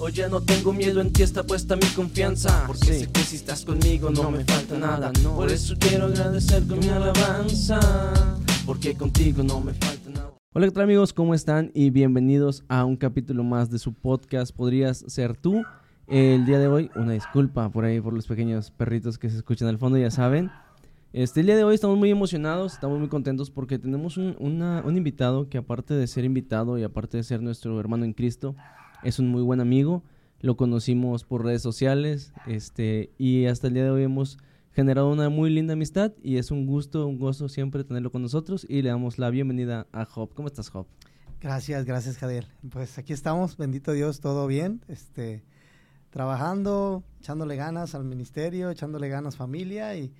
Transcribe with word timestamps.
Hoy 0.00 0.12
ya 0.12 0.28
no 0.28 0.40
tengo 0.40 0.72
miedo, 0.72 1.00
en 1.00 1.12
ti 1.12 1.24
está 1.24 1.42
puesta 1.42 1.74
mi 1.74 1.86
confianza. 1.96 2.62
Porque 2.68 2.86
sé 2.86 3.10
que 3.10 3.20
si 3.20 3.34
estás 3.34 3.64
conmigo 3.64 4.10
no 4.10 4.30
me 4.30 4.44
falta 4.44 4.78
nada. 4.78 5.10
Por 5.34 5.50
eso 5.50 5.74
quiero 5.76 6.06
agradecer 6.06 6.64
con 6.68 6.78
mi 6.78 6.88
alabanza. 6.88 7.80
Porque 8.64 8.94
contigo 8.94 9.42
no 9.42 9.60
me 9.60 9.74
falta 9.74 10.08
nada. 10.10 10.34
Hola, 10.54 10.66
¿qué 10.66 10.70
tal 10.70 10.84
amigos? 10.84 11.12
¿Cómo 11.12 11.34
están? 11.34 11.72
Y 11.74 11.90
bienvenidos 11.90 12.62
a 12.68 12.84
un 12.84 12.96
capítulo 12.96 13.42
más 13.42 13.70
de 13.70 13.80
su 13.80 13.92
podcast. 13.92 14.54
Podrías 14.54 14.98
ser 15.08 15.36
tú. 15.36 15.64
El 16.06 16.46
día 16.46 16.60
de 16.60 16.68
hoy, 16.68 16.92
una 16.94 17.14
disculpa 17.14 17.68
por 17.68 17.84
ahí 17.84 18.00
por 18.00 18.12
los 18.12 18.28
pequeños 18.28 18.70
perritos 18.70 19.18
que 19.18 19.28
se 19.28 19.38
escuchan 19.38 19.66
al 19.66 19.78
fondo, 19.78 19.98
ya 19.98 20.12
saben. 20.12 20.52
Este, 21.12 21.40
el 21.40 21.46
día 21.46 21.56
de 21.56 21.64
hoy 21.64 21.74
estamos 21.74 21.98
muy 21.98 22.10
emocionados, 22.10 22.74
estamos 22.74 23.00
muy 23.00 23.08
contentos 23.08 23.50
porque 23.50 23.80
tenemos 23.80 24.16
un, 24.16 24.36
un 24.38 24.96
invitado 24.96 25.48
que 25.48 25.58
aparte 25.58 25.94
de 25.94 26.06
ser 26.06 26.24
invitado 26.24 26.78
y 26.78 26.84
aparte 26.84 27.16
de 27.16 27.24
ser 27.24 27.42
nuestro 27.42 27.80
hermano 27.80 28.04
en 28.04 28.12
Cristo, 28.12 28.54
es 29.02 29.18
un 29.18 29.28
muy 29.28 29.42
buen 29.42 29.60
amigo, 29.60 30.02
lo 30.40 30.56
conocimos 30.56 31.24
por 31.24 31.44
redes 31.44 31.62
sociales 31.62 32.32
este, 32.46 33.10
y 33.18 33.46
hasta 33.46 33.66
el 33.66 33.74
día 33.74 33.84
de 33.84 33.90
hoy 33.90 34.02
hemos 34.04 34.38
generado 34.72 35.10
una 35.10 35.28
muy 35.28 35.50
linda 35.50 35.72
amistad 35.72 36.12
y 36.22 36.36
es 36.36 36.50
un 36.50 36.66
gusto, 36.66 37.06
un 37.06 37.18
gozo 37.18 37.48
siempre 37.48 37.82
tenerlo 37.82 38.12
con 38.12 38.22
nosotros 38.22 38.64
y 38.68 38.82
le 38.82 38.90
damos 38.90 39.18
la 39.18 39.30
bienvenida 39.30 39.88
a 39.92 40.04
Job. 40.04 40.32
¿Cómo 40.34 40.46
estás, 40.46 40.68
Job? 40.68 40.86
Gracias, 41.40 41.84
gracias, 41.84 42.18
Javier. 42.18 42.46
Pues 42.70 42.98
aquí 42.98 43.12
estamos, 43.12 43.56
bendito 43.56 43.92
Dios, 43.92 44.20
todo 44.20 44.46
bien, 44.46 44.82
este, 44.88 45.42
trabajando, 46.10 47.02
echándole 47.20 47.56
ganas 47.56 47.94
al 47.94 48.04
ministerio, 48.04 48.70
echándole 48.70 49.08
ganas 49.08 49.36
familia 49.36 49.96
y 49.96 50.12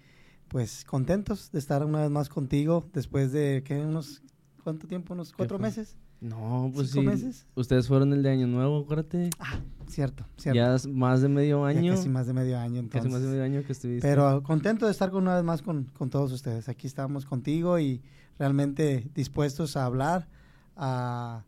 pues 0.49 0.85
contentos 0.85 1.53
de 1.53 1.59
estar 1.59 1.85
una 1.85 2.03
vez 2.03 2.11
más 2.11 2.29
contigo 2.29 2.89
después 2.93 3.33
de, 3.33 3.63
¿qué? 3.65 3.79
Unos, 3.79 4.23
¿cuánto 4.65 4.87
tiempo? 4.87 5.15
¿Unos 5.15 5.33
cuatro 5.33 5.59
meses? 5.59 5.97
No, 6.21 6.71
pues 6.75 6.91
sí. 6.91 7.01
meses? 7.01 7.47
Ustedes 7.55 7.87
fueron 7.87 8.13
el 8.13 8.23
de 8.23 8.31
Año 8.31 8.47
Nuevo, 8.47 8.81
acuérdate. 8.81 9.31
Ah, 9.39 9.61
cierto, 9.87 10.27
cierto. 10.37 10.57
Ya 10.57 10.77
más 10.91 11.23
de 11.23 11.29
medio 11.29 11.65
año. 11.65 11.95
casi 11.95 12.09
más 12.09 12.27
de 12.27 12.33
medio 12.33 12.59
año, 12.59 12.81
entonces. 12.81 13.03
Casi 13.03 13.13
más 13.13 13.23
de 13.23 13.29
medio 13.29 13.45
año 13.45 13.63
que 13.65 13.73
estuviste. 13.73 14.07
Pero 14.07 14.43
contento 14.43 14.87
de 14.87 14.93
estar 14.93 15.15
una 15.15 15.37
vez 15.37 15.45
más 15.45 15.63
con, 15.63 15.85
con 15.97 16.11
todos 16.11 16.33
ustedes. 16.33 16.69
Aquí 16.69 16.87
estamos 16.87 17.25
contigo 17.25 17.79
y 17.79 18.03
realmente 18.39 19.09
dispuestos 19.15 19.77
a 19.77 19.85
hablar, 19.85 20.29
a, 20.77 21.45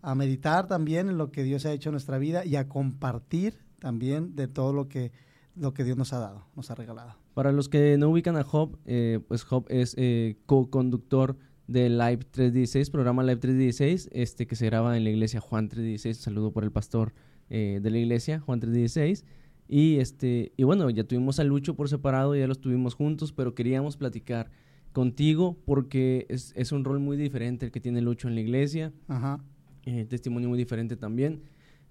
a 0.00 0.14
meditar 0.14 0.66
también 0.66 1.08
en 1.08 1.18
lo 1.18 1.30
que 1.30 1.42
Dios 1.42 1.66
ha 1.66 1.72
hecho 1.72 1.90
en 1.90 1.94
nuestra 1.94 2.18
vida 2.18 2.44
y 2.44 2.56
a 2.56 2.68
compartir 2.68 3.58
también 3.78 4.34
de 4.36 4.48
todo 4.48 4.72
lo 4.72 4.88
que, 4.88 5.12
lo 5.54 5.74
que 5.74 5.84
Dios 5.84 5.96
nos 5.96 6.12
ha 6.12 6.18
dado, 6.18 6.46
nos 6.56 6.70
ha 6.70 6.74
regalado. 6.74 7.14
Para 7.34 7.52
los 7.52 7.68
que 7.68 7.96
no 7.98 8.08
ubican 8.08 8.36
a 8.36 8.42
Job, 8.42 8.78
eh, 8.84 9.20
pues 9.28 9.44
Job 9.44 9.66
es 9.68 9.94
eh, 9.96 10.36
co-conductor 10.46 11.36
de 11.68 11.90
Live 11.90 12.24
316, 12.30 12.88
programa 12.90 13.22
Live 13.22 13.36
316, 13.36 14.08
este 14.12 14.46
que 14.46 14.56
se 14.56 14.66
graba 14.66 14.96
en 14.96 15.04
la 15.04 15.10
iglesia 15.10 15.38
Juan 15.38 15.68
316. 15.68 16.16
Un 16.16 16.22
saludo 16.22 16.50
por 16.50 16.64
el 16.64 16.72
pastor 16.72 17.12
eh, 17.50 17.78
de 17.82 17.90
la 17.90 17.98
iglesia, 17.98 18.40
Juan 18.40 18.58
316. 18.58 19.24
Y 19.68 19.98
este, 19.98 20.52
y 20.56 20.64
bueno, 20.64 20.88
ya 20.88 21.04
tuvimos 21.04 21.38
a 21.38 21.44
Lucho 21.44 21.76
por 21.76 21.90
separado, 21.90 22.34
ya 22.34 22.46
los 22.46 22.58
tuvimos 22.58 22.94
juntos, 22.94 23.32
pero 23.32 23.54
queríamos 23.54 23.98
platicar 23.98 24.50
contigo 24.92 25.58
porque 25.66 26.24
es, 26.30 26.54
es 26.56 26.72
un 26.72 26.84
rol 26.84 27.00
muy 27.00 27.18
diferente 27.18 27.66
el 27.66 27.70
que 27.70 27.80
tiene 27.80 28.00
Lucho 28.00 28.28
en 28.28 28.34
la 28.34 28.40
iglesia. 28.40 28.92
Ajá. 29.06 29.44
Eh, 29.84 30.06
testimonio 30.06 30.48
muy 30.48 30.56
diferente 30.56 30.96
también. 30.96 31.42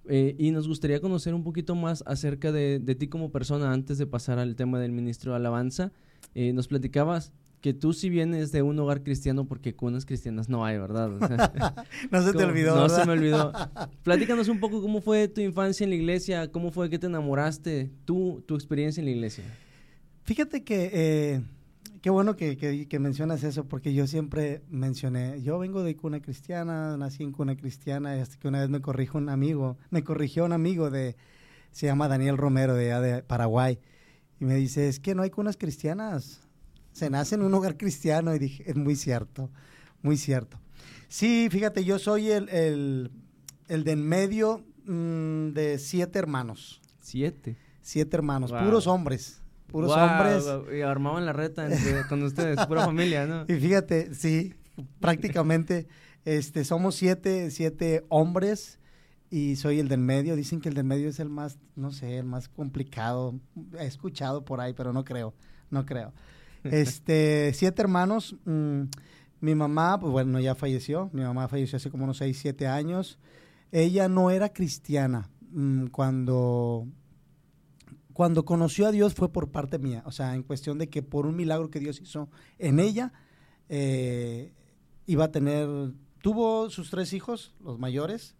Eh, 0.09 0.35
y 0.39 0.49
nos 0.49 0.67
gustaría 0.67 0.99
conocer 1.01 1.35
un 1.35 1.43
poquito 1.43 1.75
más 1.75 2.03
acerca 2.07 2.51
de, 2.51 2.79
de, 2.79 2.95
ti 2.95 3.09
como 3.09 3.31
persona 3.31 3.71
antes 3.73 3.99
de 3.99 4.07
pasar 4.07 4.39
al 4.39 4.55
tema 4.55 4.79
del 4.79 4.91
ministro 4.91 5.33
de 5.33 5.37
alabanza. 5.37 5.91
nos 6.33 6.67
platicabas 6.67 7.31
que 7.67 7.73
tú 7.73 7.91
si 7.91 8.09
vienes 8.09 8.53
de 8.53 8.61
un 8.61 8.79
hogar 8.79 9.03
cristiano, 9.03 9.43
porque 9.43 9.75
cunas 9.75 10.05
cristianas 10.05 10.47
no 10.47 10.63
hay, 10.63 10.77
¿verdad? 10.77 11.09
no 12.11 12.21
se 12.21 12.31
te 12.31 12.45
olvidó. 12.45 12.77
No 12.77 12.87
se 12.87 13.05
me 13.05 13.11
olvidó. 13.11 13.51
Platícanos 14.03 14.47
un 14.47 14.61
poco 14.61 14.81
cómo 14.81 15.01
fue 15.01 15.27
tu 15.27 15.41
infancia 15.41 15.83
en 15.83 15.89
la 15.89 15.97
iglesia, 15.97 16.49
cómo 16.49 16.71
fue 16.71 16.89
que 16.89 16.97
te 16.97 17.07
enamoraste, 17.07 17.91
tú, 18.05 18.41
tu 18.47 18.55
experiencia 18.55 19.01
en 19.01 19.07
la 19.07 19.11
iglesia. 19.11 19.43
Fíjate 20.23 20.63
que 20.63 20.91
eh, 20.93 21.41
qué 22.01 22.09
bueno 22.09 22.37
que, 22.37 22.55
que, 22.55 22.99
mencionas 22.99 23.43
eso, 23.43 23.65
porque 23.65 23.93
yo 23.93 24.07
siempre 24.07 24.61
mencioné, 24.69 25.41
yo 25.41 25.59
vengo 25.59 25.83
de 25.83 25.97
cuna 25.97 26.21
cristiana, 26.21 26.95
nací 26.95 27.23
en 27.23 27.33
cuna 27.33 27.57
cristiana, 27.57 28.15
y 28.15 28.21
hasta 28.21 28.39
que 28.39 28.47
una 28.47 28.61
vez 28.61 28.69
me 28.69 28.79
corrijo 28.79 29.17
un 29.17 29.27
amigo, 29.27 29.77
me 29.89 30.05
corrigió 30.05 30.45
un 30.45 30.53
amigo 30.53 30.89
de, 30.89 31.17
se 31.71 31.87
llama 31.87 32.07
Daniel 32.07 32.37
Romero 32.37 32.75
de, 32.75 32.97
de 33.01 33.23
Paraguay, 33.23 33.77
y 34.39 34.45
me 34.45 34.55
dice, 34.55 34.87
es 34.87 35.01
que 35.01 35.15
no 35.15 35.23
hay 35.23 35.31
cunas 35.31 35.57
cristianas 35.57 36.46
se 36.97 37.11
nace 37.11 37.35
en 37.35 37.43
un 37.43 37.53
hogar 37.53 37.77
cristiano 37.77 38.33
y 38.33 38.39
dije, 38.39 38.63
es 38.65 38.75
muy 38.75 38.95
cierto, 38.95 39.51
muy 40.01 40.17
cierto. 40.17 40.59
Sí, 41.07 41.47
fíjate, 41.51 41.85
yo 41.85 41.99
soy 41.99 42.31
el, 42.31 42.49
el, 42.49 43.11
el 43.67 43.83
de 43.83 43.91
en 43.91 44.03
medio 44.03 44.65
mm, 44.85 45.49
de 45.49 45.77
siete 45.77 46.17
hermanos. 46.17 46.81
¿Siete? 46.99 47.55
Siete 47.81 48.17
hermanos, 48.17 48.51
puros 48.51 48.87
hombres. 48.87 49.43
Puros 49.67 49.91
hombres. 49.91 50.43
Y 50.75 50.81
armaban 50.81 51.27
la 51.27 51.33
reta 51.33 51.69
con 52.09 52.23
ustedes, 52.23 52.65
pura 52.65 52.83
familia, 52.83 53.27
¿no? 53.27 53.45
Y 53.47 53.59
fíjate, 53.59 54.15
sí, 54.15 54.55
prácticamente 54.99 55.87
este, 56.25 56.65
somos 56.65 56.95
siete, 56.95 57.51
siete 57.51 58.05
hombres 58.09 58.79
y 59.29 59.55
soy 59.57 59.79
el 59.79 59.87
del 59.87 59.99
medio. 59.99 60.35
Dicen 60.35 60.61
que 60.61 60.69
el 60.69 60.73
del 60.75 60.85
medio 60.85 61.09
es 61.09 61.19
el 61.19 61.29
más, 61.29 61.59
no 61.75 61.91
sé, 61.91 62.17
el 62.17 62.25
más 62.25 62.49
complicado. 62.49 63.39
He 63.77 63.85
escuchado 63.85 64.43
por 64.43 64.61
ahí, 64.61 64.73
pero 64.73 64.93
no 64.93 65.03
creo, 65.03 65.35
no 65.69 65.85
creo. 65.85 66.11
Este, 66.71 67.51
siete 67.53 67.81
hermanos. 67.81 68.35
Mm, 68.45 68.83
mi 69.39 69.55
mamá, 69.55 69.99
pues 69.99 70.11
bueno, 70.11 70.39
ya 70.39 70.55
falleció. 70.55 71.09
Mi 71.13 71.21
mamá 71.21 71.47
falleció 71.47 71.77
hace 71.77 71.91
como 71.91 72.03
unos 72.03 72.17
seis, 72.17 72.37
siete 72.39 72.67
años. 72.67 73.19
Ella 73.71 74.07
no 74.07 74.31
era 74.31 74.49
cristiana. 74.49 75.29
Mm, 75.51 75.87
cuando, 75.87 76.87
cuando 78.13 78.45
conoció 78.45 78.87
a 78.87 78.91
Dios 78.91 79.13
fue 79.13 79.31
por 79.31 79.51
parte 79.51 79.79
mía. 79.79 80.03
O 80.05 80.11
sea, 80.11 80.35
en 80.35 80.43
cuestión 80.43 80.77
de 80.77 80.89
que 80.89 81.03
por 81.03 81.25
un 81.25 81.35
milagro 81.35 81.69
que 81.69 81.79
Dios 81.79 82.01
hizo 82.01 82.29
en 82.57 82.79
ella, 82.79 83.13
eh, 83.69 84.53
iba 85.05 85.25
a 85.25 85.31
tener, 85.31 85.67
tuvo 86.21 86.69
sus 86.69 86.89
tres 86.89 87.13
hijos, 87.13 87.53
los 87.63 87.79
mayores, 87.79 88.35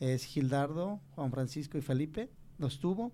es 0.00 0.24
Gildardo, 0.24 1.00
Juan 1.14 1.30
Francisco 1.30 1.78
y 1.78 1.82
Felipe, 1.82 2.30
los 2.58 2.80
tuvo. 2.80 3.12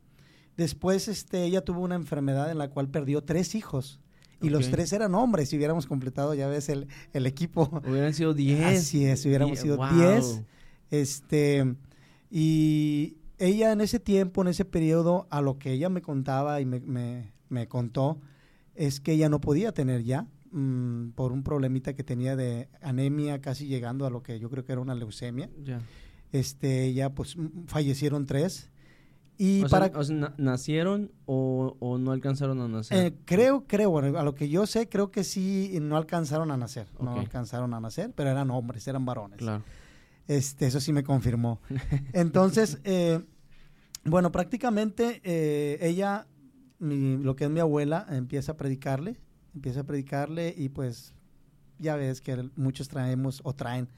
Después 0.56 1.08
este, 1.08 1.44
ella 1.44 1.64
tuvo 1.64 1.80
una 1.80 1.94
enfermedad 1.94 2.50
en 2.50 2.58
la 2.58 2.68
cual 2.68 2.88
perdió 2.88 3.22
tres 3.22 3.54
hijos 3.54 4.00
y 4.40 4.50
los 4.50 4.70
tres 4.70 4.92
eran 4.92 5.14
hombres. 5.14 5.48
Si 5.48 5.56
hubiéramos 5.56 5.86
completado, 5.86 6.34
ya 6.34 6.48
ves, 6.48 6.68
el, 6.68 6.88
el 7.12 7.26
equipo. 7.26 7.70
Hubieran 7.88 8.14
sido 8.14 8.34
diez. 8.34 8.80
Así 8.80 9.04
es, 9.04 9.24
hubiéramos 9.26 9.58
sido 9.58 9.78
diez. 9.94 10.42
Este, 10.90 11.74
y 12.30 13.16
ella 13.38 13.72
en 13.72 13.80
ese 13.80 14.00
tiempo, 14.00 14.42
en 14.42 14.48
ese 14.48 14.64
periodo, 14.64 15.26
a 15.30 15.40
lo 15.40 15.58
que 15.58 15.72
ella 15.72 15.88
me 15.88 16.02
contaba 16.02 16.60
y 16.60 16.66
me, 16.66 16.80
me, 16.80 17.32
me 17.48 17.68
contó, 17.68 18.20
es 18.74 19.00
que 19.00 19.12
ella 19.12 19.28
no 19.28 19.40
podía 19.40 19.72
tener 19.72 20.02
ya, 20.02 20.26
mm, 20.52 21.10
por 21.10 21.32
un 21.32 21.42
problemita 21.42 21.94
que 21.94 22.04
tenía 22.04 22.36
de 22.36 22.68
anemia, 22.80 23.40
casi 23.40 23.66
llegando 23.66 24.06
a 24.06 24.10
lo 24.10 24.22
que 24.22 24.38
yo 24.38 24.50
creo 24.50 24.64
que 24.64 24.72
era 24.72 24.80
una 24.80 24.94
leucemia. 24.94 25.48
Este, 26.32 26.92
ya 26.92 27.10
pues 27.10 27.36
fallecieron 27.66 28.26
tres 28.26 28.70
y 29.42 29.64
para, 29.64 29.90
¿Nacieron 30.36 31.12
o, 31.24 31.96
no 31.98 32.12
alcanzaron 32.12 32.60
a 32.60 32.68
nacer? 32.68 33.06
Eh, 33.06 33.14
creo, 33.24 33.64
creo, 33.66 33.88
bueno, 33.88 34.18
a 34.18 34.22
lo 34.22 34.34
que 34.34 34.50
yo 34.50 34.66
sé, 34.66 34.86
creo 34.86 35.10
que 35.10 35.24
sí 35.24 35.78
no 35.80 35.96
alcanzaron 35.96 36.50
a 36.50 36.58
nacer. 36.58 36.88
No 37.00 37.18
alcanzaron 37.18 37.72
a 37.72 37.80
nacer, 37.80 38.12
pero 38.14 38.28
eran 38.28 38.50
hombres, 38.50 38.86
eran 38.86 39.06
varones. 39.06 39.38
Claro. 39.38 39.62
Este, 40.28 40.66
eso 40.66 40.78
sí 40.78 40.92
me 40.92 41.02
confirmó. 41.04 41.58
Entonces, 42.12 42.80
eh, 42.84 43.24
bueno, 44.04 44.30
prácticamente 44.30 45.22
eh, 45.24 45.78
ella, 45.80 46.26
lo 46.78 47.34
que 47.34 47.44
es 47.44 47.50
mi 47.50 47.60
abuela, 47.60 48.04
empieza 48.10 48.52
a 48.52 48.56
predicarle, 48.58 49.16
empieza 49.54 49.80
a 49.80 49.84
predicarle 49.84 50.54
y 50.54 50.68
pues 50.68 51.14
ya 51.78 51.96
ves 51.96 52.20
que 52.20 52.50
muchos 52.56 52.88
traemos 52.88 53.40
o 53.42 53.54
traen 53.54 53.88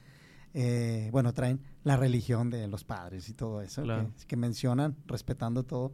eh, 0.53 1.09
bueno, 1.11 1.33
traen 1.33 1.61
la 1.83 1.97
religión 1.97 2.49
de 2.49 2.67
los 2.67 2.83
padres 2.83 3.27
y 3.29 3.33
todo 3.33 3.61
eso, 3.61 3.83
que, 4.27 4.37
mencionan, 4.37 4.95
respetando 5.07 5.63
todo. 5.63 5.93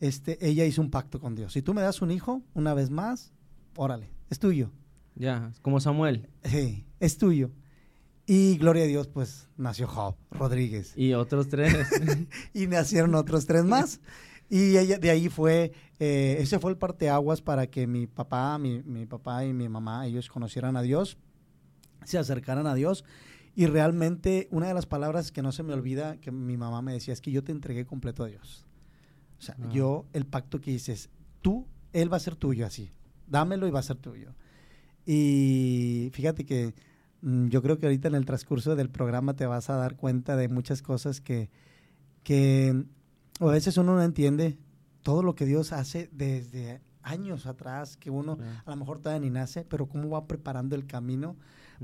Este, 0.00 0.38
ella 0.46 0.64
hizo 0.64 0.80
un 0.80 0.90
pacto 0.90 1.20
con 1.20 1.34
Dios. 1.34 1.52
Si 1.52 1.62
tú 1.62 1.74
me 1.74 1.82
das 1.82 2.00
un 2.00 2.10
hijo, 2.10 2.42
una 2.54 2.72
vez 2.72 2.90
más, 2.90 3.32
órale, 3.76 4.10
es 4.30 4.38
tuyo. 4.38 4.70
Ya, 5.14 5.52
como 5.62 5.80
Samuel. 5.80 6.28
Sí, 6.44 6.86
es 7.00 7.18
tuyo. 7.18 7.50
Y 8.24 8.56
gloria 8.58 8.84
a 8.84 8.86
Dios, 8.86 9.08
pues 9.08 9.48
nació 9.56 9.86
Job 9.88 10.16
Rodríguez. 10.30 10.92
Y 10.96 11.14
otros 11.14 11.48
tres. 11.48 11.74
y 12.54 12.66
nacieron 12.66 13.14
otros 13.14 13.46
tres 13.46 13.64
más. 13.64 14.00
Y 14.48 14.76
ella, 14.78 14.98
de 14.98 15.10
ahí 15.10 15.28
fue, 15.28 15.72
eh, 15.98 16.36
ese 16.38 16.58
fue 16.58 16.70
el 16.70 16.78
parteaguas 16.78 17.42
para 17.42 17.66
que 17.66 17.86
mi 17.86 18.06
papá, 18.06 18.56
mi, 18.58 18.82
mi 18.82 19.06
papá 19.06 19.44
y 19.44 19.52
mi 19.52 19.68
mamá, 19.68 20.06
ellos 20.06 20.28
conocieran 20.28 20.76
a 20.76 20.82
Dios, 20.82 21.18
se 22.04 22.16
acercaran 22.16 22.66
a 22.66 22.74
Dios 22.74 23.04
y 23.58 23.66
realmente 23.66 24.46
una 24.52 24.68
de 24.68 24.74
las 24.74 24.86
palabras 24.86 25.32
que 25.32 25.42
no 25.42 25.50
se 25.50 25.64
me 25.64 25.72
olvida 25.72 26.16
que 26.20 26.30
mi 26.30 26.56
mamá 26.56 26.80
me 26.80 26.92
decía 26.92 27.12
es 27.12 27.20
que 27.20 27.32
yo 27.32 27.42
te 27.42 27.50
entregué 27.50 27.84
completo 27.84 28.22
a 28.22 28.28
Dios. 28.28 28.64
O 29.36 29.42
sea, 29.42 29.56
ah. 29.60 29.68
yo 29.72 30.06
el 30.12 30.26
pacto 30.26 30.60
que 30.60 30.70
dices, 30.70 31.10
tú, 31.42 31.66
Él 31.92 32.12
va 32.12 32.18
a 32.18 32.20
ser 32.20 32.36
tuyo 32.36 32.64
así. 32.64 32.92
Dámelo 33.26 33.66
y 33.66 33.72
va 33.72 33.80
a 33.80 33.82
ser 33.82 33.96
tuyo. 33.96 34.32
Y 35.04 36.10
fíjate 36.12 36.46
que 36.46 36.72
mm, 37.22 37.48
yo 37.48 37.60
creo 37.60 37.78
que 37.80 37.86
ahorita 37.86 38.06
en 38.06 38.14
el 38.14 38.26
transcurso 38.26 38.76
del 38.76 38.90
programa 38.90 39.34
te 39.34 39.44
vas 39.44 39.68
a 39.70 39.74
dar 39.74 39.96
cuenta 39.96 40.36
de 40.36 40.46
muchas 40.46 40.80
cosas 40.80 41.20
que, 41.20 41.50
que 42.22 42.84
O 43.40 43.48
a 43.48 43.52
veces 43.54 43.76
uno 43.76 43.96
no 43.96 44.04
entiende 44.04 44.56
todo 45.02 45.24
lo 45.24 45.34
que 45.34 45.46
Dios 45.46 45.72
hace 45.72 46.08
desde 46.12 46.80
años 47.02 47.44
atrás, 47.44 47.96
que 47.96 48.10
uno 48.10 48.38
a 48.64 48.70
lo 48.70 48.76
mejor 48.76 49.00
todavía 49.00 49.26
ni 49.28 49.30
nace, 49.30 49.64
pero 49.64 49.88
cómo 49.88 50.10
va 50.10 50.28
preparando 50.28 50.76
el 50.76 50.86
camino 50.86 51.34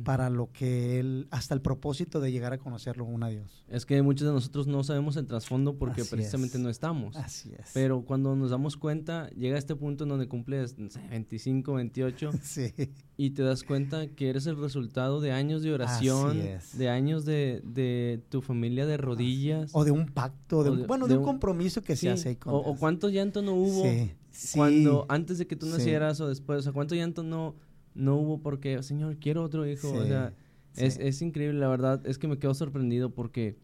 para 0.03 0.29
lo 0.31 0.51
que 0.51 0.99
Él, 0.99 1.29
hasta 1.31 1.55
el 1.55 1.61
propósito 1.61 2.19
de 2.21 2.33
llegar 2.33 2.53
a 2.53 2.59
conocerlo, 2.59 3.05
un 3.05 3.23
a 3.23 3.29
Dios. 3.29 3.65
Es 3.69 3.87
que 3.87 4.03
muchos 4.03 4.27
de 4.27 4.33
nosotros 4.35 4.67
no 4.67 4.83
sabemos 4.83 5.17
el 5.17 5.27
trasfondo 5.27 5.77
porque 5.79 6.01
Así 6.01 6.11
precisamente 6.11 6.57
es. 6.57 6.63
no 6.63 6.69
estamos. 6.69 7.15
Así 7.17 7.53
es. 7.57 7.71
Pero 7.75 8.03
cuando 8.05 8.35
nos 8.35 8.51
damos 8.51 8.77
cuenta, 8.77 9.31
llega 9.31 9.57
este 9.57 9.77
punto 9.77 10.03
en 10.05 10.11
donde 10.11 10.27
cumples 10.27 10.77
no 10.79 10.91
sé, 10.91 11.01
25, 11.11 11.75
28 11.75 12.31
sí, 12.43 12.73
y 13.17 13.31
te 13.31 13.43
das 13.45 13.63
cuenta 13.63 14.09
que 14.09 14.31
eres 14.31 14.47
el 14.47 14.57
resultado 14.57 15.21
de 15.21 15.31
años 15.33 15.63
de 15.63 15.73
oración, 15.73 16.41
de 16.73 16.89
años 16.89 17.25
de, 17.25 17.63
de 17.65 18.21
tu 18.31 18.43
familia 18.43 18.87
de 18.87 18.97
rodillas. 18.97 19.71
o 19.75 19.85
de 19.85 19.93
un 19.93 20.07
pacto, 20.07 20.65
de 20.65 20.71
O 20.71 20.73
un- 20.73 20.81
de- 20.81 20.87
bueno, 20.87 21.07
de 21.07 21.15
un 21.15 21.21
un- 21.21 21.25
compromiso 21.27 21.83
que 21.83 21.95
Sí, 21.95 22.07
se 22.07 22.11
hace 22.11 22.39
con 22.39 22.53
o, 22.55 22.57
o 22.59 22.77
cuánto 22.77 23.09
llanto 23.11 23.43
no 23.43 23.55
hubo 23.55 23.83
Sí, 23.85 24.13
sí. 24.31 24.59
cuando 24.59 25.07
antes 25.09 25.39
de 25.39 25.47
que 25.47 25.55
tú 25.55 25.67
nacieras 25.67 26.21
o 26.21 26.29
después, 26.29 26.59
o 26.59 26.63
sea, 26.63 26.73
cuánto 26.73 26.95
llanto 26.97 27.23
no, 27.23 27.55
no 27.95 28.17
hubo 28.17 28.41
porque, 28.41 28.83
Señor, 28.83 29.17
quiero 29.19 29.43
otro 29.43 29.67
hijo. 29.67 29.93
O 29.93 30.05
sea, 30.05 30.33
es, 30.77 30.95
sí. 30.95 31.01
es 31.03 31.23
increíble, 31.23 31.59
la 31.59 31.69
verdad, 31.69 32.05
es 32.07 32.19
que 32.19 32.27
me 32.29 32.39
quedo 32.39 32.55
sorprendido 32.55 33.11
porque, 33.15 33.57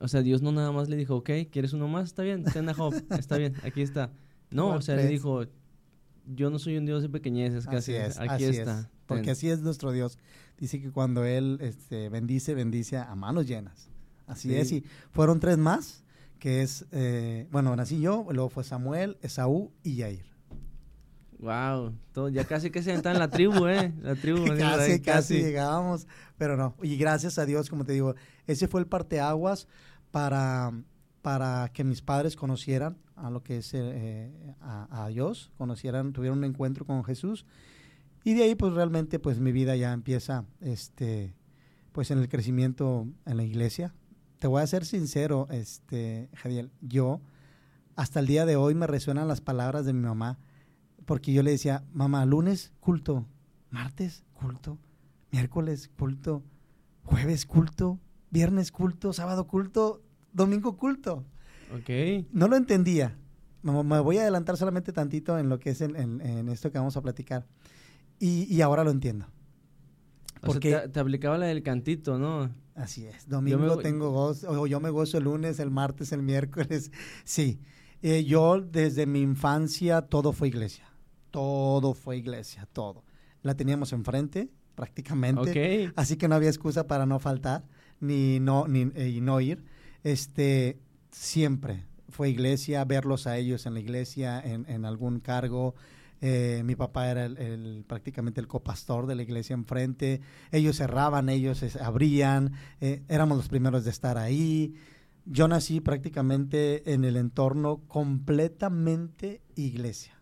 o 0.00 0.08
sea, 0.08 0.22
Dios 0.22 0.42
no 0.42 0.52
nada 0.52 0.70
más 0.72 0.88
le 0.88 0.96
dijo, 0.96 1.16
ok, 1.16 1.30
¿quieres 1.50 1.72
uno 1.72 1.88
más? 1.88 2.04
Está 2.08 2.22
bien, 2.22 2.44
ten 2.44 2.68
a 2.68 2.74
Job, 2.74 2.94
está 3.18 3.38
bien, 3.38 3.54
aquí 3.62 3.82
está. 3.82 4.12
No, 4.50 4.74
o 4.74 4.80
sea, 4.82 4.96
le 4.96 5.06
dijo, 5.06 5.44
yo 6.26 6.50
no 6.50 6.58
soy 6.58 6.76
un 6.76 6.86
Dios 6.86 7.02
de 7.02 7.08
pequeñeces, 7.08 7.66
Así 7.66 7.74
casi, 7.76 7.94
es, 7.94 8.18
aquí 8.18 8.44
así 8.44 8.56
está. 8.58 8.80
es. 8.80 8.86
Porque 9.06 9.22
ten". 9.24 9.32
así 9.32 9.48
es 9.50 9.60
nuestro 9.60 9.92
Dios. 9.92 10.18
Dice 10.58 10.80
que 10.80 10.90
cuando 10.90 11.24
Él 11.24 11.58
este, 11.60 12.08
bendice, 12.08 12.54
bendice 12.54 12.96
a 12.98 13.14
manos 13.14 13.46
llenas. 13.46 13.88
Así 14.26 14.48
Sí. 14.48 14.54
es. 14.56 14.72
Y 14.72 14.84
fueron 15.12 15.40
tres 15.40 15.56
más, 15.56 16.04
que 16.38 16.62
es, 16.62 16.86
eh, 16.92 17.46
bueno, 17.50 17.74
nací 17.76 18.00
yo, 18.00 18.26
luego 18.30 18.48
fue 18.50 18.64
Samuel, 18.64 19.16
Esaú 19.22 19.70
y 19.82 19.96
Yair. 19.96 20.26
Wow, 21.38 21.94
todo, 22.12 22.28
ya 22.28 22.44
casi 22.44 22.70
que 22.70 22.82
se 22.82 22.92
entra 22.92 23.12
en 23.12 23.18
la 23.18 23.30
tribu, 23.30 23.66
¿eh? 23.66 23.92
La 24.00 24.16
tribu. 24.16 24.44
casi, 24.58 24.92
ahí, 24.92 25.00
casi 25.00 25.38
llegábamos, 25.38 26.06
pero 26.36 26.56
no. 26.56 26.74
Y 26.82 26.96
gracias 26.96 27.38
a 27.38 27.46
Dios, 27.46 27.70
como 27.70 27.84
te 27.84 27.92
digo, 27.92 28.14
ese 28.46 28.66
fue 28.66 28.80
el 28.80 28.86
parteaguas 28.86 29.68
para, 30.10 30.72
para 31.22 31.70
que 31.72 31.84
mis 31.84 32.02
padres 32.02 32.34
conocieran 32.34 32.98
a 33.14 33.30
lo 33.30 33.42
que 33.42 33.58
es 33.58 33.72
eh, 33.74 34.32
a, 34.60 35.04
a 35.04 35.08
Dios, 35.08 35.52
conocieran, 35.56 36.12
tuvieron 36.12 36.38
un 36.38 36.44
encuentro 36.44 36.84
con 36.84 37.04
Jesús. 37.04 37.46
Y 38.24 38.34
de 38.34 38.42
ahí, 38.42 38.54
pues 38.54 38.72
realmente, 38.72 39.18
pues 39.18 39.38
mi 39.38 39.52
vida 39.52 39.76
ya 39.76 39.92
empieza, 39.92 40.44
este, 40.60 41.34
pues 41.92 42.10
en 42.10 42.18
el 42.18 42.28
crecimiento 42.28 43.06
en 43.26 43.36
la 43.36 43.44
iglesia. 43.44 43.94
Te 44.38 44.46
voy 44.46 44.62
a 44.62 44.66
ser 44.66 44.84
sincero, 44.84 45.46
este, 45.50 46.28
Jadiel, 46.34 46.70
yo 46.80 47.20
hasta 47.96 48.20
el 48.20 48.26
día 48.26 48.46
de 48.46 48.56
hoy 48.56 48.74
me 48.74 48.86
resuenan 48.86 49.26
las 49.26 49.40
palabras 49.40 49.84
de 49.84 49.92
mi 49.92 50.02
mamá, 50.02 50.38
porque 51.08 51.32
yo 51.32 51.42
le 51.42 51.50
decía, 51.52 51.84
mamá, 51.94 52.26
lunes 52.26 52.70
culto, 52.80 53.24
martes 53.70 54.24
culto, 54.34 54.76
miércoles 55.32 55.88
culto, 55.96 56.42
jueves 57.02 57.46
culto, 57.46 57.98
viernes 58.30 58.70
culto, 58.70 59.14
sábado 59.14 59.46
culto, 59.46 60.02
domingo 60.34 60.76
culto. 60.76 61.24
Ok. 61.74 62.26
No 62.30 62.46
lo 62.46 62.56
entendía. 62.56 63.16
Me 63.62 64.00
voy 64.00 64.18
a 64.18 64.22
adelantar 64.22 64.58
solamente 64.58 64.92
tantito 64.92 65.38
en 65.38 65.48
lo 65.48 65.58
que 65.58 65.70
es 65.70 65.80
en, 65.80 65.96
en- 65.96 66.20
en 66.20 66.48
esto 66.50 66.70
que 66.70 66.76
vamos 66.78 66.96
a 66.98 67.02
platicar. 67.02 67.46
Y, 68.20 68.44
y 68.54 68.60
ahora 68.60 68.84
lo 68.84 68.90
entiendo. 68.90 69.26
O 70.42 70.46
Porque 70.48 70.70
sea, 70.70 70.82
te, 70.82 70.88
te 70.90 71.00
aplicaba 71.00 71.38
la 71.38 71.46
del 71.46 71.62
cantito, 71.62 72.18
¿no? 72.18 72.50
así 72.74 73.06
es. 73.06 73.28
Domingo 73.28 73.76
me- 73.76 73.82
tengo 73.82 74.10
gozo, 74.12 74.50
o 74.50 74.66
yo 74.66 74.78
me 74.78 74.90
gozo 74.90 75.16
el 75.18 75.24
lunes, 75.24 75.58
el 75.58 75.70
martes, 75.70 76.12
el 76.12 76.22
miércoles. 76.22 76.92
Sí. 77.24 77.60
Eh, 78.02 78.24
yo 78.24 78.60
desde 78.60 79.06
mi 79.06 79.20
infancia 79.22 80.02
todo 80.02 80.32
fue 80.32 80.48
iglesia. 80.48 80.84
Todo 81.30 81.94
fue 81.94 82.16
iglesia, 82.16 82.66
todo. 82.72 83.04
La 83.42 83.54
teníamos 83.54 83.92
enfrente 83.92 84.50
prácticamente. 84.74 85.40
Así 85.96 86.16
que 86.16 86.28
no 86.28 86.34
había 86.34 86.48
excusa 86.48 86.86
para 86.86 87.04
no 87.06 87.18
faltar 87.18 87.64
ni 88.00 88.38
no 88.40 88.66
ni 88.68 88.90
eh, 88.94 89.08
y 89.08 89.20
no 89.20 89.40
ir. 89.40 89.64
Este 90.04 90.78
siempre 91.10 91.84
fue 92.08 92.30
iglesia, 92.30 92.84
verlos 92.84 93.26
a 93.26 93.36
ellos 93.36 93.66
en 93.66 93.74
la 93.74 93.80
iglesia 93.80 94.40
en, 94.40 94.64
en 94.68 94.84
algún 94.84 95.20
cargo. 95.20 95.74
Eh, 96.20 96.62
mi 96.64 96.74
papá 96.74 97.10
era 97.10 97.26
el, 97.26 97.36
el- 97.38 97.84
prácticamente 97.86 98.40
el 98.40 98.48
copastor 98.48 99.06
de 99.06 99.14
la 99.14 99.22
iglesia 99.22 99.54
enfrente. 99.54 100.20
Ellos 100.50 100.76
cerraban, 100.76 101.28
ellos 101.28 101.62
abrían. 101.80 102.52
eh, 102.80 103.02
éramos 103.08 103.36
los 103.36 103.48
primeros 103.48 103.84
de 103.84 103.90
estar 103.90 104.16
ahí. 104.18 104.74
Yo 105.26 105.46
nací 105.46 105.80
prácticamente 105.80 106.92
en 106.92 107.04
el 107.04 107.16
entorno 107.16 107.82
completamente 107.86 109.42
iglesia. 109.54 110.17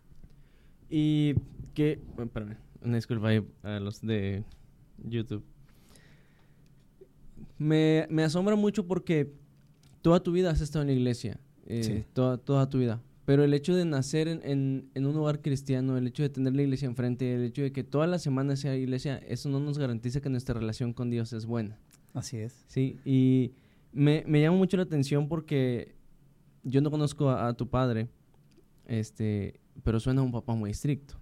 Y 0.90 1.34
que, 1.74 1.98
bueno, 2.14 2.24
espérame, 2.24 2.56
una 2.82 2.96
disculpa 2.96 3.28
ahí 3.28 3.42
a 3.62 3.80
los 3.80 4.00
de 4.00 4.44
YouTube. 5.04 5.42
Me, 7.58 8.06
me 8.10 8.22
asombra 8.22 8.54
mucho 8.56 8.86
porque 8.86 9.32
toda 10.02 10.20
tu 10.22 10.32
vida 10.32 10.50
has 10.50 10.60
estado 10.60 10.82
en 10.82 10.88
la 10.88 10.94
iglesia, 10.94 11.38
eh, 11.66 11.82
Sí. 11.82 12.04
toda, 12.12 12.38
toda 12.38 12.68
tu 12.68 12.78
vida. 12.78 13.02
Pero 13.24 13.42
el 13.42 13.54
hecho 13.54 13.74
de 13.74 13.84
nacer 13.84 14.28
en, 14.28 14.40
en- 14.44 14.88
en 14.94 15.06
un 15.06 15.16
hogar 15.16 15.42
cristiano, 15.42 15.96
el 15.98 16.06
hecho 16.06 16.22
de 16.22 16.28
tener 16.28 16.54
la 16.54 16.62
iglesia 16.62 16.86
enfrente, 16.86 17.34
el 17.34 17.42
hecho 17.44 17.62
de 17.62 17.72
que 17.72 17.82
toda 17.82 18.06
la 18.06 18.18
semana 18.18 18.54
sea 18.56 18.76
iglesia, 18.76 19.16
eso 19.18 19.48
no 19.48 19.58
nos 19.58 19.78
garantiza 19.78 20.20
que 20.20 20.28
nuestra 20.28 20.54
relación 20.58 20.92
con 20.92 21.10
Dios 21.10 21.32
es 21.32 21.44
buena. 21.46 21.76
Así 22.14 22.36
es. 22.36 22.64
Sí, 22.68 22.98
y 23.04 23.52
me, 23.92 24.22
me 24.26 24.40
llama 24.40 24.56
mucho 24.58 24.76
la 24.76 24.84
atención 24.84 25.28
porque 25.28 25.94
yo 26.62 26.80
no 26.80 26.90
conozco 26.90 27.28
a, 27.30 27.48
a 27.48 27.54
tu 27.54 27.68
padre, 27.68 28.08
este, 28.86 29.58
pero 29.82 30.00
suena 30.00 30.20
a 30.20 30.24
un 30.24 30.32
papá 30.32 30.54
muy 30.54 30.70
estricto. 30.70 31.14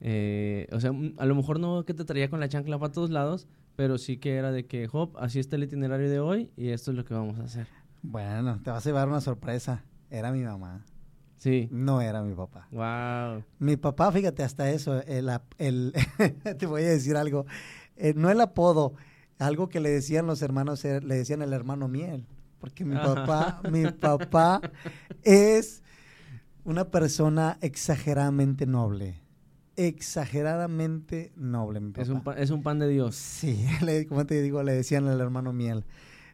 Eh, 0.00 0.68
o 0.72 0.80
sea, 0.80 0.92
mm, 0.92 1.14
a 1.18 1.26
lo 1.26 1.34
mejor 1.34 1.58
no 1.58 1.84
que 1.84 1.94
te 1.94 2.04
traía 2.04 2.30
con 2.30 2.40
la 2.40 2.48
chancla 2.48 2.78
para 2.78 2.92
todos 2.92 3.10
lados, 3.10 3.48
pero 3.76 3.98
sí 3.98 4.16
que 4.18 4.36
era 4.36 4.52
de 4.52 4.66
que, 4.66 4.86
Job, 4.86 5.16
así 5.18 5.38
está 5.40 5.56
el 5.56 5.64
itinerario 5.64 6.08
de 6.10 6.20
hoy 6.20 6.50
y 6.56 6.68
esto 6.68 6.90
es 6.92 6.96
lo 6.96 7.04
que 7.04 7.14
vamos 7.14 7.38
a 7.38 7.44
hacer. 7.44 7.66
Bueno, 8.02 8.60
te 8.62 8.70
vas 8.70 8.86
a 8.86 8.88
llevar 8.88 9.08
una 9.08 9.20
sorpresa. 9.20 9.84
Era 10.10 10.30
mi 10.32 10.42
mamá, 10.42 10.84
Sí. 11.36 11.68
no 11.70 12.00
era 12.00 12.22
mi 12.22 12.34
papá. 12.34 12.66
Wow. 12.72 13.44
Mi 13.58 13.76
papá, 13.76 14.10
fíjate, 14.12 14.42
hasta 14.42 14.70
eso, 14.70 15.02
el- 15.06 15.92
te 16.58 16.66
voy 16.66 16.82
a 16.82 16.88
decir 16.88 17.16
algo, 17.16 17.44
eh, 17.96 18.14
no 18.16 18.30
el 18.30 18.40
apodo, 18.40 18.94
algo 19.38 19.68
que 19.68 19.80
le 19.80 19.90
decían 19.90 20.26
los 20.26 20.42
hermanos, 20.42 20.84
eh, 20.84 21.00
le 21.00 21.16
decían 21.16 21.42
el 21.42 21.52
hermano 21.52 21.86
miel, 21.88 22.26
porque 22.58 22.84
mi 22.84 22.96
papá, 22.96 23.60
mi 23.70 23.84
papá 24.00 24.60
es 25.22 25.82
una 26.68 26.90
persona 26.90 27.58
exageradamente 27.62 28.66
noble, 28.66 29.22
exageradamente 29.76 31.32
noble, 31.36 31.80
mi 31.80 31.90
papá. 31.92 32.02
Es 32.02 32.08
un, 32.08 32.20
pa- 32.22 32.34
es 32.34 32.50
un 32.50 32.62
pan 32.62 32.78
de 32.78 32.88
Dios. 32.88 33.14
Sí, 33.16 33.64
le- 33.84 34.06
como 34.06 34.26
te 34.26 34.40
digo, 34.42 34.62
le 34.62 34.72
decían 34.72 35.06
al 35.08 35.20
hermano 35.20 35.52
miel. 35.52 35.84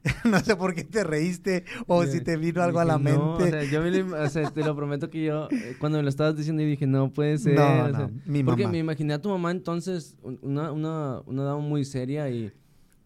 no 0.25 0.39
sé 0.41 0.55
por 0.55 0.75
qué 0.75 0.85
te 0.85 1.03
reíste 1.03 1.65
o 1.87 2.05
si 2.05 2.21
te 2.21 2.37
vino 2.37 2.63
algo 2.63 2.79
a 2.79 2.85
la 2.85 2.99
no, 2.99 3.39
mente. 3.39 3.45
o 3.45 3.47
sea, 3.49 3.65
yo 3.65 3.81
me 3.81 4.03
o 4.03 4.29
sea, 4.29 4.51
te 4.51 4.63
lo 4.63 4.77
prometo 4.77 5.09
que 5.09 5.25
yo, 5.25 5.49
eh, 5.51 5.77
cuando 5.79 5.97
me 5.99 6.03
lo 6.03 6.11
estabas 6.11 6.37
diciendo, 6.37 6.63
yo 6.63 6.69
dije, 6.69 6.87
no 6.87 7.11
puede 7.11 7.39
ser. 7.39 7.55
No, 7.55 7.85
o 7.85 7.89
no, 7.89 7.97
sea, 7.97 8.11
mi 8.27 8.45
Porque 8.45 8.63
mamá. 8.65 8.73
me 8.73 8.79
imaginé 8.79 9.15
a 9.15 9.21
tu 9.23 9.31
mamá 9.31 9.51
entonces, 9.51 10.17
un- 10.23 10.39
una, 10.43 10.73
una, 10.73 11.21
una 11.25 11.43
dama 11.45 11.61
muy 11.61 11.85
seria 11.87 12.29
y... 12.29 12.53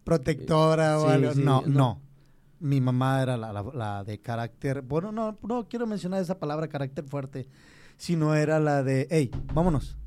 protectora 0.03 0.99
o 0.99 1.05
Sí, 1.05 1.11
algo. 1.11 1.33
sí, 1.33 1.41
no, 1.43 1.61
no. 1.67 2.01
Mi 2.59 2.81
mamá 2.81 3.21
era 3.21 3.37
la, 3.37 3.53
la- 3.53 3.63
la 3.73 4.03
de 4.03 4.19
carácter. 4.19 4.81
Bueno, 4.81 5.11
no, 5.11 5.37
no 5.41 5.67
quiero 5.69 5.87
mencionar 5.87 6.21
esa 6.21 6.39
palabra 6.39 6.67
carácter 6.67 7.05
fuerte, 7.05 7.47
sino 7.97 8.35
era 8.35 8.59
la 8.59 8.83
de, 8.83 9.07
hey, 9.09 9.31
vámonos. 9.53 9.97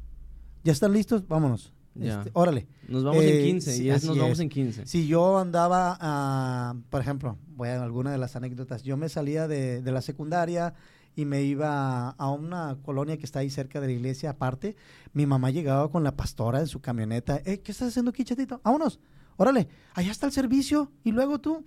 ¿Ya 0.65 0.73
están 0.73 0.93
listos? 0.93 1.27
Vámonos. 1.27 1.73
Ya. 1.95 2.19
Este, 2.19 2.31
órale. 2.35 2.67
Nos 2.89 3.05
vamos 3.05 3.23
Eh, 3.23 3.41
en 3.41 3.47
15 3.55 3.73
sí, 3.73 3.83
y 3.85 3.91
es, 3.91 4.05
nos 4.05 4.17
vamos 4.17 4.33
es. 4.35 4.41
en 4.41 4.49
15. 4.49 4.87
Si 4.87 5.07
yo 5.07 5.39
andaba, 5.39 5.99
ah, 6.01 6.75
por 6.91 7.01
ejemplo, 7.01 7.37
voy 7.57 7.69
a 7.69 7.83
alguna 7.83 8.13
de 8.13 8.19
las 8.19 8.35
anécdotas. 8.37 8.83
Yo 8.83 8.97
me 8.97 9.09
salía 9.09 9.47
de, 9.49 9.83
de 9.83 9.93
la 9.93 10.01
secundaria 10.01 10.73
y 11.15 11.27
me 11.27 11.43
iba 11.43 12.11
a 12.11 12.31
una 12.31 12.79
colonia 12.83 13.19
que 13.19 13.25
está 13.27 13.41
ahí 13.41 13.51
cerca 13.51 13.81
de 13.81 13.89
la 13.89 13.93
iglesia 13.93 14.31
aparte. 14.31 14.77
Mi 15.13 15.27
mamá 15.27 15.51
llegaba 15.51 15.91
con 15.91 16.03
la 16.05 16.17
pastora 16.17 16.61
en 16.61 16.67
su 16.67 16.81
camioneta. 16.81 17.43
Eh, 17.45 17.61
¿Qué 17.61 17.73
estás 17.73 17.89
haciendo 17.89 18.11
aquí, 18.11 18.25
chatito? 18.25 18.61
Vámonos. 18.65 18.99
Órale, 19.37 19.69
allá 19.95 20.11
está 20.13 20.25
el 20.27 20.33
servicio. 20.33 20.91
Y 21.05 21.13
luego 21.13 21.41
tú. 21.41 21.63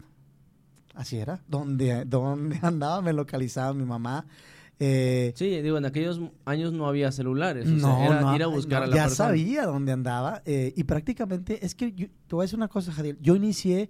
Así 0.96 1.18
era. 1.18 1.44
Donde, 1.48 2.06
donde 2.06 2.60
andaba 2.62 3.02
me 3.02 3.14
localizaba 3.14 3.74
mi 3.74 3.86
mamá. 3.86 4.26
Eh, 4.80 5.32
Sí, 5.36 5.62
digo, 5.62 5.78
en 5.78 5.86
aquellos 5.86 6.20
años 6.46 6.74
no 6.74 6.88
había 6.88 7.12
celulares. 7.12 7.68
O 7.68 7.72
no, 7.72 7.96
sea, 7.98 8.06
era 8.06 8.22
no, 8.22 8.36
ir 8.36 8.44
a 8.44 8.48
buscar 8.48 8.80
no, 8.80 8.86
a 8.86 8.88
la 8.88 8.96
ya 8.96 9.04
persona. 9.04 9.30
sabía 9.30 9.66
dónde 9.66 9.92
andaba 9.92 10.42
eh, 10.46 10.74
y 10.76 10.84
prácticamente 10.84 11.66
es 11.66 11.76
que 11.76 11.94
yo, 11.94 12.08
te 12.28 12.36
voy 12.36 12.44
a 12.44 12.46
decir 12.46 12.58
una 12.58 12.68
cosa, 12.68 12.92
Jadiel. 12.92 13.18
Yo 13.22 13.36
inicié 13.36 13.90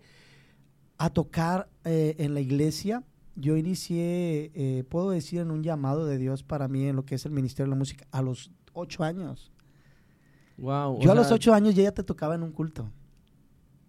a 0.97 1.09
tocar 1.09 1.69
eh, 1.83 2.15
en 2.19 2.33
la 2.33 2.39
iglesia. 2.41 3.03
Yo 3.35 3.57
inicié, 3.57 4.51
eh, 4.53 4.83
puedo 4.87 5.09
decir, 5.09 5.41
en 5.41 5.51
un 5.51 5.61
llamado 5.63 6.05
de 6.05 6.17
Dios 6.17 6.43
para 6.43 6.67
mí 6.67 6.85
en 6.87 6.95
lo 6.95 7.03
que 7.05 7.15
es 7.15 7.25
el 7.25 7.31
ministerio 7.31 7.65
de 7.65 7.71
la 7.71 7.75
música 7.79 8.07
a 8.11 8.21
los 8.21 8.51
ocho 8.73 9.03
años. 9.03 9.51
Wow. 10.57 11.01
Yo 11.01 11.11
a 11.11 11.15
los 11.15 11.31
ocho 11.31 11.53
años 11.53 11.75
ya 11.75 11.91
te 11.91 12.03
tocaba 12.03 12.35
en 12.35 12.43
un 12.43 12.51
culto. 12.51 12.89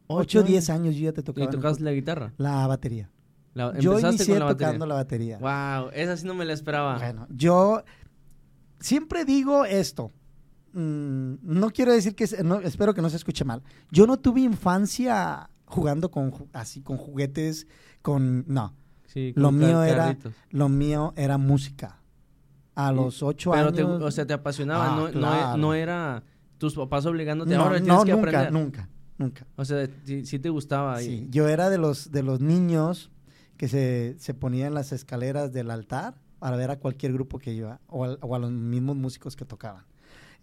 Ocho, 0.08 0.42
diez 0.42 0.70
años 0.70 0.94
yo 0.94 1.04
ya 1.04 1.12
te 1.12 1.20
¿Y 1.20 1.24
tocaba. 1.24 1.46
un 1.46 1.52
tocabas 1.52 1.80
la 1.80 1.92
guitarra? 1.92 2.32
la 2.38 2.66
batería. 2.66 3.10
yo 3.80 3.98
inicié 3.98 4.38
tocando 4.38 4.86
la 4.86 4.94
batería. 4.94 5.38
Wow, 5.38 5.90
esa 5.92 6.16
sí 6.16 6.26
no 6.26 6.34
me 6.34 6.44
la 6.44 6.52
esperaba. 6.52 6.98
Bueno, 6.98 7.26
yo 7.30 7.82
siempre 8.80 9.24
digo 9.24 9.64
esto. 9.64 10.12
Mm, 10.72 11.36
no 11.42 11.70
quiero 11.70 11.92
decir 11.92 12.14
que, 12.14 12.24
espero 12.24 12.92
que 12.92 13.00
no 13.02 13.08
se 13.08 13.16
escuche 13.16 13.44
mal. 13.44 13.62
Yo 13.90 14.06
no 14.06 14.18
tuve 14.18 14.42
infancia 14.42 15.48
jugando 15.64 16.10
con 16.10 16.32
así 16.52 16.82
con 16.82 16.96
juguetes, 16.96 17.66
con 18.02 18.44
no. 18.46 18.74
Sí, 19.06 19.32
lo 19.36 19.52
mío 19.52 19.82
era 19.82 20.16
lo 20.50 20.68
mío 20.68 21.12
era 21.16 21.38
música. 21.38 22.00
A 22.74 22.92
los 22.92 23.22
ocho 23.22 23.52
Pero 23.52 23.68
años. 23.68 23.74
Pero 23.74 24.04
o 24.04 24.10
sea, 24.10 24.26
te 24.26 24.34
apasionaba, 24.34 24.92
ah, 24.92 25.10
no, 25.14 25.56
no, 25.56 25.72
era 25.72 26.22
tus 26.58 26.74
papás 26.74 27.06
obligándote 27.06 27.54
no, 27.54 27.62
ahora 27.62 27.80
tienes 27.80 28.04
que 28.04 28.12
nunca, 28.12 28.28
aprender. 28.28 28.52
nunca, 28.52 28.82
nunca. 28.82 28.95
O 29.56 29.64
sea, 29.64 29.88
sí, 30.04 30.38
te 30.38 30.48
gustaba. 30.50 30.98
Sí, 31.00 31.26
yo 31.30 31.48
era 31.48 31.70
de 31.70 31.78
los 31.78 32.10
de 32.12 32.22
los 32.22 32.40
niños 32.40 33.10
que 33.56 33.68
se, 33.68 34.16
se 34.18 34.34
ponía 34.34 34.66
en 34.66 34.74
las 34.74 34.92
escaleras 34.92 35.52
del 35.52 35.70
altar 35.70 36.14
para 36.38 36.56
ver 36.56 36.70
a 36.70 36.78
cualquier 36.78 37.12
grupo 37.12 37.38
que 37.38 37.52
iba 37.52 37.80
o 37.88 38.04
a, 38.04 38.38
los 38.38 38.50
mismos 38.50 38.96
músicos 38.96 39.36
que 39.36 39.44
tocaban. 39.44 39.84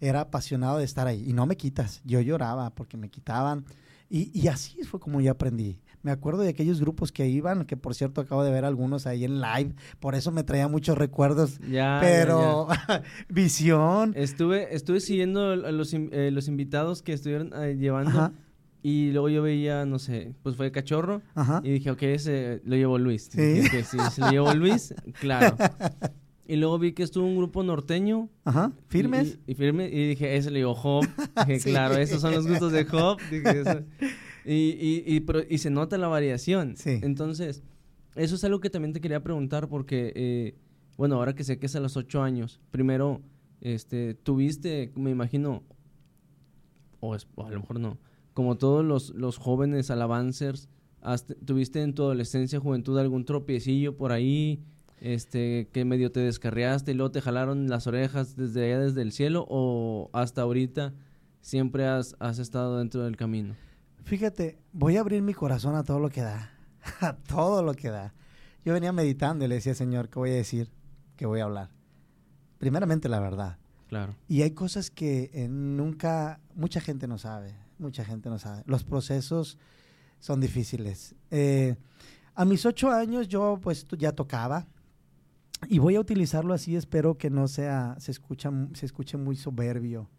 Era 0.00 0.22
apasionado 0.22 0.78
de 0.78 0.84
estar 0.84 1.06
ahí 1.06 1.24
y 1.26 1.32
no 1.32 1.46
me 1.46 1.56
quitas. 1.56 2.02
Yo 2.04 2.20
lloraba 2.20 2.70
porque 2.74 2.96
me 2.96 3.08
quitaban 3.08 3.64
y, 4.10 4.38
y 4.38 4.48
así 4.48 4.82
fue 4.82 4.98
como 5.00 5.20
yo 5.20 5.30
aprendí. 5.30 5.78
Me 6.02 6.10
acuerdo 6.10 6.42
de 6.42 6.50
aquellos 6.50 6.80
grupos 6.80 7.12
que 7.12 7.26
iban, 7.28 7.64
que 7.64 7.78
por 7.78 7.94
cierto 7.94 8.20
acabo 8.20 8.44
de 8.44 8.50
ver 8.50 8.66
algunos 8.66 9.06
ahí 9.06 9.24
en 9.24 9.40
live, 9.40 9.74
por 10.00 10.14
eso 10.14 10.30
me 10.30 10.44
traía 10.44 10.68
muchos 10.68 10.98
recuerdos. 10.98 11.58
Ya, 11.70 11.98
pero 12.02 12.68
visión. 13.30 14.12
Estuve, 14.14 14.74
estuve 14.74 15.00
siguiendo 15.00 15.56
los, 15.56 15.94
eh, 15.94 16.30
los 16.30 16.48
invitados 16.48 17.00
que 17.00 17.14
estuvieron 17.14 17.52
eh, 17.54 17.76
llevando. 17.76 18.32
Y 18.86 19.12
luego 19.12 19.30
yo 19.30 19.40
veía, 19.40 19.86
no 19.86 19.98
sé, 19.98 20.34
pues 20.42 20.56
fue 20.56 20.70
Cachorro. 20.70 21.22
Y 21.62 21.70
dije, 21.70 21.90
ok, 21.90 22.02
ese 22.02 22.60
lo 22.66 22.76
llevó 22.76 22.98
Luis. 22.98 23.30
¿Sí? 23.32 23.62
si 23.62 23.98
se 23.98 24.20
lo 24.20 24.30
llevó 24.30 24.52
Luis, 24.52 24.94
claro. 25.20 25.56
Y 26.46 26.56
luego 26.56 26.78
vi 26.78 26.92
que 26.92 27.02
estuvo 27.02 27.26
un 27.26 27.34
grupo 27.34 27.62
norteño. 27.62 28.28
Ajá, 28.44 28.72
firmes. 28.88 29.38
Y, 29.46 29.54
firme, 29.54 29.88
y 29.88 30.08
dije, 30.08 30.36
ese 30.36 30.50
le 30.50 30.58
llevó 30.58 30.72
Hop. 30.82 31.06
Dije, 31.46 31.60
claro, 31.60 31.96
esos 31.96 32.20
son 32.20 32.34
los 32.34 32.46
gustos 32.46 32.72
de 32.72 32.86
Hop. 32.92 33.18
Dije, 33.30 33.60
eso. 33.62 33.84
Y, 34.44 35.02
y, 35.06 35.20
pero, 35.20 35.40
y 35.48 35.56
se 35.56 35.70
nota 35.70 35.96
la 35.96 36.08
variación. 36.08 36.76
Sí. 36.76 36.98
Entonces, 37.00 37.62
eso 38.16 38.34
es 38.34 38.44
algo 38.44 38.60
que 38.60 38.68
también 38.68 38.92
te 38.92 39.00
quería 39.00 39.22
preguntar 39.22 39.66
porque, 39.66 40.12
eh, 40.14 40.58
bueno, 40.98 41.14
ahora 41.14 41.34
que 41.34 41.42
sé 41.42 41.58
que 41.58 41.64
es 41.64 41.74
a 41.74 41.80
los 41.80 41.96
ocho 41.96 42.22
años, 42.22 42.60
primero, 42.70 43.22
este, 43.62 44.12
tuviste, 44.12 44.92
me 44.94 45.10
imagino, 45.10 45.62
o, 47.00 47.16
o 47.34 47.46
a 47.46 47.50
lo 47.50 47.60
mejor 47.60 47.80
no, 47.80 47.98
como 48.34 48.56
todos 48.56 48.84
los, 48.84 49.10
los 49.10 49.38
jóvenes 49.38 49.90
alabancers, 49.90 50.68
¿tuviste 51.46 51.82
en 51.82 51.94
tu 51.94 52.02
adolescencia, 52.02 52.60
juventud 52.60 52.98
algún 52.98 53.24
tropiecillo 53.24 53.96
por 53.96 54.12
ahí? 54.12 54.62
Este, 55.00 55.68
que 55.72 55.84
medio 55.84 56.10
te 56.10 56.20
descarriaste 56.20 56.92
y 56.92 56.94
luego 56.94 57.10
te 57.10 57.20
jalaron 57.20 57.68
las 57.68 57.86
orejas 57.86 58.36
desde 58.36 58.64
allá, 58.64 58.80
desde 58.80 59.02
el 59.02 59.12
cielo, 59.12 59.46
o 59.48 60.10
hasta 60.12 60.42
ahorita 60.42 60.94
siempre 61.42 61.86
has, 61.86 62.16
has 62.18 62.38
estado 62.38 62.78
dentro 62.78 63.04
del 63.04 63.16
camino? 63.16 63.54
Fíjate, 64.04 64.58
voy 64.72 64.96
a 64.96 65.00
abrir 65.00 65.22
mi 65.22 65.34
corazón 65.34 65.76
a 65.76 65.84
todo 65.84 66.00
lo 66.00 66.10
que 66.10 66.22
da, 66.22 66.52
a 67.00 67.16
todo 67.16 67.62
lo 67.62 67.74
que 67.74 67.90
da. 67.90 68.14
Yo 68.64 68.72
venía 68.72 68.92
meditando 68.92 69.44
y 69.44 69.48
le 69.48 69.56
decía, 69.56 69.74
Señor, 69.74 70.08
¿qué 70.08 70.18
voy 70.18 70.30
a 70.30 70.34
decir? 70.34 70.70
¿Qué 71.16 71.26
voy 71.26 71.40
a 71.40 71.44
hablar? 71.44 71.70
Primeramente 72.58 73.08
la 73.10 73.20
verdad. 73.20 73.58
Claro. 73.88 74.16
Y 74.26 74.40
hay 74.40 74.52
cosas 74.52 74.90
que 74.90 75.30
eh, 75.34 75.48
nunca, 75.48 76.40
mucha 76.54 76.80
gente 76.80 77.06
no 77.06 77.18
sabe 77.18 77.54
mucha 77.78 78.04
gente 78.04 78.28
no 78.28 78.38
sabe. 78.38 78.62
Los 78.66 78.84
procesos 78.84 79.58
son 80.20 80.40
difíciles. 80.40 81.14
Eh, 81.30 81.76
a 82.34 82.44
mis 82.44 82.66
ocho 82.66 82.90
años 82.90 83.28
yo 83.28 83.58
pues 83.62 83.86
ya 83.98 84.12
tocaba 84.12 84.66
y 85.68 85.78
voy 85.78 85.96
a 85.96 86.00
utilizarlo 86.00 86.54
así, 86.54 86.76
espero 86.76 87.16
que 87.16 87.30
no 87.30 87.48
sea, 87.48 87.96
se, 87.98 88.10
escucha, 88.10 88.50
se 88.74 88.86
escuche 88.86 89.16
muy 89.16 89.36
soberbio. 89.36 90.10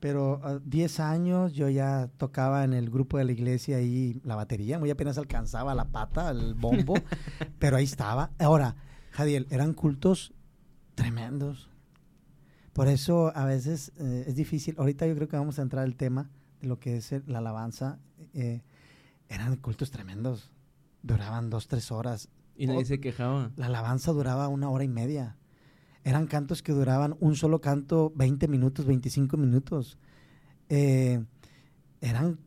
Pero 0.00 0.40
a 0.44 0.60
diez 0.60 1.00
años 1.00 1.54
yo 1.54 1.68
ya 1.68 2.08
tocaba 2.18 2.62
en 2.62 2.72
el 2.72 2.88
grupo 2.88 3.18
de 3.18 3.24
la 3.24 3.32
iglesia 3.32 3.80
y 3.80 4.20
la 4.24 4.36
batería, 4.36 4.78
muy 4.78 4.90
apenas 4.90 5.18
alcanzaba 5.18 5.74
la 5.74 5.86
pata, 5.86 6.30
el 6.30 6.54
bombo, 6.54 6.94
pero 7.58 7.76
ahí 7.76 7.84
estaba. 7.84 8.30
Ahora, 8.38 8.76
Jadiel, 9.10 9.48
eran 9.50 9.74
cultos 9.74 10.32
tremendos. 10.94 11.68
Por 12.72 12.86
eso 12.86 13.32
a 13.34 13.44
veces 13.44 13.92
eh, 13.98 14.24
es 14.28 14.36
difícil. 14.36 14.76
Ahorita 14.78 15.04
yo 15.06 15.16
creo 15.16 15.26
que 15.26 15.36
vamos 15.36 15.58
a 15.58 15.62
entrar 15.62 15.82
al 15.82 15.96
tema 15.96 16.30
lo 16.60 16.78
que 16.78 16.96
es 16.96 17.12
la 17.26 17.38
alabanza, 17.38 17.98
eh, 18.34 18.62
eran 19.28 19.56
cultos 19.56 19.90
tremendos. 19.90 20.50
Duraban 21.02 21.50
dos, 21.50 21.68
tres 21.68 21.92
horas. 21.92 22.28
Y 22.56 22.66
nadie 22.66 22.84
se 22.84 23.00
quejaba. 23.00 23.52
La 23.56 23.66
alabanza 23.66 24.12
duraba 24.12 24.48
una 24.48 24.68
hora 24.70 24.84
y 24.84 24.88
media. 24.88 25.36
Eran 26.04 26.26
cantos 26.26 26.62
que 26.62 26.72
duraban 26.72 27.16
un 27.20 27.36
solo 27.36 27.60
canto 27.60 28.12
20 28.16 28.48
minutos, 28.48 28.86
25 28.86 29.36
minutos. 29.36 29.98
Eh, 30.68 31.24
eran 32.00 32.38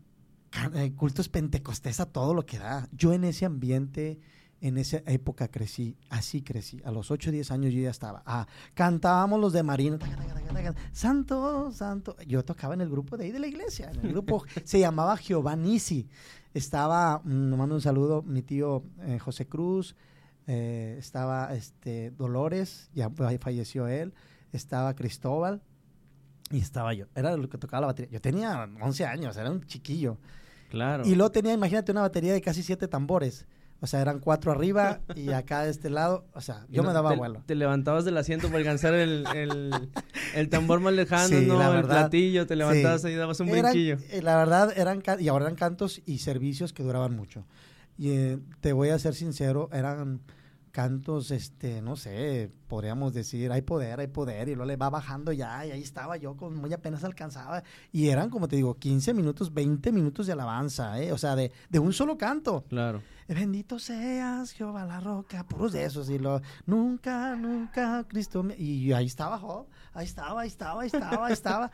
eh, 0.74 0.94
cultos 0.96 1.30
pentecostés 1.30 2.00
a 2.00 2.06
todo 2.06 2.34
lo 2.34 2.46
que 2.46 2.60
da. 2.60 2.88
Yo 2.91 3.13
en 3.13 3.24
ese 3.24 3.46
ambiente 3.46 4.20
en 4.62 4.77
esa 4.77 4.98
época 5.08 5.48
crecí, 5.50 5.98
así 6.10 6.44
crecí. 6.44 6.80
A 6.86 6.91
los 6.91 7.10
8 7.10 7.30
o 7.30 7.34
10 7.34 7.51
años 7.51 7.74
yo 7.74 7.82
ya 7.82 7.89
estaba. 7.89 8.22
Ah, 8.25 8.48
cantábamos 8.75 9.39
los 9.39 9.53
de 9.53 9.63
Marina. 9.63 9.98
Santo, 10.91 11.72
santo. 11.72 12.15
Yo 12.27 12.46
tocaba 12.46 12.75
en 12.75 12.82
el 12.82 12.89
grupo 12.89 13.18
de 13.18 13.25
ahí 13.25 13.32
de 13.32 13.39
la 13.39 13.48
iglesia. 13.48 13.89
En 13.91 14.06
el 14.06 14.12
grupo 14.12 14.46
se 14.63 14.80
llamaba 14.80 15.18
Giovannisi. 15.18 16.08
Estaba, 16.53 17.22
mm, 17.24 17.56
mando 17.56 17.75
un 17.75 17.82
saludo, 17.82 18.22
mi 18.22 18.44
tío 18.44 18.84
eh, 19.00 19.18
José 19.18 19.48
Cruz. 19.48 19.96
Eh, 20.46 20.96
estaba 21.00 21.53
este, 21.56 22.12
Dolores, 22.12 22.91
ya 22.94 23.10
falleció 23.39 23.88
él. 23.88 24.13
Estaba 24.51 24.94
Cristóbal. 24.96 25.63
Y 26.51 26.60
estaba 26.60 26.94
yo. 26.94 27.08
Era 27.15 27.36
lo 27.36 27.50
que 27.50 27.58
tocaba 27.58 27.82
la 27.82 27.88
batería. 27.88 28.12
Yo 28.12 28.22
tenía 28.22 28.70
11 28.80 29.06
años, 29.06 29.38
era 29.38 29.50
un 29.50 29.65
chiquillo. 29.65 30.18
Claro. 30.70 31.03
Y 31.06 31.15
luego 31.15 31.32
tenía, 31.32 31.53
imagínate, 31.53 31.91
una 31.91 32.01
batería 32.01 32.34
de 32.34 32.41
casi 32.41 32.62
siete 32.62 32.88
tambores. 32.88 33.48
O 33.84 33.88
sea, 33.88 34.00
eran 34.00 34.20
cuatro 34.20 34.52
arriba 34.52 35.02
y 35.16 35.32
acá 35.32 35.64
de 35.64 35.72
este 35.72 35.90
lado, 35.90 36.24
o 36.34 36.42
sea, 36.42 36.68
yo 36.70 36.84
me 36.84 36.94
daba 36.94 37.16
vuelo. 37.16 37.42
Te 37.48 37.56
levantabas 37.56 38.06
del 38.06 38.16
asiento 38.16 38.48
para 38.48 38.60
alcanzar 38.60 38.94
el, 38.94 39.26
el, 40.36 40.50
tambor 40.50 40.80
más 40.82 40.94
lejano, 40.94 41.42
¿no? 41.42 41.74
el 41.78 41.86
platillo, 41.86 42.46
te 42.46 42.56
levantabas 42.56 43.04
y 43.06 43.16
dabas 43.16 43.40
un 43.40 43.50
brinquillo. 43.50 43.98
Eh, 44.12 44.22
la 44.22 44.38
verdad, 44.38 44.72
eran, 44.78 45.02
y 45.20 45.28
ahora 45.30 45.46
eran 45.46 45.56
cantos 45.56 46.00
y 46.06 46.20
servicios 46.20 46.74
que 46.74 46.84
duraban 46.84 47.16
mucho. 47.16 47.44
Y 47.98 48.12
eh, 48.12 48.40
te 48.60 48.72
voy 48.72 48.90
a 48.90 49.00
ser 49.00 49.16
sincero, 49.16 49.68
eran 49.74 50.22
cantos, 50.72 51.32
este, 51.32 51.82
no 51.82 51.96
sé, 51.96 52.51
podríamos 52.68 53.13
decir, 53.13 53.51
hay 53.51 53.62
poder, 53.62 54.00
hay 54.00 54.08
poder, 54.08 54.48
y 54.48 54.56
luego 54.56 54.66
le 54.66 54.78
va 54.78 54.90
bajando 54.90 55.32
ya, 55.32 55.66
y 55.66 55.72
ahí 55.72 55.82
estaba 55.82 56.18
yo, 56.18 56.36
con 56.36 56.56
muy 56.56 56.74
apenas 56.74 57.04
alcanzaba, 57.04 57.63
y 57.92 58.08
eran, 58.08 58.30
como 58.30 58.48
te 58.48 58.56
digo, 58.56 58.75
15 58.75 59.13
minutos, 59.13 59.54
20 59.54 59.92
minutos 59.92 60.28
de 60.28 60.34
alabanza, 60.34 61.00
¿eh? 61.00 61.12
o 61.12 61.18
sea, 61.18 61.36
de, 61.36 61.51
de 61.70 61.80
un 61.80 61.94
solo 61.94 62.18
canto. 62.18 62.63
Claro. 62.70 63.01
Bendito 63.28 63.80
seas, 63.80 64.51
Jehová 64.51 64.86
la 64.86 65.00
roca, 65.00 65.46
puros 65.46 65.74
de 65.74 65.86
esos, 65.86 66.10
y 66.10 66.18
lo, 66.18 66.42
nunca, 66.66 67.36
nunca, 67.36 68.06
Cristo, 68.08 68.46
y 68.58 68.92
ahí 68.94 69.06
estaba, 69.06 69.66
ahí 69.94 70.06
estaba, 70.06 70.42
ahí 70.42 70.48
estaba, 70.48 70.82
ahí 70.82 70.88
estaba, 70.88 71.28
ahí 71.28 71.34
estaba, 71.42 71.72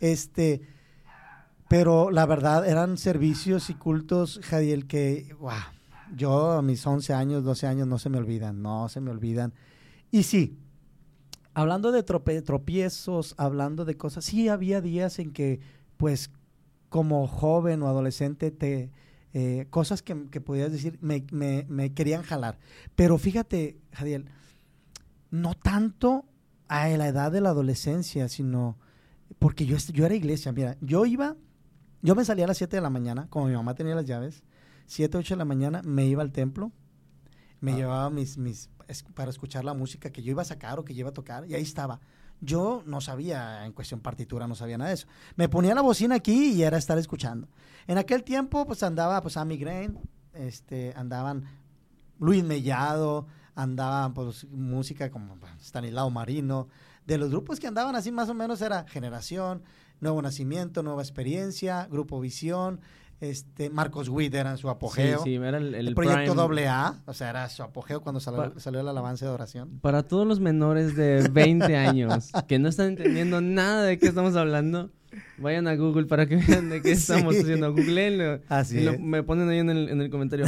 este, 0.00 0.62
pero 1.68 2.10
la 2.10 2.26
verdad, 2.26 2.66
eran 2.66 2.96
servicios 2.96 3.70
y 3.70 3.74
cultos, 3.74 4.40
Jadiel, 4.42 4.86
que, 4.86 5.34
wow 5.40 5.75
yo 6.14 6.52
a 6.52 6.62
mis 6.62 6.86
11 6.86 7.12
años, 7.14 7.44
12 7.44 7.66
años 7.66 7.88
no 7.88 7.98
se 7.98 8.10
me 8.10 8.18
olvidan, 8.18 8.62
no 8.62 8.88
se 8.88 9.00
me 9.00 9.10
olvidan. 9.10 9.52
Y 10.10 10.22
sí, 10.22 10.58
hablando 11.54 11.92
de 11.92 12.02
tropiezos, 12.02 13.34
hablando 13.38 13.84
de 13.84 13.96
cosas, 13.96 14.24
sí 14.24 14.48
había 14.48 14.80
días 14.80 15.18
en 15.18 15.32
que, 15.32 15.60
pues, 15.96 16.30
como 16.88 17.26
joven 17.26 17.82
o 17.82 17.88
adolescente, 17.88 18.50
te, 18.50 18.90
eh, 19.38 19.66
cosas 19.68 20.02
que, 20.02 20.14
podías 20.14 20.72
decir 20.72 20.98
me, 21.02 21.26
me, 21.30 21.92
querían 21.92 22.22
jalar. 22.22 22.58
Pero 22.94 23.18
fíjate, 23.18 23.76
Jadiel, 23.92 24.30
no 25.30 25.54
tanto 25.54 26.24
a 26.68 26.88
la 26.88 27.08
edad 27.08 27.32
de 27.32 27.40
la 27.40 27.50
adolescencia, 27.50 28.28
sino 28.28 28.78
porque 29.38 29.66
yo, 29.66 29.76
yo 29.92 30.06
era 30.06 30.14
iglesia. 30.14 30.52
Mira, 30.52 30.78
yo 30.80 31.04
iba, 31.04 31.36
yo 32.00 32.14
me 32.14 32.24
salía 32.24 32.46
a 32.46 32.48
las 32.48 32.56
7 32.56 32.76
de 32.76 32.82
la 32.82 32.88
mañana, 32.88 33.26
como 33.28 33.46
mi 33.46 33.54
mamá 33.54 33.74
tenía 33.74 33.94
las 33.94 34.06
llaves, 34.06 34.42
7, 34.86 35.18
8 35.18 35.34
de 35.34 35.38
la 35.38 35.44
mañana 35.44 35.82
me 35.84 36.06
iba 36.06 36.22
al 36.22 36.32
templo, 36.32 36.72
me 37.60 37.72
ah. 37.72 37.76
llevaba 37.76 38.10
mis, 38.10 38.38
mis, 38.38 38.70
para 39.14 39.30
escuchar 39.30 39.64
la 39.64 39.74
música 39.74 40.10
que 40.10 40.22
yo 40.22 40.30
iba 40.30 40.42
a 40.42 40.46
sacar 40.46 40.78
o 40.78 40.84
que 40.84 40.94
yo 40.94 41.00
iba 41.00 41.10
a 41.10 41.14
tocar, 41.14 41.46
y 41.46 41.54
ahí 41.54 41.62
estaba. 41.62 42.00
Yo 42.40 42.82
no 42.84 43.00
sabía 43.00 43.64
en 43.64 43.72
cuestión 43.72 44.00
partitura, 44.00 44.46
no 44.46 44.54
sabía 44.54 44.76
nada 44.76 44.88
de 44.88 44.94
eso. 44.94 45.06
Me 45.36 45.48
ponía 45.48 45.74
la 45.74 45.80
bocina 45.80 46.16
aquí 46.16 46.52
y 46.52 46.62
era 46.62 46.76
estar 46.76 46.98
escuchando. 46.98 47.48
En 47.86 47.96
aquel 47.96 48.24
tiempo, 48.24 48.66
pues 48.66 48.82
andaba 48.82 49.22
pues 49.22 49.38
Amy 49.38 49.56
Grain, 49.56 49.98
este, 50.34 50.92
andaban 50.96 51.44
Luis 52.18 52.44
Mellado, 52.44 53.26
andaban 53.54 54.12
pues 54.12 54.44
música 54.50 55.10
como 55.10 55.38
Stanislao 55.60 56.10
Marino. 56.10 56.68
De 57.06 57.16
los 57.18 57.30
grupos 57.30 57.58
que 57.58 57.66
andaban 57.66 57.96
así 57.96 58.12
más 58.12 58.28
o 58.28 58.34
menos 58.34 58.60
era 58.60 58.84
Generación, 58.86 59.62
Nuevo 60.00 60.20
Nacimiento, 60.20 60.82
Nueva 60.82 61.02
Experiencia, 61.02 61.86
Grupo 61.90 62.20
Visión, 62.20 62.80
Este, 63.20 63.70
Marcos 63.70 64.08
Witt 64.10 64.34
era 64.34 64.50
en 64.50 64.58
su 64.58 64.68
apogeo. 64.68 65.18
Sí, 65.24 65.30
sí, 65.30 65.34
era 65.36 65.56
el, 65.56 65.74
el, 65.74 65.88
el 65.88 65.94
proyecto 65.94 66.34
doble 66.34 66.68
A, 66.68 67.00
o 67.06 67.14
sea, 67.14 67.30
era 67.30 67.48
su 67.48 67.62
apogeo 67.62 68.02
cuando 68.02 68.20
salió, 68.20 68.52
Pa- 68.52 68.60
salió 68.60 68.80
el 68.80 68.88
alabanza 68.88 69.24
de 69.26 69.30
oración. 69.32 69.78
Para 69.80 70.02
todos 70.02 70.26
los 70.26 70.38
menores 70.40 70.94
de 70.96 71.26
20 71.32 71.76
años 71.76 72.30
que 72.46 72.58
no 72.58 72.68
están 72.68 72.88
entendiendo 72.88 73.40
nada 73.40 73.84
de 73.84 73.98
qué 73.98 74.08
estamos 74.08 74.36
hablando, 74.36 74.90
vayan 75.38 75.66
a 75.66 75.74
Google 75.76 76.04
para 76.06 76.26
que 76.26 76.36
vean 76.36 76.68
de 76.68 76.82
qué 76.82 76.88
Sí. 76.96 77.12
estamos 77.12 77.34
haciendo. 77.36 77.70
Googleenlo. 77.72 78.40
Así 78.48 78.82
lo- 78.84 78.92
es. 78.92 79.00
me 79.00 79.22
ponen 79.22 79.48
ahí 79.48 79.58
en 79.60 79.70
el, 79.70 79.88
en 79.88 80.00
el 80.02 80.10
comentario. 80.10 80.44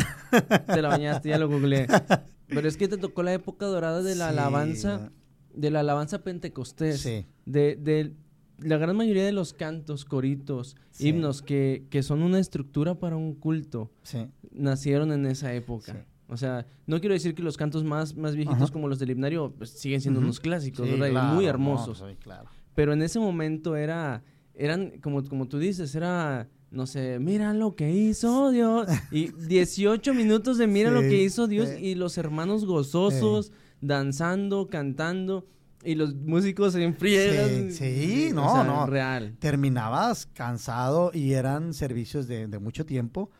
Te 0.66 0.82
la 0.82 0.88
bañaste, 0.88 1.30
ya 1.30 1.38
lo 1.38 1.48
googleé. 1.48 1.86
Pero 2.48 2.68
es 2.68 2.76
que 2.76 2.86
te 2.88 2.98
tocó 2.98 3.22
la 3.22 3.32
época 3.32 3.64
dorada 3.66 4.02
de 4.02 4.14
la 4.14 4.26
Sí. 4.26 4.30
alabanza, 4.38 5.10
de 5.54 5.70
la 5.70 5.80
alabanza 5.80 6.18
pentecostés. 6.22 7.00
Sí. 7.00 7.26
De, 7.46 7.76
de 7.76 8.12
la 8.58 8.76
gran 8.76 8.96
mayoría 8.96 9.24
de 9.24 9.32
los 9.32 9.52
cantos, 9.52 10.04
coritos, 10.04 10.76
Sí. 10.90 11.08
himnos 11.08 11.42
que, 11.42 11.86
que 11.90 12.02
son 12.02 12.22
una 12.22 12.38
estructura 12.38 12.98
para 12.98 13.16
un 13.16 13.34
culto, 13.34 13.90
Sí. 14.02 14.26
nacieron 14.52 15.12
en 15.12 15.26
esa 15.26 15.52
época. 15.54 15.92
Sí. 15.92 15.98
O 16.30 16.36
sea, 16.36 16.66
no 16.86 17.00
quiero 17.00 17.14
decir 17.14 17.34
que 17.34 17.42
los 17.42 17.56
cantos 17.56 17.84
más, 17.84 18.14
más 18.16 18.34
viejitos 18.36 18.62
Ajá. 18.64 18.72
como 18.72 18.86
los 18.88 18.98
del 18.98 19.10
himnario 19.10 19.52
pues, 19.56 19.70
siguen 19.70 20.00
siendo 20.00 20.20
unos 20.20 20.40
clásicos, 20.40 20.88
¿verdad? 20.88 21.08
Claro, 21.10 21.34
muy 21.34 21.44
no, 21.44 21.50
hermosos. 21.50 22.04
claro. 22.20 22.48
Pero 22.74 22.92
en 22.92 23.00
ese 23.02 23.18
momento 23.18 23.76
era, 23.76 24.22
eran, 24.54 24.98
como, 25.00 25.24
como 25.24 25.48
tú 25.48 25.58
dices, 25.58 25.94
era, 25.94 26.48
no 26.70 26.86
sé, 26.86 27.18
mira 27.18 27.54
lo 27.54 27.74
que 27.76 27.90
hizo 27.92 28.50
Dios. 28.50 28.88
Y 29.10 29.28
18 29.32 30.12
minutos 30.12 30.58
de 30.58 30.66
mira 30.66 30.90
lo 30.90 31.00
que 31.00 31.22
hizo 31.22 31.46
Dios 31.46 31.70
y 31.80 31.94
los 31.94 32.18
hermanos 32.18 32.66
gozosos, 32.66 33.50
danzando, 33.80 34.68
cantando. 34.68 35.46
Y 35.84 35.94
los 35.94 36.14
músicos 36.14 36.74
en 36.74 36.94
friegas. 36.96 37.48
Sí, 37.48 37.72
sí, 37.72 38.30
O 38.32 38.34
no, 38.34 38.52
sea, 38.52 38.64
no. 38.64 38.86
Real. 38.86 39.36
terminabas 39.38 40.26
cansado 40.26 41.10
y 41.14 41.34
eran 41.34 41.72
servicios 41.72 42.26
de, 42.26 42.48
de 42.48 42.58
mucho 42.58 42.84
tiempo. 42.84 43.30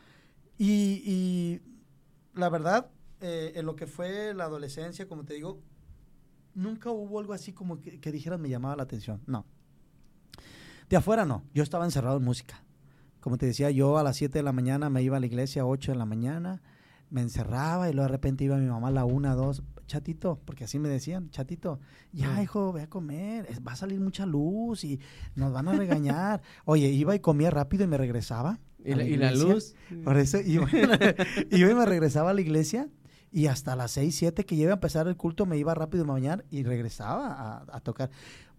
Y, 0.57 1.02
y 1.04 1.61
la 2.35 2.49
verdad, 2.49 2.90
eh, 3.21 3.52
en 3.57 3.66
lo 3.66 3.75
que 3.75 3.87
fue 3.87 4.35
la 4.35 4.45
adolescencia, 4.45 5.09
como 5.09 5.25
te 5.25 5.35
digo, 5.35 5.61
nunca 6.54 6.90
hubo 6.90 7.18
algo 7.18 7.33
así 7.33 7.52
como 7.52 7.80
que, 7.80 8.00
que 8.00 8.12
dijeras 8.12 8.38
me 8.38 8.49
llamaba 8.49 8.76
la 8.76 8.85
atención. 8.85 9.21
No. 9.26 9.45
De 10.88 10.97
afuera 10.97 11.25
no. 11.25 11.45
Yo 11.54 11.62
estaba 11.62 11.85
encerrado 11.85 12.18
en 12.18 12.25
música. 12.25 12.62
Como 13.21 13.37
te 13.37 13.47
decía, 13.47 13.71
yo 13.71 13.99
a 13.99 14.02
las 14.04 14.16
7 14.16 14.38
de 14.38 14.42
la 14.45 14.52
mañana 14.52 14.90
me 14.90 15.02
iba 15.02 15.16
a 15.16 15.21
la 15.21 15.26
iglesia, 15.26 15.66
8 15.66 15.92
de 15.92 15.99
la 15.99 16.07
mañana, 16.07 16.62
me 17.11 17.21
encerraba 17.21 17.90
y 17.90 17.92
luego 17.92 18.07
de 18.07 18.12
repente 18.12 18.45
iba 18.45 18.57
mi 18.57 18.66
mamá 18.68 18.88
a 18.88 18.92
la 18.92 19.04
1, 19.04 19.35
2, 19.37 19.62
chatito, 19.88 20.40
porque 20.45 20.62
así 20.64 20.78
me 20.78 20.88
decían, 20.88 21.30
chatito, 21.30 21.80
ya 22.12 22.40
hijo, 22.40 22.73
ve 22.73 22.83
a 22.83 22.87
comer, 22.88 23.47
es- 23.50 23.61
va 23.66 23.73
a 23.73 23.76
salir 23.76 23.99
mucha 23.99 24.25
luz 24.26 24.85
y 24.85 25.00
nos 25.35 25.52
van 25.52 25.66
a 25.66 25.73
regañar. 25.73 26.40
Oye, 26.64 26.88
iba 26.90 27.16
y 27.16 27.18
comía 27.21 27.50
rápido 27.50 27.83
y 27.83 27.88
me 27.88 27.99
regresaba. 27.99 28.61
¿Y 28.85 28.92
a 28.92 28.97
la, 28.97 29.04
y 29.04 29.16
la 29.16 29.33
luz? 29.33 29.75
Por 30.04 30.16
eso 30.18 30.38
iba, 30.40 30.68
iba 31.50 31.71
y 31.71 31.75
me 31.75 31.85
regresaba 31.85 32.30
a 32.30 32.35
la 32.35 32.40
iglesia 32.40 32.88
y 33.33 33.47
hasta 33.47 33.75
las 33.75 33.90
6, 33.90 34.14
7 34.16 34.47
que 34.47 34.54
iba 34.54 34.71
a 34.71 34.75
empezar 34.75 35.09
el 35.09 35.16
culto 35.16 35.45
me 35.47 35.59
iba 35.59 35.75
rápido 35.75 36.04
a 36.04 36.07
bañar 36.07 36.45
y 36.50 36.62
regresaba 36.62 37.33
a, 37.33 37.64
a 37.76 37.80
tocar. 37.80 38.11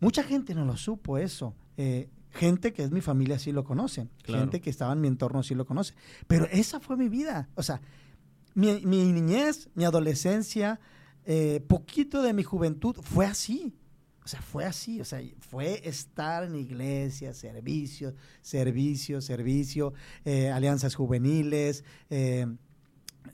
Mucha 0.02 0.24
gente 0.24 0.54
no 0.54 0.66
lo 0.66 0.76
supo 0.76 1.18
eso. 1.18 1.56
Eh, 1.78 2.10
gente 2.32 2.74
que 2.74 2.84
es 2.84 2.92
mi 2.92 3.02
familia 3.02 3.40
sí 3.40 3.52
lo 3.52 3.64
conoce. 3.64 4.08
Claro. 4.24 4.42
Gente 4.44 4.62
que 4.62 4.70
estaba 4.70 4.94
en 4.94 5.02
mi 5.02 5.08
entorno 5.08 5.42
sí 5.42 5.56
lo 5.56 5.66
conoce. 5.66 5.94
Pero 6.28 6.46
esa 6.52 6.80
fue 6.80 6.98
mi 6.98 7.10
vida. 7.10 7.50
O 7.56 7.64
sea, 7.64 7.82
mi, 8.54 8.82
mi 8.86 9.12
niñez, 9.12 9.70
mi 9.74 9.86
adolescencia, 9.86 10.80
eh, 11.30 11.62
poquito 11.68 12.24
de 12.24 12.34
mi 12.34 12.42
juventud 12.42 12.96
fue 13.04 13.28
así. 13.28 13.76
O 14.26 14.28
sea, 14.28 14.42
fue 14.42 14.66
así. 14.66 15.00
O 15.00 15.06
sea, 15.06 15.22
fue 15.40 15.88
estar 15.88 16.44
en 16.44 16.56
iglesia, 16.56 17.36
servicio, 17.36 18.16
servicio, 18.42 19.22
servicio, 19.22 19.94
eh, 20.26 20.50
alianzas 20.50 20.96
juveniles, 20.96 21.84
eh, 22.10 22.48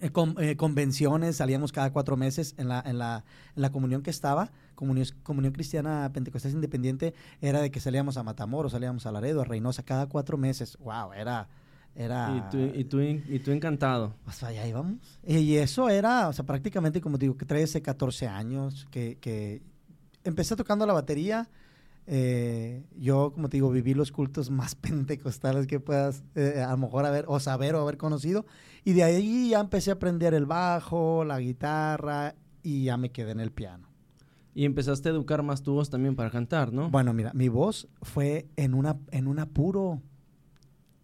eh, 0.01 0.55
convenciones, 0.57 1.37
salíamos 1.37 1.71
cada 1.71 1.93
cuatro 1.93 2.17
meses 2.17 2.53
en 2.57 2.67
la, 2.67 2.83
en 2.85 2.97
la, 2.97 3.23
en 3.55 3.61
la 3.61 3.71
comunión 3.71 4.01
que 4.01 4.09
estaba, 4.09 4.51
comunión, 4.75 5.07
comunión 5.23 5.53
cristiana 5.53 6.11
pentecostés 6.13 6.53
independiente, 6.53 7.13
era 7.39 7.61
de 7.61 7.71
que 7.71 7.79
salíamos 7.79 8.17
a 8.17 8.23
Matamoros, 8.23 8.73
salíamos 8.73 9.05
a 9.05 9.13
Laredo, 9.13 9.39
a 9.39 9.45
Reynosa, 9.45 9.83
cada 9.83 10.07
cuatro 10.07 10.37
meses. 10.37 10.77
Wow, 10.79 11.13
era... 11.13 11.47
era 11.95 12.35
Y 12.37 12.51
tú, 12.51 12.77
y, 12.77 12.83
tú, 12.83 12.99
y 13.01 13.39
tú 13.39 13.51
encantado. 13.51 14.13
pues 14.23 14.43
allá 14.43 14.67
íbamos. 14.67 14.95
Y 15.25 15.55
eso 15.55 15.89
era, 15.89 16.27
o 16.27 16.33
sea, 16.33 16.45
prácticamente, 16.45 17.01
como 17.01 17.17
digo, 17.17 17.37
que 17.37 17.45
13, 17.45 17.81
14 17.81 18.27
años, 18.27 18.85
que, 18.91 19.17
que 19.19 19.61
empecé 20.23 20.55
tocando 20.55 20.85
la 20.85 20.93
batería. 20.93 21.49
eh, 22.07 22.83
yo, 22.97 23.31
como 23.33 23.49
te 23.49 23.57
digo, 23.57 23.71
viví 23.71 23.93
los 23.93 24.11
cultos 24.11 24.49
más 24.51 24.75
pentecostales 24.75 25.65
que 25.67 25.79
puedas 25.79 26.23
eh, 26.35 26.61
a 26.65 26.71
lo 26.71 26.77
mejor 26.77 27.05
haber, 27.05 27.25
o 27.27 27.39
saber 27.39 27.75
o 27.75 27.81
haber 27.81 27.97
conocido. 27.97 28.45
Y 28.83 28.93
de 28.93 29.03
ahí 29.03 29.49
ya 29.49 29.59
empecé 29.59 29.89
a 29.91 29.93
aprender 29.95 30.33
el 30.33 30.45
bajo, 30.45 31.23
la 31.25 31.39
guitarra, 31.39 32.35
y 32.61 32.83
ya 32.85 32.97
me 32.97 33.11
quedé 33.11 33.31
en 33.31 33.39
el 33.39 33.51
piano. 33.51 33.87
Y 34.53 34.65
empezaste 34.65 35.09
a 35.09 35.11
educar 35.11 35.43
más 35.43 35.63
tu 35.63 35.73
voz 35.73 35.89
también 35.89 36.15
para 36.15 36.29
cantar, 36.29 36.71
¿no? 36.71 36.89
Bueno, 36.89 37.13
mira, 37.13 37.31
mi 37.33 37.49
voz 37.49 37.87
fue 38.01 38.47
en, 38.55 38.73
una, 38.73 38.97
en 39.11 39.27
un 39.27 39.39
apuro. 39.39 40.01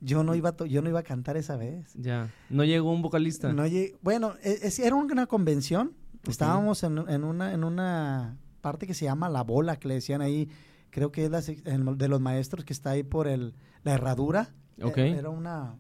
Yo 0.03 0.23
no, 0.23 0.33
iba 0.35 0.49
a 0.49 0.51
to- 0.57 0.65
yo 0.65 0.81
no 0.81 0.89
iba 0.89 0.99
a 0.99 1.03
cantar 1.03 1.37
esa 1.37 1.55
vez. 1.57 1.93
Ya. 1.93 2.29
No 2.49 2.63
llegó 2.63 2.91
un 2.91 3.01
vocalista. 3.03 3.53
No 3.53 3.65
lleg- 3.67 3.97
bueno, 4.01 4.33
e- 4.43 4.59
es- 4.63 4.79
era 4.79 4.95
una 4.95 5.27
convención. 5.27 5.93
Estábamos 6.27 6.83
en, 6.83 6.97
en 7.09 7.23
una, 7.23 7.53
en 7.53 7.63
una 7.63 8.37
parte 8.61 8.85
que 8.87 8.93
se 8.93 9.05
llama 9.05 9.29
La 9.29 9.43
Bola, 9.43 9.77
que 9.77 9.87
le 9.87 9.93
decían 9.95 10.21
ahí. 10.21 10.49
Creo 10.89 11.11
que 11.11 11.25
es 11.25 11.31
la 11.31 11.41
de 11.41 12.07
los 12.07 12.19
maestros 12.19 12.65
que 12.65 12.73
está 12.73 12.91
ahí 12.91 13.03
por 13.03 13.27
el, 13.27 13.53
la 13.83 13.93
herradura. 13.93 14.49
Ok. 14.81 14.97
Eh, 14.97 15.11
Era 15.17 15.29
una, 15.29 15.77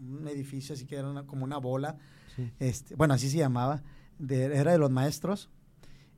un 0.00 0.26
edificio 0.28 0.74
así 0.74 0.84
que 0.86 0.96
era 0.96 1.08
una- 1.10 1.24
como 1.26 1.44
una 1.44 1.58
bola. 1.58 1.96
Sí. 2.36 2.50
Este, 2.58 2.94
bueno, 2.96 3.14
así 3.14 3.30
se 3.30 3.38
llamaba. 3.38 3.82
de- 4.18 4.54
era 4.54 4.72
de 4.72 4.78
los 4.78 4.90
maestros. 4.90 5.48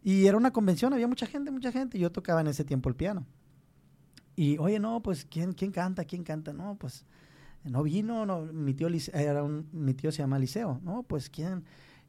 Y 0.03 0.27
era 0.27 0.37
una 0.37 0.51
convención, 0.53 0.93
había 0.93 1.07
mucha 1.07 1.27
gente, 1.27 1.51
mucha 1.53 1.71
gente. 1.71 1.99
Yo 1.99 2.11
tocaba 2.11 2.41
en 2.41 2.49
ese 2.49 2.65
tiempo 2.65 2.89
el 2.89 2.97
piano. 2.97 3.27
Y, 4.35 4.59
oye, 4.59 4.79
no, 4.81 5.01
pues, 5.03 5.25
¿quién, 5.25 5.53
quién 5.53 5.71
canta? 5.71 6.05
¿Quién 6.05 6.25
canta? 6.25 6.53
No, 6.53 6.77
pues, 6.77 7.05
no 7.65 7.83
vino, 7.83 8.27
no, 8.27 8.41
mi 8.43 8.75
tío, 8.75 8.89
era 9.15 9.43
un, 9.43 9.69
mi 9.73 9.95
tío 9.95 10.11
se 10.13 10.19
llama 10.19 10.39
Liceo. 10.39 10.81
No, 10.83 11.03
pues, 11.05 11.29
¿quién? 11.31 11.65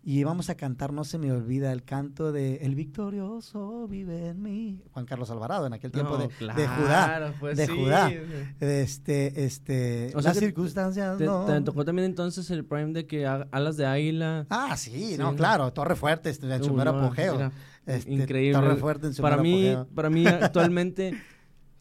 Y 0.06 0.20
íbamos 0.20 0.50
a 0.50 0.56
cantar, 0.56 0.92
no 0.92 1.06
se 1.06 1.18
me 1.18 1.32
olvida, 1.32 1.72
el 1.72 1.84
canto 1.84 2.34
de 2.34 2.58
El 2.58 2.76
victorioso 2.76 3.88
vive 3.88 4.28
en 4.30 4.42
mí. 4.42 4.82
Juan 4.92 5.06
Carlos 5.06 5.30
Alvarado, 5.32 5.66
en 5.66 5.72
aquel 5.72 5.92
tiempo 5.94 6.13
No, 6.13 6.18
de, 6.18 6.28
claro, 6.28 6.60
de 6.60 6.68
Judá. 6.68 7.34
pues 7.39 7.56
de 7.58 7.68
sí. 7.68 7.72
Judá. 7.74 8.12
Este, 8.60 9.46
este, 9.46 10.12
O 10.16 10.22
sea 10.22 10.32
las 10.32 10.39
circunstancias, 10.39 11.18
Te, 11.18 11.26
no. 11.26 11.46
te 11.46 11.62
tocó 11.62 11.86
también 11.86 12.06
entonces 12.06 12.50
el 12.52 12.66
prime 12.66 12.92
de 12.92 13.06
que 13.08 13.26
alas 13.26 13.78
de 13.78 13.86
águila. 13.86 14.46
Ah, 14.50 14.76
sí, 14.76 14.92
Sí, 15.13 15.18
no, 15.18 15.36
claro, 15.38 15.72
Torre 15.72 15.96
Fuerte, 15.96 16.30
este, 16.30 16.54
en 16.54 16.63
su 16.63 16.74
mero 16.74 16.92
apogeo. 16.92 17.52
Este, 17.86 18.12
increíble. 18.13 18.60
Torre 18.60 18.76
Fuerte 18.76 19.08
en 19.08 19.13
su 19.13 19.22
para 19.22 19.38
mí, 19.38 19.70
apogeo. 19.70 19.96
para 19.96 20.10
mí 20.10 20.26
actualmente, 20.28 21.13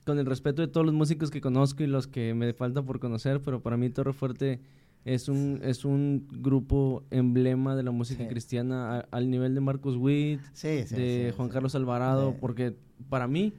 con 0.05 0.19
el 0.19 0.27
respeto 0.27 0.63
de 0.63 0.69
todos 0.69 0.85
los 0.87 0.95
músicos 0.95 1.31
que 1.31 1.41
conozco 1.41 1.83
y 1.83 1.87
los 1.87 2.07
que 2.07 2.35
me 2.35 2.53
falta 2.55 2.83
por 2.83 2.99
conocer, 3.01 3.41
pero 3.41 3.63
para 3.63 3.77
mí 3.77 3.89
Torre 3.91 4.13
Fuerte 4.13 4.61
es 5.05 5.29
un 5.29 5.61
es 5.63 5.85
un 5.85 6.29
grupo 6.31 7.03
emblema 7.11 7.75
de 7.75 7.83
la 7.83 7.91
música 7.91 8.23
Sí. 8.25 8.29
cristiana 8.29 8.99
a- 8.99 9.09
al 9.11 9.31
nivel 9.31 9.55
de 9.55 9.61
Marcos 9.61 9.97
Witt, 9.97 10.41
Sí, 10.53 10.85
sí, 10.87 10.95
de 10.95 11.35
Juan. 11.37 11.49
Carlos 11.49 11.75
Alvarado, 11.75 12.37
porque 12.41 12.77
para 13.09 13.27
mí 13.27 13.53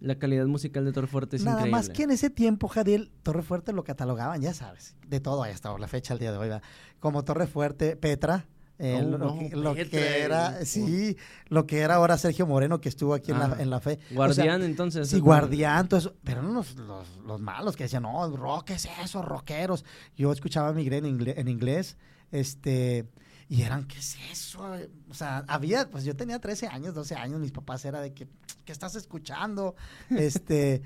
la 0.00 0.16
calidad 0.18 0.46
musical 0.46 0.84
de 0.84 0.92
Torre 0.92 1.06
Fuerte 1.06 1.36
es 1.36 1.44
Nada 1.44 1.58
increíble. 1.60 1.76
más 1.78 1.88
que 1.88 2.02
en 2.02 2.10
ese 2.10 2.28
tiempo, 2.28 2.68
Jadiel, 2.68 3.10
Torre 3.22 3.42
Fuerte 3.42 3.72
lo 3.72 3.84
catalogaban, 3.84 4.40
ya 4.42 4.52
sabes, 4.52 4.96
de 5.06 5.20
todo 5.20 5.42
ahí 5.44 5.52
hasta 5.52 5.76
la 5.78 5.86
fecha 5.88 6.12
al 6.12 6.18
día 6.20 6.32
de 6.32 6.38
hoy, 6.38 6.48
¿verdad? 6.48 6.62
como 7.00 7.24
Torre 7.24 7.46
Fuerte, 7.46 7.96
Petra, 7.96 8.46
eh, 8.78 9.00
Oh, 9.00 9.08
lo, 9.10 9.18
no, 9.18 9.38
que, 9.38 9.56
lo 9.56 9.74
que 9.74 9.84
Petra, 9.86 10.16
era, 10.16 10.58
el- 10.60 10.66
sí, 10.66 11.16
lo 11.48 11.66
que 11.66 11.80
era 11.80 11.96
ahora 11.96 12.18
Sergio 12.18 12.46
Moreno, 12.46 12.80
que 12.80 12.88
estuvo 12.88 13.14
aquí 13.14 13.30
en, 13.30 13.36
Ah, 13.36 13.48
la, 13.56 13.62
en 13.62 13.70
la 13.70 13.80
fe. 13.80 13.98
O 14.02 14.06
sea, 14.08 14.14
Guardián, 14.16 14.62
entonces. 14.62 15.08
Sí, 15.08 15.20
guardián, 15.20 15.88
todo 15.88 15.98
eso, 16.00 16.14
pero 16.24 16.42
no 16.42 16.52
los, 16.52 16.74
los, 16.76 17.16
los 17.26 17.40
malos 17.40 17.76
que 17.76 17.84
decían, 17.84 18.02
no, 18.04 18.28
rock 18.36 18.70
es 18.70 18.88
eso, 19.02 19.22
rockeros. 19.22 19.84
Yo 20.16 20.32
escuchaba 20.32 20.72
Miguel 20.72 20.94
en 20.94 21.06
inglés, 21.06 21.34
en 21.38 21.48
inglés, 21.48 21.96
este, 22.32 23.06
y 23.48 23.62
eran, 23.62 23.84
¿qué 23.84 23.98
es 23.98 24.16
eso? 24.30 24.64
O 25.10 25.14
sea, 25.14 25.44
había, 25.46 25.88
pues 25.90 26.04
yo 26.04 26.16
tenía 26.16 26.38
13 26.40 26.66
años, 26.68 26.94
12 26.94 27.14
años, 27.14 27.38
mis 27.40 27.52
papás 27.52 27.84
era 27.84 28.00
de 28.00 28.12
que, 28.14 28.26
¿qué 28.64 28.72
estás 28.72 28.94
escuchando? 28.96 29.74
Este, 30.10 30.82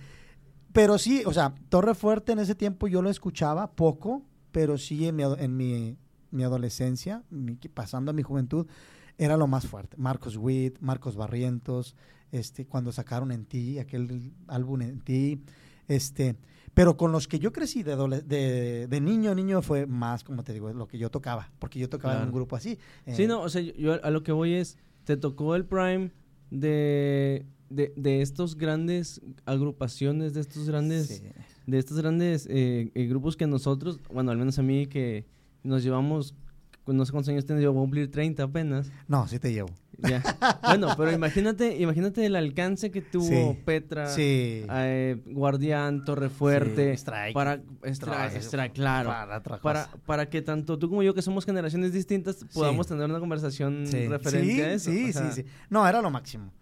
pero 0.73 0.99
sí, 0.99 1.23
o 1.25 1.33
sea, 1.33 1.55
Torre 1.71 1.95
Fuerte 1.95 2.33
en 2.33 2.41
ese 2.41 2.55
tiempo 2.55 2.89
yo 2.89 3.01
lo 3.01 3.09
escuchaba 3.09 3.71
poco, 3.73 4.23
pero 4.53 4.77
sí 4.77 5.07
en 5.09 5.17
mi, 5.17 5.23
en 5.23 5.57
mi, 5.57 5.97
mi 6.37 6.45
adolescencia, 6.45 7.23
mi- 7.31 7.57
pasando 7.57 8.11
a 8.11 8.15
mi 8.15 8.23
juventud, 8.23 8.67
era 9.19 9.37
lo 9.37 9.47
más 9.47 9.67
fuerte. 9.67 9.97
Marcos 9.97 10.37
Witt, 10.37 10.79
Marcos 10.81 11.17
Barrientos, 11.17 11.97
este, 12.33 12.67
cuando 12.67 12.93
sacaron 12.93 13.33
En 13.33 13.47
Ti, 13.47 13.79
aquel 13.79 14.33
álbum 14.49 14.83
En 14.83 15.01
Ti, 15.01 15.41
este, 15.89 16.37
pero 16.75 16.97
con 16.97 17.11
los 17.13 17.27
que 17.27 17.39
yo 17.39 17.53
crecí 17.53 17.83
de, 17.83 17.97
de, 18.27 18.87
de 18.89 19.01
niño, 19.01 19.35
niño 19.35 19.63
fue 19.63 19.87
más, 19.87 20.23
como 20.25 20.45
te 20.45 20.53
digo, 20.53 20.71
lo 20.73 20.87
que 20.87 20.99
yo 20.99 21.11
tocaba, 21.11 21.51
porque 21.59 21.79
yo 21.79 21.89
tocaba 21.89 22.19
en 22.19 22.25
un 22.29 22.33
grupo 22.35 22.55
así. 22.57 22.79
Sí, 23.15 23.23
eh, 23.23 23.27
no, 23.27 23.41
o 23.41 23.49
sea, 23.49 23.63
yo- 23.63 24.05
a 24.05 24.11
lo 24.11 24.23
que 24.23 24.33
voy 24.33 24.53
es, 24.55 24.77
te 25.05 25.17
tocó 25.17 25.55
el 25.55 25.65
prime 25.65 26.11
de, 26.51 27.47
de, 27.71 27.93
de 27.97 28.21
estos 28.23 28.57
grandes 28.57 29.21
agrupaciones, 29.47 30.35
de 30.35 30.41
estos 30.41 30.69
grandes 30.69 31.07
sí. 31.07 31.23
de 31.67 31.79
estos 31.79 31.97
grandes 31.99 32.47
eh, 32.51 32.91
eh, 32.95 33.07
grupos 33.07 33.37
que 33.37 33.47
nosotros, 33.47 34.01
bueno, 34.13 34.31
al 34.31 34.37
menos 34.39 34.59
a 34.59 34.63
mí 34.63 34.87
que 34.87 35.25
nos 35.67 35.83
llevamos, 35.83 36.35
no 36.87 37.05
sé 37.05 37.13
cuántos 37.13 37.31
años 37.31 37.45
tengo, 37.45 37.61
yo 37.61 37.73
voy 37.73 37.81
a 37.81 37.83
cumplir 37.83 38.11
30 38.11 38.43
apenas. 38.43 38.91
No, 39.09 39.27
sí 39.29 39.39
te 39.39 39.53
llevo. 39.53 39.69
Ya. 39.99 40.23
Bueno, 40.63 40.89
pero 40.97 41.13
imagínate, 41.13 41.77
imagínate 41.79 42.27
el 42.27 42.37
alcance 42.37 42.91
que 42.91 43.01
tuvo 43.01 43.57
Petra, 43.65 44.13
eh, 44.19 45.23
Guardián, 45.27 46.05
Torrefuerte, 46.05 46.97
para 47.33 47.63
extra, 47.83 48.69
claro, 48.71 49.11
para, 49.63 49.89
para, 50.05 50.29
que 50.29 50.43
tanto 50.43 50.79
tú 50.79 50.89
como 50.89 51.03
yo 51.03 51.15
que 51.15 51.23
somos 51.23 51.47
generaciones 51.47 51.93
distintas 51.93 52.45
podamos 52.53 52.87
tener 52.87 53.09
una 53.09 53.21
conversación 53.21 53.85
referente 54.09 54.65
a 54.65 54.73
eso. 54.73 54.91
Sí, 54.91 55.13
sí, 55.13 55.23
sí. 55.35 55.45
No, 55.71 55.87
era 55.89 56.03
lo 56.03 56.11
máximo. 56.11 56.53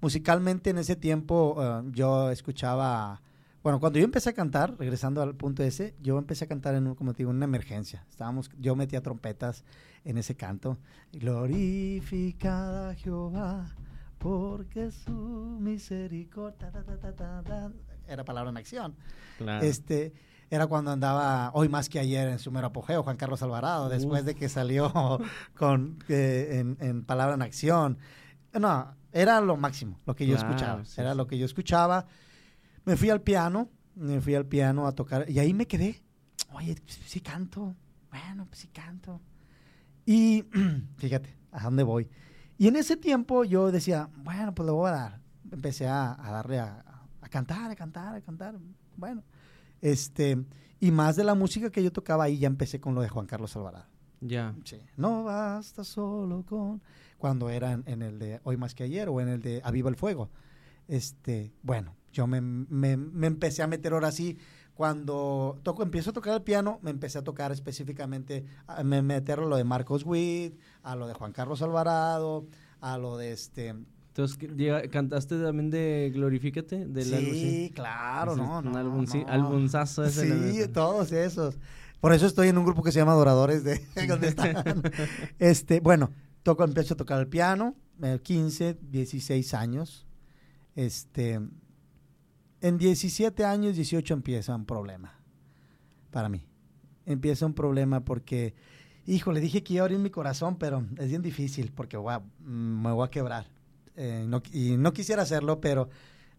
Musicalmente 0.00 0.70
en 0.70 0.78
ese 0.78 0.96
tiempo 0.96 1.56
eh, 1.60 1.90
yo 1.92 2.30
escuchaba 2.30 3.20
bueno, 3.62 3.78
cuando 3.78 3.98
yo 3.98 4.04
empecé 4.04 4.30
a 4.30 4.32
cantar, 4.32 4.76
regresando 4.78 5.20
al 5.22 5.34
punto 5.34 5.62
ese, 5.62 5.94
yo 6.00 6.18
empecé 6.18 6.44
a 6.44 6.48
cantar 6.48 6.74
en, 6.74 6.94
como 6.94 7.12
te 7.12 7.18
digo, 7.18 7.30
una 7.30 7.44
emergencia. 7.44 8.06
Estábamos, 8.08 8.50
yo 8.58 8.74
metía 8.74 9.02
trompetas 9.02 9.64
en 10.04 10.16
ese 10.16 10.34
canto. 10.34 10.78
Glorificada 11.12 12.94
Jehová, 12.94 13.66
porque 14.18 14.90
su 14.90 15.58
misericordia. 15.60 16.72
era 18.08 18.24
palabra 18.24 18.50
en 18.50 18.56
acción. 18.56 18.94
Este, 19.60 20.14
era 20.48 20.66
cuando 20.66 20.90
andaba 20.90 21.50
hoy 21.52 21.68
más 21.68 21.88
que 21.88 21.98
ayer 21.98 22.28
en 22.28 22.38
su 22.38 22.50
mero 22.50 22.68
apogeo, 22.68 23.02
Juan 23.02 23.16
Carlos 23.16 23.42
Alvarado, 23.42 23.88
después 23.88 24.24
de 24.24 24.34
que 24.34 24.48
salió 24.48 24.90
con, 25.56 25.98
eh, 26.08 26.64
en, 26.78 27.04
palabra 27.04 27.34
en 27.34 27.42
acción. 27.42 27.98
No, 28.58 28.94
era 29.12 29.40
lo 29.42 29.56
máximo, 29.56 29.98
lo 30.06 30.16
que 30.16 30.26
yo 30.26 30.36
escuchaba. 30.36 30.82
era 30.96 31.14
lo 31.14 31.26
que 31.26 31.36
yo 31.36 31.44
escuchaba. 31.44 32.06
Me 32.84 32.96
fui 32.96 33.10
al 33.10 33.20
piano, 33.20 33.70
me 33.94 34.20
fui 34.20 34.34
al 34.34 34.46
piano 34.46 34.86
a 34.86 34.92
tocar 34.92 35.28
y 35.28 35.38
ahí 35.38 35.52
me 35.54 35.66
quedé. 35.66 36.02
Oye, 36.52 36.76
sí 36.86 37.20
canto. 37.20 37.74
Bueno, 38.10 38.46
pues 38.46 38.60
sí 38.60 38.68
canto. 38.68 39.20
Y 40.04 40.44
fíjate, 40.96 41.36
¿a 41.52 41.64
dónde 41.64 41.82
voy? 41.82 42.08
Y 42.58 42.68
en 42.68 42.76
ese 42.76 42.96
tiempo 42.96 43.44
yo 43.44 43.70
decía, 43.70 44.10
bueno, 44.16 44.54
pues 44.54 44.66
le 44.66 44.72
voy 44.72 44.88
a 44.88 44.92
dar. 44.92 45.20
Empecé 45.50 45.86
a, 45.86 46.16
darle 46.20 46.58
a, 46.58 46.84
cantar, 47.30 47.70
a 47.70 47.76
cantar, 47.76 48.16
a 48.16 48.20
cantar. 48.20 48.56
Bueno, 48.96 49.22
este, 49.80 50.44
y 50.78 50.90
más 50.90 51.16
de 51.16 51.24
la 51.24 51.34
música 51.34 51.70
que 51.70 51.82
yo 51.82 51.92
tocaba 51.92 52.24
ahí, 52.24 52.38
ya 52.38 52.48
empecé 52.48 52.80
con 52.80 52.94
lo 52.94 53.02
de 53.02 53.08
Juan 53.08 53.26
Carlos 53.26 53.56
Alvarado. 53.56 53.86
Ya. 54.20 54.54
Sí. 54.64 54.78
No 54.96 55.24
basta 55.24 55.84
solo 55.84 56.44
con. 56.44 56.82
Cuando 57.16 57.50
era 57.50 57.72
en, 57.72 57.84
en, 57.86 58.02
el 58.02 58.18
de 58.18 58.40
Hoy 58.44 58.56
más 58.56 58.74
que 58.74 58.84
ayer 58.84 59.08
o 59.08 59.20
en 59.20 59.28
el 59.28 59.42
de 59.42 59.60
Aviva 59.64 59.88
el 59.90 59.96
Fuego. 59.96 60.30
Este, 60.88 61.52
bueno, 61.62 61.94
yo 62.12 62.26
me, 62.26 62.40
me, 62.40 63.26
empecé 63.26 63.62
a 63.62 63.66
meter 63.66 63.92
ahora 63.92 64.12
sí. 64.12 64.38
Cuando 64.74 65.60
toco, 65.62 65.82
empiezo 65.82 66.10
a 66.10 66.12
tocar 66.14 66.34
el 66.34 66.42
piano, 66.42 66.78
me 66.82 66.90
empecé 66.90 67.18
a 67.18 67.22
tocar 67.22 67.52
específicamente, 67.52 68.46
a 68.66 68.82
me 68.82 69.02
meter 69.02 69.38
a 69.38 69.42
lo 69.42 69.56
de 69.56 69.64
Marcos 69.64 70.04
Witt, 70.06 70.58
a 70.82 70.96
lo 70.96 71.06
de 71.06 71.12
Juan 71.12 71.32
Carlos 71.32 71.60
Alvarado, 71.60 72.46
a 72.80 72.96
lo 72.96 73.18
de 73.18 73.32
este... 73.32 73.74
Entonces, 74.08 74.38
¿cantaste 74.90 75.40
también 75.40 75.70
de 75.70 76.10
Glorifícate? 76.12 76.84
Del 76.84 77.04
sí, 77.04 77.70
claro, 77.74 78.34
no, 78.34 78.60
no. 78.60 78.70
Un 78.70 78.76
álbum, 78.76 79.06
sí, 79.06 79.24
albunzazo 79.26 80.04
ese. 80.04 80.52
Sí, 80.52 80.68
todos 80.68 81.12
esos. 81.12 81.58
Por 82.00 82.12
eso 82.12 82.26
estoy 82.26 82.48
en 82.48 82.58
un 82.58 82.64
grupo 82.64 82.82
que 82.82 82.90
se 82.90 82.98
llama 82.98 83.12
Adoradores 83.12 83.62
de 83.62 83.80
donde 84.08 84.28
están. 84.28 84.82
este, 85.38 85.80
bueno, 85.80 86.10
toco, 86.42 86.64
empiezo 86.64 86.94
a 86.94 86.96
tocar 86.96 87.20
el 87.20 87.28
piano, 87.28 87.76
15, 88.22 88.68
eh, 88.68 88.78
16 88.80 89.54
años. 89.54 90.06
Este, 90.74 91.40
en 92.60 92.78
17 92.78 93.44
años, 93.44 93.76
18 93.76 94.14
empieza 94.14 94.54
un 94.54 94.64
problema 94.64 95.18
para 96.10 96.28
mí. 96.28 96.44
Empieza 97.06 97.46
un 97.46 97.54
problema 97.54 98.04
porque, 98.04 98.54
hijo, 99.06 99.32
le 99.32 99.40
dije 99.40 99.62
que 99.62 99.74
iba 99.74 99.82
a 99.82 99.84
abrir 99.84 99.98
mi 99.98 100.10
corazón, 100.10 100.56
pero 100.56 100.84
es 100.98 101.08
bien 101.08 101.22
difícil 101.22 101.72
porque 101.74 101.98
me 102.44 102.92
voy 102.92 103.06
a 103.06 103.10
quebrar. 103.10 103.46
Eh, 103.96 104.28
y 104.52 104.76
no 104.76 104.92
quisiera 104.92 105.22
hacerlo, 105.22 105.60
pero 105.60 105.88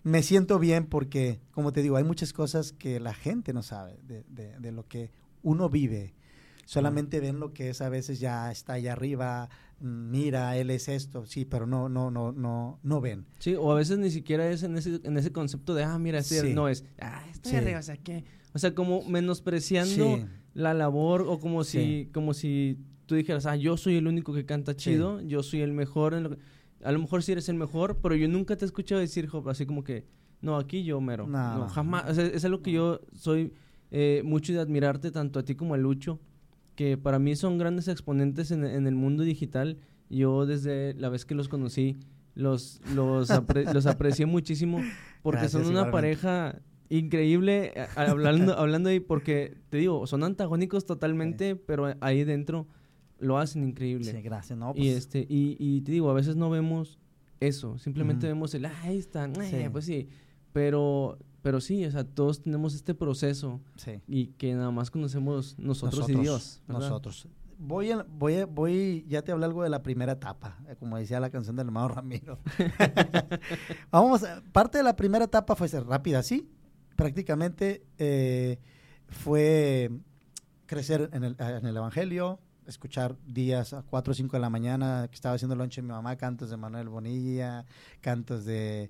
me 0.03 0.23
siento 0.23 0.59
bien 0.59 0.85
porque, 0.85 1.41
como 1.51 1.73
te 1.73 1.81
digo, 1.81 1.97
hay 1.97 2.03
muchas 2.03 2.33
cosas 2.33 2.71
que 2.71 2.99
la 2.99 3.13
gente 3.13 3.53
no 3.53 3.63
sabe 3.63 3.99
de 4.03 4.71
lo 4.71 4.87
que 4.87 5.11
uno 5.43 5.69
vive. 5.69 6.13
Solamente 6.71 7.19
ven 7.19 7.41
lo 7.41 7.51
que 7.51 7.69
es 7.69 7.81
a 7.81 7.89
veces 7.89 8.21
ya 8.21 8.49
está 8.49 8.73
allá 8.73 8.93
arriba, 8.93 9.49
mira, 9.81 10.55
él 10.55 10.69
es 10.69 10.87
esto, 10.87 11.25
sí, 11.25 11.43
pero 11.43 11.67
no, 11.67 11.89
no, 11.89 12.11
no, 12.11 12.31
no, 12.31 12.79
no 12.81 13.01
ven. 13.01 13.25
Sí, 13.39 13.55
o 13.55 13.73
a 13.73 13.75
veces 13.75 13.97
ni 13.97 14.09
siquiera 14.09 14.49
es 14.49 14.63
en 14.63 14.77
ese, 14.77 15.01
en 15.03 15.17
ese 15.17 15.33
concepto 15.33 15.73
de, 15.73 15.83
ah, 15.83 15.99
mira, 15.99 16.19
ese 16.19 16.53
no 16.53 16.69
es, 16.69 16.85
ah, 17.01 17.25
está 17.29 17.57
arriba, 17.57 17.79
o 17.79 17.83
sea, 17.83 17.97
¿qué? 17.97 18.23
O 18.53 18.57
sea, 18.57 18.73
como 18.73 19.03
menospreciando 19.03 20.25
la 20.53 20.73
labor 20.73 21.25
o 21.27 21.41
como 21.41 21.65
si, 21.65 22.09
como 22.13 22.33
si 22.33 22.77
tú 23.05 23.15
dijeras, 23.15 23.47
ah, 23.47 23.57
yo 23.57 23.75
soy 23.75 23.97
el 23.97 24.07
único 24.07 24.33
que 24.33 24.45
canta 24.45 24.73
chido, 24.73 25.19
yo 25.19 25.43
soy 25.43 25.59
el 25.59 25.73
mejor 25.73 26.13
en 26.13 26.23
lo 26.23 26.29
que... 26.29 26.37
A 26.85 26.93
lo 26.93 26.99
mejor 26.99 27.21
sí 27.21 27.33
eres 27.33 27.49
el 27.49 27.55
mejor, 27.57 27.97
pero 28.01 28.15
yo 28.15 28.29
nunca 28.29 28.55
te 28.55 28.63
he 28.63 28.67
escuchado 28.67 29.01
decir, 29.01 29.27
así 29.47 29.65
como 29.65 29.83
que, 29.83 30.05
no, 30.39 30.55
aquí 30.55 30.85
yo 30.85 31.01
mero. 31.01 31.27
No, 31.27 31.67
jamás. 31.67 32.09
O 32.09 32.13
sea, 32.13 32.25
es 32.25 32.45
algo 32.45 32.61
que 32.61 32.71
yo 32.71 33.01
soy 33.13 33.51
eh, 33.91 34.21
mucho 34.23 34.53
de 34.53 34.61
admirarte, 34.61 35.11
tanto 35.11 35.37
a 35.37 35.43
ti 35.43 35.55
como 35.55 35.73
a 35.73 35.77
Lucho 35.77 36.21
que 36.75 36.97
para 36.97 37.19
mí 37.19 37.35
son 37.35 37.57
grandes 37.57 37.87
exponentes 37.87 38.51
en, 38.51 38.63
el 38.63 38.95
mundo 38.95 39.23
digital. 39.23 39.77
Yo 40.09 40.45
desde 40.45 40.93
la 40.95 41.09
vez 41.09 41.25
que 41.25 41.35
los 41.35 41.47
conocí, 41.47 41.97
los, 42.35 42.81
los, 42.93 43.29
los 43.73 43.85
aprecié 43.85 44.25
muchísimo 44.25 44.79
porque 45.21 45.49
son 45.49 45.65
una 45.67 45.91
pareja 45.91 46.61
increíble 46.89 47.73
hablando, 47.95 48.57
hablando 48.57 48.89
ahí 48.89 48.99
porque 48.99 49.57
te 49.69 49.77
digo, 49.77 50.05
son 50.07 50.23
antagónicos 50.23 50.85
totalmente, 50.85 51.55
pero 51.55 51.95
ahí 52.01 52.23
dentro 52.23 52.67
lo 53.19 53.37
hacen 53.37 53.63
increíble. 53.63 54.11
Sí, 54.11 54.21
gracias, 54.21 54.57
no, 54.57 54.71
Y 54.75 54.89
pues. 54.89 54.97
este, 54.97 55.19
y, 55.29 55.55
y, 55.59 55.81
te 55.81 55.91
digo, 55.91 56.09
a 56.09 56.13
veces 56.13 56.35
no 56.35 56.49
vemos 56.49 56.99
eso, 57.39 57.77
simplemente 57.77 58.27
vemos 58.27 58.53
el, 58.55 58.65
ah, 58.65 58.73
ahí 58.83 58.97
están, 58.97 59.33
eh, 59.41 59.69
pues 59.71 59.85
sí, 59.85 60.09
pero 60.51 61.17
pero 61.41 61.59
sí, 61.59 61.85
o 61.85 61.91
sea, 61.91 62.03
todos 62.03 62.41
tenemos 62.41 62.75
este 62.75 62.93
proceso 62.93 63.61
y 64.07 64.27
que 64.27 64.53
nada 64.53 64.71
más 64.71 64.91
conocemos 64.91 65.57
nosotros, 65.57 66.07
y 66.09 66.15
Dios. 66.15 66.61
Nosotros. 66.67 67.27
Voy, 67.57 67.91
a, 67.91 68.03
voy, 68.09 68.43
voy, 68.43 69.05
ya 69.07 69.21
te 69.21 69.31
hablé 69.31 69.45
algo 69.45 69.63
de 69.63 69.69
la 69.69 69.83
primera 69.83 70.13
etapa, 70.13 70.57
eh, 70.67 70.75
como 70.77 70.97
decía 70.97 71.19
la 71.19 71.29
canción 71.29 71.55
del 71.55 71.67
hermano 71.67 71.89
Ramiro. 71.89 72.39
Vamos, 73.91 74.23
parte 74.51 74.79
de 74.79 74.83
la 74.83 74.95
primera 74.95 75.25
etapa 75.25 75.55
fue 75.55 75.67
ser 75.67 75.85
rápida, 75.85 76.23
sí. 76.23 76.49
Prácticamente 76.95 77.85
eh, 77.97 78.59
fue 79.07 79.91
crecer 80.65 81.09
en 81.13 81.23
el, 81.23 81.35
en 81.39 81.65
el 81.65 81.77
Evangelio, 81.77 82.39
escuchar 82.65 83.15
días 83.25 83.73
a 83.73 83.83
4 83.83 84.11
o 84.11 84.13
5 84.13 84.37
de 84.37 84.39
la 84.39 84.49
mañana 84.49 85.07
que 85.09 85.15
estaba 85.15 85.35
haciendo 85.35 85.55
lonche 85.55 85.81
mi 85.81 85.89
mamá, 85.89 86.15
cantos 86.15 86.49
de 86.49 86.57
Manuel 86.57 86.89
Bonilla, 86.89 87.65
cantos 87.99 88.45
de 88.45 88.89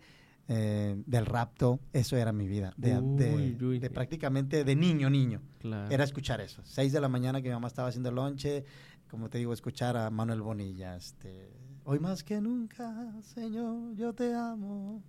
eh, 0.54 1.02
del 1.06 1.26
rapto, 1.26 1.80
eso 1.94 2.18
era 2.18 2.34
mi 2.34 2.46
vida. 2.46 2.74
De, 2.76 3.90
prácticamente 3.90 4.66
de 4.66 4.76
niño, 4.76 5.10
niño. 5.10 5.42
Era 5.90 6.04
escuchar 6.04 6.42
eso. 6.42 6.62
Seis 6.66 6.92
de 6.92 7.00
la 7.00 7.08
mañana 7.08 7.42
que 7.42 7.48
mi 7.48 7.54
mamá 7.54 7.70
estaba 7.70 7.88
haciendo 7.88 8.12
lonche, 8.12 8.66
como 9.10 9.30
te 9.30 9.38
digo, 9.38 9.54
escuchar 9.54 9.96
a 9.96 10.10
Manuel 10.10 10.42
Bonilla, 10.42 10.98
este, 10.98 11.54
Hoy 11.84 12.00
más 12.00 12.24
que 12.24 12.39
nunca, 12.39 13.12
Señor, 13.34 13.96
yo 13.96 14.13
te 14.13 14.34
amo. 14.36 15.02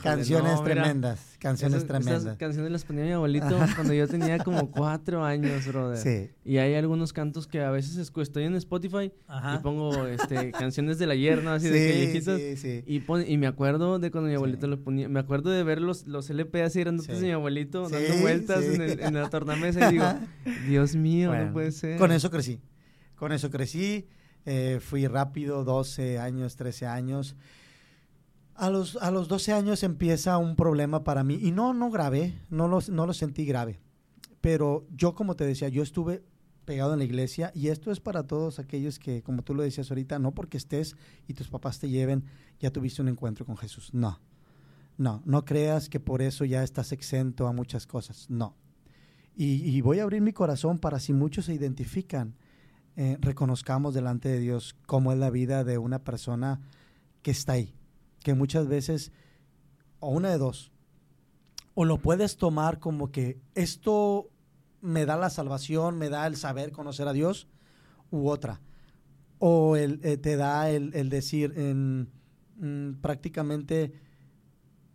canciones 0.00 0.62
tremendas, 0.62 1.36
canciones 1.40 1.86
tremendas. 1.86 2.22
Esas 2.22 2.36
canciones 2.36 2.70
las 2.70 2.84
ponía 2.84 3.04
mi 3.04 3.10
abuelito 3.10 3.58
cuando 3.74 3.92
yo 3.92 4.06
tenía 4.06 4.38
como 4.38 4.70
cuatro 4.70 5.24
años, 5.24 5.66
brother. 5.66 5.98
Sí. 5.98 6.30
Y 6.44 6.58
hay 6.58 6.74
algunos 6.74 7.12
cantos 7.12 7.48
que 7.48 7.62
a 7.62 7.70
veces 7.72 8.12
estoy 8.16 8.44
en 8.44 8.54
Spotify 8.54 9.12
y 9.54 9.58
pongo 9.58 10.06
este, 10.06 10.52
canciones 10.58 10.98
del 10.98 11.10
ayer, 11.10 11.42
¿no? 11.42 11.50
Así 11.50 11.68
de 11.68 11.90
callejitas. 11.90 12.38
Sí, 12.38 12.56
sí. 12.56 12.84
Y, 12.86 13.32
y 13.32 13.36
me 13.36 13.48
acuerdo 13.48 13.98
de 13.98 14.12
cuando 14.12 14.28
mi 14.28 14.36
abuelito 14.36 14.68
lo 14.68 14.80
ponía. 14.80 15.08
Me 15.08 15.18
acuerdo 15.18 15.50
de 15.50 15.64
ver 15.64 15.80
los, 15.80 16.06
los 16.06 16.30
LP 16.30 16.62
así 16.62 16.78
grandotes 16.78 17.20
de 17.20 17.26
mi 17.26 17.32
abuelito 17.32 17.88
dando 17.88 18.14
vueltas 18.20 18.62
en, 18.64 18.80
el, 18.80 19.00
en, 19.00 19.14
la 19.14 19.28
tornamesa 19.30 19.88
y 19.88 19.92
digo, 19.94 20.06
Dios 20.68 20.94
mío, 20.94 21.34
no 21.34 21.52
puede 21.52 21.72
ser. 21.72 21.98
Con 21.98 22.12
eso 22.12 22.30
crecí. 22.30 22.60
Con 23.16 23.32
eso 23.32 23.50
crecí. 23.50 24.06
Eh, 24.46 24.78
fui 24.80 25.06
rápido, 25.06 25.64
12 25.64 26.18
años, 26.18 26.56
13 26.56 26.86
años. 26.86 27.36
A 28.54 28.70
los, 28.70 28.96
a 28.96 29.10
los 29.10 29.26
12 29.28 29.52
años 29.52 29.82
empieza 29.82 30.38
un 30.38 30.54
problema 30.54 31.02
para 31.02 31.24
mí 31.24 31.38
y 31.42 31.50
no, 31.50 31.74
no 31.74 31.90
grave, 31.90 32.38
no 32.50 32.68
lo, 32.68 32.78
no 32.88 33.06
lo 33.06 33.12
sentí 33.12 33.44
grave. 33.44 33.80
Pero 34.40 34.86
yo, 34.94 35.14
como 35.14 35.34
te 35.34 35.44
decía, 35.44 35.68
yo 35.68 35.82
estuve 35.82 36.22
pegado 36.64 36.92
en 36.92 36.98
la 37.00 37.04
iglesia 37.04 37.50
y 37.54 37.68
esto 37.68 37.90
es 37.90 38.00
para 38.00 38.26
todos 38.26 38.58
aquellos 38.58 38.98
que, 38.98 39.22
como 39.22 39.42
tú 39.42 39.54
lo 39.54 39.62
decías 39.62 39.90
ahorita, 39.90 40.18
no 40.18 40.32
porque 40.32 40.56
estés 40.56 40.96
y 41.26 41.34
tus 41.34 41.48
papás 41.48 41.78
te 41.80 41.88
lleven, 41.88 42.24
ya 42.60 42.70
tuviste 42.70 43.02
un 43.02 43.08
encuentro 43.08 43.44
con 43.44 43.56
Jesús. 43.56 43.92
No, 43.92 44.20
no, 44.98 45.22
no 45.24 45.44
creas 45.44 45.88
que 45.88 45.98
por 45.98 46.22
eso 46.22 46.44
ya 46.44 46.62
estás 46.62 46.92
exento 46.92 47.46
a 47.46 47.52
muchas 47.52 47.86
cosas. 47.86 48.26
No. 48.28 48.54
Y, 49.34 49.68
y 49.68 49.80
voy 49.80 49.98
a 49.98 50.04
abrir 50.04 50.20
mi 50.20 50.32
corazón 50.32 50.78
para 50.78 51.00
si 51.00 51.12
muchos 51.12 51.46
se 51.46 51.54
identifican 51.54 52.36
eh, 52.96 53.18
reconozcamos 53.20 53.94
delante 53.94 54.28
de 54.28 54.38
Dios 54.38 54.76
cómo 54.86 55.12
es 55.12 55.18
la 55.18 55.30
vida 55.30 55.64
de 55.64 55.78
una 55.78 56.04
persona 56.04 56.60
que 57.22 57.30
está 57.30 57.54
ahí, 57.54 57.74
que 58.22 58.34
muchas 58.34 58.68
veces, 58.68 59.12
o 60.00 60.10
una 60.10 60.30
de 60.30 60.38
dos, 60.38 60.70
o 61.74 61.84
lo 61.84 61.98
puedes 61.98 62.36
tomar 62.36 62.78
como 62.78 63.10
que 63.10 63.40
esto 63.54 64.30
me 64.80 65.06
da 65.06 65.16
la 65.16 65.30
salvación, 65.30 65.98
me 65.98 66.08
da 66.08 66.26
el 66.26 66.36
saber 66.36 66.70
conocer 66.72 67.08
a 67.08 67.12
Dios, 67.12 67.48
u 68.10 68.28
otra. 68.28 68.60
O 69.38 69.76
el, 69.76 70.00
eh, 70.04 70.16
te 70.16 70.36
da 70.36 70.70
el, 70.70 71.08
decir 71.08 71.52
en 71.56 72.08
mm, 72.56 73.00
prácticamente 73.00 73.92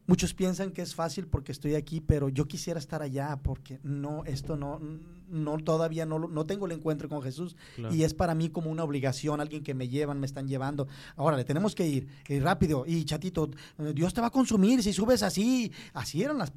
Muchos 0.09 0.33
piensan 0.33 0.71
que 0.71 0.81
es 0.81 0.95
fácil 0.95 1.27
porque 1.27 1.51
estoy 1.51 1.75
aquí, 1.75 2.01
pero 2.01 2.29
yo 2.29 2.47
quisiera 2.47 2.79
estar 2.79 3.03
allá 3.03 3.39
porque 3.43 3.79
no, 3.83 4.25
esto 4.25 4.57
no, 4.57 4.81
no 5.29 5.57
todavía 5.57 6.05
no, 6.05 6.19
no 6.19 6.45
tengo 6.45 6.65
el 6.65 6.71
encuentro 6.73 7.09
con 7.09 7.21
Jesús 7.21 7.55
y 7.91 8.03
es 8.03 8.13
para 8.13 8.35
mí 8.35 8.49
como 8.49 8.69
una 8.69 8.83
obligación, 8.83 9.41
alguien 9.41 9.63
que 9.63 9.73
me 9.73 9.87
llevan, 9.87 10.19
me 10.19 10.25
están 10.25 10.47
llevando. 10.47 10.87
Ahora 11.15 11.37
le 11.37 11.43
tenemos 11.43 11.75
que 11.75 11.87
ir, 11.87 12.07
y 12.27 12.39
rápido 12.39 12.85
y 12.85 13.03
chatito, 13.05 13.49
Dios 13.93 14.13
te 14.13 14.21
va 14.21 14.27
a 14.27 14.31
consumir 14.31 14.83
si 14.83 14.93
subes 14.93 15.23
así. 15.23 15.71
Así 15.93 16.23
eran 16.23 16.37
las, 16.37 16.51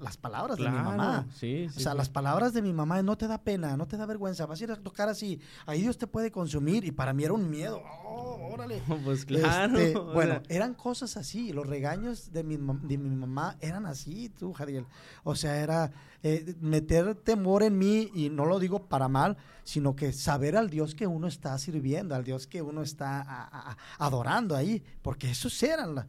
las 0.00 0.16
palabras 0.16 0.58
de 0.58 0.64
mi 0.64 0.76
mamá. 0.76 1.26
o 1.28 1.80
sea, 1.80 1.94
las 1.94 2.08
palabras 2.08 2.52
de 2.52 2.62
mi 2.62 2.72
mamá, 2.72 3.02
no 3.02 3.16
te 3.16 3.26
da 3.26 3.38
pena, 3.38 3.76
no 3.76 3.86
te 3.86 3.96
da 3.96 4.06
vergüenza, 4.06 4.46
vas 4.46 4.60
a 4.60 4.64
ir 4.64 4.72
a 4.72 4.76
tocar 4.76 5.08
así, 5.08 5.40
ahí 5.66 5.80
Dios 5.82 5.98
te 5.98 6.06
puede 6.06 6.30
consumir 6.30 6.84
y 6.84 6.90
para 6.90 7.12
mí 7.12 7.24
era 7.24 7.32
un 7.32 7.48
miedo. 7.50 7.82
Oh, 8.04 8.50
órale. 8.52 8.82
Pues 9.04 9.24
claro. 9.24 9.78
Este, 9.78 9.98
bueno, 9.98 10.42
eran 10.48 10.74
cosas 10.74 11.16
así, 11.16 11.52
los 11.52 11.66
regaños 11.66 12.32
de 12.32 12.44
mi 12.44 12.56
de 12.56 12.98
mi 12.98 13.10
mamá 13.10 13.56
eran 13.60 13.86
así, 13.86 14.28
tú, 14.28 14.52
Jadiel. 14.52 14.84
O 15.24 15.34
sea, 15.34 15.56
era 15.62 15.90
eh, 16.22 16.54
meter 16.60 17.14
temor 17.14 17.62
en 17.62 17.78
mí, 17.78 18.10
y 18.14 18.28
no 18.28 18.44
lo 18.44 18.58
digo 18.58 18.88
para 18.88 19.08
mal, 19.08 19.36
sino 19.64 19.96
que 19.96 20.12
saber 20.12 20.56
al 20.56 20.68
Dios 20.68 20.94
que 20.94 21.06
uno 21.06 21.26
está 21.26 21.56
sirviendo, 21.58 22.14
al 22.14 22.24
Dios 22.24 22.46
que 22.46 22.60
uno 22.60 22.82
está 22.82 23.76
adorando 23.98 24.56
ahí, 24.56 24.82
porque 25.02 25.30
esos 25.30 25.62
eran. 25.62 26.06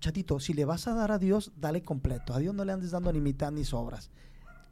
Chatito, 0.00 0.40
si 0.40 0.52
le 0.52 0.64
vas 0.64 0.88
a 0.88 0.94
dar 0.94 1.12
a 1.12 1.18
Dios, 1.18 1.52
dale 1.56 1.82
completo. 1.82 2.34
A 2.34 2.40
Dios 2.40 2.54
no 2.54 2.64
le 2.64 2.72
andes 2.72 2.90
dando 2.90 3.12
ni 3.12 3.20
mitad 3.20 3.52
ni 3.52 3.64
sobras. 3.64 4.10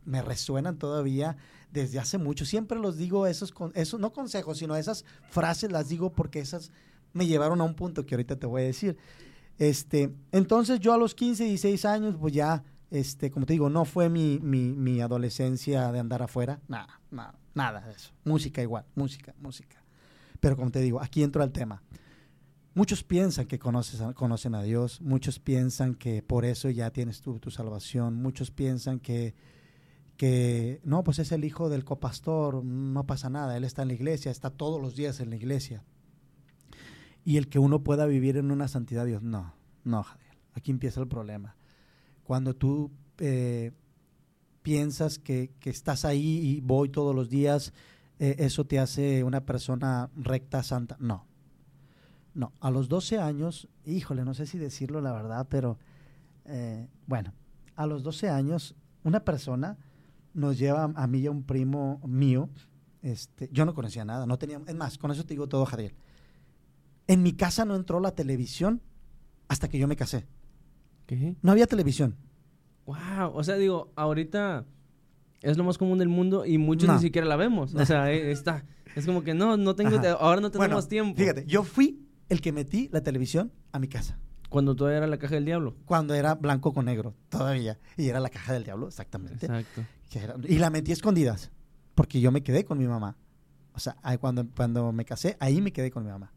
Me 0.04 0.22
resuenan 0.22 0.76
todavía 0.76 1.36
desde 1.70 2.00
hace 2.00 2.18
mucho. 2.18 2.44
Siempre 2.44 2.78
los 2.78 2.96
digo 2.96 3.28
esos, 3.28 3.54
esos 3.74 4.00
no 4.00 4.12
consejos, 4.12 4.58
sino 4.58 4.74
esas 4.74 5.04
frases 5.28 5.70
las 5.70 5.88
digo 5.88 6.10
porque 6.12 6.40
esas 6.40 6.72
me 7.12 7.26
llevaron 7.26 7.60
a 7.60 7.64
un 7.64 7.74
punto 7.74 8.06
que 8.06 8.16
ahorita 8.16 8.36
te 8.36 8.46
voy 8.46 8.62
a 8.62 8.64
decir. 8.64 8.96
Este, 9.58 10.12
entonces 10.32 10.80
yo 10.80 10.92
a 10.92 10.98
los 10.98 11.14
15, 11.14 11.44
16 11.44 11.84
años, 11.84 12.16
pues 12.18 12.32
ya, 12.32 12.64
este, 12.90 13.30
como 13.30 13.46
te 13.46 13.52
digo, 13.52 13.70
no 13.70 13.84
fue 13.84 14.08
mi, 14.08 14.38
mi, 14.40 15.00
adolescencia 15.00 15.90
de 15.92 15.98
andar 15.98 16.22
afuera, 16.22 16.60
nada, 16.68 17.00
nada, 17.10 17.38
nada 17.54 17.80
de 17.86 17.92
eso. 17.92 18.12
Música 18.24 18.62
igual, 18.62 18.84
música, 18.94 19.34
música. 19.40 19.82
Pero 20.40 20.56
como 20.56 20.70
te 20.70 20.80
digo, 20.80 21.00
aquí 21.00 21.22
entro 21.22 21.42
al 21.42 21.52
tema. 21.52 21.82
Muchos 22.74 23.02
piensan 23.02 23.46
que 23.46 23.58
conocen 23.58 24.54
a 24.54 24.62
Dios, 24.62 25.00
muchos 25.00 25.38
piensan 25.38 25.94
que 25.94 26.22
por 26.22 26.44
eso 26.44 26.70
ya 26.70 26.90
tienes 26.90 27.20
tu, 27.20 27.38
tu 27.38 27.50
salvación, 27.50 28.14
muchos 28.14 28.50
piensan 28.50 29.00
que, 29.00 29.34
que 30.16 30.80
no, 30.84 31.02
pues 31.02 31.18
es 31.18 31.32
el 31.32 31.44
hijo 31.44 31.68
del 31.68 31.84
copastor, 31.84 32.64
no 32.64 33.06
pasa 33.06 33.28
nada, 33.28 33.56
él 33.56 33.64
está 33.64 33.82
en 33.82 33.88
la 33.88 33.94
iglesia, 33.94 34.30
está 34.30 34.50
todos 34.50 34.80
los 34.80 34.94
días 34.94 35.20
en 35.20 35.30
la 35.30 35.36
iglesia 35.36 35.82
y 37.24 37.36
el 37.36 37.48
que 37.48 37.58
uno 37.58 37.82
pueda 37.82 38.06
vivir 38.06 38.36
en 38.36 38.50
una 38.50 38.68
santidad 38.68 39.06
Dios. 39.06 39.22
No, 39.22 39.54
no, 39.84 40.02
Javier. 40.02 40.38
Aquí 40.54 40.70
empieza 40.70 41.00
el 41.00 41.08
problema. 41.08 41.56
Cuando 42.30 42.54
tú 42.54 42.92
eh, 43.18 43.72
piensas 44.62 45.18
que, 45.18 45.50
estás 45.64 46.04
ahí 46.04 46.38
y 46.38 46.60
voy 46.60 46.88
todos 46.88 47.12
los 47.12 47.28
días, 47.28 47.72
eh, 48.20 48.36
eso 48.38 48.64
te 48.64 48.78
hace 48.78 49.24
una 49.24 49.44
persona 49.44 50.10
recta, 50.14 50.62
santa. 50.62 50.96
No. 51.00 51.26
No, 52.32 52.52
a 52.60 52.70
los 52.70 52.88
12 52.88 53.18
años, 53.18 53.66
híjole, 53.84 54.24
no 54.24 54.34
sé 54.34 54.46
si 54.46 54.58
decirlo 54.58 55.00
la 55.00 55.12
verdad, 55.12 55.48
pero 55.50 55.76
eh, 56.44 56.86
bueno, 57.08 57.32
a 57.74 57.88
los 57.88 58.04
12 58.04 58.28
años, 58.28 58.76
una 59.02 59.24
persona 59.24 59.76
nos 60.32 60.56
lleva 60.56 60.84
a 60.84 61.06
mí 61.08 61.18
y 61.18 61.26
a 61.26 61.32
un 61.32 61.42
primo 61.42 62.00
mío. 62.06 62.48
Este, 63.02 63.48
yo 63.50 63.64
no 63.64 63.74
conocía 63.74 64.04
nada, 64.04 64.24
no 64.24 64.38
tenía, 64.38 64.60
es 64.68 64.74
más, 64.76 64.98
con 64.98 65.10
eso 65.10 65.24
te 65.24 65.34
digo 65.34 65.48
todo, 65.48 65.66
Javier 65.66 65.96
en 67.08 67.24
mi 67.24 67.32
casa 67.32 67.64
no 67.64 67.74
entró 67.74 67.98
la 67.98 68.14
televisión 68.14 68.82
hasta 69.48 69.68
que 69.68 69.80
yo 69.80 69.88
me 69.88 69.96
casé. 69.96 70.28
No 71.42 71.52
había 71.52 71.66
televisión. 71.66 72.16
Wow, 72.86 73.32
o 73.34 73.44
sea, 73.44 73.56
digo, 73.56 73.92
ahorita 73.96 74.64
es 75.42 75.56
lo 75.56 75.64
más 75.64 75.78
común 75.78 75.98
del 75.98 76.08
mundo 76.08 76.44
y 76.44 76.58
muchos 76.58 76.88
ni 76.90 76.98
siquiera 76.98 77.26
la 77.26 77.36
vemos. 77.36 77.74
O 77.74 77.86
sea, 77.86 78.10
está. 78.10 78.64
Es 78.96 79.06
como 79.06 79.22
que 79.22 79.34
no, 79.34 79.56
no 79.56 79.74
tengo, 79.74 79.96
ahora 80.18 80.40
no 80.40 80.50
tenemos 80.50 80.88
tiempo. 80.88 81.16
Fíjate, 81.16 81.44
yo 81.46 81.62
fui 81.62 82.06
el 82.28 82.40
que 82.40 82.52
metí 82.52 82.88
la 82.92 83.02
televisión 83.02 83.52
a 83.72 83.78
mi 83.78 83.88
casa. 83.88 84.18
Cuando 84.48 84.74
todavía 84.74 84.98
era 84.98 85.06
la 85.06 85.18
caja 85.18 85.36
del 85.36 85.44
diablo. 85.44 85.76
Cuando 85.84 86.14
era 86.14 86.34
blanco 86.34 86.72
con 86.72 86.86
negro, 86.86 87.14
todavía. 87.28 87.78
Y 87.96 88.08
era 88.08 88.18
la 88.18 88.30
caja 88.30 88.52
del 88.52 88.64
diablo, 88.64 88.88
exactamente. 88.88 89.46
Exacto. 89.46 89.82
y 90.48 90.58
la 90.58 90.70
metí 90.70 90.90
escondidas, 90.90 91.52
porque 91.94 92.20
yo 92.20 92.32
me 92.32 92.42
quedé 92.42 92.64
con 92.64 92.78
mi 92.78 92.88
mamá. 92.88 93.16
O 93.74 93.78
sea, 93.78 93.96
cuando, 94.18 94.44
cuando 94.56 94.90
me 94.92 95.04
casé, 95.04 95.36
ahí 95.38 95.60
me 95.60 95.72
quedé 95.72 95.92
con 95.92 96.04
mi 96.04 96.10
mamá. 96.10 96.32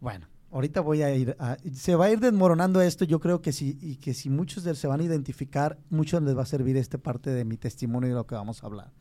Bueno, 0.00 0.26
ahorita 0.50 0.80
voy 0.80 1.02
a 1.02 1.14
ir, 1.14 1.36
se 1.74 1.96
va 1.96 2.06
a 2.06 2.10
ir 2.10 2.20
desmoronando 2.20 2.80
esto, 2.80 3.04
yo 3.04 3.20
creo 3.20 3.42
que 3.42 3.52
sí, 3.52 3.78
y 3.80 3.96
que 3.96 4.14
si 4.14 4.30
muchos 4.30 4.64
de, 4.64 4.74
se 4.74 4.86
van 4.86 5.00
a 5.00 5.04
identificar, 5.04 5.78
muchos 5.90 6.22
les 6.22 6.36
va 6.36 6.42
a 6.42 6.46
servir 6.46 6.76
esta 6.76 6.98
parte 6.98 7.30
de 7.30 7.44
mi 7.44 7.56
testimonio 7.56 8.08
y 8.08 8.10
de 8.10 8.16
lo 8.16 8.26
que 8.26 8.34
vamos 8.34 8.62
a 8.62 8.66
hablar. 8.66 8.92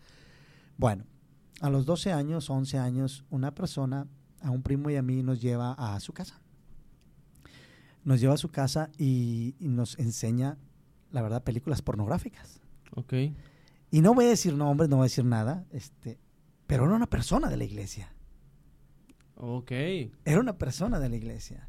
Bueno, 0.78 1.06
a 1.62 1.70
los 1.70 1.86
12 1.86 2.12
años, 2.12 2.50
11 2.50 2.78
años, 2.78 3.26
una 3.30 3.54
persona, 3.54 4.08
a 4.42 4.52
un 4.52 4.62
primo 4.62 4.90
y 4.90 4.96
a 4.96 5.02
mí, 5.02 5.24
nos 5.24 5.42
lleva 5.42 5.74
a 5.74 6.00
su 6.00 6.14
casa. 6.14 6.42
Nos 8.04 8.20
lleva 8.20 8.34
a 8.34 8.38
su 8.38 8.50
casa 8.50 8.90
y, 8.98 9.56
nos 9.60 9.98
enseña, 9.98 10.58
la 11.12 11.22
verdad, 11.22 11.44
películas 11.44 11.82
pornográficas. 11.82 12.60
Ok. 12.96 13.14
Y 13.92 14.02
no 14.02 14.14
voy 14.14 14.26
a 14.26 14.30
decir 14.30 14.54
nombres, 14.56 14.90
no 14.90 14.98
voy 14.98 15.04
a 15.04 15.06
decir 15.06 15.26
nada, 15.26 15.66
este, 15.72 16.20
pero 16.68 16.86
era 16.86 16.96
una 16.96 17.10
persona 17.10 17.50
de 17.50 17.58
la 17.58 17.64
iglesia. 17.64 18.15
Ok. 19.36 19.72
Era 19.72 20.40
una 20.40 20.58
persona 20.58 21.00
de 21.00 21.10
la 21.10 21.16
iglesia. 21.16 21.68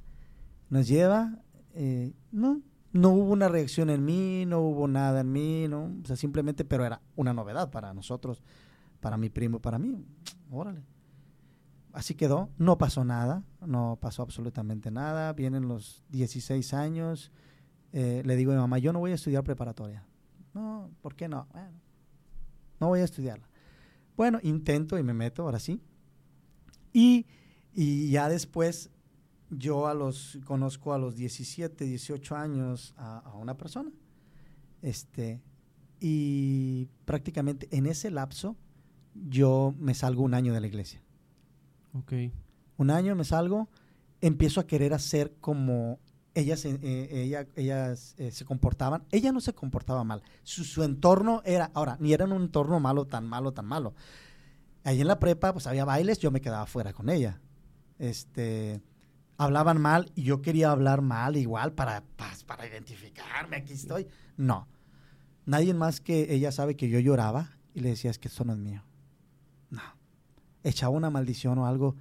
Nos 0.70 0.88
lleva, 0.88 1.38
eh, 1.74 2.12
no, 2.32 2.62
no 2.92 3.10
hubo 3.10 3.32
una 3.32 3.48
reacción 3.48 3.90
en 3.90 4.04
mí, 4.04 4.44
no 4.46 4.60
hubo 4.60 4.88
nada 4.88 5.20
en 5.20 5.32
mí, 5.32 5.68
no, 5.68 5.92
o 6.02 6.06
sea, 6.06 6.16
simplemente, 6.16 6.64
pero 6.64 6.84
era 6.84 7.00
una 7.14 7.32
novedad 7.32 7.70
para 7.70 7.92
nosotros, 7.94 8.42
para 9.00 9.16
mi 9.16 9.30
primo, 9.30 9.60
para 9.60 9.78
mí, 9.78 10.04
órale. 10.50 10.82
Así 11.92 12.14
quedó, 12.14 12.50
no 12.58 12.76
pasó 12.78 13.04
nada, 13.04 13.42
no 13.64 13.98
pasó 14.00 14.22
absolutamente 14.22 14.90
nada, 14.90 15.32
vienen 15.32 15.68
los 15.68 16.04
16 16.10 16.74
años, 16.74 17.32
eh, 17.92 18.22
le 18.24 18.36
digo 18.36 18.52
a 18.52 18.54
mi 18.54 18.60
mamá, 18.60 18.78
yo 18.78 18.92
no 18.92 18.98
voy 18.98 19.12
a 19.12 19.14
estudiar 19.14 19.44
preparatoria. 19.44 20.04
No, 20.52 20.90
¿por 21.00 21.14
qué 21.14 21.28
no? 21.28 21.46
Bueno, 21.52 21.80
no 22.80 22.88
voy 22.88 23.00
a 23.00 23.04
estudiarla. 23.04 23.48
Bueno, 24.16 24.38
intento 24.42 24.98
y 24.98 25.02
me 25.02 25.14
meto, 25.14 25.42
ahora 25.42 25.58
sí. 25.58 25.80
Y 26.92 27.26
y 27.78 28.08
ya 28.08 28.30
después 28.30 28.90
yo 29.50 29.86
a 29.86 29.92
los 29.92 30.38
conozco 30.46 30.94
a 30.94 30.98
los 30.98 31.14
17, 31.14 31.84
18 31.84 32.34
años 32.34 32.94
a, 32.96 33.34
una 33.38 33.58
persona. 33.58 33.90
Este, 34.80 35.42
y 36.00 36.86
prácticamente 37.04 37.68
en 37.70 37.84
ese 37.84 38.10
lapso 38.10 38.56
yo 39.14 39.74
me 39.78 39.92
salgo 39.92 40.22
un 40.22 40.32
año 40.32 40.54
de 40.54 40.60
la 40.62 40.66
iglesia. 40.66 41.02
Ok. 41.92 42.14
Un 42.78 42.90
año 42.90 43.14
me 43.14 43.24
salgo, 43.24 43.68
empiezo 44.22 44.60
a 44.60 44.66
querer 44.66 44.94
hacer 44.94 45.34
como 45.38 45.98
ellas, 46.32 46.64
eh, 46.64 47.08
ella, 47.10 47.46
ellas 47.56 48.14
eh, 48.16 48.30
se 48.30 48.46
comportaban. 48.46 49.04
Ella 49.10 49.32
no 49.32 49.42
se 49.42 49.52
comportaba 49.52 50.02
mal. 50.02 50.22
Su, 50.44 50.64
su, 50.64 50.82
entorno 50.82 51.42
era, 51.44 51.70
ahora, 51.74 51.98
ni 52.00 52.14
era 52.14 52.24
un 52.24 52.32
entorno 52.32 52.80
malo, 52.80 53.06
tan 53.06 53.26
malo, 53.26 53.52
tan 53.52 53.66
malo. 53.66 53.94
Ahí 54.82 55.02
en 55.02 55.08
la 55.08 55.18
prepa, 55.18 55.52
pues 55.52 55.66
había 55.66 55.84
bailes, 55.84 56.18
yo 56.18 56.30
me 56.30 56.40
quedaba 56.40 56.64
fuera 56.64 56.94
con 56.94 57.10
ella 57.10 57.38
este, 57.98 58.82
hablaban 59.38 59.80
mal 59.80 60.10
y 60.14 60.22
yo 60.22 60.42
quería 60.42 60.70
hablar 60.70 61.02
mal 61.02 61.36
igual 61.36 61.72
para, 61.72 62.02
para, 62.46 62.66
identificarme, 62.66 63.56
aquí 63.56 63.74
estoy. 63.74 64.06
No. 64.36 64.68
Nadie 65.44 65.74
más 65.74 66.00
que 66.00 66.34
ella 66.34 66.50
sabe 66.52 66.76
que 66.76 66.88
yo 66.88 66.98
lloraba 66.98 67.50
y 67.74 67.80
le 67.80 67.90
decía, 67.90 68.10
es 68.10 68.18
que 68.18 68.28
esto 68.28 68.44
no 68.44 68.52
es 68.52 68.58
mío. 68.58 68.82
No. 69.70 69.82
Echaba 70.64 70.94
una 70.94 71.10
maldición 71.10 71.58
o 71.58 71.66
algo 71.66 71.96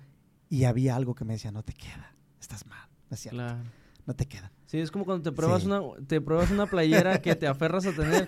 y 0.49 0.63
había 0.63 0.95
algo 0.95 1.15
que 1.15 1.25
me 1.25 1.33
decía, 1.33 1.51
no 1.51 1.63
te 1.63 1.73
queda, 1.73 2.15
estás 2.39 2.65
mal. 2.65 2.89
No 3.31 3.63
No 4.05 4.13
te 4.15 4.25
queda. 4.25 4.51
Sí, 4.65 4.79
es 4.79 4.91
como 4.91 5.05
cuando 5.05 5.23
te 5.23 5.35
pruebas, 5.35 5.63
una, 5.63 5.81
te 6.07 6.21
pruebas 6.21 6.51
una 6.51 6.65
playera 6.65 7.21
que 7.21 7.35
te 7.35 7.47
aferras 7.47 7.85
a 7.85 7.93
tener, 7.93 8.27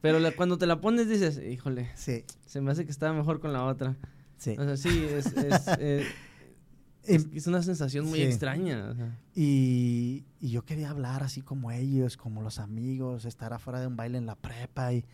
pero 0.00 0.18
cuando 0.36 0.56
te 0.56 0.66
la 0.66 0.80
pones 0.80 1.08
dices, 1.08 1.38
híjole, 1.38 1.90
sí. 1.94 2.24
se 2.46 2.60
me 2.60 2.70
hace 2.70 2.84
que 2.84 2.90
estaba 2.90 3.12
mejor 3.12 3.40
con 3.40 3.52
la 3.52 3.64
otra. 3.64 3.96
Sí. 4.36 4.56
O 4.58 4.64
sea, 4.64 4.76
sí, 4.76 5.04
es, 5.04 5.26
eh, 5.36 6.00
es, 6.00 6.06
una 7.46 7.62
sensación 7.62 8.06
muy 8.06 8.22
extraña. 8.22 8.94
Y, 9.34 10.24
yo 10.40 10.64
quería 10.64 10.90
hablar 10.90 11.22
así 11.22 11.40
como 11.42 11.70
ellos, 11.70 12.16
como 12.16 12.42
los 12.42 12.58
amigos, 12.58 13.24
estar 13.24 13.52
afuera 13.52 13.80
de 13.80 13.86
un 13.86 13.96
baile 13.96 14.18
en 14.18 14.26
la 14.26 14.36
prepa. 14.36 14.92
Y, 14.92 15.04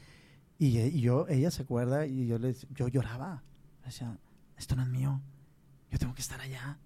y, 0.58 1.00
yo, 1.00 1.26
ella 1.28 1.50
se 1.50 1.62
acuerda 1.62 2.06
y 2.06 2.26
yo, 2.26 2.38
les, 2.38 2.66
yo 2.70 2.88
lloraba. 2.88 3.42
Decía, 3.84 4.18
esto 4.56 4.76
no 4.76 4.82
es 4.82 4.88
mío. 4.88 5.20
Yo 5.90 5.98
tengo 5.98 6.14
que 6.14 6.22
estar 6.22 6.40
allá. 6.40 6.78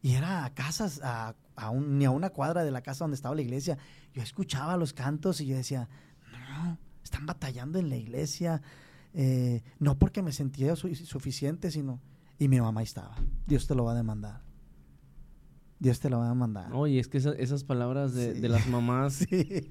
Y 0.00 0.14
era 0.14 0.44
a 0.44 0.54
casas, 0.54 1.00
a, 1.02 1.34
un, 1.70 1.98
ni 1.98 2.04
a 2.04 2.10
una 2.10 2.30
cuadra 2.30 2.64
de 2.64 2.70
la 2.70 2.82
casa 2.82 3.04
donde 3.04 3.14
estaba 3.14 3.34
la 3.34 3.42
iglesia. 3.42 3.78
Yo 4.12 4.22
escuchaba 4.22 4.76
los 4.76 4.92
cantos 4.92 5.40
y 5.40 5.46
yo 5.46 5.56
decía, 5.56 5.88
no, 6.32 6.78
están 7.04 7.24
batallando 7.26 7.78
en 7.78 7.88
la 7.88 7.96
iglesia, 7.96 8.62
eh, 9.14 9.62
no 9.78 9.98
porque 9.98 10.22
me 10.22 10.32
sentía 10.32 10.74
suficiente, 10.74 11.70
sino, 11.70 12.00
y 12.42 12.48
mi 12.48 12.60
mamá 12.60 12.82
estaba, 12.82 13.14
Dios 13.46 13.68
te 13.68 13.76
lo 13.76 13.84
va 13.84 13.92
a 13.92 13.94
demandar. 13.94 14.40
Dios 15.78 16.00
te 16.00 16.10
lo 16.10 16.18
va 16.18 16.26
a 16.26 16.28
demandar. 16.30 16.72
Oye, 16.72 16.98
es 16.98 17.06
que 17.06 17.18
esas 17.18 17.62
palabras 17.62 18.14
de, 18.14 18.48
las 18.48 18.66
mamás... 18.68 19.14
sí. 19.14 19.62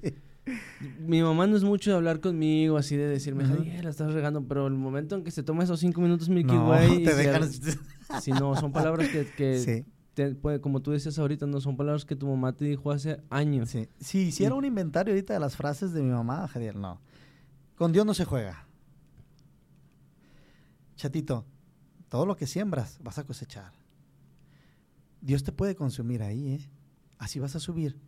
Mi 0.98 1.22
mamá 1.22 1.46
no 1.46 1.54
es 1.54 1.64
mucho 1.64 1.90
de 1.90 1.96
hablar 1.96 2.20
conmigo, 2.20 2.78
así 2.78 2.96
de 2.96 3.06
decirme, 3.06 3.44
la 3.44 3.90
estás 3.90 4.14
regando, 4.14 4.42
pero 4.48 4.66
el 4.66 4.72
momento 4.72 5.14
en 5.16 5.22
que 5.22 5.30
se 5.30 5.42
toma 5.42 5.64
esos 5.64 5.80
cinco 5.80 6.00
minutos 6.00 6.30
Milky 6.30 6.54
no, 6.54 6.70
Way... 6.70 7.04
te 7.04 7.14
dejan... 7.14 7.50
Si 8.22 8.30
no, 8.30 8.56
son 8.56 8.72
palabras 8.72 9.08
que... 9.10 9.84
que 10.14 10.36
como 10.62 10.80
tú 10.80 10.92
decías 10.92 11.18
ahorita, 11.18 11.46
no 11.46 11.60
son 11.60 11.76
palabras 11.76 12.06
que 12.06 12.16
tu 12.16 12.26
mamá 12.26 12.54
te 12.54 12.64
dijo 12.64 12.90
hace 12.90 13.20
años. 13.28 13.68
Sí. 13.68 13.86
Si 14.00 14.18
hiciera 14.20 14.54
un 14.54 14.64
inventario 14.64 15.12
ahorita 15.12 15.34
de 15.34 15.40
las 15.40 15.56
frases 15.56 15.92
de 15.92 16.02
mi 16.02 16.10
mamá, 16.10 16.48
Jadiel, 16.48 16.80
no. 16.80 17.02
Con 17.76 17.92
Dios 17.92 18.06
no 18.06 18.14
se 18.14 18.24
juega. 18.24 18.66
Chatito, 20.96 21.44
todo 22.12 22.26
lo 22.26 22.36
que 22.36 22.46
siembras 22.46 22.98
vas 23.02 23.16
a 23.16 23.24
cosechar. 23.24 23.72
Dios 25.22 25.44
te 25.44 25.50
puede 25.50 25.74
consumir 25.74 26.22
ahí, 26.22 26.56
¿eh? 26.56 26.70
Así 27.16 27.38
vas 27.38 27.56
a 27.56 27.58
subir. 27.58 27.98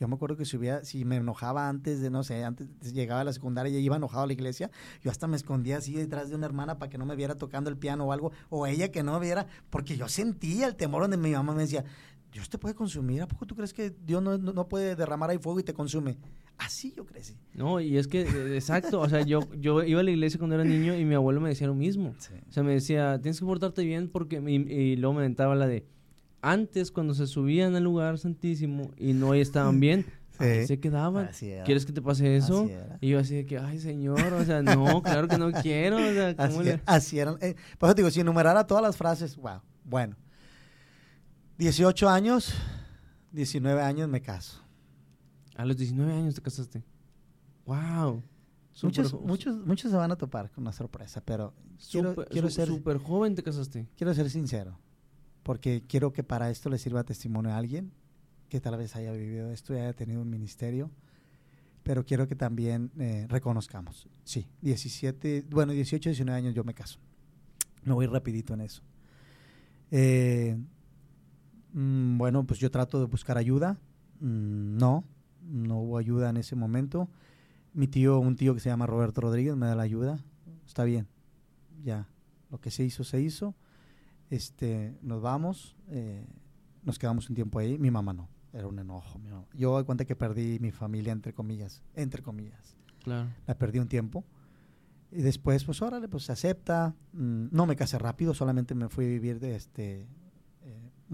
Yo 0.00 0.08
me 0.08 0.16
acuerdo 0.16 0.36
que 0.36 0.44
si, 0.44 0.58
si 0.82 1.04
me 1.04 1.18
enojaba 1.18 1.68
antes 1.68 2.00
de, 2.00 2.10
no 2.10 2.24
sé, 2.24 2.42
antes 2.42 2.66
llegaba 2.92 3.20
a 3.20 3.24
la 3.24 3.32
secundaria 3.32 3.78
y 3.78 3.84
iba 3.84 3.94
enojado 3.94 4.24
a 4.24 4.26
la 4.26 4.32
iglesia, 4.32 4.72
yo 5.02 5.10
hasta 5.12 5.28
me 5.28 5.36
escondía 5.36 5.76
así 5.76 5.92
detrás 5.92 6.30
de 6.30 6.34
una 6.34 6.46
hermana 6.46 6.78
para 6.78 6.90
que 6.90 6.98
no 6.98 7.06
me 7.06 7.14
viera 7.14 7.36
tocando 7.36 7.70
el 7.70 7.76
piano 7.76 8.06
o 8.06 8.12
algo, 8.12 8.32
o 8.48 8.66
ella 8.66 8.90
que 8.90 9.04
no 9.04 9.20
viera, 9.20 9.46
porque 9.70 9.96
yo 9.96 10.08
sentía 10.08 10.66
el 10.66 10.74
temor 10.74 11.02
donde 11.02 11.16
mi 11.16 11.30
mamá 11.30 11.54
me 11.54 11.62
decía, 11.62 11.84
Dios 12.34 12.50
te 12.50 12.58
puede 12.58 12.74
consumir, 12.74 13.22
¿a 13.22 13.28
poco 13.28 13.46
tú 13.46 13.54
crees 13.54 13.72
que 13.72 13.90
Dios 13.90 14.20
no, 14.20 14.36
no 14.36 14.68
puede 14.68 14.96
derramar 14.96 15.30
ahí 15.30 15.38
fuego 15.38 15.60
y 15.60 15.62
te 15.62 15.72
consume? 15.72 16.18
Así 16.58 16.92
yo 16.96 17.06
crecí. 17.06 17.36
No, 17.54 17.80
y 17.80 17.96
es 17.96 18.08
que, 18.08 18.22
eh, 18.22 18.56
exacto, 18.56 19.00
o 19.00 19.08
sea, 19.08 19.22
yo, 19.22 19.48
yo 19.54 19.84
iba 19.84 20.00
a 20.00 20.02
la 20.02 20.10
iglesia 20.10 20.36
cuando 20.36 20.56
era 20.56 20.64
niño 20.64 20.96
y 20.98 21.04
mi 21.04 21.14
abuelo 21.14 21.40
me 21.40 21.50
decía 21.50 21.68
lo 21.68 21.76
mismo. 21.76 22.12
O 22.18 22.52
sea, 22.52 22.64
me 22.64 22.72
decía, 22.72 23.20
tienes 23.22 23.38
que 23.38 23.46
portarte 23.46 23.84
bien 23.84 24.08
porque, 24.08 24.42
y, 24.44 24.72
y 24.72 24.96
luego 24.96 25.14
me 25.14 25.20
aventaba 25.20 25.54
la 25.54 25.68
de, 25.68 25.86
antes 26.42 26.90
cuando 26.90 27.14
se 27.14 27.28
subían 27.28 27.76
al 27.76 27.84
lugar 27.84 28.18
santísimo 28.18 28.90
y 28.96 29.12
no 29.12 29.32
estaban 29.34 29.78
bien, 29.78 30.04
se 30.66 30.80
quedaban. 30.80 31.30
¿Quieres 31.64 31.86
que 31.86 31.92
te 31.92 32.02
pase 32.02 32.36
eso? 32.36 32.68
Y 33.00 33.10
yo 33.10 33.20
así 33.20 33.36
de 33.36 33.46
que, 33.46 33.58
ay, 33.58 33.78
señor, 33.78 34.32
o 34.32 34.44
sea, 34.44 34.60
no, 34.60 35.02
claro 35.04 35.28
que 35.28 35.38
no 35.38 35.52
quiero. 35.52 35.98
O 35.98 36.12
sea, 36.12 36.34
¿cómo 36.34 36.60
así, 36.60 36.64
le... 36.64 36.80
así, 36.84 37.18
eran. 37.20 37.36
Eh, 37.40 37.54
por 37.78 37.88
eso 37.88 37.94
digo, 37.94 38.10
si 38.10 38.20
enumerara 38.20 38.66
todas 38.66 38.82
las 38.82 38.96
frases, 38.96 39.36
wow, 39.36 39.60
bueno. 39.84 40.16
18 41.58 42.08
años, 42.08 42.54
19 43.32 43.82
años 43.82 44.08
me 44.08 44.20
caso. 44.20 44.62
A 45.56 45.64
los 45.64 45.76
19 45.76 46.12
años 46.12 46.34
te 46.34 46.42
casaste. 46.42 46.84
Wow. 47.66 48.22
muchos, 48.82 49.14
muchos, 49.20 49.66
muchos 49.66 49.90
se 49.90 49.96
van 49.96 50.10
a 50.12 50.16
topar 50.16 50.50
con 50.50 50.64
una 50.64 50.72
sorpresa, 50.72 51.22
pero 51.24 51.54
quiero, 51.90 52.14
quiero 52.26 52.50
ser... 52.50 52.68
Súper 52.68 52.98
joven 52.98 53.34
te 53.34 53.42
casaste. 53.42 53.88
Quiero 53.96 54.12
ser 54.14 54.28
sincero 54.30 54.78
porque 55.44 55.84
quiero 55.86 56.12
que 56.12 56.24
para 56.24 56.50
esto 56.50 56.68
le 56.68 56.78
sirva 56.78 57.04
testimonio 57.04 57.52
a 57.52 57.58
alguien 57.58 57.92
que 58.48 58.60
tal 58.60 58.76
vez 58.76 58.96
haya 58.96 59.12
vivido 59.12 59.50
esto 59.52 59.74
y 59.74 59.76
haya 59.76 59.92
tenido 59.92 60.22
un 60.22 60.30
ministerio, 60.30 60.90
pero 61.82 62.04
quiero 62.04 62.26
que 62.26 62.34
también 62.34 62.90
eh, 62.98 63.26
reconozcamos, 63.28 64.08
sí, 64.24 64.48
17, 64.62 65.44
bueno, 65.50 65.72
18, 65.72 66.10
19 66.10 66.36
años 66.36 66.54
yo 66.54 66.64
me 66.64 66.74
caso. 66.74 66.98
Me 67.84 67.92
voy 67.92 68.06
rapidito 68.06 68.54
en 68.54 68.62
eso. 68.62 68.82
Eh, 69.90 70.56
mm, 71.74 72.16
bueno, 72.16 72.44
pues 72.44 72.58
yo 72.58 72.70
trato 72.70 72.98
de 72.98 73.06
buscar 73.06 73.36
ayuda. 73.36 73.78
Mm, 74.20 74.78
no, 74.78 75.04
no 75.42 75.80
hubo 75.80 75.98
ayuda 75.98 76.30
en 76.30 76.38
ese 76.38 76.56
momento. 76.56 77.08
Mi 77.74 77.88
tío, 77.88 78.18
un 78.18 78.36
tío 78.36 78.54
que 78.54 78.60
se 78.60 78.70
llama 78.70 78.86
Roberto 78.86 79.20
Rodríguez, 79.20 79.56
me 79.56 79.66
da 79.66 79.74
la 79.74 79.82
ayuda. 79.82 80.24
Está 80.66 80.84
bien, 80.84 81.06
ya, 81.82 82.08
lo 82.50 82.60
que 82.60 82.70
se 82.70 82.84
hizo, 82.84 83.04
se 83.04 83.20
hizo 83.20 83.54
este, 84.30 84.96
nos 85.02 85.22
vamos, 85.22 85.76
eh, 85.88 86.26
nos 86.82 86.98
quedamos 86.98 87.28
un 87.28 87.34
tiempo 87.34 87.58
ahí, 87.58 87.78
mi 87.78 87.90
mamá 87.90 88.12
no, 88.12 88.28
era 88.52 88.66
un 88.66 88.78
enojo. 88.78 89.20
Yo 89.54 89.72
doy 89.72 89.84
cuenta 89.84 90.04
que 90.04 90.16
perdí 90.16 90.58
mi 90.60 90.70
familia, 90.70 91.12
entre 91.12 91.32
comillas, 91.32 91.82
entre 91.94 92.22
comillas. 92.22 92.76
Claro. 93.02 93.28
La 93.46 93.56
perdí 93.56 93.78
un 93.78 93.88
tiempo. 93.88 94.24
Y 95.10 95.22
después, 95.22 95.64
pues 95.64 95.80
órale, 95.82 96.08
pues 96.08 96.24
se 96.24 96.32
acepta. 96.32 96.94
Mm, 97.12 97.46
no 97.52 97.66
me 97.66 97.76
casé 97.76 97.98
rápido, 97.98 98.34
solamente 98.34 98.74
me 98.74 98.88
fui 98.88 99.04
a 99.04 99.08
vivir 99.08 99.38
de 99.38 99.54
este 99.54 100.08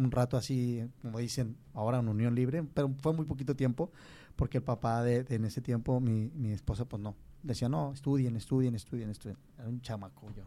un 0.00 0.10
rato 0.10 0.36
así, 0.36 0.82
como 1.02 1.18
dicen 1.18 1.56
ahora, 1.74 1.98
en 1.98 2.08
unión 2.08 2.34
libre, 2.34 2.62
pero 2.62 2.92
fue 3.00 3.12
muy 3.12 3.26
poquito 3.26 3.54
tiempo, 3.54 3.90
porque 4.36 4.58
el 4.58 4.64
papá 4.64 5.02
de, 5.02 5.24
en 5.28 5.44
ese 5.44 5.60
tiempo, 5.60 6.00
mi, 6.00 6.30
mi, 6.34 6.50
esposa, 6.50 6.84
pues 6.84 7.02
no, 7.02 7.14
decía, 7.42 7.68
no, 7.68 7.92
estudien, 7.92 8.36
estudien, 8.36 8.74
estudien, 8.74 9.10
estudien. 9.10 9.38
Era 9.58 9.68
un 9.68 9.80
chamaco 9.80 10.26
yo. 10.36 10.44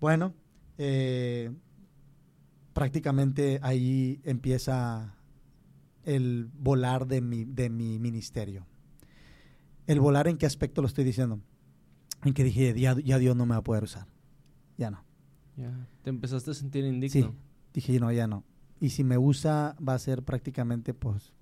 Bueno, 0.00 0.34
eh, 0.78 1.50
prácticamente 2.72 3.58
ahí 3.62 4.20
empieza 4.24 5.16
el 6.04 6.50
volar 6.58 7.06
de 7.06 7.20
mi, 7.20 7.44
de 7.44 7.70
mi 7.70 7.98
ministerio. 7.98 8.66
El 9.86 10.00
volar 10.00 10.28
en 10.28 10.38
qué 10.38 10.46
aspecto 10.46 10.80
lo 10.80 10.88
estoy 10.88 11.04
diciendo. 11.04 11.40
En 12.24 12.34
que 12.34 12.44
dije, 12.44 12.78
ya, 12.78 12.94
Dios 12.94 13.36
no 13.36 13.46
me 13.46 13.52
va 13.52 13.58
a 13.58 13.64
poder 13.64 13.84
usar. 13.84 14.06
Ya 14.78 14.90
no. 14.90 15.04
Ya. 15.56 15.88
Te 16.02 16.10
empezaste 16.10 16.52
a 16.52 16.54
sentir 16.54 16.84
indigno. 16.84 17.30
Sí. 17.30 17.36
Dije, 17.74 17.98
no, 17.98 18.12
ya 18.12 18.26
no. 18.26 18.44
Y 18.82 18.90
si 18.90 19.04
me 19.04 19.16
usa, 19.16 19.76
va 19.78 19.94
a 19.94 19.98
ser 20.00 20.24
prácticamente, 20.24 20.92
pues, 20.92 21.32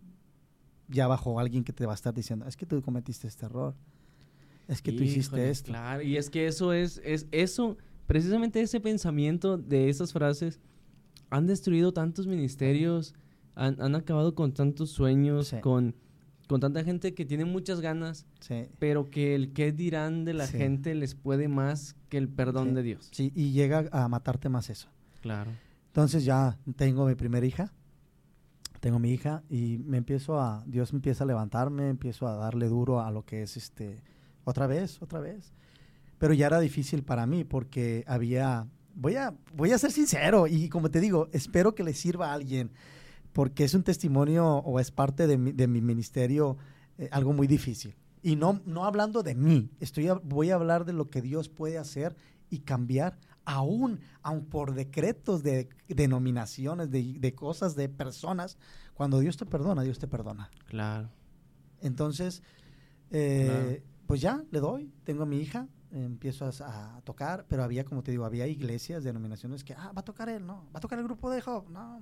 ya 0.88 1.07
bajo 1.07 1.40
alguien 1.40 1.64
que 1.64 1.72
te 1.72 1.87
va 1.87 1.92
a 1.92 1.94
estar 1.94 2.12
diciendo, 2.12 2.44
es 2.46 2.55
que 2.55 2.66
tú 2.66 2.83
cometiste 2.83 3.26
este 3.26 3.46
error. 3.46 3.74
Es 4.68 4.83
que 4.83 4.92
tú 4.92 5.03
hiciste 5.03 5.48
esto. 5.48 5.68
Claro, 5.68 6.03
y 6.03 6.18
es 6.18 6.29
que 6.29 6.46
eso 6.46 6.74
es, 6.74 7.00
es 7.03 7.26
eso, 7.33 7.79
precisamente 8.07 8.61
ese 8.61 8.79
pensamiento 8.79 9.57
de 9.57 9.88
esas 9.88 10.12
frases 10.12 10.61
han 11.31 11.46
destruido 11.46 11.94
tantos 11.94 12.26
ministerios, 12.26 13.14
han, 13.55 13.94
acabado 13.94 14.35
con 14.35 14.53
tantos 14.53 14.90
sueños, 14.90 15.55
con, 15.62 15.94
con 16.46 16.61
tanta 16.61 16.85
gente 16.85 17.14
que 17.14 17.24
tiene 17.24 17.46
muchas 17.46 17.81
ganas, 17.81 18.26
pero 18.79 19.09
que 19.09 19.35
el 19.35 19.55
qué 19.55 19.72
dirán 19.72 20.26
de 20.26 20.35
la 20.35 20.46
gente 20.46 20.94
les 20.94 21.14
puede 21.14 21.48
más 21.48 21.96
que 22.11 22.18
el 22.18 22.29
perdón 22.29 22.74
de 22.74 22.83
Dios. 22.83 23.09
Sí, 23.12 23.33
y 23.35 23.53
llega 23.53 23.88
a 23.92 24.09
matarte 24.09 24.50
más 24.50 24.68
eso. 24.68 24.88
Claro. 25.22 25.53
Entonces 25.90 26.24
ya 26.24 26.57
tengo 26.76 27.05
mi 27.05 27.16
primera 27.16 27.44
hija, 27.44 27.72
tengo 28.79 29.00
mi 29.00 29.11
hija 29.11 29.42
y 29.50 29.79
me 29.79 29.98
empiezo 29.98 30.40
a, 30.40 30.62
Dios 30.66 30.92
me 30.92 30.98
empieza 30.98 31.24
a 31.24 31.26
levantarme, 31.26 31.88
empiezo 31.88 32.29
a 32.29 32.37
darle 32.37 32.68
duro 32.68 33.00
a 33.00 33.11
lo 33.11 33.24
que 33.24 33.42
es 33.42 33.57
este, 33.57 34.00
otra 34.44 34.68
vez, 34.68 35.03
otra 35.03 35.18
vez. 35.18 35.53
Pero 36.18 36.33
ya 36.33 36.46
era 36.46 36.61
difícil 36.61 37.03
para 37.03 37.26
mí 37.26 37.44
porque 37.44 38.05
había 38.07 38.68
voy 38.94 39.16
a, 39.16 39.35
voy 39.55 39.72
a 39.72 39.79
ser 39.79 39.90
sincero 39.90 40.46
y 40.46 40.68
como 40.68 40.90
te 40.90 41.00
digo, 41.00 41.29
espero 41.33 41.74
que 41.74 41.83
le 41.83 41.92
sirva 41.92 42.31
a 42.31 42.35
alguien, 42.35 42.70
porque 43.33 43.64
es 43.64 43.74
un 43.74 43.83
testimonio 43.83 44.46
o 44.46 44.79
es 44.79 44.90
parte 44.90 45.26
de 45.26 45.38
mi, 45.38 45.53
de 45.53 45.66
mi 45.66 45.81
ministerio 45.81 46.57
eh, 46.98 47.09
algo 47.11 47.33
muy 47.33 47.46
difícil. 47.46 47.96
Y 48.22 48.37
no, 48.37 48.61
no 48.66 48.85
hablando 48.85 49.22
de 49.22 49.35
mí, 49.35 49.70
estoy 49.81 50.09
voy 50.22 50.50
a 50.50 50.55
hablar 50.55 50.85
de 50.85 50.92
lo 50.92 51.09
que 51.09 51.22
Dios 51.22 51.48
puede 51.48 51.79
hacer 51.79 52.16
y 52.50 52.61
cambiar, 52.61 53.18
aún, 53.50 54.00
aun 54.22 54.44
por 54.44 54.74
decretos 54.74 55.42
de 55.42 55.68
denominaciones, 55.88 56.90
de, 56.90 57.18
de 57.18 57.34
cosas, 57.34 57.74
de 57.74 57.88
personas. 57.88 58.56
Cuando 58.94 59.18
Dios 59.18 59.36
te 59.36 59.46
perdona, 59.46 59.82
Dios 59.82 59.98
te 59.98 60.06
perdona. 60.06 60.50
Claro. 60.66 61.10
Entonces, 61.80 62.42
eh, 63.10 63.82
pues 64.06 64.20
ya, 64.20 64.44
le 64.50 64.60
doy, 64.60 64.92
tengo 65.04 65.24
a 65.24 65.26
mi 65.26 65.38
hija, 65.40 65.68
empiezo 65.90 66.46
a, 66.46 67.00
tocar, 67.04 67.46
pero 67.48 67.64
había, 67.64 67.84
como 67.84 68.02
te 68.02 68.12
digo, 68.12 68.24
había 68.24 68.46
iglesias, 68.46 69.02
denominaciones 69.02 69.64
que, 69.64 69.74
ah, 69.74 69.92
va 69.96 70.00
a 70.00 70.04
tocar 70.04 70.28
él, 70.28 70.46
no, 70.46 70.66
va 70.74 70.78
a 70.78 70.80
tocar 70.80 70.98
el 70.98 71.04
grupo 71.04 71.30
de 71.30 71.40
Job, 71.40 71.68
no. 71.70 72.00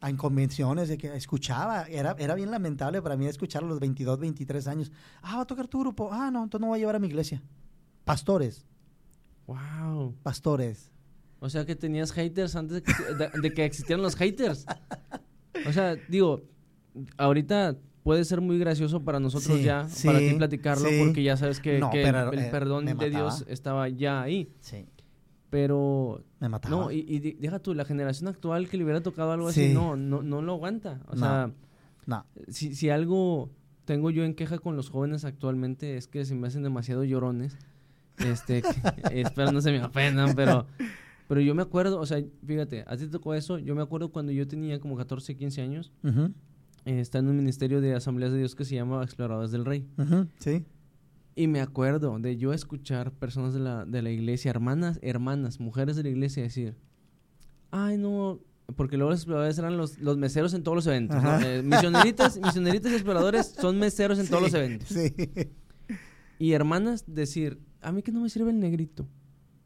En 0.00 0.16
convenciones 0.16 0.88
de 0.88 0.98
que 0.98 1.14
escuchaba, 1.14 1.84
era, 1.84 2.14
era 2.18 2.34
bien 2.34 2.50
lamentable 2.50 3.00
para 3.00 3.16
mí 3.16 3.26
escuchar 3.26 3.64
a 3.64 3.66
los 3.66 3.80
22, 3.80 4.18
23 4.18 4.66
años, 4.68 4.92
ah, 5.22 5.36
va 5.36 5.42
a 5.42 5.46
tocar 5.46 5.68
tu 5.68 5.80
grupo, 5.80 6.10
ah, 6.12 6.30
no, 6.30 6.44
entonces 6.44 6.60
no 6.62 6.68
voy 6.68 6.78
a 6.78 6.80
llevar 6.80 6.96
a 6.96 6.98
mi 6.98 7.08
iglesia. 7.08 7.42
Pastores. 8.04 8.66
Wow. 9.46 10.14
Pastores. 10.22 10.90
O 11.40 11.50
sea 11.50 11.66
que 11.66 11.76
tenías 11.76 12.12
haters 12.12 12.56
antes 12.56 12.82
de 13.42 13.52
que 13.52 13.64
existieran 13.64 14.02
los 14.02 14.16
haters. 14.16 14.66
O 15.66 15.72
sea, 15.72 15.96
digo, 16.08 16.42
ahorita 17.16 17.76
puede 18.02 18.24
ser 18.24 18.40
muy 18.40 18.58
gracioso 18.58 19.02
para 19.02 19.20
nosotros 19.20 19.62
ya, 19.62 19.86
para 20.04 20.18
ti 20.18 20.34
platicarlo, 20.34 20.88
porque 21.00 21.22
ya 21.22 21.36
sabes 21.36 21.60
que, 21.60 21.78
el, 21.78 21.84
eh, 21.92 22.48
perdón 22.50 22.86
de 22.86 23.10
Dios 23.10 23.44
estaba 23.48 23.88
ya 23.88 24.22
ahí. 24.22 24.52
Sí. 24.60 24.86
Pero... 25.50 26.24
Me 26.40 26.48
mataba. 26.48 26.74
No, 26.74 26.90
y, 26.90 27.04
y, 27.06 27.18
deja 27.18 27.58
tú, 27.60 27.74
la 27.74 27.84
generación 27.84 28.28
actual 28.28 28.68
que 28.68 28.76
le 28.76 28.84
hubiera 28.84 29.02
tocado 29.02 29.32
algo 29.32 29.48
así, 29.48 29.72
no, 29.72 29.96
no, 29.96 30.22
no 30.22 30.42
lo 30.42 30.52
aguanta. 30.54 31.00
O 31.08 31.16
sea, 31.16 31.50
no. 32.06 32.26
Si, 32.48 32.74
si 32.74 32.90
algo 32.90 33.50
tengo 33.84 34.10
yo 34.10 34.24
en 34.24 34.34
queja 34.34 34.58
con 34.58 34.76
los 34.76 34.90
jóvenes 34.90 35.24
actualmente 35.24 35.96
es 35.96 36.08
que 36.08 36.24
se 36.24 36.34
me 36.34 36.48
hacen 36.48 36.62
demasiado 36.62 37.04
llorones. 37.04 37.56
Este, 38.18 38.62
espero 39.12 39.52
no 39.52 39.60
se 39.60 39.70
me 39.72 39.84
ofendan, 39.84 40.34
pero... 40.34 40.66
Pero 41.26 41.40
yo 41.40 41.54
me 41.54 41.62
acuerdo, 41.62 41.98
o 42.00 42.04
sea, 42.04 42.22
fíjate, 42.46 42.84
a 42.86 42.98
ti 42.98 43.04
te 43.04 43.08
tocó 43.08 43.32
eso. 43.32 43.58
Yo 43.58 43.74
me 43.74 43.80
acuerdo 43.80 44.12
cuando 44.12 44.30
yo 44.30 44.46
tenía 44.46 44.78
como 44.78 44.94
14, 44.94 45.34
15 45.34 45.62
años 45.62 45.90
está 46.84 47.18
en 47.18 47.28
un 47.28 47.36
ministerio 47.36 47.80
de 47.80 47.94
Asambleas 47.94 48.32
de 48.32 48.38
Dios 48.38 48.54
que 48.54 48.64
se 48.64 48.74
llama 48.74 49.02
Exploradores 49.02 49.50
del 49.50 49.64
Rey. 49.64 49.86
sí. 50.38 50.64
Y 51.36 51.48
me 51.48 51.60
acuerdo 51.60 52.16
de 52.20 52.36
yo 52.36 52.52
escuchar 52.52 53.10
personas 53.10 53.54
de 53.54 53.58
la, 53.60 53.84
de 53.84 54.02
la 54.02 54.10
iglesia, 54.10 54.50
hermanas, 54.50 55.00
hermanas, 55.02 55.58
mujeres 55.58 55.96
de 55.96 56.04
la 56.04 56.10
iglesia 56.10 56.44
decir, 56.44 56.76
ay 57.72 57.98
no, 57.98 58.38
porque 58.76 58.96
luego 58.96 59.10
los 59.10 59.20
exploradores 59.20 59.58
eran 59.58 59.76
los, 59.76 59.98
los 59.98 60.16
meseros 60.16 60.54
en 60.54 60.62
todos 60.62 60.76
los 60.76 60.86
eventos. 60.86 61.20
Eh, 61.42 61.62
misioneritas, 61.64 62.38
misioneritas 62.40 62.92
y 62.92 62.94
exploradores 62.94 63.46
son 63.60 63.80
meseros 63.80 64.20
en 64.20 64.28
todos 64.28 64.42
los 64.42 64.54
eventos. 64.54 64.88
Sí. 64.88 65.12
Y 66.38 66.52
hermanas 66.52 67.04
decir, 67.06 67.58
a 67.84 67.92
mí 67.92 68.02
que 68.02 68.12
no 68.12 68.20
me 68.20 68.28
sirve 68.28 68.50
el 68.50 68.58
negrito. 68.58 69.06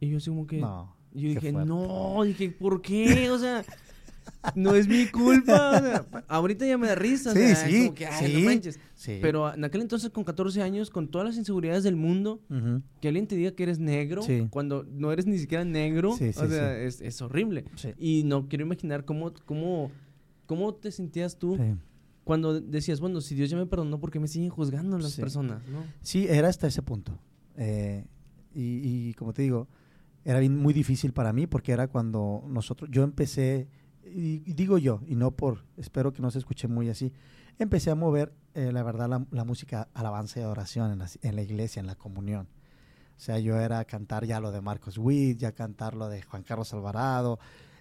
Y 0.01 0.09
yo 0.11 0.19
así 0.19 0.31
como 0.31 0.47
que... 0.47 0.59
No. 0.61 0.95
yo 1.13 1.29
dije, 1.29 1.53
fuerte. 1.53 1.69
no, 1.69 2.23
dije, 2.25 2.51
¿por 2.51 2.83
qué? 2.83 3.31
O 3.31 3.39
sea, 3.39 3.65
no 4.55 4.75
es 4.75 4.87
mi 4.87 5.07
culpa. 5.07 5.79
o 5.79 5.81
sea, 5.81 6.07
ahorita 6.29 6.67
ya 6.67 6.77
me 6.79 6.87
da 6.87 6.95
risa. 6.95 7.31
o 7.31 7.33
Sí, 7.33 7.39
sea, 7.41 7.51
es 7.53 7.59
sí, 7.61 7.79
como 7.87 7.95
que, 7.95 8.07
ay, 8.07 8.27
sí. 8.27 8.33
no 8.41 8.41
manches. 8.51 8.81
Sí. 8.95 9.19
Pero 9.21 9.53
en 9.55 9.65
aquel 9.65 9.81
entonces, 9.81 10.11
con 10.11 10.23
14 10.25 10.63
años, 10.63 10.91
con 10.91 11.09
todas 11.09 11.27
las 11.27 11.37
inseguridades 11.37 11.83
del 11.85 11.97
mundo, 11.97 12.41
que 13.01 13.09
alguien 13.09 13.27
te 13.27 13.37
diga 13.37 13.53
que 13.53 13.63
eres 13.63 13.79
negro 13.79 14.23
cuando 14.51 14.85
no 14.85 15.11
eres 15.13 15.27
ni 15.27 15.39
siquiera 15.39 15.65
negro, 15.65 16.11
o 16.13 16.17
sea. 16.17 16.79
Es, 16.79 17.01
es 17.01 17.23
horrible. 17.23 17.65
Sí. 17.77 17.91
Y 17.99 18.23
no 18.25 18.49
quiero 18.49 18.65
imaginar 18.65 19.05
cómo, 19.05 19.33
cómo, 19.47 19.91
cómo 20.47 20.75
te 20.75 20.91
sentías 20.93 21.39
tú 21.39 21.57
cuando 22.25 22.61
decías, 22.61 23.01
bueno, 23.01 23.23
si 23.23 23.35
Dios 23.35 23.49
ya 23.49 23.57
me 23.57 23.65
perdonó, 23.67 23.99
¿por 23.99 24.11
qué 24.11 24.21
me 24.21 24.29
siguen 24.29 24.51
juzgando 24.51 24.99
las 24.99 25.13
Sí. 25.13 25.21
personas? 25.23 25.67
¿no? 25.69 25.83
Sí, 26.03 26.27
era 26.29 26.49
hasta 26.49 26.67
ese 26.67 26.83
punto. 26.83 27.19
Eh, 27.59 28.07
y, 28.55 29.09
y 29.11 29.15
como 29.15 29.33
te 29.35 29.43
digo, 29.43 29.69
era 30.25 30.39
bien- 30.39 30.57
muy 30.57 30.73
difícil 30.73 31.13
para 31.13 31.33
mí 31.33 31.47
porque 31.47 31.73
era 31.73 31.89
cuando 31.89 32.43
nosotros, 32.49 32.89
yo 32.91 33.03
empecé, 33.03 33.69
y, 34.05 34.43
y 34.49 34.55
digo 34.55 34.79
yo, 34.79 35.01
y 35.07 35.17
no 35.17 35.33
por, 35.33 35.65
espero 35.77 36.13
que 36.13 36.23
no 36.23 36.31
se 36.31 36.39
escuche 36.39 36.69
muy 36.69 36.89
así, 36.89 37.13
empecé 37.59 37.91
a 37.91 37.95
mover, 37.95 38.33
eh, 38.55 38.71
la 38.73 38.83
verdad, 38.83 39.09
la, 39.09 39.27
la 39.31 39.45
música 39.45 39.89
alabanza 39.93 40.41
y 40.41 40.43
adoración 40.45 40.93
en 40.93 40.99
la, 41.01 41.09
en 41.23 41.37
la 41.37 41.43
iglesia, 41.43 41.81
en 41.81 41.87
la 41.87 41.95
comunión. 41.97 42.49
O 43.17 43.21
sea, 43.21 43.39
yo 43.41 43.59
era 43.59 43.85
cantar 43.85 44.25
ya 44.25 44.39
lo 44.39 44.53
de 44.53 44.61
Marcos 44.61 44.97
Witt, 44.97 45.39
ya 45.39 45.51
cantar 45.53 45.95
lo 45.95 46.09
de 46.09 46.23
Juan 46.23 46.45
Carlos 46.45 46.73
Alvarado. 46.73 47.39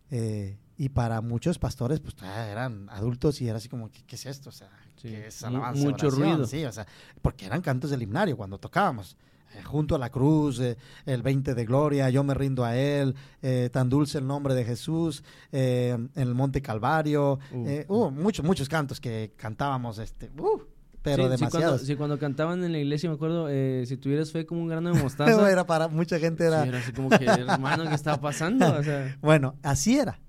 eh, 0.09 0.57
y 0.79 0.89
para 0.89 1.21
muchos 1.21 1.57
pastores, 1.57 1.99
pues 2.01 2.15
ah, 2.21 2.47
eran 2.49 2.87
adultos 2.91 3.41
y 3.41 3.47
era 3.47 3.57
así 3.57 3.67
como, 3.67 3.89
¿qué, 3.89 4.03
qué 4.05 4.15
es 4.15 4.25
esto? 4.27 4.49
O 4.49 4.51
sea, 4.51 4.69
Sí, 4.95 5.09
¿qué 5.09 5.27
es 5.27 5.43
alabanza? 5.43 5.83
mucho 5.83 6.07
oración? 6.07 6.31
ruido. 6.31 6.45
Sí, 6.47 6.63
o 6.65 6.71
sea, 6.71 6.85
porque 7.21 7.45
eran 7.47 7.61
cantos 7.61 7.89
del 7.89 8.01
himnario 8.03 8.37
cuando 8.37 8.59
tocábamos. 8.59 9.17
Eh, 9.55 9.63
junto 9.63 9.95
a 9.95 9.97
la 9.99 10.09
cruz, 10.09 10.59
eh, 10.59 10.77
el 11.05 11.21
20 11.21 11.55
de 11.55 11.65
gloria, 11.65 12.09
yo 12.09 12.23
me 12.23 12.33
rindo 12.33 12.63
a 12.65 12.75
él, 12.75 13.15
eh, 13.41 13.69
tan 13.71 13.89
dulce 13.89 14.17
el 14.17 14.27
nombre 14.27 14.53
de 14.55 14.63
Jesús, 14.65 15.23
eh, 15.51 15.91
en 15.97 16.09
el 16.21 16.35
Monte 16.35 16.61
Calvario, 16.61 17.39
Uh. 17.53 17.81
uh, 17.87 18.11
muchos, 18.11 18.45
muchos 18.45 18.67
cantos 18.69 18.99
que 18.99 19.31
cantábamos, 19.37 19.99
este, 19.99 20.29
uh, 20.37 20.59
pero 21.01 21.15
Sí, 21.15 21.21
sí, 21.23 21.27
cuando, 21.27 21.37
demasiados. 21.37 21.81
sí, 21.83 21.95
cuando 21.95 22.19
cantaban 22.19 22.63
en 22.63 22.71
la 22.73 22.79
iglesia, 22.79 23.09
me 23.09 23.15
acuerdo, 23.15 23.47
eh, 23.49 23.83
si 23.87 23.95
tuvieras 23.97 24.31
fe 24.31 24.45
como 24.45 24.61
un 24.61 24.67
grano 24.67 24.93
de 24.93 25.01
mostaza. 25.03 25.49
era 25.51 25.65
para 25.65 25.87
mucha 25.87 26.19
gente 26.19 26.45
era, 26.45 26.63
Sí, 26.63 26.69
era 26.69 26.79
así 26.79 26.91
como 26.91 27.09
que, 27.09 27.25
hermano, 27.25 27.87
¿qué 27.87 27.95
estaba 27.95 28.19
pasando? 28.19 28.65
O 28.77 28.83
sea, 28.83 29.17
Bueno, 29.21 29.55
así 29.63 29.97
era. 29.97 30.19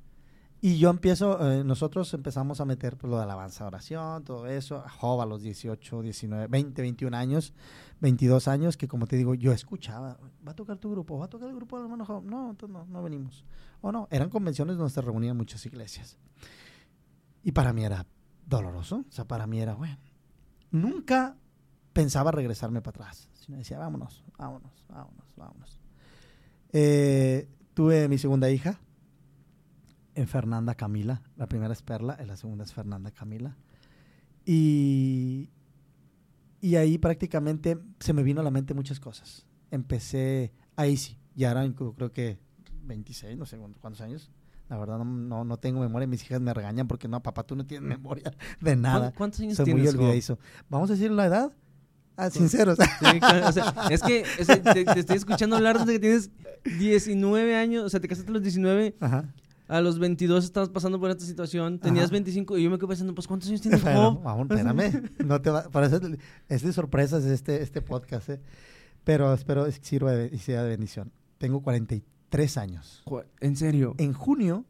Y 0.61 0.79
yo 0.79 0.91
empiezo, 0.91 1.39
eh, 1.53 1.63
nosotros 1.63 2.13
empezamos 2.15 2.61
a 2.61 2.65
meter 2.65 2.97
pues, 2.97 3.09
lo 3.09 3.17
de 3.17 3.23
alabanza, 3.23 3.65
oración, 3.65 4.25
todo 4.25 4.49
eso. 4.49 4.79
A 4.85 4.89
Job 4.89 5.21
a 5.21 5.27
los 5.27 5.41
18, 5.43 6.03
19, 6.03 6.49
20, 6.49 6.83
21 6.83 7.17
años, 7.17 7.53
22 8.01 8.49
años, 8.49 8.77
que 8.77 8.89
como 8.89 9.07
te 9.07 9.17
digo, 9.17 9.35
yo 9.35 9.53
escuchaba, 9.53 10.19
¿va 10.47 10.53
a 10.53 10.55
tocar 10.55 10.79
tu 10.79 10.91
grupo? 10.91 11.19
¿Va 11.19 11.27
a 11.27 11.29
tocar 11.29 11.49
el 11.49 11.57
grupo 11.57 11.77
del 11.77 11.87
hermano 11.87 12.05
Job? 12.05 12.25
No, 12.25 12.51
entonces 12.51 12.73
no, 12.73 12.85
no 12.87 13.03
venimos. 13.03 13.45
O 13.81 13.93
no, 13.93 14.09
eran 14.11 14.31
convenciones 14.31 14.77
donde 14.77 14.93
se 14.93 15.01
reunían 15.01 15.37
muchas 15.37 15.65
iglesias. 15.67 16.19
Y 17.43 17.53
para 17.53 17.73
mí 17.73 17.85
era 17.85 18.07
doloroso, 18.47 19.05
o 19.09 19.13
sea, 19.13 19.27
para 19.27 19.47
mí 19.47 19.61
era, 19.61 19.75
bueno, 19.75 19.99
nunca 20.71 21.37
pensaba 21.93 22.31
regresarme 22.31 22.81
para 22.81 23.05
atrás, 23.05 23.29
sino 23.35 23.59
decía, 23.59 23.79
vámonos, 23.79 24.25
vámonos, 24.37 24.85
vámonos, 24.89 25.35
vámonos. 25.37 25.81
Eh, 26.73 27.49
tuve 27.75 28.09
mi 28.09 28.19
segunda 28.19 28.51
hija, 28.51 28.79
en 30.19 30.27
Fernanda 30.27 30.75
Camila. 30.75 31.23
La 31.37 31.47
primera 31.47 31.73
es 31.73 31.83
Perla, 31.83 32.19
la 32.27 32.37
segunda 32.37 32.65
es 32.65 32.73
Fernanda 32.73 33.13
Camila. 33.13 33.57
Y, 34.45 35.49
y 36.61 36.77
ahí 36.77 36.99
prácticamente 36.99 37.79
se 38.01 38.13
me 38.13 38.23
vino 38.23 38.41
a 38.41 38.45
la 38.45 38.51
mente 38.51 38.75
muchas 38.75 39.01
cosas. 39.01 39.47
Empecé, 39.71 40.53
ahí 40.77 40.97
sí, 40.97 41.19
ya 41.35 41.51
eran 41.51 41.73
creo 41.73 42.13
que 42.13 42.39
26, 42.85 43.37
no 43.37 43.47
sé 43.47 43.59
cuántos 43.81 44.01
años. 44.01 44.31
La 44.69 44.77
verdad 44.79 44.99
no, 44.99 45.05
no, 45.05 45.45
no 45.45 45.57
tengo 45.59 45.81
memoria, 45.81 46.07
mis 46.07 46.23
hijas 46.25 46.41
me 46.43 46.53
regañan 46.53 46.87
porque 46.89 47.09
no, 47.09 47.23
papá, 47.23 47.43
tú 47.45 47.57
no 47.57 47.65
tienes 47.67 47.89
memoria 47.89 48.33
de 48.61 48.77
nada. 48.77 49.01
¿cuán- 49.11 49.13
¿cuántos 49.17 49.41
años 49.41 49.57
Soy 49.57 49.67
muy 49.67 49.75
tienes, 49.77 49.93
Job? 49.95 50.01
olvidadizo. 50.03 50.39
Vamos 50.69 50.91
a 50.91 50.93
decir 50.95 51.11
la 51.11 51.27
edad. 51.27 51.53
Ah, 52.17 52.31
sinceros. 52.31 52.77
Sí, 52.79 53.21
claro, 53.21 53.49
o 53.49 53.53
sea, 53.53 53.75
es 53.91 54.03
que 54.03 54.25
o 54.41 54.45
sea, 54.45 54.61
te, 54.61 54.85
te 54.85 55.01
estoy 55.01 55.17
escuchando 55.17 55.55
hablar 55.57 55.79
desde 55.79 55.93
que 55.95 56.01
tienes 56.01 56.31
19 56.79 57.55
años, 57.57 57.85
o 57.85 57.89
sea, 57.89 58.01
te 58.01 58.09
casaste 58.09 58.31
a 58.31 58.35
los 58.35 58.43
19, 58.43 58.97
Ajá. 59.01 59.33
A 59.69 59.81
los 59.81 59.99
22 59.99 60.45
estabas 60.45 60.71
pasando 60.71 60.99
por 60.99 61.11
esta 61.11 61.25
situación, 61.25 61.79
tenías 61.79 62.07
Ajá. 62.07 62.13
25 62.15 62.59
y 62.59 62.65
yo 62.65 62.71
me 62.71 62.79
quedé 62.79 62.89
pensando, 62.89 63.15
pues 63.15 63.27
¿cuántos 63.27 63.49
años 63.51 63.61
tienes, 63.61 63.83
Job? 63.83 64.23
vamos, 64.23 64.49
espérame. 64.51 65.11
No 65.25 65.41
te 65.41 65.51
va, 65.51 65.65
por 65.65 65.85
eso 65.85 66.01
es 66.49 66.63
de 66.63 66.73
sorpresas 66.73 67.25
este, 67.25 67.63
este 67.63 67.83
podcast, 67.83 68.31
¿eh? 68.31 68.41
Pero 69.05 69.33
espero 69.33 69.67
que 69.67 69.73
sirva 69.73 70.13
de, 70.13 70.31
y 70.35 70.39
sea 70.39 70.63
de 70.63 70.71
bendición. 70.71 71.13
Tengo 71.39 71.63
43 71.63 72.57
años. 72.57 73.05
En 73.41 73.57
serio, 73.57 73.95
En 73.99 74.13
junio 74.13 74.65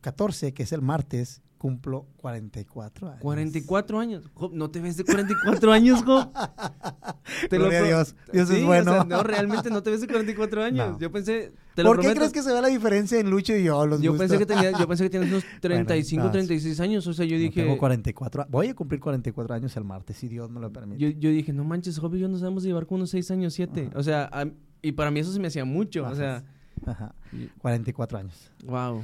14, 0.00 0.52
que 0.54 0.62
es 0.62 0.72
el 0.72 0.82
martes, 0.82 1.42
cumplo 1.58 2.06
44 2.18 3.08
años. 3.08 3.20
44 3.20 3.98
años. 3.98 4.30
Job, 4.34 4.52
no 4.54 4.70
te 4.70 4.80
ves 4.80 4.96
de 4.96 5.04
44 5.04 5.72
años, 5.72 6.02
Job. 6.04 6.30
Te 7.50 7.58
Gloria 7.58 7.80
a 7.80 7.82
Dios. 7.82 8.14
Dios 8.32 8.48
es 8.50 8.62
o 8.62 8.66
bueno. 8.66 8.92
sea, 8.92 9.04
no, 9.04 9.22
realmente 9.22 9.68
no 9.70 9.82
te 9.82 9.90
ves 9.90 10.00
de 10.00 10.06
44 10.06 10.62
años. 10.64 10.92
No. 10.92 10.98
Yo 10.98 11.10
pensé, 11.12 11.52
te 11.74 11.82
lo 11.82 11.90
¿Por 11.90 12.00
qué 12.00 12.14
crees 12.14 12.32
que 12.32 12.42
se 12.42 12.52
ve 12.52 12.62
la 12.62 12.68
diferencia 12.68 13.18
en 13.18 13.28
Lucho 13.28 13.54
y 13.56 13.64
yo? 13.64 13.84
Los 13.86 14.00
yo 14.00 14.12
gustos? 14.12 14.28
pensé 14.28 14.38
que 14.38 14.46
tenías, 14.46 14.78
yo 14.78 14.86
pensé 14.88 15.04
que 15.04 15.10
tenías 15.10 15.30
unos 15.30 15.44
35, 15.60 16.24
no, 16.24 16.30
36 16.30 16.80
años, 16.80 17.06
o 17.06 17.12
sea, 17.12 17.26
yo 17.26 17.36
No, 17.36 17.42
dije, 17.42 17.62
Tengo 17.62 17.76
44. 17.76 18.46
Voy 18.48 18.68
a 18.68 18.74
cumplir 18.74 19.00
44 19.00 19.54
años 19.54 19.76
el 19.76 19.84
martes, 19.84 20.16
si 20.16 20.28
Dios 20.28 20.50
me 20.50 20.60
lo 20.60 20.72
permite. 20.72 20.98
yo, 21.00 21.08
yo 21.10 21.30
dije, 21.30 21.52
no 21.52 21.64
manches, 21.64 21.98
Job 21.98 22.14
y 22.14 22.20
yo 22.20 22.28
nos 22.28 22.40
vamos 22.40 22.64
a 22.64 22.66
llevar 22.68 22.86
con 22.86 22.96
unos 22.96 23.10
6 23.10 23.30
años, 23.32 23.52
7. 23.54 23.88
Ajá. 23.90 23.98
O 23.98 24.02
sea, 24.02 24.28
a- 24.32 24.46
y 24.80 24.92
para 24.92 25.10
mí 25.10 25.20
eso 25.20 25.32
se 25.32 25.40
me 25.40 25.48
hacía 25.48 25.64
mucho, 25.64 26.04
o 26.06 26.14
sea, 26.14 26.44
Ajá, 26.86 27.14
y- 27.32 27.46
44 27.58 28.18
años. 28.18 28.50
wow. 28.64 29.02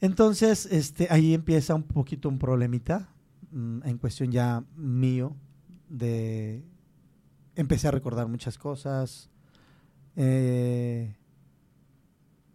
Entonces, 0.00 0.66
este, 0.66 1.08
ahí 1.10 1.34
empieza 1.34 1.74
un 1.74 1.82
poquito 1.82 2.28
un 2.28 2.38
problemita 2.38 3.12
mm, 3.50 3.80
en 3.84 3.98
cuestión 3.98 4.32
ya 4.32 4.64
mío 4.76 5.36
de 5.88 6.64
empecé 7.54 7.88
a 7.88 7.90
recordar 7.90 8.26
muchas 8.28 8.56
cosas. 8.56 9.28
Eh, 10.16 11.14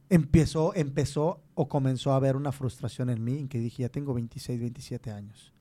empezó, 0.09 0.73
empezó 0.75 1.41
o 1.53 1.67
comenzó 1.67 2.13
a 2.13 2.15
haber 2.15 2.35
una 2.35 2.51
frustración 2.51 3.09
en 3.09 3.23
mí 3.23 3.39
en 3.39 3.47
que 3.47 3.59
dije, 3.59 3.83
ya 3.83 3.89
tengo 3.89 4.13
26, 4.13 4.59
27 4.59 5.11
años. 5.11 5.53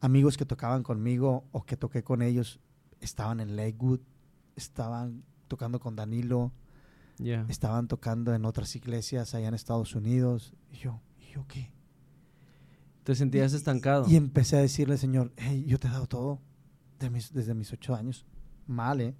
Amigos 0.00 0.36
que 0.36 0.46
tocaban 0.46 0.82
conmigo 0.82 1.44
o 1.52 1.64
que 1.64 1.76
toqué 1.76 2.02
con 2.02 2.22
ellos 2.22 2.60
estaban 3.00 3.40
en 3.40 3.56
Lakewood, 3.56 4.00
estaban 4.56 5.24
tocando 5.48 5.80
con 5.80 5.96
Danilo, 5.96 6.52
Ya. 7.22 7.44
estaban 7.48 7.86
tocando 7.88 8.34
en 8.34 8.44
otras 8.44 8.74
iglesias 8.76 9.34
allá 9.34 9.48
en 9.48 9.54
Estados 9.54 9.94
Unidos. 9.94 10.54
Y 10.72 10.78
yo, 10.78 11.00
¿y 11.18 11.32
yo 11.34 11.46
qué? 11.46 11.70
Te 13.04 13.14
sentías 13.14 13.52
estancado. 13.52 14.06
Y 14.08 14.16
empecé 14.16 14.56
a 14.56 14.60
decirle, 14.60 14.96
Señor, 14.98 15.32
hey, 15.36 15.64
yo 15.66 15.78
te 15.78 15.88
he 15.88 15.90
dado 15.90 16.06
todo 16.06 16.40
de 16.98 17.10
mis- 17.10 17.32
desde 17.32 17.54
mis 17.54 17.72
ocho 17.72 17.94
años. 17.94 18.26
Mal, 18.66 19.00
¿eh? 19.00 19.14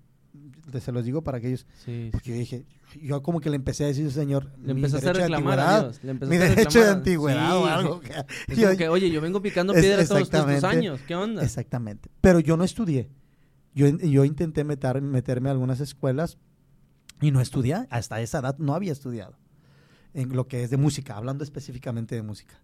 Se 0.80 0.92
los 0.92 1.04
digo 1.04 1.22
para 1.22 1.38
aquellos. 1.38 1.66
Sí, 1.84 2.04
sí. 2.04 2.08
Porque 2.12 2.30
yo 2.30 2.36
dije, 2.36 2.64
yo 3.02 3.20
como 3.22 3.40
que 3.40 3.50
le 3.50 3.56
empecé 3.56 3.84
a 3.84 3.86
decir, 3.88 4.10
Señor, 4.12 4.52
Le 4.62 4.74
mi 4.74 4.80
empezaste 4.80 5.08
a 5.08 5.12
derecho 5.12 5.22
de 5.22 5.36
reclamar 5.36 5.58
a 5.58 5.76
antigüedad, 5.78 5.82
Dios. 5.82 6.04
Le 6.04 6.14
mi 6.14 6.36
a 6.36 6.38
derecho 6.40 6.78
de 6.78 6.84
reclamar. 6.84 6.96
antigüedad 6.96 7.56
o 7.56 7.64
Sí. 7.64 7.70
algo. 7.70 8.00
que- 8.00 8.12
Es 8.52 8.58
yo- 8.58 8.76
que, 8.76 8.88
oye, 8.88 9.10
yo 9.10 9.20
vengo 9.20 9.42
picando 9.42 9.72
Es- 9.74 9.80
piedra 9.80 10.06
todos 10.06 10.20
estos 10.22 10.64
años. 10.64 11.00
¿Qué 11.06 11.16
onda? 11.16 11.42
Exactamente. 11.42 12.10
Pero 12.20 12.38
yo 12.38 12.56
no 12.56 12.62
estudié. 12.64 13.10
Yo, 13.74 13.88
yo 13.88 14.24
intenté 14.24 14.62
meter, 14.62 15.00
meterme 15.02 15.48
a 15.48 15.52
algunas 15.52 15.80
escuelas 15.80 16.38
y 17.20 17.30
no 17.30 17.40
estudié. 17.40 17.86
Hasta 17.90 18.20
esa 18.20 18.38
edad 18.40 18.56
no 18.58 18.74
había 18.74 18.92
estudiado 18.92 19.36
en 20.14 20.34
lo 20.34 20.48
que 20.48 20.62
es 20.64 20.70
de 20.70 20.76
música, 20.76 21.16
hablando 21.16 21.44
específicamente 21.44 22.14
de 22.14 22.22
música. 22.22 22.54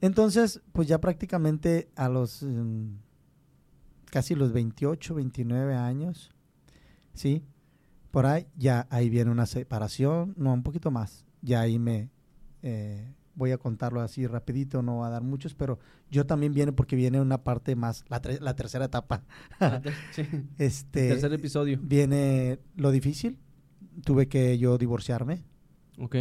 Entonces, 0.00 0.60
pues 0.72 0.86
ya 0.88 1.00
prácticamente 1.00 1.90
a 1.96 2.08
los 2.08 2.42
mm, 2.42 2.90
casi 4.06 4.34
los 4.34 4.52
28, 4.52 5.14
29 5.14 5.74
años, 5.74 6.30
¿sí? 7.14 7.44
Por 8.10 8.26
ahí 8.26 8.46
ya 8.56 8.86
ahí 8.90 9.10
viene 9.10 9.30
una 9.30 9.46
separación, 9.46 10.34
no, 10.36 10.52
un 10.52 10.62
poquito 10.62 10.90
más. 10.90 11.24
Ya 11.42 11.60
ahí 11.60 11.78
me 11.78 12.10
eh, 12.62 13.12
voy 13.34 13.50
a 13.52 13.58
contarlo 13.58 14.00
así 14.00 14.26
rapidito, 14.26 14.82
no 14.82 14.98
va 14.98 15.08
a 15.08 15.10
dar 15.10 15.22
muchos, 15.22 15.54
pero 15.54 15.78
yo 16.10 16.26
también 16.26 16.54
viene 16.54 16.72
porque 16.72 16.96
viene 16.96 17.20
una 17.20 17.42
parte 17.44 17.76
más, 17.76 18.04
la, 18.08 18.22
tre- 18.22 18.40
la 18.40 18.54
tercera 18.56 18.86
etapa. 18.86 19.24
Sí. 20.12 20.22
Este, 20.58 21.08
Tercer 21.08 21.32
episodio. 21.32 21.78
Viene 21.82 22.58
lo 22.76 22.90
difícil, 22.90 23.38
tuve 24.04 24.28
que 24.28 24.58
yo 24.58 24.78
divorciarme, 24.78 25.44
Ok. 25.98 26.16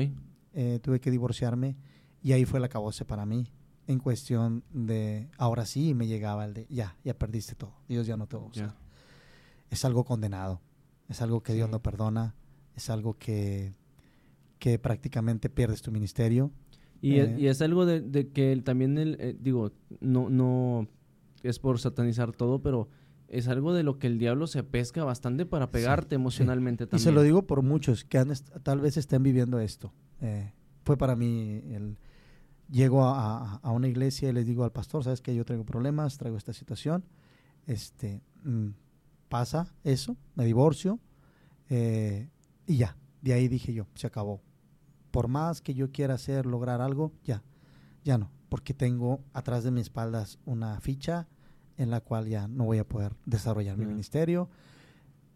eh, 0.53 0.79
tuve 0.81 0.99
que 0.99 1.11
divorciarme 1.11 1.77
y 2.21 2.31
ahí 2.33 2.45
fue 2.45 2.59
el 2.59 2.65
acabose 2.65 3.05
para 3.05 3.25
mí 3.25 3.51
en 3.87 3.99
cuestión 3.99 4.63
de 4.71 5.29
ahora 5.37 5.65
sí 5.65 5.93
me 5.93 6.07
llegaba 6.07 6.45
el 6.45 6.53
de 6.53 6.67
ya, 6.69 6.97
ya 7.03 7.13
perdiste 7.13 7.55
todo, 7.55 7.73
Dios 7.87 8.05
ya 8.05 8.17
no 8.17 8.27
te 8.27 8.35
va 8.37 8.43
a 8.43 8.47
usar. 8.47 8.75
Es 9.69 9.85
algo 9.85 10.03
condenado, 10.03 10.61
es 11.07 11.21
algo 11.21 11.41
que 11.41 11.53
Dios 11.53 11.69
no 11.69 11.81
perdona, 11.81 12.35
es 12.75 12.89
algo 12.89 13.17
que, 13.17 13.73
que 14.59 14.77
prácticamente 14.77 15.49
pierdes 15.49 15.81
tu 15.81 15.91
ministerio. 15.91 16.51
Y, 17.01 17.17
es, 17.19 17.39
y 17.39 17.47
es 17.47 17.61
algo 17.61 17.85
de, 17.85 18.29
que 18.33 18.59
también, 18.63 18.97
el, 18.97 19.37
digo, 19.39 19.71
no, 20.01 20.29
no 20.29 20.87
es 21.43 21.59
por 21.59 21.79
satanizar 21.79 22.33
todo, 22.33 22.61
pero 22.61 22.89
es 23.29 23.47
algo 23.47 23.73
de 23.73 23.83
lo 23.83 23.99
que 23.99 24.07
el 24.07 24.17
diablo 24.19 24.47
se 24.47 24.63
pesca 24.63 25.03
bastante 25.03 25.45
para 25.45 25.71
pegarte 25.71 26.15
emocionalmente 26.15 26.87
también. 26.87 27.01
Y 27.01 27.03
se 27.03 27.11
lo 27.11 27.21
digo 27.21 27.45
por 27.45 27.61
muchos 27.61 28.03
que 28.03 28.23
tal 28.63 28.79
vez 28.79 28.97
estén 28.97 29.23
viviendo 29.23 29.59
esto. 29.59 29.93
Eh, 30.21 30.53
fue 30.83 30.97
para 30.97 31.15
mí 31.15 31.61
el... 31.71 31.97
Llego 32.69 33.05
a, 33.05 33.61
una 33.63 33.87
iglesia 33.87 34.27
y 34.27 34.33
les 34.33 34.45
digo 34.45 34.65
al 34.65 34.73
pastor, 34.73 35.01
sabes 35.01 35.21
que 35.21 35.33
yo 35.33 35.45
traigo 35.45 35.63
problemas, 35.63 36.17
traigo 36.17 36.35
esta 36.35 36.51
situación, 36.51 37.05
este, 37.65 38.21
mm, 38.43 38.71
pasa 39.29 39.73
eso, 39.85 40.17
me 40.35 40.43
divorcio 40.43 40.99
eh, 41.69 42.29
y 42.65 42.75
ya, 42.75 42.97
de 43.21 43.33
ahí 43.33 43.47
dije 43.47 43.73
yo, 43.73 43.87
se 43.95 44.07
acabó. 44.07 44.41
Por 45.11 45.29
más 45.29 45.61
que 45.61 45.73
yo 45.73 45.93
quiera 45.93 46.15
hacer, 46.15 46.45
lograr 46.45 46.81
algo, 46.81 47.13
ya, 47.23 47.41
ya 48.03 48.17
no, 48.17 48.31
porque 48.49 48.73
tengo 48.73 49.23
atrás 49.31 49.63
de 49.63 49.71
mis 49.71 49.83
espaldas 49.83 50.37
una 50.43 50.81
ficha, 50.81 51.29
en 51.77 51.91
la 51.91 52.01
cual 52.01 52.27
ya 52.27 52.47
no 52.47 52.65
voy 52.65 52.79
a 52.79 52.87
poder 52.87 53.13
desarrollar 53.25 53.77
mi 53.77 53.85
ministerio. 53.85 54.49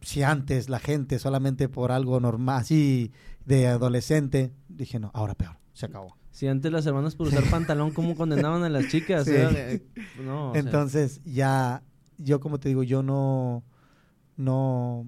Si 0.02 0.24
antes 0.24 0.70
la 0.70 0.80
gente 0.80 1.20
solamente 1.20 1.70
por 1.70 1.92
algo 1.92 2.20
normal, 2.20 2.62
así 2.62 3.12
de 3.46 3.68
adolescente, 3.68 4.52
dije 4.68 5.00
no, 5.00 5.12
ahora 5.14 5.36
peor, 5.36 5.58
se 5.74 5.86
acabó. 5.86 6.18
Si 6.32 6.48
antes 6.48 6.72
las 6.72 6.86
hermanas 6.86 7.16
por 7.16 7.28
usar 7.28 7.44
pantalón, 7.52 7.92
¿cómo 7.92 8.16
condenaban 8.16 8.64
a 8.64 8.70
las 8.70 8.88
chicas? 8.88 9.28
Entonces 10.54 11.22
ya, 11.24 11.84
yo 12.18 12.40
como 12.40 12.60
te 12.60 12.70
digo, 12.70 12.84
yo 12.84 13.04
no, 13.04 13.64
no, 14.38 15.06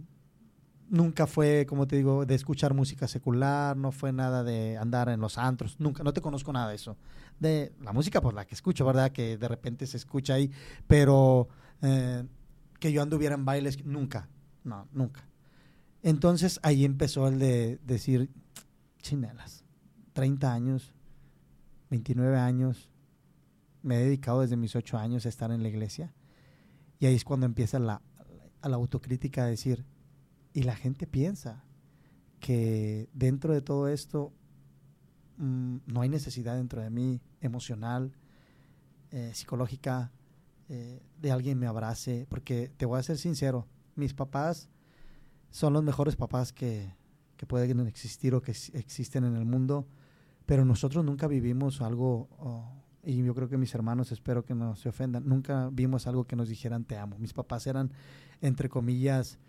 nunca 0.93 1.25
fue, 1.25 1.65
como 1.65 1.87
te 1.87 1.95
digo, 1.95 2.23
de 2.23 2.35
escuchar 2.35 2.75
música 2.75 3.07
secular, 3.07 3.75
no 3.75 3.91
fue 3.91 4.13
nada 4.13 4.43
de 4.43 4.77
andar 4.77 5.09
en 5.09 5.19
los 5.19 5.39
antros, 5.39 5.79
nunca, 5.79 6.03
no 6.03 6.13
te 6.13 6.21
conozco 6.21 6.53
nada 6.53 6.69
de 6.69 6.75
eso. 6.75 6.97
De 7.39 7.73
la 7.81 7.93
música, 7.93 8.21
pues 8.21 8.35
la 8.35 8.45
que 8.45 8.53
escucho, 8.53 8.85
¿verdad? 8.85 9.11
Que 9.11 9.35
de 9.35 9.47
repente 9.47 9.87
se 9.87 9.97
escucha 9.97 10.35
ahí, 10.35 10.51
pero 10.85 11.47
eh, 11.81 12.23
que 12.79 12.91
yo 12.91 13.01
anduviera 13.01 13.33
en 13.33 13.43
bailes, 13.43 13.83
nunca, 13.83 14.29
no, 14.63 14.87
nunca. 14.93 15.27
Entonces 16.03 16.59
ahí 16.61 16.85
empezó 16.85 17.27
el 17.27 17.39
de 17.39 17.79
decir, 17.83 18.29
chinelas, 19.01 19.65
30 20.13 20.53
años, 20.53 20.93
29 21.89 22.37
años, 22.37 22.91
me 23.81 23.95
he 23.95 24.03
dedicado 24.03 24.41
desde 24.41 24.57
mis 24.57 24.75
8 24.75 24.99
años 24.99 25.25
a 25.25 25.29
estar 25.29 25.49
en 25.49 25.63
la 25.63 25.69
iglesia, 25.69 26.13
y 26.99 27.07
ahí 27.07 27.15
es 27.15 27.23
cuando 27.23 27.47
empieza 27.47 27.79
la, 27.79 28.03
la 28.61 28.75
autocrítica 28.75 29.43
a 29.43 29.47
decir, 29.47 29.83
y 30.53 30.63
la 30.63 30.75
gente 30.75 31.07
piensa 31.07 31.63
que 32.39 33.09
dentro 33.13 33.53
de 33.53 33.61
todo 33.61 33.87
esto 33.87 34.33
mm, 35.37 35.77
no 35.87 36.01
hay 36.01 36.09
necesidad 36.09 36.55
dentro 36.55 36.81
de 36.81 36.89
mí 36.89 37.21
emocional, 37.41 38.13
eh, 39.11 39.31
psicológica, 39.33 40.11
eh, 40.69 41.01
de 41.21 41.31
alguien 41.31 41.59
me 41.59 41.67
abrace, 41.67 42.25
porque 42.29 42.71
te 42.77 42.85
voy 42.85 42.99
a 42.99 43.03
ser 43.03 43.17
sincero, 43.17 43.67
mis 43.95 44.13
papás 44.13 44.69
son 45.49 45.73
los 45.73 45.83
mejores 45.83 46.15
papás 46.15 46.51
que, 46.51 46.93
que 47.37 47.45
pueden 47.45 47.79
existir 47.87 48.33
o 48.35 48.41
que 48.41 48.51
existen 48.73 49.23
en 49.23 49.35
el 49.35 49.45
mundo, 49.45 49.87
pero 50.45 50.65
nosotros 50.65 51.05
nunca 51.05 51.27
vivimos 51.27 51.81
algo, 51.81 52.27
oh, 52.39 52.83
y 53.03 53.23
yo 53.23 53.35
creo 53.35 53.49
que 53.49 53.57
mis 53.57 53.73
hermanos 53.75 54.11
espero 54.11 54.45
que 54.45 54.55
no 54.55 54.75
se 54.75 54.89
ofendan, 54.89 55.27
nunca 55.27 55.69
vimos 55.71 56.07
algo 56.07 56.25
que 56.25 56.35
nos 56.35 56.49
dijeran 56.49 56.85
te 56.85 56.97
amo. 56.97 57.17
Mis 57.19 57.33
papás 57.33 57.67
eran, 57.67 57.91
entre 58.41 58.69
comillas, 58.69 59.39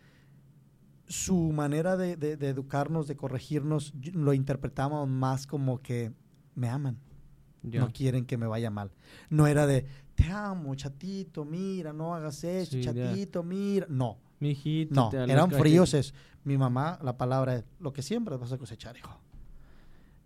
su 1.06 1.52
manera 1.52 1.96
de, 1.96 2.12
educarnos, 2.40 3.06
de 3.06 3.16
corregirnos, 3.16 3.92
lo 4.12 4.32
interpretamos 4.32 5.08
más 5.08 5.46
como 5.46 5.80
que 5.80 6.12
me 6.54 6.68
aman. 6.68 6.98
No 7.62 7.90
quieren 7.92 8.26
que 8.26 8.36
me 8.36 8.46
vaya 8.46 8.70
mal. 8.70 8.90
No 9.30 9.46
era 9.46 9.66
de, 9.66 9.86
te 10.14 10.30
amo, 10.30 10.74
chatito, 10.74 11.44
mira, 11.44 11.92
no 11.92 12.14
hagas 12.14 12.44
eso, 12.44 12.76
chatito, 12.80 13.42
mira. 13.42 13.86
No. 13.88 14.18
Mi 14.38 14.50
hijito, 14.50 14.94
no, 14.94 15.24
eran 15.24 15.50
fríos. 15.50 15.94
Es, 15.94 16.12
mi 16.44 16.58
mamá, 16.58 16.98
la 17.02 17.16
palabra 17.16 17.56
es, 17.56 17.64
lo 17.80 17.92
que 17.92 18.02
siempre 18.02 18.36
vas 18.36 18.52
a 18.52 18.58
cosechar, 18.58 18.96
hijo. 18.96 19.18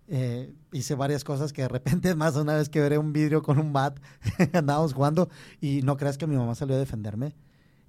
Eh, 0.08 0.54
hice 0.72 0.94
varias 0.94 1.22
cosas 1.22 1.52
que 1.52 1.62
de 1.62 1.68
repente, 1.68 2.14
más 2.16 2.34
una 2.34 2.54
vez 2.54 2.68
que 2.68 2.80
veré 2.80 2.98
un 2.98 3.12
vidrio 3.12 3.42
con 3.42 3.58
un 3.58 3.72
bat, 3.72 4.00
andábamos 4.52 4.94
jugando 4.94 5.28
y 5.60 5.82
no 5.82 5.96
creas 5.96 6.18
que 6.18 6.26
mi 6.26 6.36
mamá 6.36 6.54
salió 6.54 6.74
a 6.74 6.78
defenderme 6.78 7.34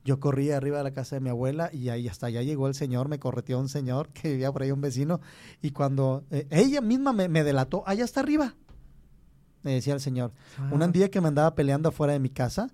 yo 0.09 0.19
corrí 0.19 0.49
arriba 0.49 0.79
de 0.79 0.85
la 0.85 0.91
casa 0.91 1.17
de 1.17 1.19
mi 1.19 1.29
abuela 1.29 1.69
y 1.71 1.89
ahí 1.89 2.07
hasta 2.07 2.25
allá 2.25 2.41
llegó 2.41 2.67
el 2.67 2.73
señor, 2.73 3.09
me 3.09 3.19
correteó 3.19 3.59
un 3.59 3.69
señor 3.69 4.09
que 4.09 4.31
vivía 4.31 4.51
por 4.51 4.63
ahí 4.63 4.71
un 4.71 4.81
vecino 4.81 5.21
y 5.61 5.69
cuando 5.69 6.23
eh, 6.31 6.47
ella 6.49 6.81
misma 6.81 7.13
me, 7.13 7.43
delató, 7.43 7.83
allá 7.85 8.05
está 8.05 8.21
arriba, 8.21 8.55
me 9.61 9.73
decía 9.73 9.93
el 9.93 9.99
señor. 9.99 10.31
Un 10.71 10.81
ah. 10.81 10.87
día 10.87 11.11
que 11.11 11.21
me 11.21 11.27
andaba 11.27 11.53
peleando 11.53 11.89
afuera 11.89 12.13
de 12.13 12.19
mi 12.19 12.31
casa 12.31 12.71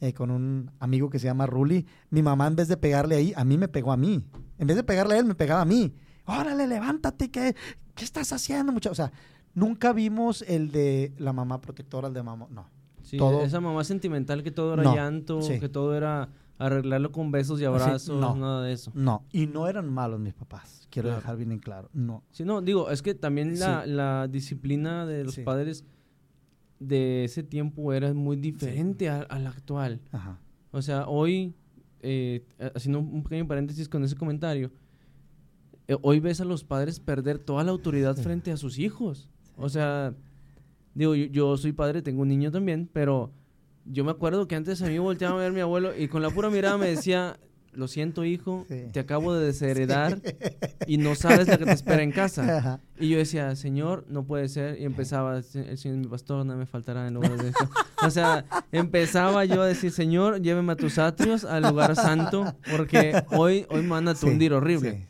eh, 0.00 0.12
con 0.12 0.30
un 0.30 0.70
amigo 0.78 1.10
que 1.10 1.18
se 1.18 1.26
llama 1.26 1.46
Ruli, 1.46 1.84
mi 2.10 2.22
mamá 2.22 2.46
en 2.46 2.54
vez 2.54 2.68
de 2.68 2.76
pegarle 2.76 3.16
ahí, 3.16 3.32
a 3.34 3.44
mí 3.44 3.58
me 3.58 3.66
pegó 3.66 3.90
a 3.90 3.96
mí. 3.96 4.22
En 4.56 4.66
vez 4.68 4.76
de 4.76 4.84
pegarle 4.84 5.16
a 5.16 5.18
él, 5.18 5.24
me 5.24 5.34
pegaba 5.34 5.62
a 5.62 5.64
mí. 5.64 5.92
Órale, 6.26 6.68
levántate, 6.68 7.28
¿qué, 7.28 7.56
qué 7.96 8.04
estás 8.04 8.32
haciendo, 8.32 8.70
muchacho? 8.70 8.92
O 8.92 8.94
sea, 8.94 9.10
nunca 9.52 9.92
vimos 9.92 10.42
el 10.42 10.70
de 10.70 11.12
la 11.18 11.32
mamá 11.32 11.60
protectora, 11.60 12.06
el 12.06 12.14
de 12.14 12.22
mamá, 12.22 12.46
no. 12.50 12.68
Sí, 13.02 13.18
esa 13.42 13.60
mamá 13.60 13.82
sentimental 13.82 14.44
que 14.44 14.52
todo 14.52 14.74
era 14.74 14.94
llanto, 14.94 15.40
que 15.40 15.68
todo 15.68 15.96
era 15.96 16.28
arreglarlo 16.58 17.12
con 17.12 17.30
besos 17.30 17.60
y 17.60 17.64
abrazos, 17.64 18.08
no, 18.18 18.34
nada 18.34 18.64
de 18.64 18.72
eso. 18.72 18.90
No, 18.94 19.24
y 19.32 19.46
no 19.46 19.68
eran 19.68 19.92
malos 19.92 20.20
mis 20.20 20.34
papás, 20.34 20.86
quiero 20.90 21.14
dejar 21.14 21.36
bien 21.36 21.52
en 21.52 21.60
claro, 21.60 21.88
no. 21.92 22.24
Sí, 22.30 22.44
no, 22.44 22.60
digo, 22.60 22.90
es 22.90 23.02
que 23.02 23.14
también 23.14 23.58
la, 23.58 24.28
disciplina 24.28 25.06
de 25.06 25.24
los 25.24 25.38
padres 25.38 25.84
de 26.80 27.24
ese 27.24 27.42
tiempo 27.42 27.92
era 27.92 28.12
muy 28.12 28.36
diferente 28.36 29.08
a, 29.08 29.26
la 29.38 29.50
actual. 29.50 30.00
Ajá. 30.12 30.38
O 30.70 30.82
sea, 30.82 31.06
hoy, 31.08 31.54
eh, 32.00 32.44
haciendo 32.74 33.00
un 33.00 33.22
pequeño 33.22 33.46
paréntesis 33.46 33.88
con 33.88 34.04
ese 34.04 34.16
comentario, 34.16 34.70
eh, 35.88 35.96
hoy 36.02 36.20
ves 36.20 36.40
a 36.40 36.44
los 36.44 36.64
padres 36.64 37.00
perder 37.00 37.38
toda 37.38 37.64
la 37.64 37.70
autoridad 37.70 38.16
frente 38.16 38.52
a 38.52 38.56
sus 38.56 38.78
hijos. 38.78 39.28
O 39.56 39.68
sea, 39.68 40.14
digo, 40.94 41.14
yo 41.14 41.56
soy 41.56 41.72
padre, 41.72 42.02
tengo 42.02 42.22
un 42.22 42.28
niño 42.28 42.50
también, 42.50 42.88
pero 42.92 43.32
yo 43.90 44.04
me 44.04 44.10
acuerdo 44.10 44.46
que 44.46 44.54
antes 44.54 44.82
a 44.82 44.86
mí 44.86 44.98
volteaba 44.98 45.36
a 45.36 45.38
ver 45.38 45.50
a 45.50 45.52
mi 45.52 45.60
abuelo 45.60 45.96
y 45.96 46.08
con 46.08 46.22
la 46.22 46.30
pura 46.30 46.50
mirada 46.50 46.76
me 46.76 46.88
decía, 46.88 47.38
lo 47.72 47.86
siento 47.86 48.24
hijo, 48.24 48.66
te 48.92 49.00
acabo 49.00 49.34
de 49.34 49.46
desheredar 49.46 50.20
y 50.86 50.98
no 50.98 51.14
sabes 51.14 51.48
lo 51.48 51.58
que 51.58 51.64
te 51.64 51.72
espera 51.72 52.02
en 52.02 52.10
casa. 52.10 52.80
Y 52.98 53.08
yo 53.08 53.18
decía, 53.18 53.54
Señor, 53.54 54.04
no 54.08 54.24
puede 54.24 54.48
ser. 54.48 54.80
Y 54.80 54.84
empezaba, 54.84 55.38
el 55.38 55.78
Señor 55.78 55.98
mi 55.98 56.06
pastor, 56.06 56.44
no 56.44 56.56
me 56.56 56.66
faltará 56.66 57.06
en 57.06 57.14
lugar 57.14 57.40
de 57.40 57.50
esto. 57.50 57.70
O 58.04 58.10
sea, 58.10 58.44
empezaba 58.72 59.44
yo 59.44 59.62
a 59.62 59.66
decir, 59.66 59.92
Señor, 59.92 60.42
lléveme 60.42 60.72
a 60.72 60.76
tus 60.76 60.98
atrios 60.98 61.44
al 61.44 61.62
lugar 61.62 61.94
santo, 61.94 62.56
porque 62.70 63.22
hoy, 63.30 63.66
hoy 63.70 63.82
me 63.82 63.90
van 63.90 64.08
a 64.08 64.14
tundir 64.14 64.52
horrible. 64.52 65.06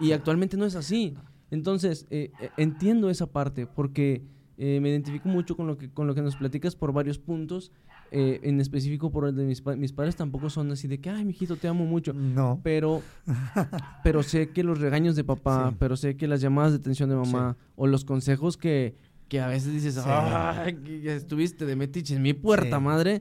Y 0.00 0.12
actualmente 0.12 0.56
no 0.56 0.66
es 0.66 0.74
así. 0.74 1.16
Entonces, 1.50 2.06
eh, 2.10 2.32
eh, 2.40 2.50
entiendo 2.56 3.10
esa 3.10 3.26
parte, 3.26 3.66
porque 3.66 4.24
eh, 4.56 4.80
me 4.80 4.88
identifico 4.88 5.28
mucho 5.28 5.56
con 5.56 5.68
lo, 5.68 5.78
que, 5.78 5.90
con 5.90 6.08
lo 6.08 6.14
que 6.14 6.22
nos 6.22 6.34
platicas 6.34 6.74
por 6.74 6.92
varios 6.92 7.18
puntos 7.18 7.70
eh, 8.16 8.38
en 8.44 8.60
específico 8.60 9.10
por 9.10 9.26
el 9.26 9.34
de 9.34 9.44
mis, 9.44 9.60
mis 9.76 9.92
padres 9.92 10.14
tampoco 10.14 10.48
son 10.48 10.70
así 10.70 10.86
de 10.86 11.00
que, 11.00 11.10
ay, 11.10 11.24
mijito, 11.24 11.56
te 11.56 11.66
amo 11.66 11.84
mucho. 11.84 12.12
No. 12.12 12.60
Pero, 12.62 13.02
pero 14.04 14.22
sé 14.22 14.50
que 14.50 14.62
los 14.62 14.78
regaños 14.78 15.16
de 15.16 15.24
papá, 15.24 15.74
pero 15.80 15.96
sé 15.96 16.16
que 16.16 16.28
las 16.28 16.40
llamadas 16.40 16.70
de 16.70 16.78
atención 16.78 17.10
de 17.10 17.16
mamá 17.16 17.56
o 17.74 17.88
los 17.88 18.04
consejos 18.04 18.56
que, 18.56 18.94
que 19.26 19.40
a 19.40 19.48
veces 19.48 19.72
dices, 19.72 19.98
ay, 20.06 20.74
que 20.74 21.12
estuviste 21.12 21.66
de 21.66 21.74
metiche 21.74 22.14
en 22.14 22.22
mi 22.22 22.34
puerta, 22.34 22.78
madre. 22.78 23.20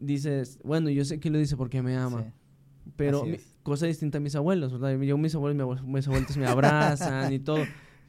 Dices, 0.00 0.58
bueno, 0.64 0.90
yo 0.90 1.04
sé 1.04 1.20
que 1.20 1.30
lo 1.30 1.38
dice 1.38 1.56
porque 1.56 1.80
me 1.80 1.96
ama. 1.96 2.24
Pero 2.96 3.24
cosa 3.62 3.86
distinta 3.86 4.18
a 4.18 4.20
mis 4.20 4.34
abuelos, 4.34 4.72
¿verdad? 4.72 5.00
Yo, 5.00 5.16
mis 5.16 5.36
abuelos, 5.36 5.84
mis 5.84 6.08
abuelos 6.08 6.36
me 6.36 6.46
abrazan 6.46 7.32
y 7.32 7.38
todo. 7.38 7.64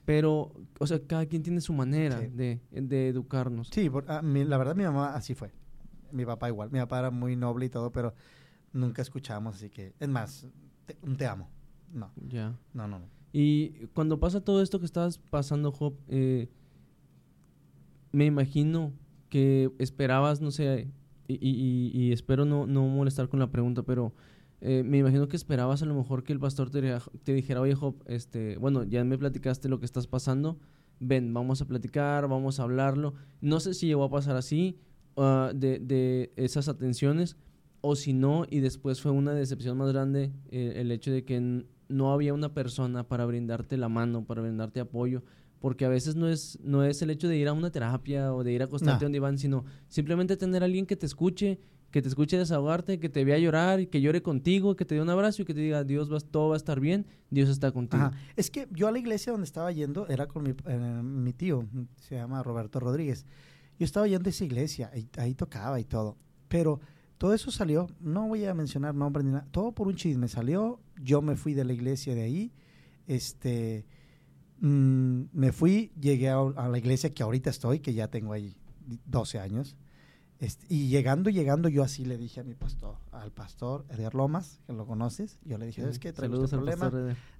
Pero, 0.06 0.54
o 0.80 0.88
sea, 0.88 1.00
cada 1.06 1.28
quien 1.28 1.44
tiene 1.44 1.62
su 1.62 1.72
manera 1.72 2.20
de, 2.20 2.62
de, 2.72 3.10
educarnos. 3.10 3.70
Sí, 3.72 3.92
la 4.24 4.58
verdad 4.58 4.76
mi 4.76 4.86
mamá 4.86 5.14
así 5.14 5.36
fue 5.36 5.52
mi 6.12 6.26
papá 6.26 6.48
igual. 6.50 6.72
Mi 6.72 6.80
papá 6.80 7.00
era 7.00 7.12
muy 7.12 7.36
noble 7.36 7.66
y 7.66 7.70
todo, 7.70 7.92
pero 7.92 8.14
nunca 8.74 9.02
escuchamos, 9.02 9.56
así 9.56 9.70
que, 9.70 9.94
es 10.00 10.08
más, 10.08 10.48
te, 10.86 10.94
te 10.94 11.26
amo. 11.28 11.50
No. 11.94 12.12
Ya. 12.28 12.56
No, 12.74 12.88
no, 12.88 13.00
no. 13.00 13.06
Y 13.32 13.88
cuando 13.94 14.20
pasa 14.20 14.42
todo 14.42 14.62
esto 14.62 14.80
que 14.80 14.86
estás 14.86 15.18
pasando, 15.18 15.72
Job, 15.72 15.94
eh, 16.08 16.50
me 18.12 18.26
imagino 18.26 18.94
que 19.30 19.72
esperabas, 19.78 20.42
no 20.42 20.52
sé, 20.52 20.92
y, 21.28 21.36
y, 21.36 21.92
y 21.94 22.12
espero 22.12 22.46
no, 22.46 22.66
no, 22.66 22.88
molestar 22.88 23.30
con 23.30 23.40
la 23.40 23.52
pregunta, 23.52 23.84
pero 23.84 24.14
eh, 24.62 24.84
me 24.84 24.98
imagino 24.98 25.28
que 25.28 25.36
esperabas 25.36 25.84
a 25.84 25.86
lo 25.86 25.94
mejor 25.94 26.24
que 26.24 26.34
el 26.34 26.40
pastor 26.40 26.72
te, 26.72 26.82
te, 27.24 27.34
dijera, 27.34 27.62
oye 27.62 27.76
Job, 27.76 27.96
este, 28.08 28.58
bueno, 28.58 28.84
ya 28.84 29.04
me 29.04 29.18
platicaste 29.18 29.70
lo 29.70 29.80
que 29.80 29.86
estás 29.86 30.08
pasando, 30.08 30.58
ven, 31.00 31.34
vamos 31.34 31.62
a 31.62 31.68
platicar, 31.68 32.28
vamos 32.28 32.60
a 32.60 32.64
hablarlo. 32.64 33.14
No 33.42 33.60
sé 33.60 33.76
si 33.76 33.86
llegó 33.86 34.04
a 34.04 34.10
pasar 34.10 34.36
así, 34.36 34.80
Ah, 35.22 35.52
de, 35.54 35.80
de, 35.80 36.32
esas 36.38 36.70
atenciones 36.70 37.36
o 37.82 37.98
si 37.98 38.14
no, 38.14 38.46
y 38.50 38.62
después 38.62 39.02
fue 39.02 39.12
una 39.12 39.34
decepción 39.34 39.78
más 39.78 39.92
grande 39.92 40.32
eh, 40.50 40.76
el 40.78 40.92
hecho 40.94 41.12
de 41.12 41.26
que 41.26 41.66
no 41.90 42.14
había 42.14 42.34
una 42.34 42.54
persona 42.54 43.06
para 43.06 43.26
brindarte 43.26 43.76
la 43.76 43.90
mano, 43.90 44.24
para 44.24 44.42
brindarte 44.42 44.80
apoyo, 44.80 45.22
porque 45.60 45.84
a 45.84 45.90
veces 45.90 46.16
no 46.16 46.30
es, 46.30 46.58
no 46.64 46.86
es 46.86 47.02
el 47.02 47.10
hecho 47.10 47.28
de 47.28 47.36
ir 47.36 47.50
a 47.50 47.54
una 47.54 47.70
terapia 47.70 48.34
o 48.34 48.46
de 48.46 48.54
ir 48.54 48.62
a 48.62 48.66
acostarte 48.66 49.04
donde 49.04 49.20
van, 49.20 49.38
sino 49.38 49.66
simplemente 49.90 50.38
tener 50.38 50.62
a 50.62 50.66
alguien 50.66 50.86
que 50.86 50.96
te 50.96 51.06
escuche, 51.06 51.60
que 51.92 52.02
te 52.02 52.08
escuche 52.08 52.38
desahogarte, 52.38 52.98
que 53.00 53.10
te 53.10 53.26
vea 53.26 53.38
llorar, 53.40 53.90
que 53.90 54.00
llore 54.00 54.22
contigo, 54.22 54.78
que 54.78 54.86
te 54.86 54.96
dé 54.96 55.02
un 55.02 55.10
abrazo 55.10 55.42
y 55.42 55.46
que 55.46 55.54
te 55.54 55.60
diga, 55.60 55.84
Dios, 55.84 56.10
va, 56.10 56.20
todo 56.22 56.50
va 56.50 56.56
a 56.56 56.58
estar 56.58 56.80
bien, 56.80 57.06
Dios 57.30 57.50
está 57.50 57.74
contigo. 57.74 58.12
Es 58.38 58.50
que 58.50 58.70
yo 58.72 58.88
a 58.88 58.92
la 58.92 59.00
iglesia 59.00 59.34
donde 59.34 59.46
estaba 59.46 59.70
yendo 59.74 60.08
era 60.08 60.28
con 60.28 60.44
mi, 60.44 60.52
eh, 60.66 61.02
mi 61.04 61.34
tío, 61.34 61.68
se 61.98 62.16
llama 62.16 62.42
Roberto 62.42 62.80
Rodríguez. 62.80 63.26
Yo 63.80 63.86
estaba 63.86 64.08
yendo 64.08 64.28
a 64.28 64.32
esa 64.32 64.44
iglesia, 64.44 64.92
y 64.96 65.10
ahí 65.18 65.34
tocaba 65.34 65.80
y 65.80 65.86
todo, 65.86 66.18
pero 66.50 66.82
todo 67.18 67.34
eso 67.34 67.50
salió, 67.50 67.88
no 68.00 68.28
voy 68.28 68.46
a 68.46 68.54
mencionar 68.54 68.94
nombres 68.94 69.26
ni 69.26 69.32
nada, 69.32 69.48
todo 69.52 69.72
por 69.72 69.88
un 69.88 69.96
chisme 69.96 70.28
salió, 70.28 70.82
yo 71.02 71.22
me 71.22 71.36
fui 71.36 71.54
de 71.54 71.64
la 71.64 71.74
iglesia 71.74 72.14
de 72.14 72.24
ahí, 72.24 72.54
este, 73.08 73.86
mm, 74.60 75.22
me 75.32 75.52
fui, 75.54 75.92
llegué 76.00 76.30
a, 76.30 76.40
a, 76.40 76.68
la 76.68 76.78
iglesia 76.78 77.14
que 77.14 77.24
ahorita 77.24 77.50
estoy, 77.50 77.80
que 77.80 77.94
ya 77.94 78.10
tengo 78.10 78.34
ahí 78.34 78.56
12 79.06 79.40
años, 79.40 79.78
este, 80.40 80.66
y 80.70 80.88
llegando, 80.88 81.30
llegando, 81.30 81.68
yo 81.68 81.84
así 81.84 82.06
le 82.06 82.18
dije 82.18 82.40
a 82.40 82.44
mi 82.44 82.56
pastor, 82.56 82.96
al 83.12 83.32
pastor 83.32 83.86
Edgar 83.90 84.16
Lomas, 84.16 84.62
que 84.66 84.72
lo 84.72 84.86
conoces, 84.86 85.38
yo 85.44 85.58
le 85.58 85.66
dije, 85.66 85.88
es 85.88 86.00
que 86.00 86.14
traigo 86.14 86.44
este 86.44 86.56
problema, 86.56 86.90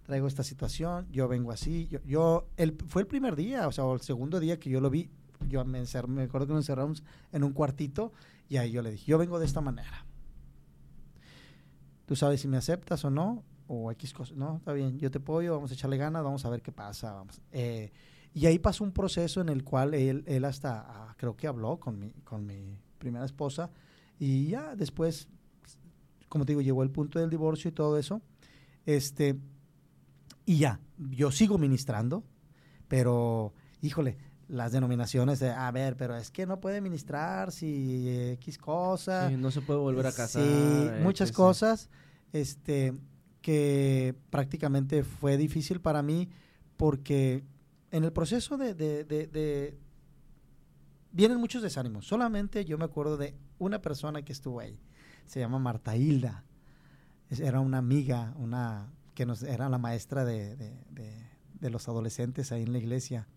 traigo 0.04 0.28
esta 0.28 0.44
situación, 0.44 1.08
yo 1.10 1.30
vengo 1.30 1.52
así, 1.52 1.88
yo, 1.88 2.00
yo 2.04 2.50
el, 2.58 2.78
fue 2.88 3.04
el 3.04 3.08
primer 3.08 3.38
día, 3.38 3.70
o 3.70 3.72
sea, 3.72 3.90
el 3.94 4.02
segundo 4.02 4.42
día 4.42 4.60
que 4.60 4.70
yo 4.70 4.82
lo 4.82 4.90
vi, 4.90 5.10
yo 5.48 5.64
me, 5.66 5.84
me 6.08 6.24
acuerdo 6.24 6.48
que 6.48 6.54
nos 6.54 6.64
encerramos 6.64 7.04
en 7.32 7.44
un 7.44 7.54
cuartito 7.54 8.12
y 8.50 8.58
ahí 8.58 8.72
yo 8.72 8.82
le 8.82 8.92
dije, 8.92 9.06
yo 9.06 9.18
vengo 9.18 9.40
de 9.40 9.46
esta 9.46 9.62
manera. 9.62 10.06
Tú 12.06 12.16
sabes 12.16 12.42
si 12.42 12.48
me 12.48 12.58
aceptas 12.58 13.06
o 13.06 13.12
no, 13.12 13.44
o 13.68 13.92
X 13.92 14.14
cosas, 14.14 14.36
no, 14.36 14.58
está 14.58 14.74
bien, 14.74 14.98
yo 14.98 15.12
te 15.12 15.20
apoyo, 15.20 15.54
vamos 15.54 15.70
a 15.70 15.76
echarle 15.76 15.98
ganas, 15.98 16.24
vamos 16.24 16.44
a 16.44 16.50
ver 16.50 16.64
qué 16.64 16.72
pasa, 16.72 17.14
vamos. 17.14 17.40
Eh, 17.52 17.92
y 18.34 18.48
ahí 18.48 18.58
pasó 18.58 18.84
un 18.84 18.92
proceso 18.92 19.42
en 19.42 19.50
el 19.50 19.64
cual 19.64 19.94
él, 19.94 20.24
él 20.26 20.44
hasta, 20.46 20.86
ah, 20.88 21.16
creo 21.18 21.38
que 21.38 21.46
habló 21.46 21.80
con 21.80 22.00
mi, 22.00 22.12
con 22.24 22.46
mi 22.48 22.80
primera 22.98 23.26
esposa, 23.26 23.70
y 24.18 24.48
ya 24.48 24.76
después, 24.76 25.28
como 26.28 26.46
te 26.46 26.54
digo, 26.54 26.62
llegó 26.62 26.82
el 26.82 26.90
punto 26.90 27.20
del 27.20 27.30
divorcio 27.30 27.70
y 27.70 27.72
todo 27.72 28.00
eso, 28.00 28.24
este, 28.88 29.40
y 30.48 30.58
ya, 30.58 30.80
yo 30.98 31.30
sigo 31.30 31.60
ministrando, 31.60 32.24
pero, 32.88 33.54
híjole, 33.84 34.18
las 34.50 34.74
denominaciones 34.74 35.40
de, 35.40 35.52
a 35.52 35.72
ver, 35.72 35.96
pero 35.96 36.18
es 36.18 36.32
que 36.32 36.46
no 36.46 36.60
puede 36.60 36.82
ministrar 36.82 37.52
si 37.52 38.10
X 38.34 38.58
cosa. 38.58 39.30
no 39.30 39.52
se 39.52 39.62
puede 39.62 39.80
volver 39.80 40.08
a 40.08 40.12
casar. 40.12 40.44
Sí, 40.44 40.90
muchas 41.02 41.32
cosas, 41.32 41.90
este, 42.34 42.94
que 43.42 44.16
prácticamente 44.30 45.04
fue 45.04 45.38
difícil 45.38 45.80
para 45.80 46.02
mí 46.02 46.30
porque 46.76 47.44
en 47.92 48.04
el 48.04 48.12
proceso 48.12 48.58
de, 48.58 48.74
de, 48.74 49.04
de 49.06 49.78
vienen 51.12 51.40
muchos 51.40 51.62
desánimos. 51.62 52.08
Solamente 52.08 52.66
yo 52.66 52.78
me 52.78 52.86
acuerdo 52.86 53.18
de 53.18 53.36
una 53.58 53.82
persona 53.82 54.24
que 54.24 54.34
estuvo 54.34 54.60
ahí. 54.60 54.80
Se 55.26 55.40
llama 55.40 55.60
Marta 55.60 55.96
Hilda. 55.96 56.44
Era 57.30 57.60
una 57.60 57.78
amiga, 57.78 58.34
una 58.38 58.92
que 59.14 59.26
nos, 59.26 59.44
era 59.44 59.70
la 59.70 59.78
maestra 59.78 60.26
de, 60.26 60.56
de, 60.56 61.70
los 61.70 61.88
adolescentes 61.88 62.52
ahí 62.52 62.64
en 62.64 62.72
la 62.72 62.80
iglesia. 62.80 63.28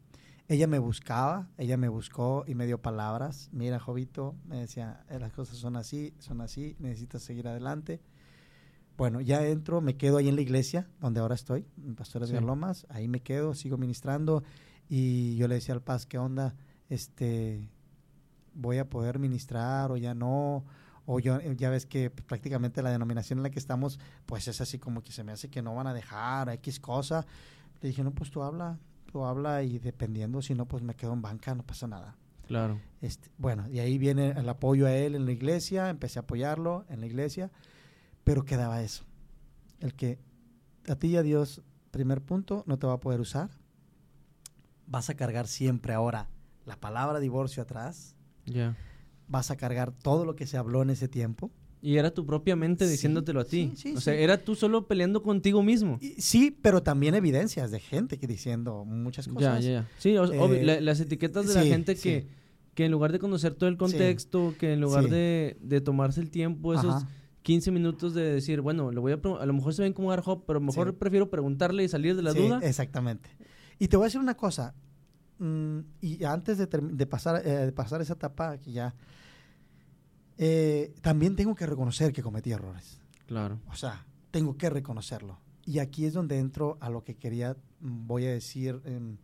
Ella 0.53 0.67
me 0.67 0.79
buscaba, 0.79 1.49
ella 1.57 1.77
me 1.77 1.89
buscó 1.89 2.45
y 2.47 2.55
me 2.55 2.67
dio 2.67 2.81
palabras. 2.81 3.49
Mira, 3.53 3.81
Jovito, 3.81 4.35
me 4.45 4.61
decía, 4.61 5.05
eh, 5.09 5.19
las 5.19 5.33
cosas 5.33 5.57
son 5.57 5.77
así, 5.77 6.13
son 6.19 6.43
así, 6.43 6.77
necesitas 6.79 7.23
seguir 7.23 7.49
adelante. 7.49 8.03
Bueno, 8.99 9.23
ya 9.23 9.47
entro, 9.47 9.81
me 9.81 9.97
quedo 9.97 10.19
ahí 10.19 10.29
en 10.29 10.37
la 10.37 10.43
iglesia, 10.43 10.91
donde 11.01 11.21
ahora 11.21 11.35
estoy, 11.35 11.67
en 11.83 11.95
Pastores 11.95 12.29
de 12.29 12.41
Lomas, 12.43 12.87
ahí 12.91 13.09
me 13.09 13.21
quedo, 13.21 13.55
sigo 13.55 13.79
ministrando. 13.79 14.43
Y 14.89 15.37
yo 15.37 15.49
le 15.49 15.55
decía 15.55 15.73
al 15.75 15.83
Paz, 15.83 16.05
¿qué 16.05 16.19
onda? 16.19 16.55
este, 16.93 17.71
voy 18.53 18.77
a 18.77 18.91
poder 18.91 19.19
ministrar 19.19 19.91
o 19.91 19.97
ya 19.97 20.15
no, 20.15 20.65
o 21.07 21.21
yo, 21.21 21.41
ya 21.41 21.71
ves 21.71 21.87
que 21.87 22.11
prácticamente 22.11 22.83
la 22.83 22.91
denominación 22.91 23.39
en 23.39 23.45
la 23.45 23.51
que 23.51 23.59
estamos, 23.59 23.99
pues 24.27 24.47
es 24.47 24.61
así 24.61 24.79
como 24.79 25.03
que 25.03 25.11
se 25.11 25.25
me 25.25 25.33
hace 25.33 25.49
que 25.49 25.63
no 25.63 25.75
van 25.75 25.87
a 25.87 25.95
dejar 25.95 26.51
X 26.51 26.81
cosa. 26.81 27.25
Le 27.81 27.89
dije, 27.89 28.05
no, 28.05 28.11
pues 28.13 28.31
tú 28.31 28.43
habla, 28.43 28.79
habla 29.27 29.63
y 29.63 29.79
dependiendo, 29.79 30.43
si 30.43 30.55
no, 30.55 30.67
pues 30.67 30.83
me 30.83 30.95
quedo 30.95 31.13
en 31.13 31.23
banca, 31.23 31.55
no 31.55 31.63
pasa 31.63 31.87
nada. 31.87 32.17
Claro. 32.47 32.81
Este, 33.01 33.31
bueno, 33.39 33.69
y 33.69 33.79
ahí 33.79 33.99
viene 33.99 34.31
el 34.31 34.49
apoyo 34.49 34.87
a 34.87 34.93
él 34.93 35.15
en 35.15 35.27
la 35.27 35.33
iglesia, 35.33 35.89
empecé 35.91 36.19
a 36.19 36.23
apoyarlo 36.23 36.85
en 36.89 37.01
la 37.01 37.07
iglesia, 37.07 37.51
pero 38.25 38.45
quedaba 38.45 38.83
eso, 38.83 39.05
el 39.81 39.95
que 39.95 40.19
a 40.89 40.97
ti 40.97 41.09
y 41.09 41.17
a 41.17 41.23
Dios, 41.23 41.63
primer 41.91 42.21
punto, 42.23 42.65
no 42.67 42.79
te 42.79 42.87
va 42.87 42.95
a 42.95 43.01
poder 43.01 43.21
usar, 43.21 43.51
vas 44.87 45.09
a 45.11 45.15
cargar 45.15 45.47
siempre 45.47 45.95
ahora 45.95 46.29
la 46.65 46.77
palabra 46.77 47.21
divorcio 47.21 47.63
atrás. 47.63 48.15
Ya. 48.45 48.77
Vas 49.29 49.51
a 49.51 49.57
cargar 49.57 49.93
todo 49.93 50.25
lo 50.25 50.37
que 50.37 50.47
se 50.47 50.57
habló 50.57 50.83
en 50.83 50.91
ese 50.91 51.09
tiempo. 51.09 51.51
Y 51.83 51.97
era 51.97 52.15
tu 52.15 52.25
propia 52.25 52.55
mente 52.55 52.89
diciéndotelo 52.89 53.41
a 53.41 53.45
ti. 53.45 53.73
o 53.95 54.01
sea, 54.01 54.15
era 54.15 54.39
tú 54.39 54.55
solo 54.55 54.87
peleando 54.87 55.23
contigo 55.23 55.63
mismo. 55.63 55.99
sí, 56.19 56.57
pero 56.63 56.83
también 56.83 57.15
evidencias 57.15 57.71
de 57.71 57.81
gente 57.81 58.19
que 58.19 58.27
diciendo 58.27 58.85
muchas 58.85 59.29
cosas. 59.29 59.65
Ya, 59.65 59.71
ya, 59.71 59.89
Sí, 59.99 60.15
eh, 60.17 60.81
las 60.81 61.01
etiquetas 61.01 61.49
de 61.49 61.55
la 61.55 61.65
gente 61.65 61.97
que, 61.97 62.27
que 62.75 62.85
en 62.85 62.93
lugar 62.93 63.13
de 63.13 63.19
conocer 63.19 63.55
todo 63.55 63.69
el 63.69 63.77
contexto, 63.77 64.55
que 64.59 64.73
en 64.75 64.81
lugar 64.81 65.09
de, 65.09 65.59
de, 65.61 65.81
tomarse 65.81 66.21
el 66.21 66.31
tiempo, 66.31 66.73
esos 66.73 67.05
15 67.43 67.73
minutos 67.73 68.15
de 68.15 68.23
decir, 68.35 68.61
bueno, 68.61 68.93
lo 68.93 69.01
voy 69.01 69.13
a, 69.13 69.21
a 69.41 69.47
lo 69.47 69.53
mejor 69.53 69.75
se 69.75 69.83
ven 69.83 69.93
como 69.93 70.11
hop, 70.13 70.45
pero 70.47 70.61
mejor 70.61 70.97
prefiero 70.97 71.29
preguntarle 71.31 71.83
y 71.83 71.89
salir 71.89 72.15
de 72.15 72.23
la 72.23 72.33
duda. 72.33 72.61
Exactamente. 72.63 73.29
Y 73.81 73.89
te 73.89 73.97
voy 73.97 74.05
a 74.05 74.07
decir 74.07 74.21
una 74.21 74.37
cosa, 74.37 74.75
Mm, 75.43 75.81
y 76.01 76.23
antes 76.23 76.57
de, 76.57 76.69
de 76.69 77.07
pasar, 77.07 77.43
eh, 77.45 77.67
de 77.67 77.73
pasar 77.73 78.01
esa 78.01 78.13
etapa, 78.13 78.59
que 78.59 78.71
ya, 78.71 78.95
eh, 80.45 80.93
también 81.03 81.37
tengo 81.37 81.55
que 81.55 81.67
reconocer 81.67 82.13
que 82.13 82.21
cometí 82.21 82.51
errores. 82.51 83.01
Claro. 83.27 83.61
O 83.69 83.77
sea, 83.77 84.05
tengo 84.33 84.57
que 84.57 84.69
reconocerlo. 84.71 85.39
Y 85.65 85.79
aquí 85.79 86.05
es 86.05 86.15
donde 86.15 86.41
entro 86.41 86.79
a 86.81 86.91
lo 86.91 87.05
que 87.05 87.15
quería, 87.15 87.57
mm, 87.79 88.09
voy 88.09 88.27
a 88.27 88.33
decir, 88.33 88.83
em, 88.85 89.19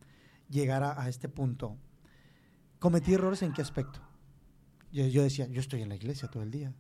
llegar 0.49 0.85
a, 0.85 1.09
este 1.09 1.29
punto. 1.29 1.77
¿Cometí 2.79 3.15
errores 3.15 3.43
en 3.43 3.53
qué 3.53 3.63
aspecto? 3.63 3.99
Yo, 4.93 5.09
yo 5.09 5.25
decía, 5.25 5.49
yo 5.49 5.61
estoy 5.61 5.83
en 5.83 5.89
la 5.89 5.97
iglesia 5.97 6.29
todo 6.29 6.45
el 6.45 6.53
día. 6.53 6.73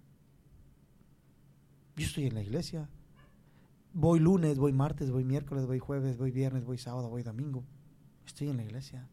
Yo 1.96 2.06
estoy 2.06 2.26
en 2.26 2.34
la 2.34 2.42
iglesia. 2.42 2.88
Voy 3.92 4.20
lunes, 4.20 4.56
voy 4.60 4.72
martes, 4.72 5.10
voy 5.10 5.24
miércoles, 5.24 5.66
voy 5.66 5.80
jueves, 5.80 6.16
voy 6.16 6.30
viernes, 6.30 6.64
voy 6.64 6.78
sábado, 6.78 7.08
voy 7.08 7.24
domingo. 7.24 7.64
Estoy 8.24 8.50
en 8.50 8.58
la 8.58 8.62
iglesia. 8.62 9.08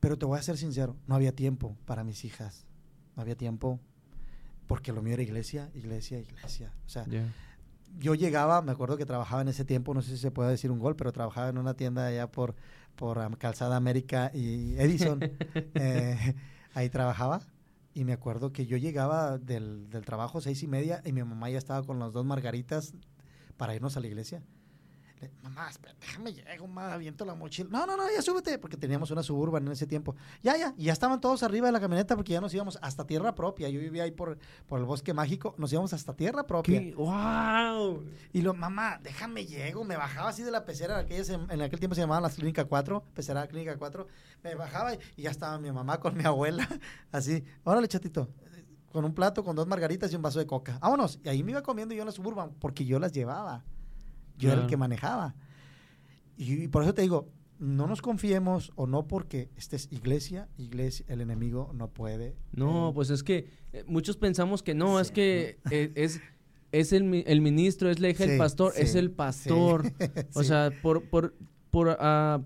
Pero 0.00 0.18
te 0.18 0.26
voy 0.26 0.40
a 0.40 0.42
ser 0.42 0.58
sincero, 0.58 0.96
no 1.06 1.14
había 1.14 1.36
tiempo 1.36 1.76
para 1.86 2.02
mis 2.02 2.24
hijas. 2.24 2.66
No 3.14 3.22
había 3.22 3.36
tiempo 3.36 3.78
porque 4.66 4.92
lo 4.92 5.02
mío 5.02 5.14
era 5.14 5.22
iglesia, 5.22 5.70
iglesia, 5.74 6.18
iglesia. 6.18 6.72
O 6.86 6.88
sea, 6.88 7.04
yo 7.98 8.14
llegaba, 8.14 8.62
me 8.62 8.72
acuerdo 8.72 8.96
que 8.96 9.04
trabajaba 9.04 9.42
en 9.42 9.48
ese 9.48 9.64
tiempo, 9.64 9.94
no 9.94 10.02
sé 10.02 10.12
si 10.12 10.18
se 10.18 10.30
puede 10.30 10.50
decir 10.50 10.70
un 10.70 10.78
gol, 10.78 10.96
pero 10.96 11.12
trabajaba 11.12 11.48
en 11.48 11.58
una 11.58 11.74
tienda 11.74 12.06
allá 12.06 12.30
por, 12.30 12.54
por 12.96 13.18
um, 13.18 13.34
Calzada 13.34 13.76
América 13.76 14.30
y 14.34 14.74
Edison. 14.78 15.20
Eh, 15.74 16.34
ahí 16.74 16.88
trabajaba. 16.88 17.40
Y 17.94 18.04
me 18.04 18.14
acuerdo 18.14 18.52
que 18.52 18.64
yo 18.66 18.78
llegaba 18.78 19.36
del, 19.36 19.90
del 19.90 20.04
trabajo 20.04 20.40
seis 20.40 20.62
y 20.62 20.66
media 20.66 21.02
y 21.04 21.12
mi 21.12 21.22
mamá 21.22 21.50
ya 21.50 21.58
estaba 21.58 21.84
con 21.84 21.98
las 21.98 22.12
dos 22.12 22.24
margaritas 22.24 22.94
para 23.58 23.74
irnos 23.74 23.96
a 23.98 24.00
la 24.00 24.06
iglesia 24.06 24.42
mamá, 25.42 25.70
déjame 26.00 26.32
llego, 26.32 26.66
más 26.66 26.92
aviento 26.92 27.24
la 27.24 27.34
mochila. 27.34 27.68
No, 27.70 27.86
no, 27.86 27.96
no, 27.96 28.04
ya 28.14 28.22
súbete, 28.22 28.58
porque 28.58 28.76
teníamos 28.76 29.10
una 29.10 29.22
suburban 29.22 29.66
en 29.66 29.72
ese 29.72 29.86
tiempo. 29.86 30.16
Ya, 30.42 30.56
ya, 30.56 30.74
y 30.76 30.84
ya 30.84 30.92
estaban 30.92 31.20
todos 31.20 31.42
arriba 31.42 31.66
de 31.66 31.72
la 31.72 31.80
camioneta 31.80 32.16
porque 32.16 32.32
ya 32.32 32.40
nos 32.40 32.52
íbamos 32.54 32.78
hasta 32.82 33.06
tierra 33.06 33.34
propia. 33.34 33.68
Yo 33.68 33.80
vivía 33.80 34.04
ahí 34.04 34.10
por, 34.10 34.38
por 34.66 34.80
el 34.80 34.84
bosque 34.84 35.14
mágico, 35.14 35.54
nos 35.58 35.72
íbamos 35.72 35.92
hasta 35.92 36.14
tierra 36.14 36.46
propia. 36.46 36.82
¡Wow! 36.96 38.04
Y 38.32 38.42
lo, 38.42 38.54
mamá, 38.54 38.98
déjame 39.02 39.46
llego, 39.46 39.84
me 39.84 39.96
bajaba 39.96 40.30
así 40.30 40.42
de 40.42 40.50
la 40.50 40.64
pecera, 40.64 41.06
en, 41.08 41.50
en 41.50 41.62
aquel 41.62 41.78
tiempo 41.78 41.94
se 41.94 42.00
llamaban 42.00 42.22
las 42.22 42.34
Clínica 42.34 42.64
4, 42.64 43.04
pecera 43.14 43.46
Clínica 43.46 43.76
4, 43.76 44.06
me 44.42 44.54
bajaba 44.54 44.94
y, 44.94 44.98
ya 45.16 45.30
estaba 45.30 45.58
mi 45.58 45.70
mamá 45.70 46.00
con 46.00 46.16
mi 46.16 46.24
abuela, 46.24 46.68
así, 47.12 47.44
órale 47.64 47.88
chatito, 47.88 48.28
con 48.92 49.04
un 49.04 49.14
plato, 49.14 49.42
con 49.42 49.56
dos 49.56 49.66
margaritas 49.66 50.12
y 50.12 50.16
un 50.16 50.22
vaso 50.22 50.38
de 50.38 50.46
coca. 50.46 50.78
Vámonos. 50.80 51.18
Y 51.24 51.28
ahí 51.28 51.42
me 51.42 51.52
iba 51.52 51.62
comiendo 51.62 51.94
yo 51.94 52.02
en 52.02 52.06
la 52.06 52.12
suburban, 52.12 52.52
porque 52.60 52.84
yo 52.84 52.98
las 52.98 53.12
llevaba. 53.12 53.64
Yo 54.38 54.52
era 54.52 54.62
el 54.62 54.66
que 54.66 54.76
manejaba. 54.76 55.34
Y, 56.36 56.68
por 56.68 56.82
eso 56.82 56.94
te 56.94 57.02
digo, 57.02 57.28
no 57.58 57.86
nos 57.86 58.02
confiemos 58.02 58.72
o 58.74 58.86
no 58.86 59.06
porque 59.06 59.50
estés 59.56 59.88
iglesia, 59.92 60.48
iglesia, 60.56 61.06
el 61.08 61.20
enemigo 61.20 61.70
no 61.74 61.88
puede. 61.88 62.36
No, 62.52 62.90
eh, 62.90 62.92
pues 62.94 63.10
es 63.10 63.22
que 63.22 63.48
eh, 63.72 63.84
muchos 63.86 64.16
pensamos 64.16 64.62
que 64.62 64.74
no, 64.74 64.98
es 64.98 65.12
que 65.12 65.58
eh, 65.70 65.92
es, 65.94 66.20
es 66.72 66.92
el, 66.92 67.22
el, 67.26 67.40
ministro, 67.40 67.90
es 67.90 68.00
la 68.00 68.08
hija 68.08 68.26
del 68.26 68.38
pastor, 68.38 68.72
es 68.76 68.94
el 68.94 69.10
pastor. 69.10 69.92
o 70.34 70.42
sea, 70.42 70.70
por, 70.82 71.08
por, 71.08 71.36
por 71.70 71.88
uh, 71.88 72.42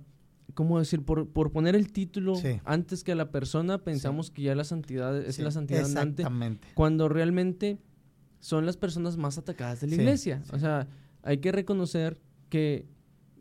¿cómo 0.55 0.78
decir? 0.78 1.05
Por, 1.05 1.28
por 1.28 1.53
poner 1.53 1.76
el 1.76 1.93
título 1.93 2.34
antes 2.64 3.05
que 3.05 3.12
a 3.12 3.14
la 3.14 3.30
persona, 3.30 3.78
pensamos 3.78 4.30
que 4.30 4.43
ya 4.43 4.55
la 4.55 4.64
santidad 4.64 5.16
es 5.16 5.39
la 5.39 5.51
santidad 5.51 5.84
andante. 5.84 6.26
Cuando 6.74 7.09
realmente 7.09 7.78
son 8.41 8.66
las 8.66 8.76
personas 8.76 9.16
más 9.16 9.39
atacadas 9.39 9.80
de 9.80 9.87
la 9.89 9.95
iglesia. 9.95 10.43
O 10.53 10.59
sea, 10.59 10.89
hay 11.27 11.39
que 11.39 11.53
reconocer 11.53 12.18
que 12.49 12.87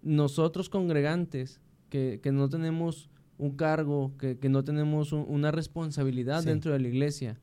nosotros 0.02 0.70
congregantes, 0.70 1.62
que, 1.90 2.20
que 2.22 2.32
no 2.32 2.50
tenemos 2.50 3.10
un 3.38 3.52
cargo, 3.56 4.14
que, 4.18 4.38
que 4.38 4.50
no 4.50 4.64
tenemos 4.64 5.12
un- 5.12 5.26
una 5.28 5.52
responsabilidad 5.52 6.42
Sí. 6.42 6.48
dentro 6.48 6.72
de 6.74 6.80
la 6.80 6.88
iglesia, 6.88 7.40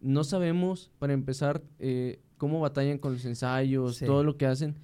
no 0.00 0.24
sabemos, 0.24 0.90
para 0.98 1.12
empezar, 1.14 1.62
eh, 1.78 2.20
cómo 2.38 2.60
batallan 2.60 2.98
con 2.98 3.12
los 3.14 3.24
ensayos, 3.24 3.96
Sí. 3.96 4.04
todo 4.06 4.22
lo 4.24 4.36
que 4.36 4.46
hacen. 4.46 4.74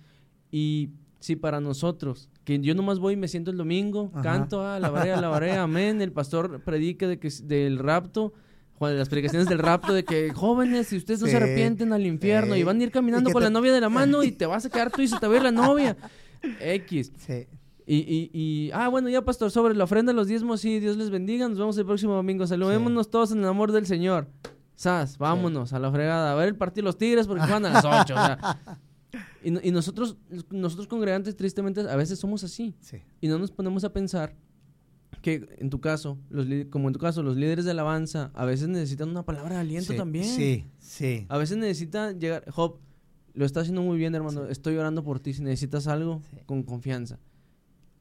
Y 0.50 0.90
si 1.20 1.36
para 1.36 1.60
nosotros, 1.60 2.28
que 2.44 2.58
yo 2.58 2.74
nomás 2.74 2.98
voy 2.98 3.14
y 3.14 3.16
me 3.16 3.28
siento 3.28 3.50
el 3.50 3.56
domingo, 3.56 4.10
Ajá. 4.14 4.22
canto, 4.22 4.66
a 4.66 4.80
la 4.80 4.90
barea, 4.90 5.20
la 5.20 5.28
barea, 5.28 5.62
amén, 5.62 6.00
el 6.02 6.12
pastor 6.12 6.60
predica 6.64 7.06
de 7.06 7.18
que, 7.18 7.28
del 7.44 7.78
rapto, 7.78 8.32
Las 8.90 9.08
predicaciones 9.08 9.48
del 9.48 9.58
rapto, 9.58 9.92
de 9.92 10.04
que 10.04 10.32
jóvenes, 10.32 10.88
si 10.88 10.96
ustedes 10.96 11.20
no 11.20 11.26
Sí, 11.26 11.30
se 11.32 11.36
arrepienten 11.36 11.92
al 11.92 12.04
infierno, 12.06 12.54
sí. 12.54 12.60
y 12.60 12.62
van 12.64 12.80
a 12.80 12.82
ir 12.84 12.90
caminando 12.90 13.30
con 13.30 13.40
te- 13.40 13.44
la 13.44 13.50
novia 13.50 13.72
de 13.72 13.80
la 13.80 13.88
mano 13.90 14.22
y 14.22 14.32
te 14.32 14.46
vas 14.46 14.64
a 14.66 14.70
quedar 14.70 14.90
tú 14.90 15.02
y 15.02 15.08
se 15.08 15.18
te 15.18 15.26
va 15.26 15.34
a 15.34 15.36
ir 15.36 15.42
la 15.42 15.50
novia. 15.52 15.96
X. 16.60 17.12
Sí. 17.18 17.46
Y, 17.86 17.96
y, 17.96 18.30
y, 18.32 18.70
ah, 18.72 18.88
bueno, 18.88 19.08
ya, 19.08 19.22
pastor, 19.22 19.50
sobre 19.50 19.74
la 19.74 19.84
ofrenda, 19.84 20.12
los 20.12 20.28
diezmos, 20.28 20.60
sí, 20.60 20.78
Dios 20.80 20.96
les 20.96 21.10
bendiga. 21.10 21.48
Nos 21.48 21.58
vemos 21.58 21.76
el 21.78 21.84
próximo 21.84 22.14
domingo. 22.14 22.46
Saludémonos 22.46 23.10
todos 23.10 23.32
en 23.32 23.38
el 23.38 23.46
amor 23.46 23.72
del 23.72 23.86
Señor. 23.86 24.28
Sas, 24.74 25.18
vámonos 25.18 25.72
a 25.72 25.78
la 25.78 25.90
fregada. 25.90 26.32
A 26.32 26.34
ver 26.34 26.48
el 26.48 26.56
partido 26.56 26.82
de 26.82 26.86
los 26.86 26.98
Tigres 26.98 27.26
porque 27.26 27.42
van 27.50 27.66
a 27.66 27.70
las 27.70 27.84
8. 27.84 28.14
y, 29.44 29.68
y 29.68 29.70
nosotros, 29.72 30.16
nosotros 30.50 30.86
congregantes, 30.86 31.36
tristemente, 31.36 31.80
a 31.80 31.96
veces 31.96 32.18
somos 32.18 32.42
así. 32.44 32.74
Sí. 32.80 32.98
Y 33.20 33.28
no 33.28 33.38
nos 33.38 33.50
ponemos 33.50 33.84
a 33.84 33.92
pensar 33.92 34.34
que, 35.20 35.46
en 35.58 35.70
tu 35.70 35.80
caso, 35.80 36.18
los 36.30 36.46
como 36.70 36.88
en 36.88 36.94
tu 36.94 36.98
caso, 36.98 37.22
los 37.22 37.36
líderes 37.36 37.64
de 37.64 37.70
alabanza, 37.72 38.30
a 38.34 38.44
veces 38.44 38.68
necesitan 38.68 39.08
una 39.10 39.24
palabra 39.24 39.56
de 39.56 39.60
aliento 39.60 39.92
Sí, 39.92 39.98
también. 39.98 40.24
Sí, 40.24 40.66
sí. 40.78 41.26
A 41.28 41.38
veces 41.38 41.56
necesita 41.58 42.12
llegar, 42.12 42.44
Job, 42.50 42.78
lo 43.34 43.44
está 43.44 43.60
haciendo 43.60 43.82
muy 43.82 43.98
bien, 43.98 44.14
hermano. 44.14 44.46
Estoy 44.46 44.76
orando 44.76 45.04
por 45.04 45.20
ti. 45.20 45.32
Si 45.34 45.42
necesitas 45.42 45.86
algo, 45.86 46.20
Sí. 46.30 46.38
con 46.46 46.62
confianza. 46.64 47.18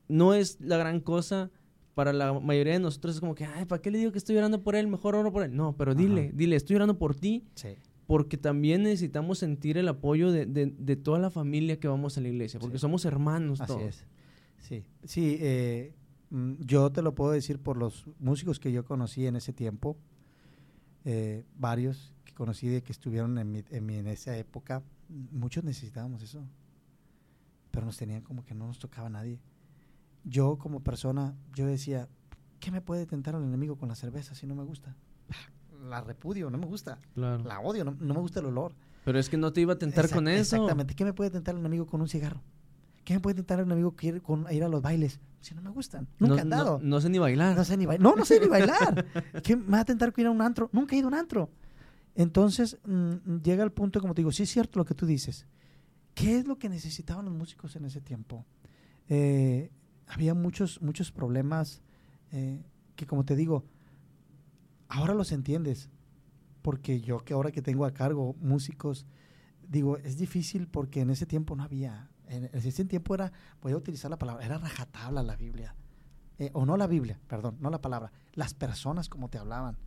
No 0.08 0.34
es 0.34 0.60
la 0.62 0.78
gran 0.78 1.00
cosa. 1.00 1.52
Para 1.94 2.14
la 2.14 2.34
mayoría 2.40 2.74
de 2.74 2.80
nosotros 2.80 3.16
es 3.16 3.20
como 3.20 3.36
que, 3.36 3.46
ay, 3.46 3.66
¿para 3.66 3.82
qué 3.82 3.92
le 3.92 3.98
digo 3.98 4.12
que 4.14 4.18
estoy 4.18 4.38
orando 4.38 4.64
por 4.64 4.76
él? 4.78 4.88
Mejor 4.88 5.14
oro 5.16 5.32
por 5.34 5.44
él. 5.44 5.54
No, 5.56 5.76
pero 5.76 5.94
dile, 5.94 6.28
Ajá. 6.28 6.32
dile, 6.34 6.56
estoy 6.56 6.78
orando 6.78 6.98
por 6.98 7.16
ti 7.16 7.44
Sí. 7.56 7.70
porque 8.08 8.38
también 8.38 8.84
necesitamos 8.84 9.40
sentir 9.40 9.78
el 9.78 9.90
apoyo 9.90 10.32
de, 10.32 10.46
de- 10.46 10.74
de 10.78 10.96
toda 10.96 11.20
la 11.20 11.30
familia 11.30 11.80
que 11.82 11.90
vamos 11.90 12.18
a 12.18 12.22
la 12.22 12.30
iglesia, 12.30 12.60
porque 12.62 12.78
somos 12.80 13.04
hermanos 13.04 13.60
Así 13.60 13.74
todos. 13.74 13.84
es. 13.84 14.06
Sí, 14.60 14.84
sí 15.04 15.38
eh, 15.42 15.94
yo 16.60 16.92
te 16.92 17.02
lo 17.02 17.14
puedo 17.14 17.32
decir 17.32 17.60
por 17.60 17.78
los 17.78 18.06
músicos 18.20 18.60
que 18.60 18.72
yo 18.72 18.86
conocí 18.86 19.26
en 19.28 19.36
ese 19.36 19.54
tiempo, 19.54 19.98
eh, 21.06 21.46
varios 21.58 22.14
que 22.26 22.34
conocí 22.34 22.68
de 22.68 22.82
que 22.84 22.92
estuvieron 22.92 23.38
en, 23.38 23.52
mi- 23.52 23.64
en, 23.70 23.86
mi- 23.86 23.96
en 23.98 24.08
esa 24.08 24.36
época, 24.38 24.82
muchos 25.10 25.64
necesitábamos 25.64 26.22
eso, 26.24 26.44
pero 27.72 27.86
nos 27.86 27.98
tenían 27.98 28.22
como 28.22 28.44
que 28.46 28.54
no 28.56 28.68
nos 28.68 28.80
tocaba 28.80 29.08
a 29.08 29.10
nadie. 29.12 29.40
Yo 30.24 30.58
como 30.58 30.82
persona, 30.82 31.36
yo 31.56 31.66
decía, 31.66 32.08
¿qué 32.60 32.72
me 32.72 32.82
puede 32.82 33.06
tentar 33.06 33.36
el 33.36 33.44
enemigo 33.44 33.76
con 33.78 33.90
la 33.90 33.96
cerveza 33.96 34.36
si 34.36 34.46
no 34.48 34.56
me 34.56 34.64
gusta? 34.64 34.96
La 35.90 36.00
repudio, 36.02 36.52
no 36.52 36.60
me 36.60 36.68
gusta, 36.68 37.00
Claro. 37.16 37.44
la 37.44 37.60
odio, 37.60 37.84
no, 37.84 37.96
no 38.00 38.14
me 38.14 38.20
gusta 38.20 38.40
el 38.40 38.46
olor. 38.46 38.76
Pero 39.04 39.18
es 39.18 39.30
que 39.30 39.38
no 39.38 39.52
te 39.52 39.62
iba 39.62 39.74
a 39.74 39.78
tentar 39.80 40.06
Exact- 40.06 40.14
con 40.14 40.28
eso. 40.28 40.56
Exactamente. 40.58 40.94
¿Qué 40.94 41.04
me 41.04 41.12
puede 41.14 41.32
tentar 41.32 41.56
el 41.56 41.60
enemigo 41.62 41.88
con 41.88 42.02
un 42.02 42.08
cigarro? 42.08 42.40
¿Qué 43.04 43.14
me 43.14 43.20
puede 43.20 43.36
tentar 43.36 43.60
el 43.60 43.66
enemigo 43.66 43.96
que 43.96 44.08
ir, 44.08 44.22
con, 44.22 44.48
a 44.48 44.54
ir 44.54 44.64
a 44.64 44.68
los 44.68 44.82
bailes? 44.82 45.20
Si 45.40 45.56
no 45.56 45.62
me 45.62 45.72
gustan. 45.72 46.08
Nunca 46.20 46.36
no, 46.36 46.42
han 46.42 46.50
dado. 46.50 46.80
No, 46.80 46.88
no 46.88 47.02
sé 47.02 47.10
ni 47.10 47.18
bailar. 47.18 47.56
No 47.56 47.64
sé 47.64 47.76
ni 47.76 47.86
bailar. 47.86 48.04
No, 48.04 48.16
no 48.16 48.26
sé 48.26 48.40
ni 48.40 48.48
bailar. 48.48 49.06
¿Qué 49.44 49.56
me 49.56 49.72
va 49.72 49.80
a 49.80 49.86
tentar 49.86 50.14
ir 50.16 50.28
a 50.28 50.32
un 50.32 50.42
antro? 50.42 50.70
Nunca 50.72 50.96
he 50.96 51.00
ido 51.00 51.08
a 51.08 51.10
un 51.10 51.16
antro. 51.16 51.50
Entonces, 52.14 52.78
mm, 52.86 53.38
llega 53.44 53.64
el 53.64 53.72
punto, 53.72 54.02
como 54.02 54.14
te 54.14 54.22
digo, 54.22 54.32
sí 54.32 54.44
es 54.44 54.52
cierto 54.52 54.80
lo 54.80 54.86
que 54.86 54.94
tú 54.94 55.06
dices. 55.06 55.48
¿Qué 56.14 56.38
es 56.38 56.46
lo 56.46 56.60
que 56.60 56.70
necesitaban 56.70 57.26
los 57.26 57.34
músicos 57.34 57.76
en 57.76 57.86
ese 57.86 58.02
tiempo? 58.02 58.46
Eh, 59.08 59.72
había 60.08 60.34
muchos, 60.34 60.82
muchos 60.82 61.12
problemas 61.12 61.82
eh, 62.32 62.64
que, 62.96 63.08
como 63.08 63.26
te 63.26 63.36
digo, 63.36 63.66
ahora 64.90 65.14
los 65.14 65.32
entiendes. 65.32 65.90
Porque 66.62 67.02
yo 67.02 67.24
que 67.26 67.34
ahora 67.34 67.52
que 67.52 67.64
tengo 67.64 67.86
a 67.86 67.94
cargo 67.94 68.36
músicos, 68.40 69.08
digo, 69.68 69.98
es 69.98 70.18
difícil 70.18 70.68
porque 70.68 71.02
en 71.02 71.10
ese 71.10 71.26
tiempo 71.26 71.56
no 71.56 71.64
había. 71.64 72.11
En 72.32 72.50
ese 72.54 72.86
tiempo 72.86 73.14
era, 73.14 73.32
voy 73.62 73.74
a 73.74 73.78
utilizar 73.78 74.10
la 74.10 74.18
palabra, 74.18 74.46
era 74.46 74.58
rajatabla 74.58 75.22
la 75.22 75.36
Biblia. 75.36 75.76
Eh, 76.40 76.50
o 76.54 76.66
no 76.66 76.78
la 76.78 76.88
Biblia, 76.88 77.20
perdón, 77.28 77.58
no 77.60 77.70
la 77.70 77.82
palabra. 77.82 78.12
Las 78.34 78.54
personas 78.54 79.10
como 79.10 79.30
te 79.30 79.38
hablaban. 79.38 79.78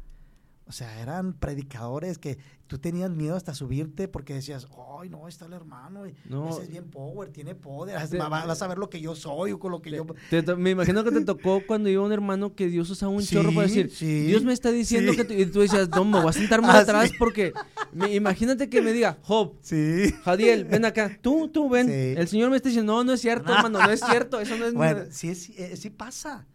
O 0.66 0.72
sea, 0.72 0.98
eran 1.02 1.34
predicadores 1.34 2.16
que 2.16 2.38
tú 2.66 2.78
tenías 2.78 3.10
miedo 3.10 3.36
hasta 3.36 3.52
subirte 3.54 4.08
porque 4.08 4.32
decías, 4.32 4.66
ay, 4.98 5.10
no, 5.10 5.28
está 5.28 5.44
el 5.44 5.52
hermano, 5.52 6.06
y 6.08 6.14
No. 6.24 6.48
ese 6.48 6.62
es 6.62 6.68
bien 6.70 6.84
power, 6.90 7.28
tiene 7.28 7.54
poder, 7.54 8.08
Te- 8.08 8.16
va- 8.16 8.28
vas 8.46 8.62
a 8.62 8.66
ver 8.68 8.78
lo 8.78 8.88
que 8.88 8.98
yo 8.98 9.14
soy 9.14 9.52
o 9.52 9.58
con 9.58 9.70
lo 9.72 9.82
que 9.82 9.90
yo... 9.90 10.06
Te- 10.30 10.56
me 10.56 10.70
imagino 10.70 11.04
que 11.04 11.10
te 11.12 11.20
tocó 11.26 11.60
cuando 11.66 11.90
iba 11.90 12.02
un 12.02 12.12
hermano 12.12 12.54
que 12.54 12.68
Dios 12.68 12.88
usaba 12.88 13.12
un 13.12 13.22
Sí, 13.22 13.34
chorro 13.34 13.50
para 13.54 13.66
decir, 13.66 13.90
sí, 13.90 14.22
Dios 14.22 14.42
me 14.42 14.54
está 14.54 14.70
diciendo 14.70 15.12
sí. 15.12 15.18
que... 15.18 15.24
tú-" 15.24 15.34
Y 15.34 15.44
tú 15.46 15.60
decías, 15.60 15.90
no, 15.90 16.02
me 16.06 16.18
voy 16.18 16.30
a 16.30 16.32
sentar 16.32 16.62
más 16.62 16.74
Ah, 16.76 16.78
atrás 16.80 17.10
sí. 17.10 17.16
porque... 17.18 17.52
me- 17.92 18.14
imagínate 18.14 18.70
que 18.70 18.80
me 18.80 18.94
diga, 18.94 19.18
Job, 19.20 19.56
Sí. 19.60 20.14
Jadiel, 20.24 20.64
ven 20.64 20.86
acá, 20.86 21.18
tú, 21.20 21.48
tú, 21.48 21.68
ven. 21.68 21.88
Sí. 21.88 21.92
El 22.18 22.26
Señor 22.26 22.48
me 22.48 22.56
está 22.56 22.70
diciendo, 22.70 22.94
no, 22.94 23.04
no 23.04 23.12
es 23.12 23.20
cierto, 23.20 23.52
hermano, 23.54 23.78
no 23.80 23.90
es 23.90 24.00
cierto, 24.00 24.40
eso 24.40 24.56
no 24.56 24.64
es... 24.64 24.72
Bueno, 24.72 25.02
sí, 25.10 25.28
es- 25.28 25.50
eh, 25.50 25.76
sí 25.76 25.90
pasa. 25.90 26.46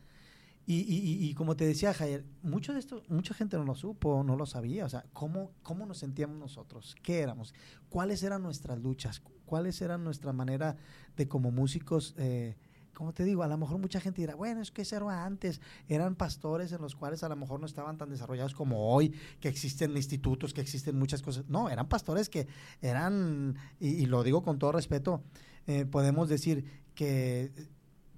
Y, 0.71 0.81
y- 0.81 1.27
y- 1.27 1.33
como 1.33 1.55
te 1.55 1.65
decía, 1.65 1.95
Jair, 1.95 2.23
mucho 2.43 2.73
de 2.73 2.79
esto, 2.79 3.01
mucha 3.09 3.33
gente 3.33 3.57
no 3.57 3.63
lo 3.63 3.73
supo, 3.73 4.23
no 4.23 4.35
lo 4.35 4.45
sabía. 4.45 4.85
O 4.85 4.89
sea, 4.89 5.03
¿cómo, 5.13 5.51
¿cómo 5.63 5.87
nos 5.87 5.97
sentíamos 5.97 6.37
nosotros? 6.37 6.95
¿Qué 7.01 7.21
éramos? 7.21 7.55
¿Cuáles 7.89 8.21
eran 8.21 8.43
nuestras 8.43 8.77
luchas? 8.79 9.23
¿Cuáles 9.45 9.81
eran 9.81 10.03
nuestra 10.03 10.31
manera 10.31 10.77
de 11.17 11.27
como 11.27 11.49
músicos? 11.49 12.13
Eh, 12.19 12.55
como 12.93 13.13
te 13.15 13.23
digo, 13.23 13.41
a 13.41 13.47
lo 13.47 13.57
mejor 13.57 13.79
mucha 13.79 13.99
gente 13.99 14.21
dirá, 14.21 14.35
bueno, 14.35 14.61
es 14.61 14.69
que 14.69 14.83
eso 14.83 14.95
era 14.97 15.25
antes. 15.25 15.59
Eran 15.87 16.15
pastores 16.15 16.71
en 16.71 16.81
los 16.83 16.95
cuales 16.95 17.23
a 17.23 17.29
lo 17.29 17.35
mejor 17.35 17.59
no 17.59 17.65
estaban 17.65 17.97
tan 17.97 18.11
desarrollados 18.11 18.53
como 18.53 18.93
hoy, 18.93 19.11
que 19.39 19.49
existen 19.49 19.97
institutos, 19.97 20.53
que 20.53 20.61
existen 20.61 20.99
muchas 20.99 21.23
cosas. 21.23 21.45
No, 21.49 21.71
eran 21.71 21.89
pastores 21.89 22.29
que 22.29 22.47
eran, 22.81 23.55
y, 23.79 23.87
y 23.87 24.05
lo 24.05 24.21
digo 24.21 24.43
con 24.43 24.59
todo 24.59 24.71
respeto, 24.73 25.23
eh, 25.65 25.85
podemos 25.87 26.29
decir 26.29 26.63
que 26.93 27.51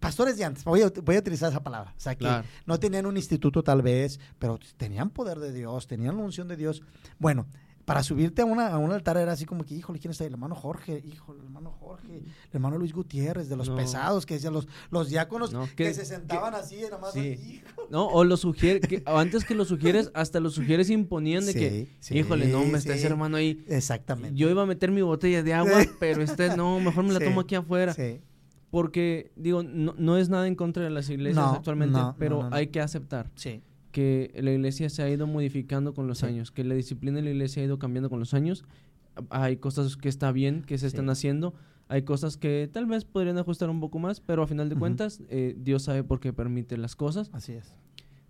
pastores 0.01 0.35
de 0.37 0.43
antes, 0.43 0.65
voy 0.65 0.81
a, 0.81 0.91
voy 1.01 1.15
a 1.15 1.19
utilizar 1.19 1.49
esa 1.49 1.63
palabra, 1.63 1.93
o 1.95 1.99
sea, 1.99 2.15
que 2.15 2.25
Claro. 2.25 2.43
no 2.65 2.77
tenían 2.79 3.05
un 3.05 3.15
instituto 3.15 3.63
tal 3.63 3.81
vez, 3.81 4.19
pero 4.39 4.59
tenían 4.75 5.09
poder 5.11 5.39
de 5.39 5.53
Dios, 5.53 5.87
tenían 5.87 6.17
la 6.17 6.23
unción 6.23 6.49
de 6.49 6.57
Dios. 6.57 6.81
Bueno, 7.19 7.45
para 7.85 8.03
subirte 8.03 8.41
a, 8.43 8.45
una, 8.45 8.67
a 8.67 8.77
un 8.77 8.91
altar 8.91 9.17
era 9.17 9.31
así 9.33 9.45
como 9.45 9.63
que, 9.65 9.73
híjole, 9.73 9.99
¿quién 9.99 10.11
está 10.11 10.23
ahí? 10.23 10.27
El 10.27 10.33
hermano 10.33 10.55
Jorge, 10.55 11.01
híjole, 11.03 11.39
el 11.39 11.45
hermano 11.45 11.71
Jorge, 11.71 12.17
el 12.17 12.23
hermano 12.53 12.77
Luis 12.77 12.93
Gutiérrez, 12.93 13.49
de 13.49 13.55
los 13.57 13.69
No. 13.69 13.75
pesados, 13.75 14.25
que 14.25 14.35
decían 14.35 14.53
los, 14.53 14.67
los 14.91 15.09
diáconos 15.09 15.51
No, 15.51 15.65
que, 15.65 15.75
que- 15.85 15.93
se 15.93 16.05
sentaban 16.05 16.53
así, 16.53 16.77
nada 16.83 16.99
más, 16.99 17.11
Sí. 17.13 17.61
No, 17.89 18.07
o 18.07 18.23
lo 18.23 18.37
sugiere, 18.37 18.79
que, 18.81 19.03
o 19.07 19.17
antes 19.17 19.43
que 19.45 19.55
lo 19.55 19.65
sugieres, 19.65 20.11
hasta 20.13 20.39
los 20.39 20.53
sugieres 20.53 20.89
imponían 20.89 21.45
de 21.45 21.53
que, 21.53 21.87
Sí, 21.99 22.17
híjole, 22.19 22.47
no, 22.47 22.63
me 22.65 22.77
está 22.77 22.93
ese 22.93 23.07
hermano 23.07 23.37
ahí. 23.37 23.63
Exactamente. 23.67 24.37
Yo 24.37 24.49
iba 24.49 24.61
a 24.61 24.65
meter 24.67 24.91
mi 24.91 25.01
botella 25.01 25.41
de 25.43 25.53
agua, 25.53 25.81
pero 25.99 26.21
este 26.21 26.55
no, 26.55 26.79
mejor 26.79 27.03
me 27.03 27.13
la 27.13 27.19
tomo 27.19 27.41
aquí 27.41 27.55
afuera. 27.55 27.93
Sí, 27.93 28.21
Porque, 28.71 29.31
digo, 29.35 29.61
no, 29.63 29.93
no 29.97 30.17
es 30.17 30.29
nada 30.29 30.47
en 30.47 30.55
contra 30.55 30.83
de 30.83 30.89
las 30.89 31.09
iglesias 31.09 31.45
No, 31.45 31.51
actualmente, 31.57 31.99
no, 31.99 32.15
pero 32.17 32.47
hay 32.51 32.67
que 32.67 32.79
aceptar 32.79 33.29
sí, 33.35 33.61
que 33.91 34.31
la 34.41 34.51
iglesia 34.51 34.89
se 34.89 35.03
ha 35.03 35.09
ido 35.09 35.27
modificando 35.27 35.93
con 35.93 36.07
los 36.07 36.19
Sí. 36.19 36.25
años, 36.25 36.51
que 36.51 36.63
la 36.63 36.73
disciplina 36.73 37.17
de 37.17 37.23
la 37.23 37.29
iglesia 37.31 37.61
ha 37.61 37.65
ido 37.65 37.77
cambiando 37.77 38.09
con 38.09 38.19
los 38.19 38.33
años. 38.33 38.63
Hay 39.29 39.57
cosas 39.57 39.97
que 39.97 40.07
está 40.07 40.31
bien, 40.31 40.63
que 40.63 40.77
se 40.77 40.89
Sí. 40.89 40.95
están 40.95 41.09
haciendo. 41.09 41.53
Hay 41.89 42.03
cosas 42.03 42.37
que 42.37 42.69
tal 42.71 42.85
vez 42.85 43.03
podrían 43.03 43.37
ajustar 43.37 43.69
un 43.69 43.81
poco 43.81 43.99
más, 43.99 44.21
pero 44.21 44.41
a 44.43 44.47
final 44.47 44.69
de 44.69 44.77
cuentas, 44.77 45.21
eh, 45.27 45.53
Dios 45.59 45.83
sabe 45.83 46.05
por 46.05 46.21
qué 46.21 46.31
permite 46.31 46.77
las 46.77 46.95
cosas. 46.95 47.29
así 47.33 47.51
es. 47.51 47.75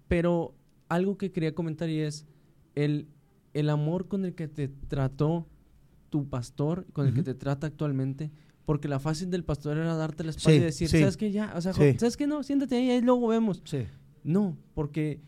Pero 0.08 0.56
algo 0.90 1.18
que 1.20 1.32
quería 1.32 1.54
comentar 1.54 1.88
y 1.90 2.00
es 2.00 2.26
el, 2.74 3.08
el 3.54 3.70
amor 3.70 4.08
con 4.08 4.26
el 4.26 4.34
que 4.34 4.48
te 4.48 4.68
trató 4.68 5.48
tu 6.10 6.28
pastor, 6.28 6.88
con 6.92 7.06
el 7.08 7.14
que 7.14 7.22
te 7.22 7.36
trata 7.36 7.68
actualmente. 7.68 8.32
Porque 8.66 8.88
la 8.88 9.00
fácil 9.00 9.30
del 9.32 9.44
pastor 9.44 9.78
era 9.78 9.96
darte 9.96 10.24
la 10.24 10.30
espalda 10.32 10.52
Sí, 10.58 10.62
y 10.62 10.66
decir, 10.66 10.88
sí. 10.90 11.00
¿sabes 11.00 11.18
qué? 11.18 11.32
Ya, 11.32 11.54
o 11.56 11.62
sea, 11.62 11.74
Sí. 11.74 11.96
¿sabes 11.98 12.16
qué? 12.18 12.28
No, 12.28 12.44
siéntate 12.44 12.76
ahí, 12.76 12.90
ahí 12.92 13.02
luego 13.02 13.28
vemos. 13.28 13.62
No, 14.24 14.56
porque, 14.76 15.20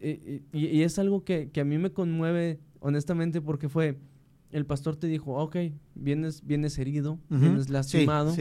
eh, 0.00 0.20
eh, 0.24 0.42
y, 0.52 0.66
y 0.66 0.82
es 0.82 0.98
algo 0.98 1.24
que, 1.24 1.50
que 1.50 1.60
a 1.60 1.64
mí 1.64 1.78
me 1.78 1.92
conmueve, 1.92 2.58
honestamente, 2.80 3.40
porque 3.40 3.68
fue, 3.68 3.98
el 4.50 4.66
pastor 4.66 4.96
te 4.96 5.06
dijo, 5.06 5.34
ok, 5.40 5.56
vienes, 5.94 6.44
vienes 6.44 6.76
herido, 6.78 7.18
vienes 7.28 7.68
lastimado 7.70 8.34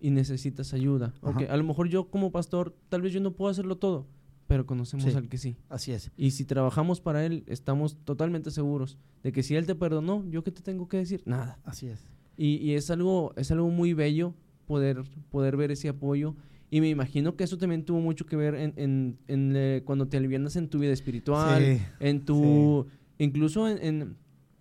y 0.00 0.10
necesitas 0.10 0.72
ayuda. 0.72 1.12
Ok, 1.20 1.42
Ajá. 1.42 1.52
a 1.52 1.56
lo 1.58 1.64
mejor 1.64 1.88
yo 1.88 2.08
como 2.08 2.32
pastor, 2.32 2.74
tal 2.88 3.02
vez 3.02 3.12
yo 3.12 3.20
no 3.20 3.32
puedo 3.34 3.50
hacerlo 3.50 3.76
todo, 3.76 4.06
pero 4.46 4.64
conocemos 4.66 5.04
Sí. 5.04 5.14
al 5.16 5.28
que 5.28 5.36
sí. 5.36 5.56
así 5.68 5.92
es. 5.92 6.10
Y 6.16 6.30
si 6.30 6.44
trabajamos 6.46 7.00
para 7.02 7.24
él, 7.26 7.44
estamos 7.46 7.98
totalmente 8.04 8.50
seguros 8.50 8.96
de 9.22 9.32
que 9.32 9.42
si 9.42 9.54
él 9.54 9.66
te 9.66 9.74
perdonó, 9.74 10.24
¿yo 10.30 10.42
qué 10.42 10.50
te 10.50 10.62
tengo 10.62 10.88
que 10.88 10.96
decir? 10.96 11.22
Nada. 11.26 11.58
Así 11.64 11.88
es. 11.88 12.08
Y, 12.42 12.56
y 12.56 12.74
es 12.74 12.90
algo, 12.90 13.32
es 13.36 13.50
algo 13.52 13.68
muy 13.68 13.92
bello 13.94 14.34
poder, 14.66 15.02
poder 15.30 15.56
ver 15.56 15.70
ese 15.70 15.88
apoyo. 15.88 16.34
Y 16.70 16.80
me 16.80 16.88
imagino 16.88 17.36
que 17.36 17.44
eso 17.44 17.56
también 17.58 17.84
tuvo 17.84 18.00
mucho 18.00 18.26
que 18.26 18.34
ver 18.34 18.54
en, 18.54 18.72
en- 18.76 19.18
en, 19.28 19.52
eh, 19.54 19.82
cuando 19.84 20.08
te 20.08 20.16
alivianas 20.16 20.56
en 20.56 20.68
tu 20.68 20.78
vida 20.78 20.92
espiritual, 20.92 21.62
Sí, 21.64 21.82
en 22.00 22.24
tu, 22.24 22.86
incluso 23.18 23.68
en, 23.68 23.78
en, 23.84 24.16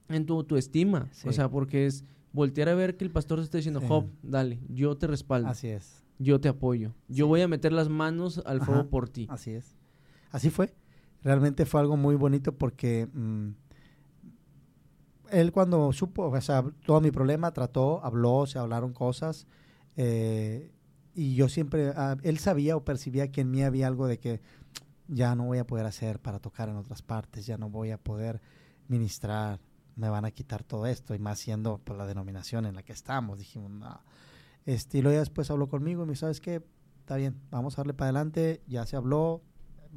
en 0.09 0.25
tu 0.25 0.33
autoestima. 0.35 1.09
O 1.29 1.33
sea, 1.33 1.49
porque 1.49 1.85
es 1.87 2.03
voltear 2.33 2.69
a 2.69 2.75
ver 2.75 2.97
que 2.97 3.03
el 3.05 3.11
pastor 3.11 3.39
te 3.39 3.45
está 3.45 3.57
diciendo, 3.57 3.79
Job, 3.87 4.05
dale, 4.21 4.59
yo 4.69 4.95
te 4.97 5.07
respaldo. 5.07 5.47
Así 5.49 5.67
es. 5.69 6.03
Yo 6.19 6.39
te 6.39 6.49
apoyo. 6.49 6.93
Yo 7.07 7.25
voy 7.27 7.41
a 7.41 7.47
meter 7.47 7.71
las 7.73 7.89
manos 7.89 8.43
al 8.45 8.59
fuego 8.61 8.89
por 8.89 9.09
ti. 9.09 9.25
Así 9.29 9.51
es. 9.51 9.75
Así 10.31 10.49
fue. 10.51 10.71
Realmente 11.23 11.65
fue 11.65 11.79
algo 11.81 11.97
muy 11.97 12.15
bonito 12.15 12.55
porque 12.57 13.07
mm, 13.11 13.49
él 15.31 15.51
cuando 15.51 15.91
supo, 15.93 16.27
o 16.27 16.41
sea, 16.41 16.63
todo 16.85 17.01
mi 17.01 17.11
problema, 17.11 17.51
trató, 17.51 18.03
habló, 18.03 18.45
se 18.45 18.59
hablaron 18.59 18.93
cosas. 18.93 19.47
Eh, 19.95 20.71
y 21.13 21.35
yo 21.35 21.49
siempre, 21.49 21.91
ah, 21.95 22.17
él 22.23 22.39
sabía 22.39 22.75
o 22.75 22.85
percibía 22.85 23.31
que 23.31 23.41
en 23.41 23.51
mí 23.51 23.63
había 23.63 23.87
algo 23.87 24.07
de 24.07 24.19
que 24.19 24.41
ya 25.07 25.35
no 25.35 25.45
voy 25.45 25.57
a 25.57 25.67
poder 25.67 25.85
hacer 25.85 26.19
para 26.19 26.39
tocar 26.39 26.69
en 26.69 26.77
otras 26.77 27.01
partes, 27.01 27.45
ya 27.45 27.57
no 27.57 27.69
voy 27.69 27.91
a 27.91 27.97
poder 27.97 28.41
ministrar, 28.87 29.59
me 29.95 30.09
van 30.09 30.23
a 30.25 30.31
quitar 30.31 30.63
todo 30.63 30.85
esto, 30.85 31.13
y 31.13 31.19
más 31.19 31.39
siendo 31.39 31.79
por 31.79 31.97
la 31.97 32.05
denominación 32.05 32.65
en 32.65 32.75
la 32.75 32.83
que 32.83 32.93
estamos. 32.93 33.37
Dijimos, 33.37 33.71
no. 33.71 34.01
Este, 34.65 34.99
y 34.99 35.01
luego 35.01 35.19
después 35.19 35.51
habló 35.51 35.67
conmigo 35.67 36.03
y 36.03 36.05
me 36.05 36.13
dijo, 36.13 36.21
¿sabes 36.21 36.39
qué? 36.39 36.63
Está 36.99 37.17
bien, 37.17 37.41
vamos 37.49 37.73
a 37.73 37.81
darle 37.81 37.93
para 37.93 38.09
adelante, 38.09 38.61
ya 38.67 38.85
se 38.85 38.95
habló, 38.95 39.41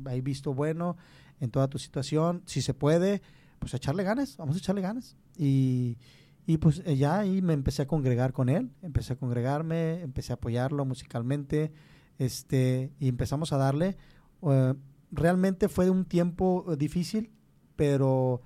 hay 0.07 0.21
visto 0.21 0.53
bueno 0.53 0.97
en 1.39 1.51
toda 1.51 1.69
tu 1.69 1.79
situación, 1.79 2.43
si 2.47 2.63
se 2.63 2.75
puede, 2.75 3.23
pues 3.59 3.75
echarle 3.75 4.03
ganas, 4.03 4.37
vamos 4.37 4.57
a 4.57 4.59
echarle 4.59 4.81
ganas. 4.81 5.17
Y, 5.37 5.99
y 6.47 6.59
pues 6.59 6.83
eh, 6.85 6.97
ya 6.97 7.21
ahí 7.21 7.43
me 7.43 7.55
empecé 7.55 7.83
a 7.83 7.87
congregar 7.87 8.33
con 8.33 8.49
él, 8.49 8.71
empecé 8.83 9.15
a 9.15 9.17
congregarme, 9.17 10.03
empecé 10.03 10.33
a 10.33 10.37
apoyarlo 10.37 10.85
musicalmente, 10.85 11.73
este, 12.19 12.93
y 12.99 13.09
empezamos 13.09 13.53
a 13.53 13.57
darle. 13.57 13.97
Eh, 14.43 14.75
realmente 15.11 15.69
fue 15.69 15.91
un 15.91 16.05
tiempo 16.05 16.75
difícil, 16.77 17.31
pero 17.77 18.43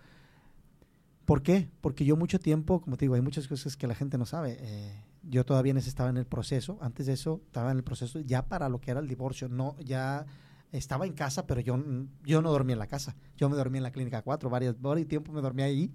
¿por 1.24 1.43
qué? 1.43 1.70
Porque 1.80 2.05
yo 2.05 2.16
mucho 2.16 2.39
tiempo, 2.39 2.80
como 2.80 2.97
te 2.97 3.05
digo, 3.05 3.14
hay 3.14 3.20
muchas 3.20 3.49
cosas 3.49 3.76
que 3.76 3.86
la 3.86 3.95
gente 3.95 4.16
no 4.16 4.26
sabe. 4.26 4.57
Eh, 4.61 5.05
yo 5.22 5.45
todavía 5.45 5.74
estaba 5.74 6.09
en 6.09 6.16
el 6.16 6.26
proceso, 6.26 6.78
antes 6.80 7.07
de 7.07 7.12
eso 7.14 7.43
estaba 7.47 7.70
en 7.70 7.78
el 7.78 7.84
proceso 7.84 8.20
ya 8.20 8.47
para 8.47 8.68
lo 8.68 8.80
que 8.80 8.91
era 8.93 9.01
el 9.01 9.09
divorcio, 9.09 9.49
no, 9.49 9.76
ya 9.80 10.24
estaba 10.72 11.07
en 11.07 11.12
casa, 11.12 11.47
pero 11.47 11.61
yo, 11.61 11.78
yo 12.24 12.43
no 12.43 12.51
dormía 12.51 12.74
en 12.74 12.78
la 12.78 12.86
casa, 12.86 13.16
yo 13.36 13.49
me 13.49 13.57
dormía 13.57 13.78
en 13.78 13.82
la 13.84 13.91
clínica 13.91 14.22
4, 14.22 14.49
varias 14.49 14.76
y 14.99 15.05
tiempo 15.05 15.32
me 15.32 15.41
dormía 15.41 15.66
ahí, 15.66 15.93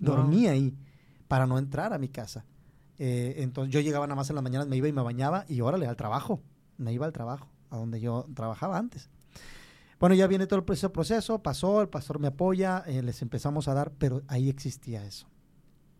dormía 0.00 0.52
ahí 0.52 0.76
para 1.28 1.46
no 1.46 1.58
entrar 1.58 1.92
a 1.92 1.98
mi 1.98 2.08
casa. 2.08 2.44
Eh, 2.98 3.42
entonces 3.42 3.72
yo 3.72 3.80
llegaba 3.80 4.06
nada 4.06 4.16
más 4.16 4.28
en 4.28 4.34
las 4.34 4.42
mañanas, 4.42 4.66
me 4.66 4.76
iba 4.76 4.88
y 4.88 4.92
me 4.92 5.02
bañaba 5.02 5.44
y 5.48 5.60
órale, 5.60 5.86
al 5.86 5.96
trabajo, 5.96 6.42
me 6.76 6.92
iba 6.92 7.06
al 7.06 7.12
trabajo, 7.12 7.48
a 7.70 7.76
donde 7.76 8.00
yo 8.00 8.26
trabajaba 8.34 8.76
antes. 8.76 9.08
Bueno, 9.98 10.14
ya 10.14 10.26
viene 10.26 10.46
todo 10.46 10.58
el 10.58 10.64
proceso, 10.64 10.92
proceso 10.92 11.42
pasó, 11.42 11.82
el 11.82 11.88
pastor 11.88 12.18
me 12.18 12.28
apoya, 12.28 12.82
eh, 12.86 13.02
les 13.02 13.22
empezamos 13.22 13.68
a 13.68 13.74
dar, 13.74 13.92
pero 13.92 14.22
ahí 14.28 14.48
existía 14.48 15.04
eso. 15.04 15.28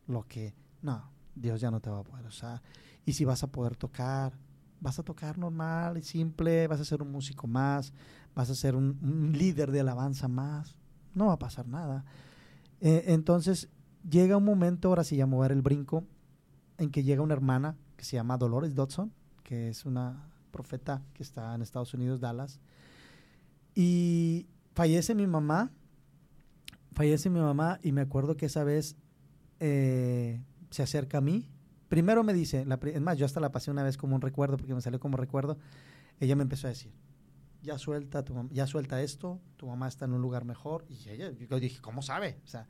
Lo 0.06 0.26
que, 0.26 0.54
no, 0.82 1.10
Dios 1.34 1.60
ya 1.60 1.70
no 1.70 1.80
te 1.80 1.90
va 1.90 2.00
a 2.00 2.02
poder 2.02 2.26
usar. 2.26 2.62
Y 3.04 3.12
si 3.12 3.24
vas 3.24 3.42
a 3.42 3.46
poder 3.52 3.76
tocar, 3.76 4.32
vas 4.80 4.98
a 4.98 5.02
tocar 5.02 5.38
normal 5.38 5.98
y 5.98 6.02
simple, 6.02 6.66
vas 6.66 6.80
a 6.80 6.84
ser 6.84 7.02
un 7.02 7.12
músico 7.12 7.46
más, 7.46 7.92
vas 8.34 8.50
a 8.50 8.54
ser 8.54 8.74
un, 8.74 9.32
líder 9.34 9.70
de 9.70 9.80
alabanza 9.80 10.28
más, 10.28 10.76
no 11.14 11.26
va 11.26 11.34
a 11.34 11.38
pasar 11.38 11.66
nada. 11.66 12.04
Eh, 12.80 13.04
entonces 13.08 13.68
llega 14.08 14.36
un 14.36 14.44
momento, 14.44 14.88
ahora 14.88 15.04
sí 15.04 15.16
ya 15.16 15.26
mover 15.26 15.52
el 15.52 15.62
brinco, 15.62 16.04
en 16.78 16.90
que 16.90 17.02
llega 17.02 17.22
una 17.22 17.34
hermana 17.34 17.76
que 17.96 18.04
se 18.04 18.16
llama 18.16 18.38
Dolores 18.38 18.74
Dodson, 18.74 19.12
que 19.42 19.68
es 19.68 19.84
una 19.84 20.30
profeta 20.50 21.02
que 21.14 21.22
está 21.22 21.54
en 21.54 21.62
Estados 21.62 21.92
Unidos, 21.94 22.20
Dallas, 22.20 22.60
y 23.74 24.46
fallece 24.74 25.14
mi 25.14 25.26
mamá, 25.26 25.70
fallece 26.92 27.30
mi 27.30 27.40
mamá 27.40 27.78
y 27.82 27.92
me 27.92 28.00
acuerdo 28.00 28.36
que 28.36 28.46
esa 28.46 28.64
vez 28.64 28.96
eh, 29.60 30.42
se 30.70 30.82
acerca 30.82 31.18
a 31.18 31.20
mí. 31.20 31.48
Primero 31.88 32.24
me 32.24 32.32
dice, 32.32 32.64
la, 32.64 32.78
es 32.82 33.00
más, 33.00 33.18
yo 33.18 33.26
hasta 33.26 33.40
la 33.40 33.52
pasé 33.52 33.70
una 33.70 33.82
vez 33.82 33.96
como 33.96 34.14
un 34.14 34.22
recuerdo, 34.22 34.56
porque 34.56 34.74
me 34.74 34.80
salió 34.80 35.00
como 35.00 35.16
recuerdo. 35.16 35.58
Ella 36.20 36.36
me 36.36 36.42
empezó 36.42 36.66
a 36.66 36.70
decir, 36.70 36.92
ya 37.62 37.78
suelta, 37.78 38.24
ya 38.50 38.66
suelta 38.66 39.02
esto, 39.02 39.40
tu 39.56 39.66
mamá 39.66 39.88
está 39.88 40.04
en 40.04 40.12
un 40.12 40.22
lugar 40.22 40.44
mejor. 40.44 40.84
Y 40.88 41.08
ella, 41.08 41.30
yo 41.32 41.60
dije, 41.60 41.80
¿cómo 41.80 42.02
sabe? 42.02 42.38
O 42.44 42.46
sea, 42.46 42.68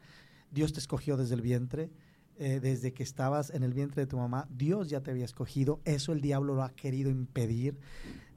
Dios 0.51 0.73
te 0.73 0.81
escogió 0.81 1.17
desde 1.17 1.35
el 1.35 1.43
vientre, 1.43 1.91
eh, 2.39 2.61
desde 2.61 2.93
que 2.93 3.03
estabas 3.03 3.51
en 3.51 3.63
el 3.63 3.75
vientre 3.75 4.03
de 4.03 4.07
tu 4.07 4.17
mamá, 4.17 4.49
Dios 4.51 4.89
ya 4.89 5.03
te 5.03 5.11
había 5.11 5.25
escogido, 5.25 5.81
eso 5.85 6.13
el 6.13 6.21
diablo 6.21 6.55
lo 6.55 6.63
ha 6.63 6.71
querido 6.71 7.11
impedir 7.11 7.79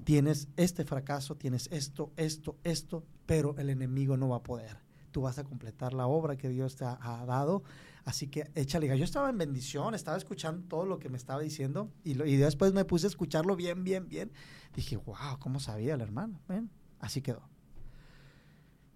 tienes 0.03 0.47
este 0.57 0.85
fracaso, 0.85 1.35
tienes 1.35 1.67
esto, 1.71 2.11
esto, 2.17 2.57
esto, 2.63 3.03
pero 3.25 3.55
el 3.57 3.69
enemigo 3.69 4.17
no 4.17 4.29
va 4.29 4.37
a 4.37 4.43
poder. 4.43 4.77
Tú 5.11 5.21
vas 5.21 5.37
a 5.37 5.43
completar 5.43 5.93
la 5.93 6.07
obra 6.07 6.37
que 6.37 6.49
Dios 6.49 6.75
te 6.75 6.85
ha, 6.85 7.25
dado. 7.25 7.63
Así 8.03 8.27
que 8.27 8.49
échale. 8.55 8.97
Yo 8.97 9.05
estaba 9.05 9.29
en 9.29 9.37
bendición, 9.37 9.93
estaba 9.93 10.17
escuchando 10.17 10.67
todo 10.67 10.85
lo 10.85 10.99
que 10.99 11.09
me 11.09 11.17
estaba 11.17 11.41
diciendo 11.41 11.91
y, 12.03 12.13
después 12.13 12.73
me 12.73 12.83
puse 12.83 13.07
a 13.07 13.09
escucharlo 13.09 13.55
bien, 13.55 13.83
bien, 13.83 14.09
bien. 14.09 14.31
Dije, 14.75 14.97
wow, 14.97 15.37
¿cómo 15.39 15.59
sabía 15.59 15.93
el 15.93 16.01
hermano? 16.01 16.39
así 16.99 17.21
quedó. 17.21 17.47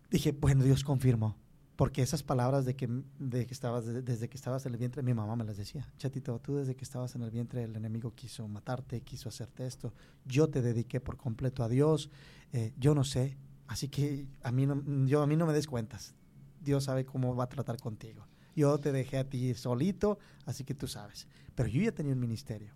Dije, 0.09 0.31
bueno, 0.31 0.63
Dios 0.63 0.83
confirmó. 0.83 1.37
Porque 1.77 2.01
esas 2.01 2.23
palabras 2.23 2.65
de 2.65 2.75
que, 2.75 2.89
de 3.19 3.45
que 3.45 3.53
estabas, 3.53 3.85
desde 3.85 4.27
que 4.27 4.35
estabas 4.35 4.65
en 4.65 4.73
el 4.73 4.79
vientre, 4.79 5.03
mi 5.03 5.13
mamá 5.13 5.35
me 5.35 5.43
las 5.43 5.57
decía. 5.57 5.87
Chatito, 5.97 6.39
tú 6.39 6.55
desde 6.55 6.75
que 6.75 6.83
estabas 6.83 7.13
en 7.13 7.21
el 7.21 7.29
vientre, 7.29 7.63
el 7.63 7.75
enemigo 7.75 8.15
quiso 8.15 8.47
matarte, 8.47 9.01
quiso 9.01 9.29
hacerte 9.29 9.67
esto. 9.67 9.93
Yo 10.25 10.49
te 10.49 10.63
dediqué 10.63 10.99
por 10.99 11.17
completo 11.17 11.63
a 11.63 11.69
Dios. 11.69 12.09
Eh, 12.51 12.73
yo 12.79 12.95
no 12.95 13.03
sé. 13.03 13.37
Así 13.67 13.89
que 13.89 14.25
a 14.41 14.51
mí, 14.51 14.65
no, 14.65 14.83
yo, 15.05 15.21
a 15.21 15.27
mí 15.27 15.35
no 15.35 15.45
me 15.45 15.53
des 15.53 15.67
cuentas. 15.67 16.15
Dios 16.61 16.85
sabe 16.85 17.05
cómo 17.05 17.35
va 17.35 17.43
a 17.43 17.49
tratar 17.49 17.79
contigo. 17.79 18.25
Yo 18.55 18.79
te 18.79 18.91
dejé 18.91 19.19
a 19.19 19.29
ti 19.29 19.53
solito, 19.53 20.17
así 20.47 20.63
que 20.63 20.73
tú 20.73 20.87
sabes. 20.87 21.27
Pero 21.53 21.69
yo 21.69 21.79
ya 21.83 21.91
tenía 21.91 22.13
un 22.13 22.19
ministerio. 22.19 22.73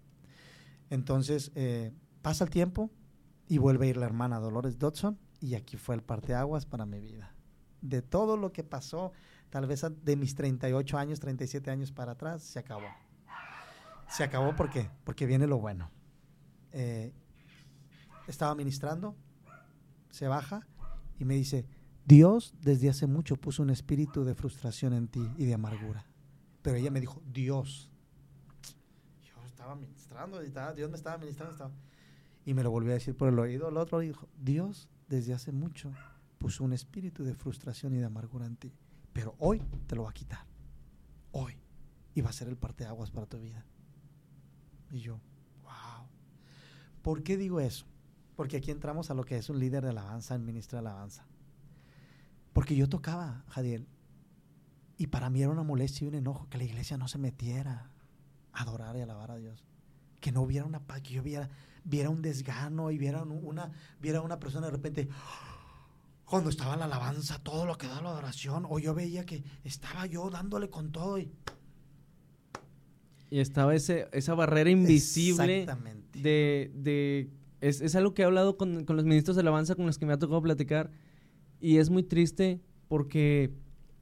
Entonces, 0.92 1.52
eh, 1.56 1.92
pasa 2.22 2.44
el 2.44 2.52
tiempo 2.52 2.92
y 3.48 3.58
vuelve 3.58 3.88
a 3.88 3.90
ir 3.90 3.98
la 3.98 4.06
hermana 4.06 4.40
Dolores 4.40 4.78
Dodson 4.78 5.18
y 5.40 5.56
aquí 5.56 5.76
fue 5.76 5.96
el 5.96 6.04
parteaguas 6.04 6.68
para 6.68 6.86
mi 6.86 7.00
vida 7.00 7.34
de 7.82 8.02
todo 8.02 8.38
lo 8.38 8.52
que 8.52 8.64
pasó, 8.64 9.12
tal 9.50 9.68
vez 9.68 9.86
de 10.04 10.16
mis 10.16 10.36
38 10.36 10.98
años, 10.98 11.20
37 11.20 11.72
años 11.72 11.92
para 11.92 12.14
atrás, 12.14 12.44
se 12.44 12.60
acabó. 12.60 12.88
Se 14.10 14.24
acabó 14.24 14.56
¿por 14.56 14.70
qué? 14.70 14.90
Porque 15.04 15.26
viene 15.26 15.48
lo 15.48 15.60
bueno. 15.60 15.90
Eh, 16.72 17.14
estaba 18.28 18.56
ministrando, 18.56 19.16
se 20.10 20.28
baja 20.28 20.68
y 21.20 21.26
me 21.26 21.36
dice, 21.36 21.66
Dios 22.06 22.54
desde 22.62 22.90
hace 22.90 23.08
mucho 23.08 23.38
puso 23.38 23.64
un 23.64 23.70
espíritu 23.70 24.24
de 24.24 24.36
frustración 24.36 24.94
en 24.94 25.08
ti 25.08 25.28
y 25.38 25.46
de 25.46 25.54
amargura. 25.54 26.06
Pero 26.62 26.78
ella 26.78 26.92
me 26.92 27.00
dijo, 27.00 27.22
Dios. 27.26 27.90
Yo 29.24 29.46
estaba 29.46 29.76
ministrando, 29.76 30.44
y 30.44 30.50
Dios 30.76 30.90
me 30.90 30.98
estaba 30.98 31.18
ministrando. 31.18 31.72
Y 32.46 32.54
me 32.54 32.64
lo 32.64 32.72
volvió 32.72 32.92
a 32.92 32.96
decir 32.96 33.16
por 33.16 33.30
el 33.30 33.40
oído. 33.40 33.70
El 33.70 33.78
otro 33.78 34.00
dijo, 34.00 34.28
Dios 34.38 34.90
desde 35.08 35.34
hace 35.34 35.52
mucho 35.52 35.92
puso 36.42 36.64
un 36.64 36.74
espíritu 36.74 37.24
de 37.24 37.36
frustración 37.36 37.94
y 37.94 38.00
de 38.00 38.06
amargura 38.06 38.48
en 38.48 38.56
ti. 38.56 38.74
Pero 39.14 39.36
hoy 39.38 39.62
te 39.86 39.96
lo 39.96 40.04
va 40.04 40.10
a 40.10 40.14
quitar. 40.14 40.44
Hoy. 41.32 41.56
Y 42.16 42.22
va 42.22 42.32
a 42.32 42.34
ser 42.34 42.48
el 42.48 42.58
parteaguas 42.58 43.12
para 43.12 43.28
tu 43.28 43.40
vida. 43.40 43.64
Y 44.90 45.02
yo, 45.02 45.20
wow. 45.62 46.08
¿Por 47.04 47.22
qué 47.22 47.38
digo 47.38 47.60
eso? 47.60 47.86
Porque 48.36 48.58
aquí 48.58 48.72
entramos 48.72 49.12
a 49.12 49.14
lo 49.14 49.24
que 49.24 49.38
es 49.38 49.52
un 49.52 49.60
líder 49.60 49.84
de 49.84 49.92
alabanza, 49.92 50.34
el 50.34 50.42
ministro 50.42 50.78
de 50.78 50.88
alabanza. 50.88 51.28
Porque 52.54 52.76
yo 52.76 52.90
tocaba, 52.90 53.46
Jadiel, 53.50 53.88
y 54.98 55.08
para 55.08 55.30
mí 55.30 55.44
era 55.44 55.52
una 55.52 55.64
molestia 55.64 56.06
y 56.06 56.08
un 56.08 56.16
enojo 56.16 56.50
que 56.50 56.58
la 56.58 56.64
iglesia 56.64 56.98
no 56.98 57.08
se 57.08 57.20
metiera 57.20 57.92
a 58.52 58.64
adorar 58.64 58.98
y 58.98 59.02
alabar 59.02 59.30
a 59.30 59.36
Dios. 59.36 59.64
Que 60.20 60.32
no 60.32 60.42
hubiera 60.42 60.66
una 60.66 60.80
paz, 60.80 61.02
que 61.02 61.14
yo 61.14 61.22
viera, 61.22 61.50
viera 61.84 62.10
un 62.10 62.24
desgano 62.24 62.90
y 62.90 62.98
viera 62.98 63.22
una, 63.24 63.72
viera 64.02 64.22
una 64.22 64.40
persona 64.40 64.66
de 64.66 64.72
repente, 64.72 65.08
cuando 66.32 66.50
estaba 66.50 66.78
la 66.78 66.86
alabanza, 66.86 67.40
todo 67.44 67.66
lo 67.66 67.78
que 67.78 67.88
da 67.88 68.02
la 68.02 68.10
adoración, 68.10 68.66
o 68.70 68.80
yo 68.80 68.96
veía 68.96 69.26
que 69.26 69.44
estaba 69.66 70.06
yo 70.06 70.30
dándole 70.30 70.70
con 70.70 70.94
todo 70.94 71.20
y... 71.20 71.30
Y 73.30 73.40
estaba 73.40 73.76
ese, 73.76 74.08
esa 74.14 74.34
barrera 74.34 74.70
invisible 74.70 75.68
de... 76.14 76.72
de 76.74 77.30
es, 77.60 77.82
es, 77.82 77.96
algo 77.96 78.14
que 78.14 78.22
he 78.22 78.26
hablado 78.26 78.58
con, 78.58 78.86
con, 78.86 78.96
los 78.96 79.06
ministros 79.06 79.36
de 79.36 79.42
alabanza 79.42 79.76
con 79.76 79.86
los 79.86 79.98
que 79.98 80.06
me 80.06 80.14
ha 80.14 80.20
tocado 80.20 80.42
platicar 80.42 80.90
y 81.60 81.78
es 81.78 81.90
muy 81.90 82.02
triste 82.02 82.62
porque 82.88 83.54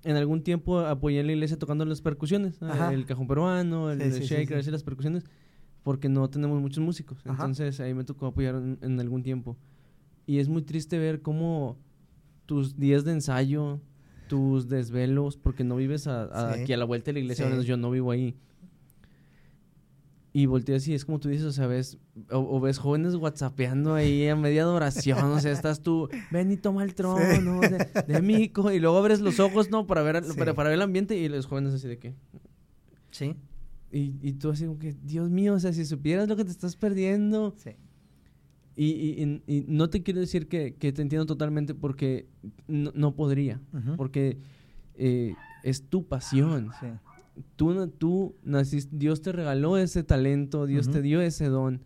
en 0.04 0.16
algún 0.16 0.44
tiempo 0.44 0.80
apoyé 0.80 1.20
en 1.20 1.28
la 1.28 1.34
iglesia 1.34 1.58
tocando 1.58 1.84
las 1.84 2.02
percusiones, 2.02 2.60
el 2.92 3.06
cajón 3.08 3.28
peruano, 3.28 3.92
el, 3.92 4.00
shaker, 4.00 4.66
las 4.72 4.84
percusiones, 4.84 5.26
porque 5.84 6.10
no 6.10 6.30
tenemos 6.30 6.62
muchos 6.62 6.84
músicos. 6.84 7.20
Entonces 7.26 7.80
ahí 7.80 7.94
me 7.94 8.04
tocó 8.04 8.28
apoyar 8.28 8.56
en, 8.56 9.00
algún 9.00 9.24
tiempo. 9.24 9.58
Y 10.26 10.38
es 10.38 10.48
muy 10.48 10.62
triste 10.62 11.00
ver 11.00 11.22
cómo 11.22 11.78
tus 12.50 12.80
días 12.80 13.06
de 13.06 13.12
ensayo, 13.12 13.80
tus 14.28 14.68
desvelos, 14.68 15.38
porque 15.38 15.64
no 15.64 15.76
vives 15.76 16.08
aquí 16.08 16.74
a 16.74 16.78
la 16.78 16.86
vuelta 16.86 17.10
de 17.10 17.14
la 17.14 17.20
iglesia, 17.20 17.62
yo 17.62 17.78
no 17.78 17.92
vivo 17.92 18.10
ahí. 18.10 18.36
y 20.34 20.48
volteas 20.48 20.88
y 20.88 20.96
es 20.96 21.06
como 21.06 21.20
tú 21.20 21.30
dices, 21.30 21.46
o 21.46 21.52
sea, 21.52 21.68
ves, 21.68 22.00
o, 22.32 22.60
ves 22.60 22.80
jóvenes 22.80 23.14
whatsappeando 23.14 23.94
ahí 23.94 24.28
a 24.28 24.36
media 24.36 24.64
adoración, 24.64 25.24
o 25.26 25.40
sea, 25.40 25.52
estás 25.52 25.82
tú, 25.82 26.10
ven 26.32 26.52
y 26.52 26.58
toma 26.58 26.84
el 26.84 26.96
trono 26.96 27.20
de, 27.20 27.88
de 28.08 28.22
Mico, 28.24 28.72
y 28.72 28.80
luego 28.80 28.98
abres 28.98 29.22
los 29.22 29.40
ojos, 29.40 29.70
¿no? 29.70 29.86
Para 29.86 30.02
ver, 30.02 30.24
para, 30.36 30.56
para, 30.56 30.70
ver 30.70 30.78
el 30.78 30.82
ambiente 30.82 31.16
y 31.16 31.30
los 31.30 31.46
jóvenes 31.46 31.76
así 31.76 31.88
de 31.88 32.00
que... 32.00 32.16
Sí. 33.12 33.36
Y, 33.92 34.16
y 34.24 34.34
tú 34.34 34.50
así 34.50 34.66
como 34.66 34.80
que, 34.80 34.96
Dios 35.04 35.30
mío, 35.30 35.54
o 35.54 35.60
sea, 35.60 35.72
si 35.72 35.86
supieras 35.86 36.28
lo 36.28 36.36
que 36.36 36.46
te 36.46 36.52
estás 36.52 36.76
perdiendo. 36.76 37.54
Sí. 37.58 37.76
Y, 38.82 38.86
y, 38.86 39.42
y 39.46 39.66
no 39.68 39.90
te 39.90 40.04
quiero 40.04 40.22
decir 40.22 40.48
que, 40.48 40.74
que 40.74 40.94
te 40.94 41.02
entiendo 41.02 41.26
totalmente 41.26 41.76
porque 41.76 42.28
no, 42.70 42.94
no 42.96 43.14
podría, 43.14 43.60
porque 43.98 44.38
eh, 44.96 45.36
es 45.64 45.84
tu 45.90 46.08
pasión. 46.08 46.70
Sí. 46.80 46.88
Tú, 47.58 47.90
tú 47.90 48.36
naciste, 48.42 48.96
Dios 48.96 49.22
te 49.22 49.34
regaló 49.34 49.76
ese 49.76 50.04
talento, 50.04 50.66
Dios 50.66 50.90
te 50.90 51.02
dio 51.02 51.20
ese 51.20 51.48
don. 51.48 51.82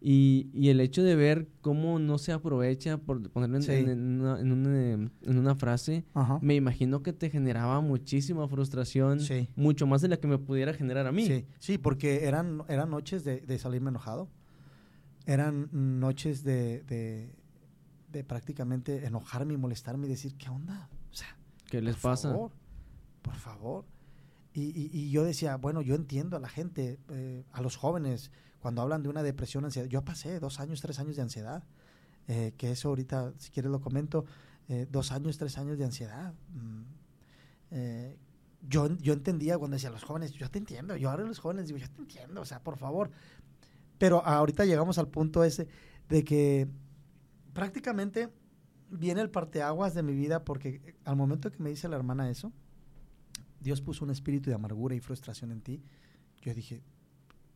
Y, 0.00 0.48
y, 0.52 0.70
el 0.70 0.80
hecho 0.80 1.04
de 1.04 1.14
ver 1.14 1.46
cómo 1.60 2.00
no 2.00 2.18
se 2.18 2.32
aprovecha, 2.32 2.98
por 2.98 3.30
ponerlo 3.30 3.58
en, 3.58 3.88
en, 3.88 4.20
una, 4.20 4.40
en, 4.40 5.38
una, 5.38 5.54
frase, 5.54 6.04
me 6.40 6.56
imagino 6.56 7.04
que 7.04 7.12
te 7.12 7.30
generaba 7.30 7.80
muchísima 7.80 8.48
frustración, 8.48 9.20
mucho 9.54 9.86
más 9.86 10.02
de 10.02 10.08
la 10.08 10.16
que 10.16 10.26
me 10.26 10.38
pudiera 10.38 10.74
generar 10.74 11.06
a 11.06 11.12
mí. 11.12 11.24
Sí, 11.24 11.44
sí 11.60 11.78
porque 11.78 12.24
eran, 12.24 12.64
eran 12.68 12.90
noches 12.90 13.22
de, 13.22 13.42
de 13.42 13.58
salirme 13.60 13.90
enojado, 13.90 14.28
eran 15.26 15.68
noches 15.72 16.42
de, 16.44 16.82
de, 16.82 17.34
de, 18.10 18.24
prácticamente 18.24 19.06
enojarme 19.06 19.54
y 19.54 19.56
molestarme 19.56 20.06
y 20.06 20.10
decir, 20.10 20.36
¿qué 20.36 20.48
onda? 20.48 20.88
O 21.10 21.14
sea, 21.14 21.36
¿qué 21.66 21.80
les 21.80 21.96
pasa? 21.96 22.30
Favor, 22.30 22.52
por 23.22 23.34
favor. 23.34 23.84
Y, 24.54 24.90
y, 24.92 25.10
yo 25.10 25.24
decía, 25.24 25.56
bueno, 25.56 25.80
yo 25.80 25.94
entiendo 25.94 26.36
a 26.36 26.40
la 26.40 26.48
gente, 26.48 26.98
eh, 27.08 27.44
a 27.52 27.62
los 27.62 27.76
jóvenes, 27.76 28.30
cuando 28.60 28.82
hablan 28.82 29.02
de 29.02 29.08
una 29.08 29.22
depresión, 29.22 29.64
ansiedad. 29.64 29.88
Yo 29.88 30.04
pasé 30.04 30.40
dos 30.40 30.60
años, 30.60 30.82
tres 30.82 30.98
años 30.98 31.16
de 31.16 31.22
ansiedad, 31.22 31.64
eh, 32.28 32.52
que 32.58 32.70
eso 32.70 32.90
ahorita, 32.90 33.32
si 33.38 33.50
quieres 33.50 33.72
lo 33.72 33.80
comento, 33.80 34.26
eh, 34.68 34.86
dos 34.90 35.10
años, 35.10 35.38
tres 35.38 35.56
años 35.56 35.78
de 35.78 35.84
ansiedad. 35.84 36.34
Mm, 36.52 36.82
yo, 38.68 38.96
yo 38.98 39.14
entendía 39.14 39.58
cuando 39.58 39.74
decía 39.76 39.88
a 39.88 39.92
los 39.92 40.04
jóvenes, 40.04 40.32
yo 40.32 40.50
te 40.50 40.58
entiendo, 40.58 40.94
yo 40.96 41.10
ahora 41.10 41.24
a 41.24 41.26
los 41.26 41.38
jóvenes 41.38 41.66
digo, 41.66 41.78
yo 41.78 41.90
te 41.90 42.00
entiendo, 42.00 42.42
o 42.42 42.44
sea, 42.44 42.62
por 42.62 42.76
favor. 42.76 43.10
Pero 44.02 44.26
ahorita 44.26 44.64
llegamos 44.64 44.98
al 44.98 45.06
punto 45.06 45.44
ese 45.44 45.68
de 46.08 46.24
que 46.24 46.66
prácticamente 47.52 48.32
viene 48.90 49.20
el 49.20 49.30
parteaguas 49.30 49.94
de 49.94 50.02
mi 50.02 50.12
vida 50.12 50.44
porque 50.44 50.96
al 51.04 51.14
momento 51.14 51.52
que 51.52 51.62
me 51.62 51.70
dice 51.70 51.88
la 51.88 51.94
hermana 51.94 52.28
eso, 52.28 52.52
Dios 53.60 53.80
puso 53.80 54.04
un 54.04 54.10
espíritu 54.10 54.50
de 54.50 54.56
amargura 54.56 54.96
y 54.96 54.98
frustración 54.98 55.52
en 55.52 55.60
ti, 55.60 55.84
yo 56.40 56.52
dije, 56.52 56.82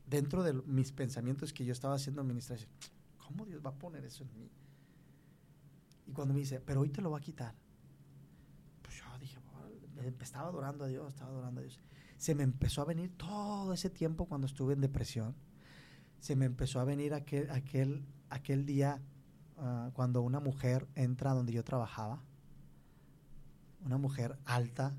dentro 0.09 0.45
de 0.45 0.53
mis 0.53 0.93
pensamientos 0.93 1.53
que 1.53 1.65
yo 1.65 1.73
estaba 1.73 1.97
haciendo 1.97 2.23
administración, 2.23 2.71
¿cómo 3.19 3.45
Dios 3.45 3.61
va 3.67 3.71
a 3.71 3.75
poner 3.75 4.05
eso 4.05 4.23
en 4.23 4.39
mí? 4.39 4.49
Y 6.07 6.13
cuando 6.13 6.33
me 6.33 6.39
dice, 6.39 6.61
pero 6.61 6.83
hoy 6.83 6.91
te 6.91 7.03
lo 7.03 7.11
va 7.11 7.19
a 7.19 7.23
quitar, 7.23 7.57
pues 8.83 8.99
yo 8.99 9.05
dije, 9.19 9.41
estaba 10.21 10.47
adorando 10.47 10.85
a 10.85 10.87
Dios, 10.87 11.09
estaba 11.09 11.33
adorando 11.33 11.61
a 11.61 11.65
Dios. 11.65 11.81
Se 12.19 12.37
me 12.37 12.45
empezó 12.45 12.83
a 12.83 12.85
venir 12.85 13.11
todo 13.17 13.73
ese 13.73 13.91
tiempo 13.91 14.27
cuando 14.27 14.47
estuve 14.47 14.75
en 14.75 14.81
depresión, 14.81 15.35
se 16.21 16.37
me 16.37 16.47
empezó 16.47 16.81
a 16.81 16.85
venir 16.85 17.14
aquel, 17.14 17.51
aquel, 17.51 18.05
aquel 18.31 18.67
día 18.67 19.01
ah, 19.59 19.91
cuando 19.95 20.23
una 20.23 20.41
mujer 20.41 20.87
entra 20.95 21.33
donde 21.35 21.53
yo 21.53 21.64
trabajaba, 21.64 22.23
una 23.85 23.99
mujer 23.99 24.37
alta, 24.45 24.95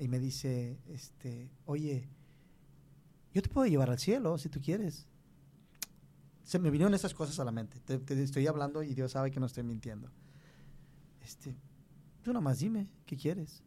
y 0.00 0.08
me 0.08 0.18
dice, 0.18 0.78
este, 0.88 1.50
oye, 1.66 2.08
yo 3.34 3.42
te 3.42 3.50
puedo 3.50 3.66
llevar 3.66 3.90
al 3.90 3.98
cielo 3.98 4.38
si 4.38 4.48
tú 4.48 4.60
quieres. 4.60 5.06
Se 6.42 6.58
me 6.58 6.70
vinieron 6.70 6.94
esas 6.94 7.12
cosas 7.12 7.38
a 7.38 7.44
la 7.44 7.52
mente. 7.52 7.78
Te, 7.80 8.22
estoy 8.22 8.46
hablando 8.46 8.82
y 8.82 8.94
Dios 8.94 9.12
sabe 9.12 9.30
que 9.30 9.38
no 9.38 9.46
estoy 9.46 9.62
mintiendo. 9.62 10.10
Este, 11.20 11.54
tú 12.22 12.32
nada 12.32 12.40
más 12.40 12.58
dime, 12.58 12.88
¿qué 13.04 13.16
quieres? 13.16 13.62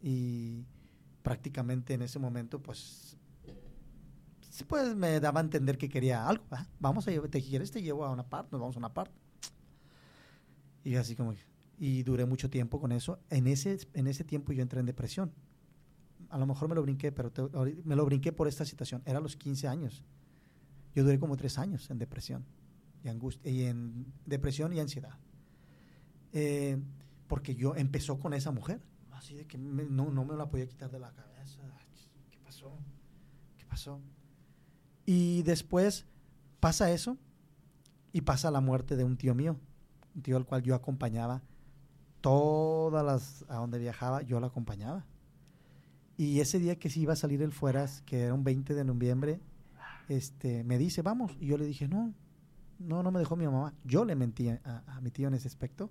Y 0.00 0.64
prácticamente 1.24 1.94
en 1.94 2.02
ese 2.02 2.20
momento, 2.20 2.62
pues, 2.62 3.16
pues 4.64 4.94
me 4.94 5.20
daba 5.20 5.40
a 5.40 5.42
entender 5.42 5.76
que 5.76 5.88
quería 5.88 6.26
algo. 6.26 6.44
Vamos 6.80 7.06
a 7.06 7.10
llevar, 7.10 7.28
te 7.28 7.42
quieres, 7.42 7.70
te 7.70 7.82
llevo 7.82 8.04
a 8.04 8.10
una 8.10 8.28
parte, 8.28 8.50
nos 8.52 8.60
vamos 8.60 8.76
a 8.76 8.78
una 8.78 8.94
parte. 8.94 9.14
Y 10.84 10.94
así 10.94 11.16
como, 11.16 11.34
y 11.78 12.02
duré 12.02 12.24
mucho 12.26 12.48
tiempo 12.48 12.80
con 12.80 12.92
eso. 12.92 13.18
En 13.28 13.46
ese, 13.46 13.78
en 13.94 14.06
ese 14.06 14.24
tiempo 14.24 14.52
yo 14.52 14.62
entré 14.62 14.80
en 14.80 14.86
depresión. 14.86 15.32
A 16.30 16.38
lo 16.38 16.46
mejor 16.46 16.68
me 16.68 16.74
lo 16.74 16.82
brinqué, 16.82 17.12
pero 17.12 17.32
me 17.84 17.96
lo 17.96 18.04
brinqué 18.04 18.32
por 18.32 18.48
esta 18.48 18.64
situación. 18.64 19.02
Era 19.04 19.20
los 19.20 19.36
15 19.36 19.68
años. 19.68 20.04
Yo 20.94 21.04
duré 21.04 21.18
como 21.18 21.36
tres 21.36 21.58
años 21.58 21.90
en 21.90 21.98
depresión 21.98 22.46
y, 23.04 23.08
angustia, 23.08 23.50
y 23.50 23.64
en 23.64 24.06
depresión 24.24 24.72
y 24.72 24.80
ansiedad. 24.80 25.18
Eh, 26.32 26.78
porque 27.28 27.54
yo 27.54 27.74
empezó 27.74 28.18
con 28.18 28.32
esa 28.32 28.50
mujer. 28.50 28.80
Así 29.12 29.34
de 29.34 29.46
que 29.46 29.58
no, 29.58 30.10
no 30.10 30.24
me 30.24 30.36
la 30.36 30.48
podía 30.48 30.66
quitar 30.66 30.90
de 30.90 30.98
la 30.98 31.12
cabeza. 31.12 31.60
¿Qué 32.30 32.38
pasó? 32.38 32.78
¿Qué 33.58 33.66
pasó? 33.66 34.00
Y 35.06 35.42
después 35.44 36.04
pasa 36.60 36.90
eso 36.90 37.16
y 38.12 38.22
pasa 38.22 38.50
la 38.50 38.60
muerte 38.60 38.96
de 38.96 39.04
un 39.04 39.16
tío 39.16 39.34
mío, 39.34 39.56
un 40.14 40.22
tío 40.22 40.36
al 40.36 40.44
cual 40.44 40.62
yo 40.62 40.74
acompañaba 40.74 41.42
todas 42.20 43.04
las 43.04 43.44
a 43.48 43.56
donde 43.56 43.78
viajaba 43.78 44.22
yo 44.22 44.40
la 44.40 44.48
acompañaba. 44.48 45.04
Y 46.16 46.40
ese 46.40 46.58
día 46.58 46.76
que 46.76 46.90
sí 46.90 47.02
iba 47.02 47.12
a 47.12 47.16
salir 47.16 47.40
el 47.40 47.52
fueras, 47.52 48.02
que 48.02 48.22
era 48.22 48.34
un 48.34 48.42
20 48.42 48.74
de 48.74 48.84
noviembre, 48.84 49.40
este, 50.08 50.64
me 50.64 50.78
dice, 50.78 51.02
vamos. 51.02 51.36
Y 51.38 51.46
yo 51.46 51.56
le 51.58 51.66
dije, 51.66 51.86
no, 51.88 52.14
no, 52.78 53.02
no 53.02 53.10
me 53.10 53.20
dejó 53.20 53.36
mi 53.36 53.44
mamá. 53.46 53.74
Yo 53.84 54.04
le 54.04 54.16
mentí 54.16 54.48
a, 54.48 55.00
mi 55.02 55.10
tío 55.10 55.28
en 55.28 55.34
ese 55.34 55.46
aspecto. 55.46 55.90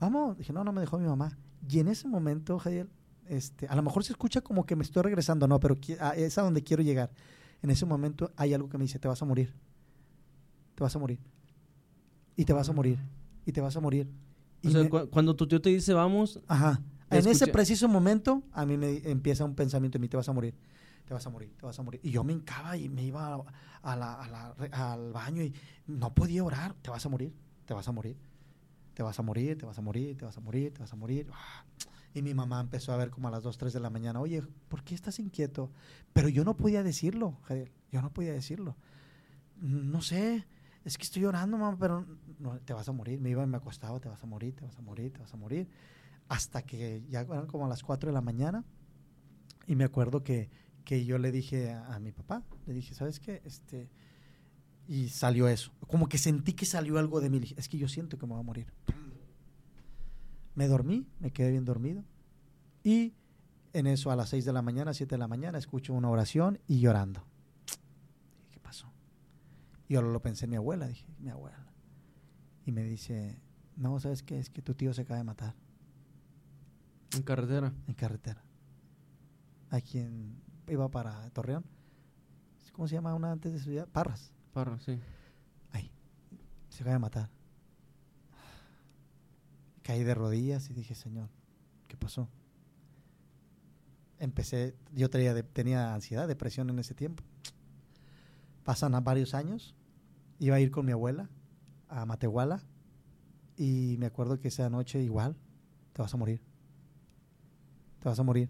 Vamos, 0.00 0.36
dije, 0.36 0.52
no, 0.52 0.62
no 0.64 0.72
me 0.72 0.80
dejó 0.80 0.98
mi 0.98 1.06
mamá. 1.06 1.38
Y 1.68 1.78
en 1.78 1.88
ese 1.88 2.08
momento, 2.08 2.58
Javier, 2.58 2.88
este, 3.28 3.68
a 3.68 3.76
lo 3.76 3.82
mejor 3.82 4.04
se 4.04 4.12
escucha 4.12 4.40
como 4.40 4.66
que 4.66 4.74
me 4.74 4.82
estoy 4.82 5.02
regresando, 5.04 5.46
no, 5.46 5.60
pero 5.60 5.78
es 6.16 6.38
a 6.38 6.42
donde 6.42 6.62
quiero 6.62 6.82
llegar. 6.82 7.12
En 7.62 7.70
ese 7.70 7.86
momento 7.86 8.32
hay 8.36 8.54
algo 8.54 8.68
que 8.68 8.78
me 8.78 8.84
dice, 8.84 8.98
te 8.98 9.08
vas 9.08 9.22
a 9.22 9.24
morir. 9.24 9.54
Te 10.74 10.82
vas 10.82 10.94
a 10.94 10.98
morir. 10.98 11.18
Y 12.36 12.44
te 12.44 12.52
vas 12.52 12.68
a 12.68 12.72
morir. 12.72 12.98
Y 13.46 13.52
te 13.52 13.60
vas 13.60 13.76
a 13.76 13.80
morir 13.80 14.08
o 14.64 14.70
sea, 14.70 14.88
cuando 14.88 15.34
tu 15.34 15.46
tío 15.46 15.60
te 15.60 15.70
dice 15.70 15.92
vamos. 15.92 16.40
Ajá. 16.46 16.80
En 17.10 17.26
ese 17.26 17.46
preciso 17.48 17.88
momento, 17.88 18.42
a 18.52 18.64
mí 18.64 18.76
me 18.76 18.98
empieza 19.10 19.44
un 19.44 19.54
pensamiento 19.54 19.98
en 19.98 20.02
mí: 20.02 20.08
te 20.08 20.16
vas 20.16 20.28
a 20.28 20.32
morir, 20.32 20.54
te 21.04 21.12
vas 21.12 21.26
a 21.26 21.30
morir, 21.30 21.52
te 21.58 21.66
vas 21.66 21.78
a 21.78 21.82
morir. 21.82 22.00
Y 22.02 22.10
yo 22.10 22.24
me 22.24 22.32
hincaba 22.32 22.76
y 22.76 22.88
me 22.88 23.04
iba 23.04 23.44
al 23.82 25.12
baño 25.12 25.42
y 25.42 25.52
no 25.86 26.14
podía 26.14 26.44
orar: 26.44 26.74
te 26.80 26.90
vas 26.90 27.04
a 27.04 27.08
morir, 27.08 27.34
te 27.66 27.74
vas 27.74 27.86
a 27.86 27.92
morir, 27.92 28.16
te 28.94 29.02
vas 29.02 29.18
a 29.18 29.22
morir, 29.22 29.58
te 29.58 29.66
vas 29.66 29.78
a 29.78 29.82
morir, 29.82 30.16
te 30.16 30.24
vas 30.24 30.36
a 30.36 30.40
morir, 30.40 30.72
te 30.72 30.80
vas 30.80 30.92
a 30.92 30.96
morir. 30.96 31.26
Y 32.14 32.22
mi 32.22 32.34
mamá 32.34 32.60
empezó 32.60 32.92
a 32.92 32.96
ver 32.96 33.10
como 33.10 33.28
a 33.28 33.30
las 33.30 33.42
2, 33.42 33.56
3 33.56 33.72
de 33.72 33.80
la 33.80 33.90
mañana: 33.90 34.20
oye, 34.20 34.42
¿por 34.68 34.82
qué 34.82 34.94
estás 34.94 35.18
inquieto? 35.18 35.70
Pero 36.12 36.28
yo 36.28 36.44
no 36.44 36.56
podía 36.56 36.82
decirlo, 36.82 37.38
yo 37.90 38.02
no 38.02 38.12
podía 38.12 38.32
decirlo. 38.32 38.76
No 39.60 40.02
sé 40.02 40.46
es 40.84 40.98
que 40.98 41.04
estoy 41.04 41.22
llorando, 41.22 41.56
mamá, 41.58 41.76
pero 41.78 42.04
te 42.64 42.72
vas 42.72 42.88
a 42.88 42.92
morir. 42.92 43.20
Me 43.20 43.30
iba 43.30 43.42
y 43.42 43.46
me 43.46 43.56
acostaba, 43.56 44.00
te 44.00 44.08
vas 44.08 44.22
a 44.22 44.26
morir, 44.26 44.54
te 44.54 44.64
vas 44.64 44.76
a 44.76 44.82
morir, 44.82 45.12
te 45.12 45.20
vas 45.20 45.32
a 45.32 45.36
morir. 45.36 45.68
Hasta 46.28 46.62
que 46.62 47.04
ya 47.08 47.20
eran 47.20 47.46
como 47.46 47.66
a 47.66 47.68
las 47.68 47.82
4 47.82 48.08
de 48.08 48.12
la 48.12 48.20
mañana. 48.20 48.64
Y 49.66 49.76
me 49.76 49.84
acuerdo 49.84 50.24
que, 50.24 50.50
que 50.84 51.04
yo 51.04 51.18
le 51.18 51.30
dije 51.30 51.72
a, 51.72 51.98
mi 52.00 52.10
papá, 52.10 52.42
le 52.66 52.74
dije, 52.74 52.94
¿sabes 52.94 53.20
qué? 53.20 53.42
Este, 53.44 53.90
y 54.88 55.08
salió 55.08 55.46
eso. 55.46 55.72
Como 55.86 56.08
que 56.08 56.18
sentí 56.18 56.52
que 56.52 56.66
salió 56.66 56.98
algo 56.98 57.20
de 57.20 57.30
mí. 57.30 57.40
es 57.56 57.68
que 57.68 57.78
yo 57.78 57.86
siento 57.86 58.18
que 58.18 58.26
me 58.26 58.32
voy 58.32 58.40
a 58.40 58.44
morir. 58.44 58.66
Me 60.54 60.68
dormí, 60.68 61.06
me 61.20 61.30
quedé 61.30 61.50
bien 61.50 61.64
dormido. 61.64 62.04
Y 62.84 63.14
en 63.72 63.86
eso 63.86 64.10
a 64.10 64.16
las 64.16 64.28
6 64.30 64.44
de 64.44 64.52
la 64.52 64.62
mañana, 64.62 64.92
7 64.92 65.14
de 65.14 65.18
la 65.18 65.28
mañana, 65.28 65.58
escucho 65.58 65.94
una 65.94 66.10
oración 66.10 66.58
y 66.66 66.80
llorando. 66.80 67.24
Yo 69.92 70.00
lo 70.00 70.22
pensé 70.22 70.46
en 70.46 70.52
mi 70.52 70.56
abuela, 70.56 70.86
dije, 70.86 71.04
mi 71.18 71.28
abuela. 71.28 71.66
Y 72.64 72.72
me 72.72 72.82
dice, 72.82 73.38
no, 73.76 74.00
¿sabes 74.00 74.22
qué? 74.22 74.38
Es 74.38 74.48
que 74.48 74.62
tu 74.62 74.72
tío 74.72 74.94
se 74.94 75.02
acaba 75.02 75.18
de 75.18 75.24
matar. 75.24 75.54
¿En 77.14 77.22
carretera? 77.22 77.74
En 77.86 77.92
carretera. 77.92 78.42
Aquí 79.68 79.98
en, 79.98 80.40
iba 80.66 80.88
para 80.90 81.28
Torreón. 81.32 81.66
¿Cómo 82.72 82.88
se 82.88 82.94
llama 82.94 83.14
una 83.14 83.32
antes 83.32 83.52
de 83.52 83.58
ciudad? 83.58 83.86
Parras. 83.86 84.32
Parras, 84.54 84.82
sí. 84.82 84.98
Ahí. 85.72 85.90
Se 86.70 86.82
acaba 86.82 86.94
de 86.94 86.98
matar. 86.98 87.28
Caí 89.82 90.04
de 90.04 90.14
rodillas 90.14 90.70
y 90.70 90.74
dije, 90.74 90.94
Señor, 90.94 91.28
¿qué 91.88 91.96
pasó? 91.96 92.28
Empecé, 94.18 94.76
yo 94.92 95.10
tenía, 95.10 95.94
ansiedad, 95.94 96.28
depresión 96.28 96.70
en 96.70 96.78
ese 96.78 96.94
tiempo. 96.94 97.24
Pasan 98.64 98.92
varios 99.02 99.34
años 99.34 99.74
iba 100.38 100.56
a 100.56 100.60
ir 100.60 100.70
con 100.70 100.84
mi 100.84 100.92
abuela 100.92 101.28
a 101.88 102.04
Matehuala 102.04 102.62
y 103.56 103.96
me 103.98 104.06
acuerdo 104.06 104.40
que 104.40 104.48
esa 104.48 104.68
noche 104.70 105.00
igual, 105.00 105.36
te 105.92 106.02
vas 106.02 106.12
a 106.12 106.16
morir. 106.16 106.40
Te 108.00 108.08
vas 108.08 108.18
a 108.18 108.22
morir. 108.22 108.48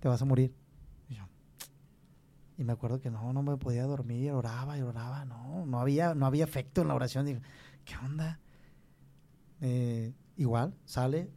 Te 0.00 0.08
vas 0.08 0.22
a 0.22 0.24
morir. 0.24 0.54
Y, 1.08 1.16
Y 2.56 2.64
me 2.64 2.72
acuerdo 2.72 3.00
que 3.00 3.10
no, 3.10 3.32
no 3.32 3.42
me 3.42 3.56
podía 3.56 3.84
dormir, 3.84 4.30
oraba 4.32 4.78
y 4.78 4.82
oraba, 4.82 5.24
no, 5.24 5.66
no 5.66 5.80
había, 5.80 6.14
no 6.14 6.26
había 6.26 6.44
efecto 6.44 6.82
en 6.82 6.88
la 6.88 6.94
oración. 6.94 7.26
Digo, 7.26 7.40
¿qué 7.84 7.96
onda? 7.96 8.40
Eh, 9.62 10.12
igual, 10.36 10.74
sale 10.84 11.30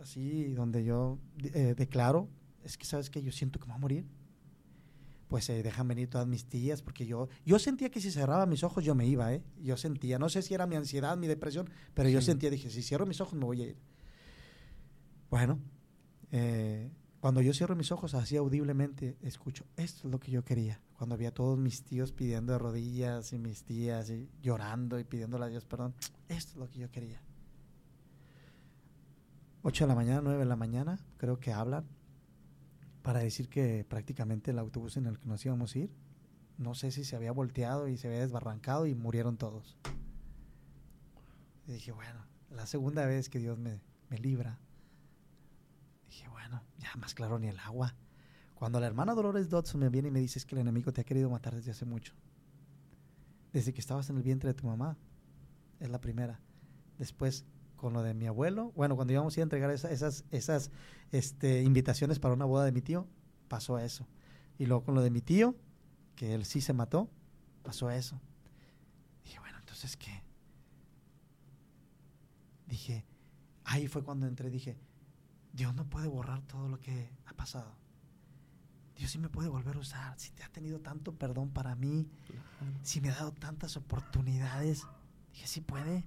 así 0.00 0.54
donde 0.54 0.84
yo 0.84 1.18
eh, 1.42 1.74
declaro, 1.76 2.28
es 2.64 2.78
que 2.78 2.84
sabes 2.84 3.10
que 3.10 3.22
yo 3.22 3.32
siento 3.32 3.58
que 3.58 3.66
me 3.66 3.72
voy 3.72 3.76
a 3.76 3.80
morir. 3.80 4.06
Pues 5.28 5.44
se 5.44 5.60
dejan 5.60 5.88
venir 5.88 6.08
todas 6.08 6.28
mis 6.28 6.44
tías, 6.44 6.82
porque 6.82 7.04
yo, 7.04 7.28
yo 7.44 7.58
sentía 7.58 7.90
que 7.90 8.00
si 8.00 8.12
cerraba 8.12 8.46
mis 8.46 8.62
ojos 8.62 8.84
yo 8.84 8.94
me 8.94 9.08
iba, 9.08 9.34
¿eh? 9.34 9.42
Yo 9.60 9.76
sentía, 9.76 10.20
no 10.20 10.28
sé 10.28 10.40
si 10.40 10.54
era 10.54 10.68
mi 10.68 10.76
ansiedad, 10.76 11.16
mi 11.16 11.26
depresión, 11.26 11.68
pero 11.94 12.08
yo 12.08 12.22
sentía, 12.22 12.48
dije, 12.48 12.70
si 12.70 12.80
cierro 12.80 13.06
mis 13.06 13.20
ojos 13.20 13.34
me 13.34 13.44
voy 13.44 13.62
a 13.62 13.66
ir. 13.66 13.76
Bueno, 15.28 15.58
eh, 16.30 16.92
cuando 17.18 17.40
yo 17.40 17.52
cierro 17.52 17.74
mis 17.74 17.90
ojos 17.90 18.14
así 18.14 18.36
audiblemente, 18.36 19.16
escucho, 19.20 19.64
esto 19.76 20.06
es 20.06 20.12
lo 20.12 20.20
que 20.20 20.30
yo 20.30 20.44
quería. 20.44 20.80
Cuando 20.96 21.16
había 21.16 21.34
todos 21.34 21.58
mis 21.58 21.82
tíos 21.82 22.12
pidiendo 22.12 22.52
de 22.52 22.60
rodillas 22.60 23.32
y 23.32 23.38
mis 23.40 23.64
tías 23.64 24.10
y 24.10 24.28
llorando 24.40 25.00
y 25.00 25.04
pidiéndole 25.04 25.46
a 25.46 25.48
Dios 25.48 25.64
perdón, 25.64 25.92
esto 26.28 26.52
es 26.52 26.56
lo 26.56 26.70
que 26.70 26.78
yo 26.78 26.90
quería. 26.92 27.20
8 29.68 29.82
de 29.82 29.88
la 29.88 29.96
mañana, 29.96 30.20
9 30.22 30.38
de 30.38 30.44
la 30.44 30.54
mañana, 30.54 31.00
creo 31.16 31.40
que 31.40 31.52
hablan 31.52 31.88
para 33.02 33.18
decir 33.18 33.48
que 33.48 33.84
prácticamente 33.84 34.52
el 34.52 34.60
autobús 34.60 34.96
en 34.96 35.06
el 35.06 35.18
que 35.18 35.26
nos 35.26 35.44
íbamos 35.44 35.74
a 35.74 35.78
ir, 35.80 35.90
no 36.56 36.76
sé 36.76 36.92
si 36.92 37.02
se 37.02 37.16
había 37.16 37.32
volteado 37.32 37.88
y 37.88 37.96
se 37.96 38.06
había 38.06 38.20
desbarrancado 38.20 38.86
y 38.86 38.94
murieron 38.94 39.36
todos. 39.36 39.76
Y 41.66 41.72
dije, 41.72 41.90
bueno, 41.90 42.24
la 42.52 42.64
segunda 42.66 43.06
vez 43.06 43.28
que 43.28 43.40
Dios 43.40 43.58
me, 43.58 43.80
me 44.08 44.18
libra 44.18 44.60
Dije, 46.06 46.28
bueno, 46.28 46.62
ya 46.78 46.94
más 46.94 47.12
claro 47.14 47.40
ni 47.40 47.48
el 47.48 47.58
agua. 47.58 47.96
Cuando 48.54 48.78
la 48.78 48.86
hermana 48.86 49.14
Dolores 49.16 49.50
Dodson 49.50 49.80
me 49.80 49.88
viene 49.88 50.08
y 50.08 50.12
me 50.12 50.20
dice 50.20 50.38
es 50.38 50.46
que 50.46 50.54
el 50.54 50.60
enemigo 50.60 50.92
te 50.92 51.00
ha 51.00 51.04
querido 51.04 51.28
matar 51.28 51.56
desde 51.56 51.72
hace 51.72 51.84
mucho. 51.84 52.14
Desde 53.52 53.74
que 53.74 53.80
estabas 53.80 54.08
en 54.10 54.16
el 54.16 54.22
vientre 54.22 54.50
de 54.50 54.54
tu 54.54 54.68
mamá. 54.68 54.96
Es 55.80 55.90
la 55.90 56.00
primera. 56.00 56.40
Después, 56.98 57.44
con 57.86 57.92
lo 57.92 58.02
de 58.02 58.14
mi 58.14 58.26
abuelo, 58.26 58.72
bueno, 58.74 58.96
cuando 58.96 59.12
íbamos 59.12 59.36
a 59.36 59.38
ir 59.38 59.42
a 59.42 59.44
entregar 59.44 59.70
esas, 59.70 60.24
esas 60.32 60.72
este, 61.12 61.62
invitaciones 61.62 62.18
para 62.18 62.34
una 62.34 62.44
boda 62.44 62.64
de 62.64 62.72
mi 62.72 62.82
tío, 62.82 63.06
pasó 63.46 63.78
eso. 63.78 64.08
Y 64.58 64.66
luego 64.66 64.82
con 64.82 64.96
lo 64.96 65.02
de 65.02 65.10
mi 65.10 65.20
tío, 65.20 65.54
que 66.16 66.34
él 66.34 66.44
sí 66.44 66.60
se 66.60 66.72
mató, 66.72 67.08
pasó 67.62 67.88
eso. 67.88 68.20
Dije, 69.22 69.38
bueno, 69.38 69.56
entonces, 69.60 69.96
¿qué? 69.96 70.20
Dije, 72.66 73.04
ahí 73.62 73.86
fue 73.86 74.02
cuando 74.02 74.26
entré, 74.26 74.50
dije, 74.50 74.76
Dios 75.52 75.72
no 75.76 75.88
puede 75.88 76.08
borrar 76.08 76.42
todo 76.42 76.68
lo 76.68 76.80
que 76.80 77.12
ha 77.26 77.34
pasado. 77.34 77.72
Dios 78.96 79.12
sí 79.12 79.18
me 79.20 79.28
puede 79.28 79.48
volver 79.48 79.76
a 79.76 79.78
usar. 79.78 80.18
Si 80.18 80.32
te 80.32 80.42
ha 80.42 80.48
tenido 80.48 80.80
tanto 80.80 81.14
perdón 81.14 81.50
para 81.50 81.76
mí, 81.76 82.08
si 82.82 83.00
me 83.00 83.10
ha 83.10 83.14
dado 83.14 83.30
tantas 83.30 83.76
oportunidades, 83.76 84.88
dije, 85.32 85.46
sí 85.46 85.60
puede. 85.60 86.04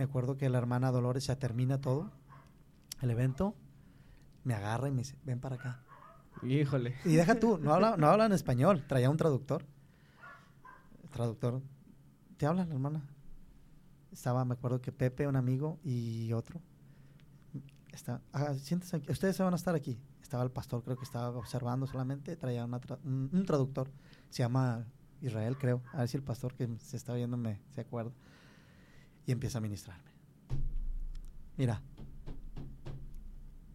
Me 0.00 0.04
acuerdo 0.04 0.38
que 0.38 0.48
la 0.48 0.56
hermana 0.56 0.90
Dolores 0.90 1.24
se 1.24 1.36
termina 1.36 1.78
todo, 1.78 2.10
el 3.02 3.10
evento, 3.10 3.54
me 4.44 4.54
agarra 4.54 4.88
y 4.88 4.92
me 4.92 5.02
dice, 5.02 5.14
ven 5.26 5.40
para 5.40 5.56
acá. 5.56 5.82
Híjole. 6.42 6.96
Y 7.04 7.16
deja 7.16 7.38
tú, 7.38 7.58
no 7.58 7.74
habla, 7.74 7.98
no 7.98 8.06
habla 8.06 8.24
en 8.24 8.32
español, 8.32 8.82
traía 8.88 9.10
un 9.10 9.18
traductor. 9.18 9.66
traductor, 11.12 11.60
¿te 12.38 12.46
habla 12.46 12.64
la 12.64 12.72
hermana? 12.72 13.02
Estaba, 14.10 14.42
me 14.46 14.54
acuerdo 14.54 14.80
que 14.80 14.90
Pepe, 14.90 15.26
un 15.26 15.36
amigo, 15.36 15.78
y 15.84 16.32
otro 16.32 16.62
está, 17.92 18.22
ah, 18.32 18.54
ustedes 19.06 19.36
se 19.36 19.42
van 19.42 19.52
a 19.52 19.56
estar 19.56 19.74
aquí. 19.74 20.00
Estaba 20.22 20.42
el 20.44 20.50
pastor, 20.50 20.82
creo 20.82 20.96
que 20.96 21.04
estaba 21.04 21.28
observando 21.36 21.86
solamente, 21.86 22.36
traía 22.36 22.64
un, 22.64 23.44
traductor, 23.44 23.90
se 24.30 24.42
llama 24.44 24.86
Israel, 25.20 25.58
creo. 25.58 25.82
A 25.92 25.98
ver 25.98 26.08
si 26.08 26.16
el 26.16 26.22
pastor 26.22 26.54
que 26.54 26.66
se 26.78 26.96
está 26.96 27.12
viendo 27.12 27.36
me 27.36 27.60
se 27.74 27.82
acuerda. 27.82 28.12
Y 29.26 29.32
empieza 29.32 29.58
a 29.58 29.60
ministrarme. 29.60 30.10
Mira, 31.56 31.82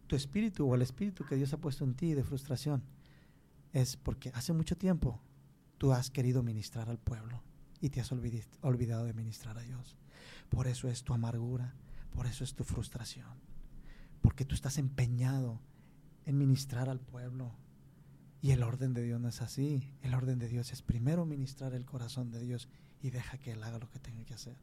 tu 0.06 0.16
espíritu 0.16 0.68
o 0.68 0.74
el 0.74 0.82
espíritu 0.82 1.24
que 1.24 1.36
Dios 1.36 1.52
ha 1.52 1.58
puesto 1.58 1.84
en 1.84 1.94
ti 1.94 2.14
de 2.14 2.24
frustración 2.24 2.82
es 3.72 3.96
porque 3.96 4.30
hace 4.34 4.52
mucho 4.52 4.76
tiempo 4.76 5.20
tú 5.78 5.92
has 5.92 6.10
querido 6.10 6.42
ministrar 6.42 6.88
al 6.88 6.98
pueblo 6.98 7.42
y 7.80 7.90
te 7.90 8.00
has 8.00 8.10
olvidado 8.12 9.04
de 9.04 9.12
ministrar 9.14 9.58
a 9.58 9.62
Dios. 9.62 9.96
Por 10.48 10.66
eso 10.66 10.88
es 10.88 11.04
tu 11.04 11.12
amargura, 11.12 11.74
por 12.10 12.26
eso 12.26 12.44
es 12.44 12.54
tu 12.54 12.64
frustración 12.64 13.46
porque 14.26 14.44
tú 14.44 14.56
estás 14.56 14.78
empeñado 14.78 15.60
en 16.24 16.36
ministrar 16.36 16.88
al 16.88 16.98
pueblo. 16.98 17.54
Y 18.42 18.50
el 18.50 18.64
orden 18.64 18.92
de 18.92 19.02
Dios 19.02 19.20
no 19.20 19.28
es 19.28 19.40
así. 19.40 19.94
El 20.02 20.14
orden 20.14 20.40
de 20.40 20.48
Dios 20.48 20.72
es 20.72 20.82
primero 20.82 21.24
ministrar 21.24 21.74
el 21.74 21.86
corazón 21.86 22.32
de 22.32 22.40
Dios 22.40 22.68
y 23.00 23.10
deja 23.10 23.38
que 23.38 23.52
Él 23.52 23.62
haga 23.62 23.78
lo 23.78 23.88
que 23.88 24.00
tenga 24.00 24.24
que 24.24 24.34
hacer. 24.34 24.56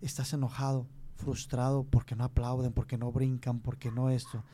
Estás 0.00 0.32
enojado, 0.32 0.86
frustrado 1.16 1.84
porque 1.84 2.16
no 2.16 2.24
aplauden, 2.24 2.72
porque 2.72 2.98
no 2.98 3.12
brincan, 3.12 3.60
porque 3.60 3.90
no 3.90 4.10
esto. 4.10 4.44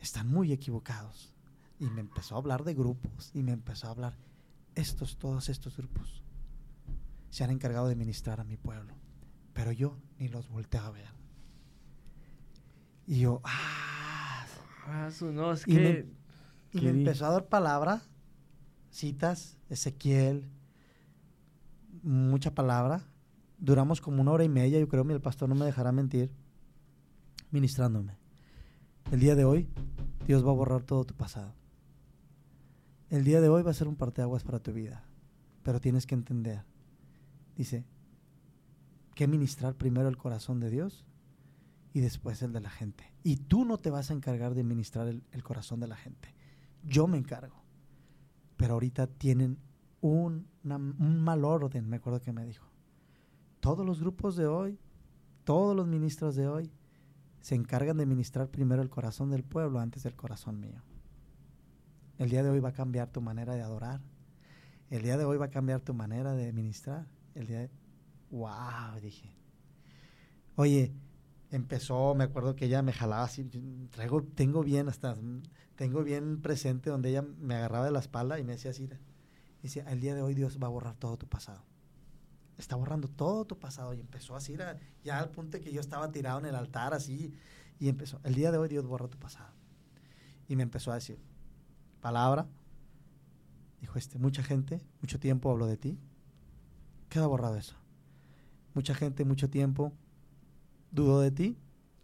Están 0.00 0.28
muy 0.28 0.52
equivocados. 0.52 1.34
Y 1.78 1.86
me 1.86 2.00
empezó 2.00 2.34
a 2.34 2.38
hablar 2.38 2.64
de 2.64 2.74
grupos 2.74 3.30
y 3.34 3.42
me 3.42 3.52
empezó 3.52 3.86
a 3.86 3.90
hablar, 3.90 4.16
estos, 4.74 5.16
todos 5.16 5.48
estos 5.48 5.76
grupos 5.76 6.22
se 7.30 7.44
han 7.44 7.50
encargado 7.50 7.88
de 7.88 7.96
ministrar 7.96 8.40
a 8.40 8.44
mi 8.44 8.56
pueblo, 8.56 8.94
pero 9.52 9.72
yo 9.72 9.98
ni 10.18 10.28
los 10.28 10.48
volteé 10.48 10.80
a 10.80 10.90
ver. 10.90 11.10
Y 13.06 13.20
yo, 13.20 13.40
ah. 13.44 14.46
no, 15.20 15.52
es 15.52 15.62
y 15.66 15.74
que. 15.74 15.80
Me, 16.72 16.78
y 16.80 16.84
me 16.84 16.90
empezó 16.90 17.26
a 17.26 17.30
dar 17.30 17.48
palabras, 17.48 18.08
citas, 18.90 19.56
Ezequiel, 19.68 20.50
mucha 22.02 22.54
palabra. 22.54 23.02
Duramos 23.58 24.00
como 24.00 24.22
una 24.22 24.32
hora 24.32 24.44
y 24.44 24.48
media, 24.48 24.78
yo 24.78 24.88
creo 24.88 25.02
el 25.02 25.20
pastor 25.20 25.48
no 25.48 25.54
me 25.54 25.66
dejará 25.66 25.92
mentir, 25.92 26.30
ministrándome. 27.50 28.16
El 29.10 29.20
día 29.20 29.34
de 29.34 29.44
hoy, 29.44 29.68
Dios 30.26 30.46
va 30.46 30.50
a 30.50 30.54
borrar 30.54 30.82
todo 30.82 31.04
tu 31.04 31.14
pasado. 31.14 31.54
El 33.10 33.24
día 33.24 33.40
de 33.40 33.48
hoy 33.48 33.62
va 33.62 33.70
a 33.70 33.74
ser 33.74 33.88
un 33.88 33.96
parteaguas 33.96 34.44
para 34.44 34.58
tu 34.58 34.72
vida, 34.72 35.04
pero 35.62 35.80
tienes 35.80 36.06
que 36.06 36.14
entender. 36.14 36.62
Dice, 37.56 37.84
que 39.18 39.26
ministrar 39.26 39.74
primero 39.74 40.08
el 40.08 40.16
corazón 40.16 40.60
de 40.60 40.70
Dios 40.70 41.04
y 41.92 41.98
después 41.98 42.40
el 42.42 42.52
de 42.52 42.60
la 42.60 42.70
gente. 42.70 43.12
Y 43.24 43.36
tú 43.36 43.64
no 43.64 43.78
te 43.78 43.90
vas 43.90 44.12
a 44.12 44.14
encargar 44.14 44.54
de 44.54 44.62
ministrar 44.62 45.08
el, 45.08 45.42
corazón 45.42 45.80
de 45.80 45.88
la 45.88 45.96
gente. 45.96 46.32
Yo 46.84 47.08
me 47.08 47.18
encargo. 47.18 47.56
Pero 48.56 48.74
ahorita 48.74 49.08
tienen 49.08 49.58
un, 50.00 50.46
un 50.62 51.20
mal 51.20 51.44
orden, 51.44 51.88
me 51.88 51.96
acuerdo 51.96 52.22
que 52.22 52.32
me 52.32 52.44
dijo. 52.44 52.67
Todos 53.60 53.84
los 53.84 54.00
grupos 54.00 54.36
de 54.36 54.46
hoy, 54.46 54.78
todos 55.44 55.74
los 55.74 55.86
ministros 55.86 56.36
de 56.36 56.48
hoy, 56.48 56.70
se 57.40 57.54
encargan 57.54 57.96
de 57.96 58.06
ministrar 58.06 58.48
primero 58.48 58.82
el 58.82 58.90
corazón 58.90 59.30
del 59.30 59.44
pueblo 59.44 59.80
antes 59.80 60.02
del 60.02 60.14
corazón 60.14 60.60
mío. 60.60 60.82
El 62.18 62.30
día 62.30 62.42
de 62.42 62.50
hoy 62.50 62.60
va 62.60 62.70
a 62.70 62.72
cambiar 62.72 63.10
tu 63.10 63.20
manera 63.20 63.54
de 63.54 63.62
adorar. 63.62 64.00
El 64.90 65.02
día 65.02 65.16
de 65.16 65.24
hoy 65.24 65.38
va 65.38 65.46
a 65.46 65.50
cambiar 65.50 65.80
tu 65.80 65.94
manera 65.94 66.34
de 66.34 66.52
ministrar. 66.52 67.06
El 67.34 67.46
día 67.46 67.60
de... 67.60 67.70
¡Wow! 68.30 69.00
Dije. 69.00 69.32
Oye, 70.56 70.92
empezó, 71.50 72.14
me 72.14 72.24
acuerdo 72.24 72.56
que 72.56 72.66
ella 72.66 72.82
me 72.82 72.92
jalaba 72.92 73.24
así, 73.24 73.44
traigo, 73.90 74.22
tengo 74.22 74.62
bien 74.62 74.88
hasta, 74.88 75.16
tengo 75.76 76.02
bien 76.02 76.42
presente 76.42 76.90
donde 76.90 77.10
ella 77.10 77.22
me 77.22 77.54
agarraba 77.54 77.86
de 77.86 77.92
la 77.92 78.00
espalda 78.00 78.38
y 78.38 78.44
me 78.44 78.52
decía 78.52 78.72
así, 78.72 78.88
dice, 79.62 79.84
el 79.86 80.00
día 80.00 80.14
de 80.14 80.22
hoy 80.22 80.34
Dios 80.34 80.58
va 80.62 80.66
a 80.66 80.70
borrar 80.70 80.96
todo 80.96 81.16
tu 81.16 81.28
pasado. 81.28 81.62
Está 82.58 82.76
borrando 82.76 83.08
todo 83.08 83.44
tu 83.44 83.58
pasado 83.58 83.94
y 83.94 84.00
empezó 84.00 84.34
así, 84.36 84.56
ya 85.04 85.18
al 85.18 85.30
punto 85.30 85.60
que 85.60 85.72
yo 85.72 85.80
estaba 85.80 86.10
tirado 86.10 86.40
en 86.40 86.46
el 86.46 86.56
altar 86.56 86.92
así 86.92 87.32
y 87.78 87.88
empezó, 87.88 88.20
el 88.24 88.34
día 88.34 88.50
de 88.50 88.58
hoy 88.58 88.68
Dios 88.68 88.84
borra 88.84 89.08
tu 89.08 89.18
pasado. 89.18 89.54
Y 90.48 90.56
me 90.56 90.64
empezó 90.64 90.90
a 90.90 90.96
decir, 90.96 91.18
palabra, 92.00 92.48
dijo 93.80 93.98
este, 93.98 94.18
mucha 94.18 94.42
gente, 94.42 94.80
mucho 95.00 95.20
tiempo 95.20 95.50
habló 95.50 95.66
de 95.66 95.76
ti, 95.76 95.98
queda 97.08 97.26
borrado 97.26 97.56
eso. 97.56 97.76
Mucha 98.74 98.94
gente, 98.94 99.24
mucho 99.24 99.48
tiempo 99.48 99.92
dudó 100.90 101.20
de 101.20 101.30
ti, 101.30 101.56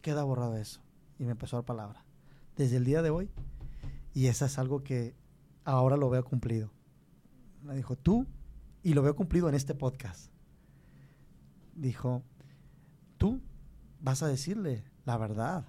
queda 0.02 0.22
borrado 0.22 0.56
eso. 0.56 0.80
Y 1.18 1.24
me 1.24 1.32
empezó 1.32 1.56
a 1.56 1.60
dar 1.60 1.66
palabra. 1.66 2.04
Desde 2.56 2.76
el 2.76 2.84
día 2.84 3.02
de 3.02 3.10
hoy, 3.10 3.30
y 4.12 4.26
eso 4.26 4.44
es 4.44 4.58
algo 4.58 4.84
que 4.84 5.14
ahora 5.64 5.96
lo 5.96 6.10
veo 6.10 6.24
cumplido. 6.24 6.70
Me 7.62 7.74
dijo, 7.74 7.96
tú, 7.96 8.26
y 8.82 8.94
lo 8.94 9.02
veo 9.02 9.16
cumplido 9.16 9.48
en 9.48 9.54
este 9.54 9.74
podcast. 9.74 10.33
Dijo, 11.74 12.22
tú 13.18 13.42
vas 14.00 14.22
a 14.22 14.28
decirle 14.28 14.84
la 15.04 15.16
verdad 15.16 15.66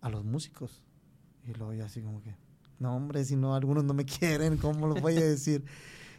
a 0.00 0.08
los 0.08 0.24
músicos. 0.24 0.82
Y 1.44 1.54
luego 1.54 1.74
yo 1.74 1.84
así 1.84 2.02
como 2.02 2.20
que, 2.22 2.36
no 2.78 2.94
hombre, 2.94 3.24
si 3.24 3.36
no, 3.36 3.54
algunos 3.54 3.84
no 3.84 3.94
me 3.94 4.04
quieren, 4.06 4.56
¿cómo 4.56 4.86
lo 4.86 4.94
voy 4.94 5.16
a 5.16 5.24
decir? 5.24 5.64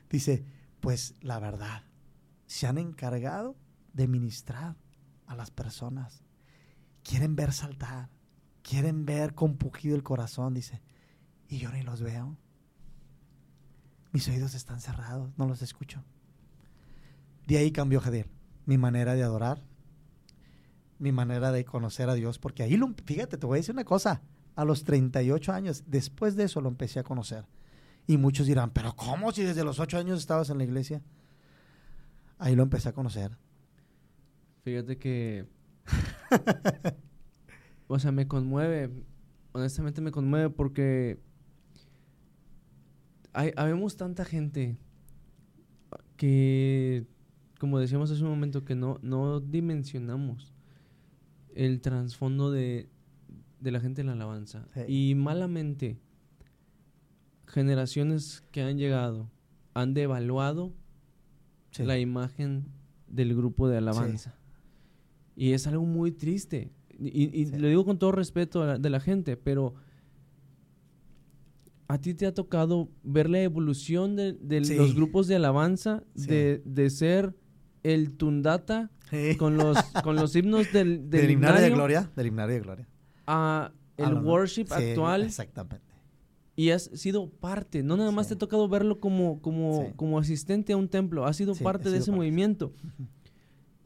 Dice, 0.09 0.45
pues 0.79 1.15
la 1.21 1.39
verdad, 1.39 1.83
se 2.47 2.67
han 2.67 2.77
encargado 2.77 3.55
de 3.93 4.07
ministrar 4.07 4.75
a 5.27 5.35
las 5.35 5.51
personas 5.51 6.23
quieren 7.03 7.35
ver 7.35 7.53
saltar, 7.53 8.09
quieren 8.61 9.05
ver 9.05 9.33
compugido 9.33 9.95
el 9.95 10.03
corazón, 10.03 10.53
dice. 10.53 10.81
Y 11.47 11.57
yo 11.57 11.71
ni 11.71 11.81
los 11.81 12.01
veo. 12.01 12.37
Mis 14.11 14.27
oídos 14.27 14.53
están 14.53 14.79
cerrados, 14.79 15.31
no 15.37 15.47
los 15.47 15.61
escucho. 15.61 16.03
De 17.47 17.57
ahí 17.57 17.71
cambió 17.71 17.99
Jadiel, 17.99 18.27
mi 18.69 18.77
manera 18.77 19.15
de 19.15 19.23
adorar, 19.23 19.63
mi 20.99 21.11
manera 21.11 21.51
de 21.51 21.65
conocer 21.65 22.07
a 22.07 22.13
Dios, 22.13 22.37
porque 22.37 22.61
ahí, 22.61 22.77
lo, 22.77 22.93
fíjate, 23.03 23.35
te 23.35 23.47
voy 23.47 23.55
a 23.55 23.61
decir 23.61 23.73
una 23.73 23.83
cosa, 23.83 24.21
a 24.55 24.63
los 24.63 24.83
38 24.83 25.51
años, 25.51 25.85
después 25.87 26.35
de 26.35 26.43
eso 26.43 26.61
lo 26.61 26.69
empecé 26.69 26.99
a 26.99 27.03
conocer. 27.03 27.47
Y 28.05 28.17
muchos 28.17 28.45
dirán, 28.45 28.69
pero 28.69 28.95
¿cómo 28.95 29.31
si 29.31 29.41
desde 29.41 29.63
los 29.63 29.79
8 29.79 29.97
años 29.97 30.19
estabas 30.19 30.51
en 30.51 30.59
la 30.59 30.65
iglesia? 30.65 31.01
Ahí 32.37 32.55
lo 32.55 32.61
empecé 32.61 32.89
a 32.89 32.93
conocer. 32.93 33.39
Fíjate 34.63 34.99
que... 34.99 35.47
o 37.87 37.97
sea, 37.97 38.11
me 38.11 38.27
conmueve, 38.27 39.03
honestamente 39.51 39.99
me 39.99 40.11
conmueve 40.11 40.51
porque 40.51 41.19
hay, 43.33 43.51
habemos 43.55 43.97
tanta 43.97 44.25
gente 44.25 44.77
que, 46.17 47.07
como 47.59 47.77
decíamos 47.79 48.09
hace 48.09 48.23
un 48.23 48.29
momento, 48.29 48.65
que 48.65 48.73
no, 48.73 48.97
no 49.03 49.41
dimensionamos 49.41 50.53
el 51.53 51.81
trasfondo 51.81 52.51
de, 52.51 52.89
de 53.59 53.71
la 53.71 53.79
gente 53.79 54.01
en 54.01 54.07
la 54.07 54.13
alabanza. 54.13 54.65
Y 54.87 55.13
malamente, 55.15 55.99
generaciones 57.45 58.43
que 58.51 58.61
han 58.61 58.77
llegado 58.77 59.29
han 59.73 59.93
devaluado 59.93 60.73
la 61.77 61.99
imagen 61.99 62.65
del 63.07 63.35
grupo 63.35 63.67
de 63.67 63.77
alabanza. 63.77 64.35
Y 65.35 65.51
es 65.51 65.67
algo 65.67 65.85
muy 65.85 66.11
triste. 66.11 66.71
Y, 66.97 67.45
lo 67.57 67.67
digo 67.67 67.85
con 67.85 67.99
todo 67.99 68.11
respeto 68.11 68.77
de 68.77 68.89
la 68.89 68.99
gente, 68.99 69.37
pero 69.37 69.73
a 71.87 71.97
ti 71.97 72.13
te 72.13 72.25
ha 72.25 72.33
tocado 72.33 72.89
ver 73.03 73.29
la 73.29 73.41
evolución 73.41 74.15
de, 74.15 74.37
los 74.77 74.95
grupos 74.95 75.27
de 75.27 75.35
alabanza, 75.35 76.03
de, 76.13 76.61
de, 76.65 76.89
ser 76.89 77.35
el 77.83 78.11
tundata 78.11 78.91
con 79.37 79.57
los 79.57 79.77
con 80.03 80.15
los 80.15 80.35
himnos 80.35 80.71
del, 80.71 81.09
del, 81.09 81.31
himnario 81.31 81.61
de 81.61 81.69
gloria, 81.69 82.11
del 82.15 82.27
himnario 82.27 82.55
de 82.55 82.61
gloria, 82.61 82.87
a 83.27 83.71
el 83.97 84.13
worship 84.15 84.67
actual. 84.71 85.23
Exactamente. 85.23 85.85
Y 86.55 86.71
has 86.71 86.91
sido 86.93 87.29
parte, 87.29 87.83
no 87.83 87.95
nada 87.95 88.11
más 88.11 88.27
te 88.27 88.33
ha 88.33 88.37
tocado 88.37 88.67
verlo 88.67 88.99
como, 88.99 89.41
como, 89.41 89.93
como 89.95 90.19
asistente 90.19 90.73
a 90.73 90.77
un 90.77 90.89
templo, 90.89 91.25
has 91.25 91.37
sido 91.37 91.55
parte 91.55 91.89
de 91.89 91.99
ese 91.99 92.11
movimiento. 92.11 92.73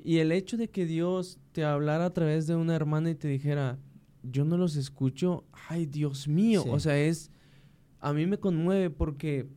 Y 0.04 0.18
el 0.18 0.32
hecho 0.32 0.58
de 0.58 0.70
que 0.70 0.88
Dios 0.88 1.40
te 1.52 1.64
hablara 1.64 2.06
a 2.06 2.14
través 2.14 2.48
de 2.48 2.56
una 2.56 2.76
hermana 2.76 3.12
y 3.12 3.16
te 3.16 3.28
dijera, 3.28 3.78
yo 4.24 4.44
no 4.44 4.58
los 4.58 4.76
escucho, 4.76 5.46
ay 5.70 5.86
Dios 5.86 6.28
mío, 6.28 6.64
o 6.68 6.80
sea, 6.80 6.98
es, 6.98 7.30
a 8.00 8.12
mí 8.12 8.26
me 8.26 8.40
conmueve 8.40 8.90
porque 8.90 9.48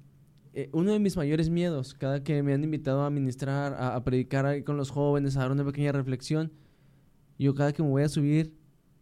eh, 0.56 0.70
uno 0.72 0.92
de 0.92 0.98
mis 0.98 1.16
mayores 1.16 1.50
miedos, 1.50 1.94
cada 1.94 2.22
que 2.24 2.42
me 2.42 2.52
han 2.52 2.64
invitado 2.64 3.02
a 3.02 3.10
ministrar, 3.10 3.76
a, 3.78 4.02
predicar 4.02 4.46
ahí 4.46 4.62
con 4.62 4.76
los 4.76 4.90
jóvenes, 4.90 5.36
a 5.36 5.40
dar 5.40 5.52
una 5.52 5.64
pequeña 5.64 5.92
reflexión, 5.92 6.52
yo 7.38 7.54
cada 7.54 7.72
que 7.72 7.82
me 7.82 7.88
voy 7.88 8.02
a 8.02 8.08
subir 8.08 8.56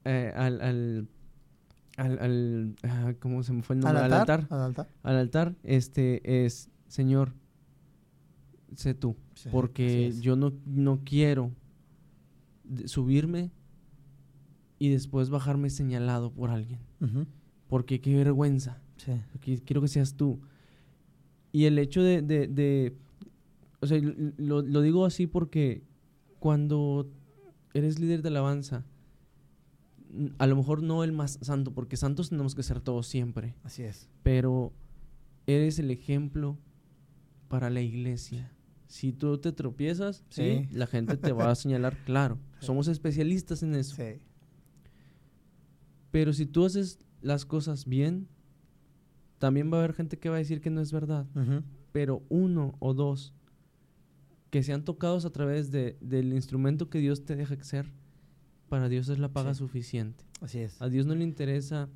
eh, 0.05 0.33
al, 0.35 0.61
al, 0.61 1.09
al, 1.97 2.77
ah, 2.83 3.15
¿cómo 3.21 3.43
se 3.43 3.53
me 3.53 3.63
fue 3.63 3.77
el 3.77 3.81
nombre? 3.81 4.03
Al 4.03 4.13
altar, 4.13 4.47
al 4.51 4.61
altar. 4.61 4.89
Al 5.03 5.17
altar, 5.17 5.55
este, 5.63 6.45
es, 6.45 6.69
Señor, 6.89 7.33
sé 8.75 8.95
tú 8.95 9.17
porque 9.51 10.13
yo 10.21 10.37
no, 10.37 10.53
no 10.67 11.01
quiero 11.05 11.53
subirme 12.87 13.51
y 14.79 14.91
después 14.91 15.31
bajarme 15.31 15.71
señalado 15.71 16.33
por 16.33 16.51
alguien. 16.51 16.81
Porque 17.69 18.01
qué 18.01 18.15
vergüenza. 18.15 18.81
Quiero 19.65 19.81
que 19.81 19.89
seas 19.89 20.15
tú. 20.15 20.41
Y 21.55 21.65
el 21.65 21.79
hecho 21.79 22.03
de, 22.03 22.21
de, 22.21 22.97
o 23.81 23.87
sea, 23.87 23.99
lo, 24.37 24.61
lo, 24.61 24.81
digo 24.83 25.07
así 25.07 25.27
porque 25.27 25.83
cuando 26.39 27.09
eres 27.73 27.99
líder 27.99 28.23
de 28.23 28.29
alabanza, 28.29 28.85
a 30.39 30.47
lo 30.47 30.57
mejor 30.57 30.83
no 30.83 31.05
el 31.05 31.13
más 31.13 31.39
santo, 31.41 31.73
porque 31.73 31.97
santos 31.97 32.29
tenemos 32.29 32.55
que 32.55 32.63
ser 32.63 32.81
todos 32.81 33.07
siempre. 33.07 33.55
Así 33.63 33.85
es. 33.85 34.11
Pero 34.23 34.73
eres 35.47 35.79
el 35.79 35.91
ejemplo 35.91 36.59
para 37.49 37.71
la 37.71 37.81
iglesia 37.81 38.55
si 38.95 39.13
tú 39.13 39.39
te 39.39 39.51
tropiezas, 39.51 40.23
sí. 40.31 40.69
la 40.71 40.87
gente 40.87 41.17
te 41.17 41.33
va 41.33 41.51
a 41.51 41.55
señalar, 41.57 41.97
claro, 42.05 42.39
somos 42.61 42.87
especialistas 42.87 43.65
en 43.65 43.75
eso. 43.75 43.97
Sí. 43.97 44.21
Pero 46.13 46.33
si 46.33 46.47
tú 46.47 46.65
haces 46.65 47.01
las 47.21 47.45
cosas 47.45 47.87
bien, 47.87 48.29
también 49.45 49.71
va 49.71 49.77
a 49.77 49.81
haber 49.81 49.93
gente 49.93 50.17
que 50.17 50.31
va 50.31 50.37
a 50.37 50.39
decir 50.39 50.63
que 50.63 50.71
no 50.71 50.81
es 50.81 50.91
verdad. 50.91 51.27
Pero 51.93 52.23
uno 52.31 52.77
o 52.79 52.95
dos 52.95 53.35
que 54.49 54.63
sean 54.63 54.87
tocados 54.87 55.27
a 55.27 55.31
través 55.33 55.71
de, 55.71 55.99
del 56.01 56.33
instrumento 56.33 56.89
que 56.89 56.99
Dios 56.99 57.27
te 57.27 57.37
deja 57.37 57.63
ser, 57.63 57.93
para 58.71 58.89
Dios 58.89 59.11
es 59.11 59.19
la 59.19 59.35
paga 59.35 59.53
suficiente. 59.53 60.25
Así 60.41 60.61
es. 60.61 60.81
A 60.81 60.89
Dios 60.89 61.05
no 61.05 61.15
le 61.15 61.25
interesa 61.25 61.91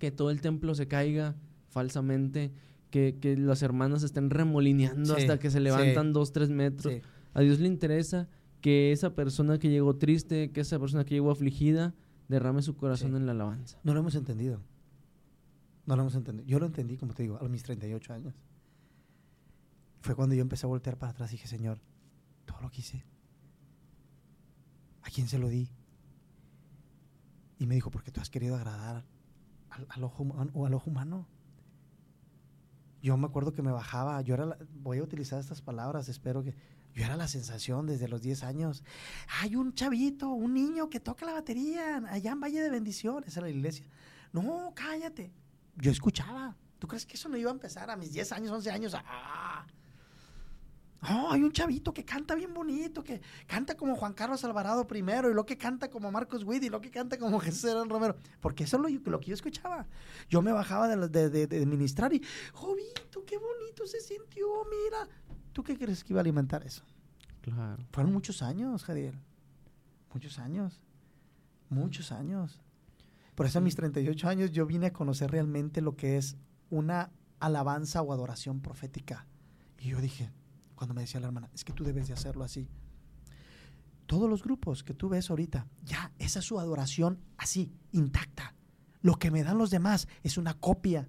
que 0.00 0.10
todo 0.10 0.32
el 0.32 0.40
templo 0.40 0.74
se 0.74 0.88
caiga 0.88 1.36
falsamente, 1.68 2.50
que, 2.90 3.36
las 3.38 3.62
hermanas 3.62 4.02
estén 4.02 4.30
remolineando 4.30 5.14
hasta 5.14 5.38
que 5.38 5.52
se 5.52 5.60
levantan 5.60 6.12
dos, 6.12 6.32
tres 6.32 6.50
metros. 6.50 6.92
A 7.34 7.40
Dios 7.42 7.60
le 7.60 7.68
interesa 7.68 8.28
que 8.60 8.90
esa 8.90 9.14
persona 9.14 9.60
que 9.60 9.70
llegó 9.70 9.94
triste, 9.94 10.50
que 10.50 10.62
esa 10.62 10.80
persona 10.80 11.04
que 11.04 11.14
llegó 11.14 11.30
afligida, 11.30 11.94
derrame 12.26 12.62
su 12.62 12.74
corazón 12.74 13.14
en 13.14 13.26
la 13.26 13.32
alabanza. 13.32 13.78
No 13.84 13.94
lo 13.94 14.00
hemos 14.00 14.16
entendido. 14.16 14.60
No 15.86 15.96
lo 15.96 16.02
hemos 16.02 16.14
entendido. 16.14 16.48
Yo 16.48 16.58
lo 16.58 16.66
entendí, 16.66 16.96
como 16.96 17.14
te 17.14 17.22
digo, 17.22 17.38
a 17.38 17.48
mis 17.48 17.62
38 17.62 18.12
años. 18.14 18.34
Fue 20.00 20.14
cuando 20.14 20.34
yo 20.34 20.42
empecé 20.42 20.66
a 20.66 20.68
voltear 20.68 20.98
para 20.98 21.12
atrás 21.12 21.30
y 21.30 21.36
dije, 21.36 21.48
Señor, 21.48 21.80
todo 22.44 22.60
lo 22.60 22.70
que 22.70 22.80
hice, 22.80 23.04
¿a 25.02 25.10
quién 25.10 25.28
se 25.28 25.38
lo 25.38 25.48
di? 25.48 25.70
Y 27.58 27.66
me 27.66 27.74
dijo, 27.74 27.90
porque 27.90 28.10
tú 28.10 28.20
has 28.20 28.30
querido 28.30 28.56
agradar 28.56 29.04
al, 29.88 30.04
ojo, 30.04 30.24
o 30.52 30.66
al 30.66 30.74
ojo 30.74 30.90
humano 30.90 31.26
yo 33.04 33.18
me 33.18 33.26
acuerdo 33.26 33.52
que 33.52 33.60
me 33.60 33.70
bajaba, 33.70 34.22
yo 34.22 34.32
era, 34.32 34.56
voy 34.76 34.96
a 34.96 35.02
utilizar 35.02 35.38
estas 35.38 35.60
palabras, 35.60 36.08
espero 36.08 36.42
que, 36.42 36.54
yo 36.94 37.04
era 37.04 37.16
la 37.16 37.28
sensación 37.28 37.84
desde 37.84 38.08
los 38.08 38.22
10 38.22 38.44
años. 38.44 38.82
Hay 39.42 39.56
un 39.56 39.74
chavito, 39.74 40.30
un 40.30 40.54
niño 40.54 40.88
que 40.88 41.00
toca 41.00 41.26
la 41.26 41.34
batería 41.34 42.02
allá 42.08 42.32
en 42.32 42.40
Valle 42.40 42.62
de 42.62 42.70
Bendiciones, 42.70 43.36
en 43.36 43.42
la 43.42 43.50
iglesia. 43.50 43.84
No, 44.32 44.72
cállate. 44.74 45.34
Yo 45.76 45.90
escuchaba. 45.90 46.56
¿Tú 46.78 46.86
crees 46.86 47.06
que 47.06 47.14
eso 47.14 47.28
no 47.28 47.36
iba 47.36 47.50
a 47.50 47.54
empezar 47.54 47.90
a 47.90 47.96
mis 47.96 48.12
10 48.12 48.32
años, 48.32 48.52
11 48.52 48.70
años? 48.70 48.94
¡Ah! 48.94 49.66
Oh, 51.10 51.30
hay 51.30 51.42
un 51.42 51.52
chavito 51.52 51.92
que 51.92 52.04
canta 52.04 52.34
bien 52.34 52.54
bonito, 52.54 53.04
que 53.04 53.20
canta 53.46 53.76
como 53.76 53.94
Juan 53.94 54.14
Carlos 54.14 54.42
Alvarado 54.44 54.86
primero, 54.86 55.30
y 55.30 55.34
lo 55.34 55.44
que 55.44 55.58
canta 55.58 55.90
como 55.90 56.10
Marcos 56.10 56.44
Witt, 56.44 56.64
y 56.64 56.70
lo 56.70 56.80
que 56.80 56.90
canta 56.90 57.18
como 57.18 57.38
Jesús 57.40 57.64
Herón 57.64 57.90
Romero. 57.90 58.16
Porque 58.40 58.64
eso 58.64 58.76
es 58.76 58.82
lo, 58.82 59.10
lo, 59.10 59.20
que 59.20 59.26
yo 59.26 59.34
escuchaba. 59.34 59.86
Yo 60.30 60.40
me 60.40 60.52
bajaba 60.52 60.88
de, 60.88 61.28
de, 61.28 61.46
de, 61.46 61.66
ministrar 61.66 62.12
y, 62.14 62.22
Jovito, 62.54 63.24
qué 63.26 63.36
bonito 63.36 63.86
se 63.86 64.00
sintió, 64.00 64.46
mira. 64.64 65.08
¿Tú 65.52 65.62
qué 65.62 65.76
crees 65.76 66.02
que 66.02 66.12
iba 66.14 66.20
a 66.20 66.22
alimentar 66.22 66.64
eso? 66.64 66.82
Claro. 67.42 67.84
Fueron 67.92 68.12
muchos 68.12 68.42
años, 68.42 68.84
Jadiel. 68.84 69.18
Muchos 70.12 70.38
años. 70.38 70.80
Muchos 71.68 72.12
años. 72.12 72.60
Por 73.34 73.46
eso 73.46 73.58
a 73.58 73.62
mis 73.62 73.74
38 73.74 74.28
años 74.28 74.52
yo 74.52 74.66
vine 74.66 74.86
a 74.86 74.92
conocer 74.92 75.30
realmente 75.30 75.80
lo 75.80 75.96
que 75.96 76.16
es 76.16 76.36
una 76.70 77.10
alabanza 77.40 78.02
o 78.02 78.12
adoración 78.12 78.60
profética. 78.60 79.26
Y 79.78 79.88
yo 79.88 80.00
dije, 80.00 80.30
cuando 80.74 80.94
me 80.94 81.02
decía 81.02 81.20
la 81.20 81.26
hermana, 81.26 81.50
es 81.54 81.64
que 81.64 81.72
tú 81.72 81.84
debes 81.84 82.08
de 82.08 82.14
hacerlo 82.14 82.44
así. 82.44 82.68
Todos 84.06 84.28
los 84.28 84.42
grupos 84.42 84.84
que 84.84 84.94
tú 84.94 85.08
ves 85.08 85.30
ahorita, 85.30 85.66
ya, 85.82 86.12
esa 86.18 86.38
es 86.38 86.44
su 86.44 86.60
adoración 86.60 87.18
así, 87.38 87.72
intacta. 87.92 88.54
Lo 89.00 89.18
que 89.18 89.30
me 89.30 89.42
dan 89.42 89.58
los 89.58 89.70
demás 89.70 90.08
es 90.22 90.38
una 90.38 90.54
copia. 90.54 91.08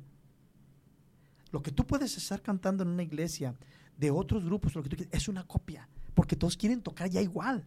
Lo 1.51 1.61
que 1.61 1.71
tú 1.71 1.85
puedes 1.85 2.17
estar 2.17 2.41
cantando 2.41 2.83
en 2.83 2.89
una 2.89 3.03
iglesia 3.03 3.55
de 3.97 4.11
otros 4.11 4.43
grupos, 4.43 4.75
lo 4.75 4.83
que 4.83 4.89
tú 4.89 5.05
es 5.11 5.27
una 5.27 5.45
copia, 5.45 5.87
porque 6.13 6.35
todos 6.35 6.57
quieren 6.57 6.81
tocar 6.81 7.09
ya 7.09 7.21
igual, 7.21 7.65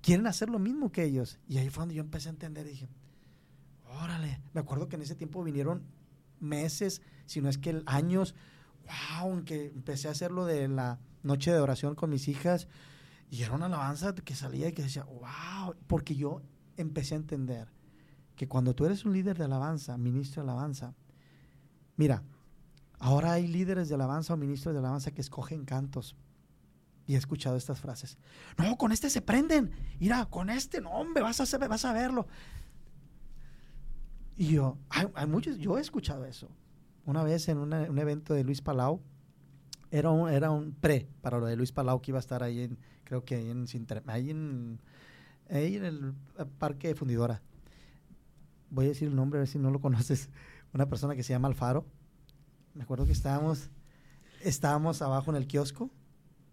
quieren 0.00 0.26
hacer 0.26 0.48
lo 0.48 0.58
mismo 0.58 0.90
que 0.92 1.04
ellos. 1.04 1.38
Y 1.48 1.58
ahí 1.58 1.68
fue 1.68 1.82
donde 1.82 1.94
yo 1.94 2.02
empecé 2.02 2.28
a 2.28 2.32
entender 2.32 2.66
dije, 2.66 2.88
órale, 3.90 4.40
me 4.52 4.60
acuerdo 4.60 4.88
que 4.88 4.96
en 4.96 5.02
ese 5.02 5.14
tiempo 5.14 5.42
vinieron 5.42 5.82
meses, 6.40 7.02
si 7.26 7.40
no 7.40 7.48
es 7.48 7.58
que 7.58 7.82
años, 7.86 8.34
wow, 8.84 9.30
aunque 9.30 9.66
empecé 9.66 10.08
a 10.08 10.12
hacerlo 10.12 10.44
de 10.44 10.68
la 10.68 10.98
noche 11.22 11.52
de 11.52 11.60
oración 11.60 11.94
con 11.94 12.10
mis 12.10 12.28
hijas 12.28 12.68
y 13.30 13.42
era 13.42 13.54
una 13.54 13.66
alabanza 13.66 14.14
que 14.14 14.34
salía 14.34 14.68
y 14.68 14.72
que 14.72 14.82
decía, 14.82 15.04
wow, 15.04 15.74
porque 15.86 16.14
yo 16.14 16.42
empecé 16.76 17.14
a 17.14 17.18
entender 17.18 17.68
que 18.36 18.48
cuando 18.48 18.74
tú 18.74 18.86
eres 18.86 19.04
un 19.04 19.12
líder 19.12 19.36
de 19.36 19.44
alabanza, 19.44 19.98
ministro 19.98 20.42
de 20.42 20.50
alabanza, 20.50 20.94
mira, 21.96 22.22
ahora 22.98 23.32
hay 23.32 23.46
líderes 23.46 23.88
de 23.88 23.96
alabanza 23.96 24.34
o 24.34 24.36
ministros 24.36 24.72
de 24.72 24.78
alabanza 24.78 25.10
que 25.10 25.20
escogen 25.20 25.64
cantos. 25.64 26.16
Y 27.06 27.14
he 27.14 27.18
escuchado 27.18 27.56
estas 27.56 27.80
frases. 27.80 28.18
No, 28.58 28.76
con 28.76 28.92
este 28.92 29.08
se 29.08 29.22
prenden. 29.22 29.72
Mira, 29.98 30.26
con 30.26 30.50
este, 30.50 30.82
no, 30.82 30.90
hombre, 30.90 31.22
vas 31.22 31.40
a, 31.40 31.58
vas 31.66 31.84
a 31.86 31.92
verlo. 31.94 32.26
Y 34.38 34.52
yo, 34.52 34.78
hay, 34.88 35.26
muchos, 35.26 35.58
yo 35.58 35.78
he 35.78 35.80
escuchado 35.80 36.24
eso. 36.24 36.48
Una 37.04 37.24
vez 37.24 37.48
en 37.48 37.58
un 37.58 37.98
evento 37.98 38.34
de 38.34 38.44
Luis 38.44 38.62
Palau, 38.62 39.00
Era 39.90 40.10
un, 40.10 40.30
era 40.30 40.52
un 40.52 40.72
pre 40.72 41.08
para 41.22 41.38
lo 41.38 41.46
de 41.46 41.56
Luis 41.56 41.72
Palau 41.72 42.00
que 42.00 42.12
iba 42.12 42.18
a 42.18 42.20
estar 42.20 42.44
ahí 42.44 42.60
en, 42.60 42.78
creo 43.02 43.24
que 43.24 43.34
ahí 43.34 43.50
en, 43.50 43.66
ahí 44.06 44.30
en, 44.30 44.80
ahí 45.50 45.76
en 45.76 45.84
el 45.84 46.14
parque 46.58 46.94
Fundidora. 46.94 47.42
Voy 48.70 48.84
a 48.84 48.88
decir 48.88 49.08
el 49.08 49.16
nombre 49.16 49.38
a 49.38 49.40
ver 49.40 49.48
si 49.48 49.58
no 49.58 49.72
lo 49.72 49.80
conoces. 49.86 50.30
Una 50.72 50.88
persona 50.88 51.16
que 51.16 51.24
se 51.24 51.32
llama 51.32 51.48
Alfaro. 51.48 51.84
Me 52.74 52.84
acuerdo 52.84 53.06
que 53.06 53.12
estábamos, 53.12 53.70
estábamos 54.40 55.02
abajo 55.02 55.32
en 55.32 55.36
el 55.36 55.48
kiosco, 55.48 55.90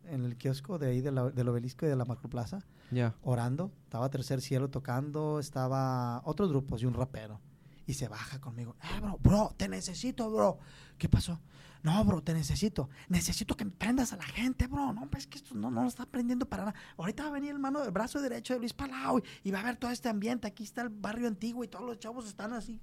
en 0.05 0.25
el 0.25 0.37
kiosco 0.37 0.79
de 0.79 0.87
ahí 0.87 1.01
del 1.01 1.19
obelisco 1.19 1.85
y 1.85 1.89
de 1.89 1.95
la 1.95 2.05
macroplaza, 2.05 2.65
ya 2.89 3.13
orando. 3.21 3.71
Estaba 3.83 4.09
Tercer 4.09 4.41
Cielo 4.41 4.71
tocando, 4.71 5.39
estaba 5.39 6.23
otros 6.25 6.49
grupos 6.49 6.81
y 6.81 6.87
un 6.87 6.95
rapero. 6.95 7.39
Y 7.87 7.93
se 7.93 8.07
baja 8.07 8.39
conmigo. 8.41 8.75
Eh, 8.81 8.99
bro, 8.99 9.17
bro, 9.21 9.55
te 9.57 9.67
necesito, 9.67 10.29
bro. 10.31 10.57
¿Qué 10.97 11.07
pasó? 11.07 11.39
No, 11.85 12.03
bro, 12.03 12.23
te 12.23 12.33
necesito. 12.33 12.89
Necesito 13.09 13.55
que 13.55 13.63
prendas 13.67 14.11
a 14.11 14.17
la 14.17 14.23
gente, 14.23 14.65
bro. 14.65 14.91
No, 14.91 15.07
pues 15.07 15.23
es 15.23 15.27
que 15.27 15.37
esto 15.37 15.53
no, 15.53 15.69
no 15.69 15.83
lo 15.83 15.87
está 15.87 16.07
prendiendo 16.07 16.47
para 16.49 16.65
nada. 16.65 16.79
Ahorita 16.97 17.21
va 17.21 17.29
a 17.29 17.33
venir 17.33 17.51
el 17.51 17.59
mano 17.59 17.79
del 17.81 17.91
brazo 17.91 18.19
derecho 18.19 18.55
de 18.55 18.59
Luis 18.59 18.73
Palau 18.73 19.21
y, 19.43 19.51
va 19.51 19.59
a 19.59 19.63
ver 19.63 19.75
todo 19.75 19.91
este 19.91 20.09
ambiente. 20.09 20.47
Aquí 20.47 20.63
está 20.63 20.81
el 20.81 20.89
barrio 20.89 21.27
antiguo 21.27 21.63
y 21.63 21.67
todos 21.67 21.85
los 21.85 21.99
chavos 21.99 22.27
están 22.27 22.53
así. 22.53 22.81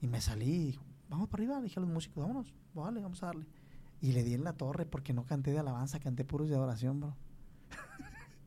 Y 0.00 0.06
me 0.06 0.22
salí 0.22 0.50
y 0.50 0.64
dijo, 0.68 0.84
vamos 1.10 1.28
para 1.28 1.42
arriba. 1.42 1.60
Dije 1.60 1.78
a 1.78 1.82
los 1.82 1.90
músicos, 1.90 2.22
vámonos. 2.22 2.54
Vale, 2.72 3.02
vamos 3.02 3.22
a 3.22 3.26
darle. 3.26 3.46
Y 4.00 4.12
le 4.12 4.24
di 4.24 4.32
en 4.32 4.44
la 4.44 4.54
torre 4.54 4.86
porque 4.86 5.12
no 5.12 5.26
canté 5.26 5.50
de 5.50 5.58
alabanza, 5.58 6.00
canté 6.00 6.24
puros 6.24 6.48
de 6.48 6.56
adoración, 6.56 7.00
bro. 7.00 7.16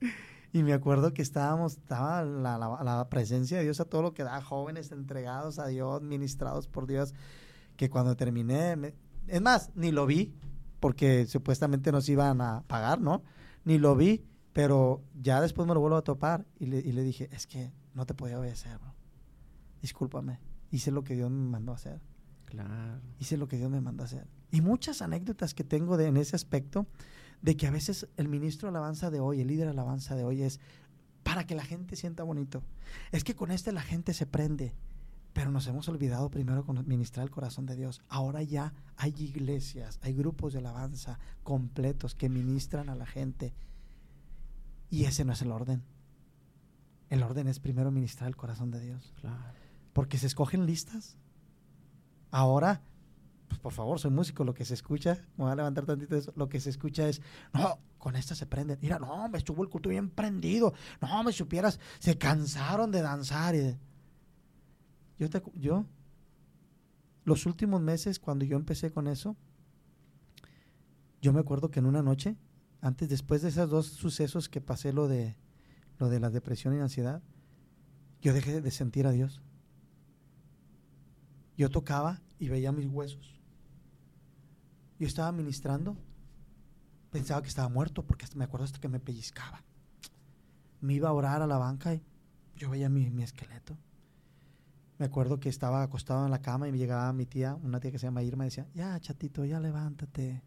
y 0.55 0.63
me 0.63 0.71
acuerdo 0.71 1.13
que 1.13 1.21
estábamos, 1.21 1.73
estaba 1.73 2.23
la, 2.23 2.57
la, 2.57 3.09
presencia 3.09 3.57
de 3.57 3.65
Dios 3.65 3.81
a 3.81 3.83
todo 3.83 4.01
lo 4.01 4.13
que 4.13 4.23
da, 4.23 4.41
jóvenes 4.41 4.89
entregados 4.93 5.59
a 5.59 5.67
Dios, 5.67 6.01
ministrados 6.01 6.69
por 6.69 6.87
Dios 6.87 7.13
que 7.75 7.89
cuando 7.89 8.15
terminé, 8.15 8.93
es 9.27 9.41
más, 9.41 9.71
ni 9.75 9.91
lo 9.91 10.05
vi, 10.05 10.33
porque 10.79 11.25
supuestamente 11.25 11.91
nos 11.91 12.07
iban 12.07 12.39
a 12.39 12.63
pagar, 12.67 13.01
¿no? 13.01 13.21
Ni 13.65 13.79
lo 13.79 13.97
vi, 13.97 14.23
pero 14.53 15.03
ya 15.21 15.41
después 15.41 15.67
me 15.67 15.73
lo 15.73 15.81
vuelvo 15.81 15.97
a 15.97 16.05
topar 16.05 16.45
y 16.57 16.67
le, 16.67 16.79
y 16.79 16.93
le 16.93 17.03
dije, 17.03 17.27
es 17.33 17.47
que 17.47 17.73
no 17.93 18.05
te 18.05 18.13
podía 18.13 18.39
obedecer, 18.39 18.77
bro. 18.77 18.95
Discúlpame, 19.81 20.39
hice 20.71 20.89
lo 20.89 21.03
que 21.03 21.15
Dios 21.15 21.29
me 21.29 21.49
mandó 21.49 21.73
a 21.73 21.75
hacer. 21.75 21.99
Claro. 22.45 23.01
Hice 23.19 23.35
lo 23.35 23.49
que 23.49 23.57
Dios 23.57 23.69
me 23.69 23.81
mandó 23.81 24.03
a 24.03 24.05
hacer. 24.05 24.25
Y 24.51 24.61
muchas 24.61 25.01
anécdotas 25.01 25.53
que 25.53 25.65
tengo 25.65 25.97
de, 25.97 26.07
en 26.07 26.15
ese 26.15 26.37
aspecto, 26.37 26.87
de 27.41 27.57
que 27.57 27.67
a 27.67 27.71
veces 27.71 28.07
el 28.17 28.27
ministro 28.27 28.67
de 28.67 28.77
alabanza 28.77 29.11
de 29.11 29.19
hoy, 29.19 29.41
el 29.41 29.47
líder 29.47 29.65
de 29.65 29.71
alabanza 29.71 30.15
de 30.15 30.23
hoy 30.23 30.41
es 30.41 30.59
para 31.23 31.45
que 31.45 31.55
la 31.55 31.63
gente 31.63 31.95
sienta 31.95 32.23
bonito. 32.23 32.63
Es 33.11 33.23
que 33.23 33.35
con 33.35 33.51
este 33.51 33.71
la 33.71 33.81
gente 33.81 34.13
se 34.13 34.25
prende. 34.25 34.73
Pero 35.33 35.51
nos 35.51 35.67
hemos 35.67 35.89
olvidado 35.89 36.29
primero 36.29 36.63
con 36.63 36.87
ministrar 36.87 37.25
el 37.25 37.31
corazón 37.31 37.65
de 37.65 37.75
Dios. 37.75 38.01
Ahora 38.07 38.41
ya 38.41 38.73
hay 38.95 39.13
iglesias, 39.17 39.99
hay 40.01 40.13
grupos 40.13 40.53
de 40.53 40.59
alabanza 40.59 41.19
completos 41.43 42.15
que 42.15 42.29
ministran 42.29 42.89
a 42.89 42.95
la 42.95 43.05
gente. 43.05 43.53
Y 44.89 45.03
ese 45.03 45.25
no 45.25 45.33
es 45.33 45.41
el 45.41 45.51
orden. 45.51 45.83
El 47.09 47.21
orden 47.21 47.47
es 47.47 47.59
primero 47.59 47.91
ministrar 47.91 48.29
el 48.29 48.37
corazón 48.37 48.71
de 48.71 48.79
Dios. 48.79 49.13
Porque 49.91 50.17
se 50.17 50.27
escogen 50.27 50.65
listas. 50.65 51.17
Ahora, 52.31 52.81
pues 53.55 53.61
por 53.61 53.73
favor, 53.73 53.99
soy 53.99 54.11
músico, 54.11 54.43
lo 54.43 54.53
que 54.53 54.65
se 54.65 54.73
escucha, 54.73 55.15
me 55.37 55.45
voy 55.45 55.51
a 55.51 55.55
levantar 55.55 55.85
tantito 55.85 56.15
eso, 56.17 56.33
lo 56.35 56.49
que 56.49 56.59
se 56.59 56.69
escucha 56.69 57.07
es, 57.07 57.21
no, 57.53 57.79
con 57.97 58.15
esta 58.15 58.35
se 58.35 58.45
prenden. 58.45 58.77
Mira, 58.81 58.99
no, 58.99 59.29
me 59.29 59.37
estuvo 59.37 59.63
el 59.63 59.69
culto 59.69 59.89
bien 59.89 60.09
prendido. 60.09 60.73
No, 61.01 61.23
me 61.23 61.31
supieras, 61.31 61.79
se 61.99 62.17
cansaron 62.17 62.91
de 62.91 63.01
danzar. 63.01 63.55
Y 63.55 63.59
de, 63.59 63.77
yo, 65.17 65.27
yo, 65.53 65.85
los 67.23 67.45
últimos 67.45 67.81
meses, 67.81 68.19
cuando 68.19 68.45
yo 68.45 68.57
empecé 68.57 68.91
con 68.91 69.07
eso, 69.07 69.35
yo 71.21 71.33
me 71.33 71.39
acuerdo 71.39 71.71
que 71.71 71.79
en 71.79 71.85
una 71.85 72.03
noche, 72.03 72.35
antes, 72.81 73.09
después 73.09 73.41
de 73.41 73.49
esos 73.49 73.69
dos 73.69 73.87
sucesos 73.87 74.49
que 74.49 74.61
pasé, 74.61 74.91
lo 74.91 75.07
de, 75.07 75.37
lo 75.97 76.09
de 76.09 76.19
la 76.19 76.29
depresión 76.29 76.75
y 76.75 76.79
ansiedad, 76.79 77.23
yo 78.21 78.33
dejé 78.33 78.61
de 78.61 78.71
sentir 78.71 79.07
a 79.07 79.11
Dios. 79.11 79.41
Yo 81.57 81.69
tocaba 81.69 82.21
y 82.37 82.49
veía 82.49 82.71
mis 82.71 82.87
huesos. 82.87 83.34
Yo 84.99 85.07
estaba 85.07 85.31
ministrando, 85.31 85.97
pensaba 87.11 87.41
que 87.41 87.49
estaba 87.49 87.69
muerto, 87.69 88.03
porque 88.03 88.25
me 88.35 88.45
acuerdo 88.45 88.65
hasta 88.65 88.79
que 88.79 88.87
me 88.87 88.99
pellizcaba. 88.99 89.63
Me 90.81 90.93
iba 90.93 91.09
a 91.09 91.13
orar 91.13 91.41
a 91.41 91.47
la 91.47 91.57
banca 91.57 91.93
y 91.93 92.01
yo 92.55 92.69
veía 92.69 92.89
mi, 92.89 93.09
mi 93.09 93.23
esqueleto 93.23 93.77
me 94.97 95.05
acuerdo 95.05 95.39
que 95.39 95.49
estaba 95.49 95.83
acostado 95.83 96.25
en 96.25 96.31
la 96.31 96.41
cama 96.41 96.67
y 96.67 96.71
me 96.71 96.77
llegaba 96.77 97.11
mi 97.13 97.25
tía, 97.25 97.55
una 97.55 97.79
tía 97.79 97.91
que 97.91 97.99
se 97.99 98.07
llama 98.07 98.23
Irma, 98.23 98.45
y 98.45 98.47
decía, 98.47 98.67
ya, 98.73 98.99
chatito, 98.99 99.43
ya 99.43 99.59
levántate, 99.59 100.41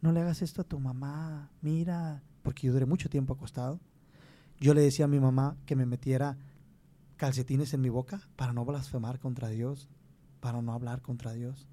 no 0.00 0.12
le 0.12 0.20
hagas 0.20 0.42
esto 0.42 0.62
a 0.62 0.64
tu 0.64 0.80
mamá, 0.80 1.50
mira, 1.60 2.22
porque 2.42 2.66
yo 2.66 2.72
duré 2.72 2.86
mucho 2.86 3.10
tiempo 3.10 3.34
acostado. 3.34 3.80
Yo 4.58 4.74
le 4.74 4.80
decía 4.80 5.04
a 5.04 5.08
mi 5.08 5.20
mamá 5.20 5.56
que 5.66 5.76
me 5.76 5.86
metiera 5.86 6.38
calcetines 7.16 7.74
en 7.74 7.82
mi 7.82 7.88
boca 7.88 8.20
para 8.36 8.52
no 8.52 8.64
blasfemar 8.64 9.18
contra 9.18 9.48
Dios, 9.48 9.88
para 10.40 10.62
no 10.62 10.72
hablar 10.72 11.02
contra 11.02 11.32
Dios. 11.32 11.68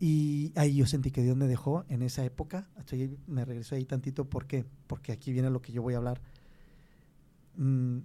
Y 0.00 0.52
ahí 0.56 0.76
yo 0.76 0.86
sentí 0.86 1.10
que 1.10 1.22
Dios 1.22 1.36
me 1.36 1.46
dejó 1.46 1.84
en 1.88 2.02
esa 2.02 2.24
época. 2.24 2.68
Estoy, 2.78 3.18
me 3.26 3.44
regreso 3.44 3.74
ahí 3.74 3.84
tantito. 3.84 4.28
¿Por 4.28 4.46
qué? 4.46 4.64
Porque 4.86 5.12
aquí 5.12 5.32
viene 5.32 5.50
lo 5.50 5.60
que 5.60 5.72
yo 5.72 5.82
voy 5.82 5.94
a 5.94 5.98
hablar. 5.98 6.20
Mm, 7.56 7.98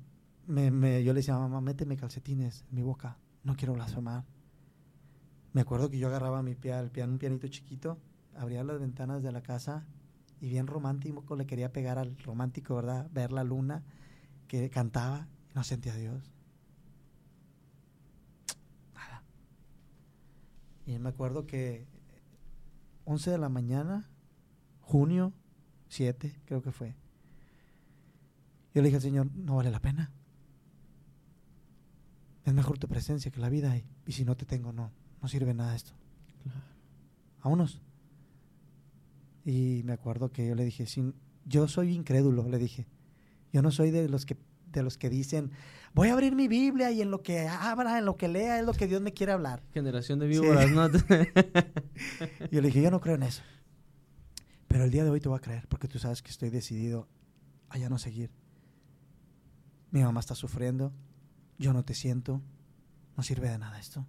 me, 0.48 1.04
yo 1.04 1.14
le 1.14 1.20
decía, 1.20 1.38
mamá, 1.38 1.62
méteme 1.62 1.96
calcetines 1.96 2.66
en 2.70 2.76
mi 2.76 2.82
boca, 2.82 3.18
no 3.44 3.56
quiero 3.56 3.74
blasfemar. 3.74 4.26
Me 5.54 5.62
acuerdo 5.62 5.90
que 5.90 6.00
yo 6.00 6.08
agarraba 6.08 6.42
mi 6.42 6.56
pie, 6.56 6.78
el 6.78 6.90
piano, 6.90 7.14
un 7.14 7.20
pianito 7.20 7.48
chiquito, 7.48 8.00
abría 8.36 8.64
las 8.64 8.80
ventanas 8.80 9.22
de 9.22 9.32
la 9.32 9.42
casa 9.42 9.86
y 10.42 10.50
bien 10.50 10.68
romántico 10.68 11.36
le 11.36 11.46
quería 11.46 11.72
pegar 11.72 12.00
al 12.00 12.18
romántico, 12.18 12.76
¿verdad? 12.76 13.08
Ver 13.12 13.32
la 13.32 13.44
luna 13.44 13.84
que 14.48 14.70
cantaba 14.70 15.28
no 15.54 15.64
sentía 15.64 15.94
a 15.94 15.98
Dios. 15.98 16.32
Nada. 18.96 19.24
Y 20.86 21.00
me 21.00 21.10
acuerdo 21.10 21.46
que 21.46 21.88
11 23.06 23.32
de 23.32 23.38
la 23.38 23.50
mañana, 23.50 24.10
junio 24.82 25.34
7, 25.90 26.42
creo 26.46 26.62
que 26.62 26.72
fue. 26.72 26.96
Yo 28.74 28.82
le 28.82 28.88
dije 28.88 28.98
al 28.98 29.02
Señor, 29.02 29.32
no 29.36 29.58
vale 29.58 29.72
la 29.72 29.80
pena. 29.80 30.12
Es 32.46 32.54
mejor 32.54 32.78
tu 32.78 32.88
presencia 32.88 33.32
que 33.32 33.40
la 33.40 33.50
vida 33.50 33.78
y, 33.78 33.86
y 34.06 34.12
si 34.12 34.26
no 34.26 34.36
te 34.36 34.46
tengo, 34.46 34.74
no, 34.74 34.92
no 35.22 35.28
sirve 35.28 35.54
nada 35.54 35.76
esto. 35.76 35.94
a 37.42 37.48
unos 37.48 37.80
Y 39.46 39.82
me 39.86 39.94
acuerdo 39.94 40.32
que 40.32 40.48
yo 40.48 40.56
le 40.56 40.66
dije, 40.66 40.86
sin, 40.86 41.14
yo 41.46 41.68
soy 41.68 41.94
incrédulo, 41.94 42.48
le 42.50 42.58
dije. 42.58 42.88
Yo 43.54 43.62
no 43.62 43.72
soy 43.72 43.92
de 43.92 44.10
los 44.10 44.26
que 44.26 44.36
de 44.80 44.84
los 44.84 44.98
que 44.98 45.10
dicen, 45.10 45.52
voy 45.94 46.10
a 46.10 46.14
abrir 46.14 46.36
mi 46.36 46.48
Biblia 46.48 46.92
y 46.92 47.02
en 47.02 47.12
lo 47.12 47.22
que 47.22 47.48
abra, 47.48 47.98
en 48.00 48.06
lo 48.06 48.18
que 48.18 48.28
lea, 48.28 48.60
es 48.60 48.66
lo 48.66 48.74
que 48.74 48.88
Dios 48.88 49.02
me 49.02 49.14
quiere 49.14 49.32
hablar. 49.32 49.64
Generación 49.74 50.20
de 50.20 50.28
víboras, 50.28 50.70
¿no? 50.72 50.90
yo 52.52 52.62
le 52.62 52.68
dije, 52.68 52.82
yo 52.82 52.92
no 52.92 53.00
creo 53.00 53.16
en 53.16 53.24
eso. 53.24 53.44
Pero 54.68 54.86
el 54.86 54.92
día 54.92 55.04
de 55.04 55.10
hoy 55.10 55.20
te 55.20 55.30
voy 55.30 55.38
a 55.38 55.42
creer, 55.42 55.68
porque 55.68 55.88
tú 55.88 56.00
sabes 56.00 56.22
que 56.22 56.32
estoy 56.32 56.50
decidido 56.50 57.08
a 57.70 57.78
ya 57.78 57.90
no 57.90 57.98
seguir. 57.98 58.32
Mi 59.92 60.02
mamá 60.02 60.20
está 60.20 60.36
sufriendo, 60.36 60.92
yo 61.60 61.74
no 61.74 61.84
te 61.84 61.94
siento, 61.94 62.42
no 63.16 63.24
sirve 63.24 63.50
de 63.50 63.60
nada 63.60 63.80
esto. 63.80 64.06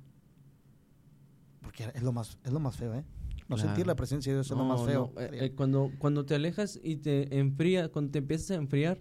Porque 1.61 1.91
es 1.95 2.03
lo 2.03 2.13
más, 2.13 2.39
es 2.45 2.53
lo 2.53 2.61
más 2.61 2.77
feo, 2.77 2.95
¿eh? 2.95 3.05
No 3.49 3.59
sentir 3.59 3.87
la 3.87 3.95
presencia 3.95 4.33
de 4.33 4.39
Dios 4.39 4.51
es 4.51 4.57
lo 4.57 4.65
más 4.65 4.83
feo. 4.85 5.13
Eh, 5.19 5.31
eh, 5.33 5.53
cuando, 5.55 5.91
cuando 5.99 6.25
te 6.25 6.35
alejas 6.35 6.81
y 6.83 6.97
te 6.97 7.39
enfría, 7.39 7.91
cuando 7.91 8.13
te 8.13 8.19
empiezas 8.19 8.53
a 8.53 8.55
enfriar 8.55 8.99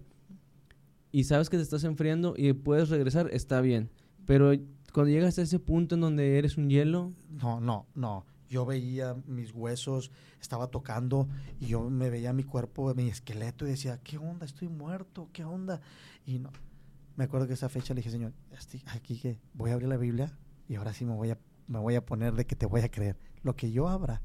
y 1.14 1.22
sabes 1.22 1.48
que 1.48 1.56
te 1.56 1.62
estás 1.62 1.84
enfriando 1.84 2.34
y 2.36 2.52
puedes 2.54 2.88
regresar, 2.88 3.28
está 3.32 3.60
bien. 3.60 3.88
Pero 4.26 4.50
cuando 4.92 5.12
llegas 5.12 5.38
a 5.38 5.42
ese 5.42 5.60
punto 5.60 5.94
en 5.94 6.00
donde 6.00 6.38
eres 6.38 6.56
un 6.56 6.68
hielo... 6.68 7.12
No, 7.30 7.60
no, 7.60 7.86
no. 7.94 8.26
Yo 8.48 8.66
veía 8.66 9.14
mis 9.24 9.52
huesos, 9.52 10.10
estaba 10.40 10.72
tocando 10.72 11.28
y 11.60 11.66
yo 11.66 11.88
me 11.88 12.10
veía 12.10 12.32
mi 12.32 12.42
cuerpo, 12.42 12.92
mi 12.96 13.08
esqueleto 13.08 13.64
y 13.64 13.70
decía, 13.70 14.00
¿qué 14.02 14.18
onda? 14.18 14.44
Estoy 14.44 14.66
muerto, 14.66 15.28
¿qué 15.32 15.44
onda? 15.44 15.80
Y 16.26 16.40
no, 16.40 16.50
me 17.14 17.22
acuerdo 17.22 17.46
que 17.46 17.52
esa 17.52 17.68
fecha 17.68 17.94
le 17.94 18.00
dije, 18.00 18.10
Señor, 18.10 18.32
aquí 18.86 19.20
que 19.20 19.38
voy 19.52 19.70
a 19.70 19.74
abrir 19.74 19.90
la 19.90 19.96
Biblia 19.96 20.36
y 20.68 20.74
ahora 20.74 20.92
sí 20.94 21.04
me 21.04 21.14
voy 21.14 21.30
a, 21.30 21.38
me 21.68 21.78
voy 21.78 21.94
a 21.94 22.04
poner 22.04 22.34
de 22.34 22.44
que 22.44 22.56
te 22.56 22.66
voy 22.66 22.80
a 22.80 22.90
creer. 22.90 23.16
Lo 23.44 23.54
que 23.54 23.70
yo 23.70 23.88
abra 23.88 24.20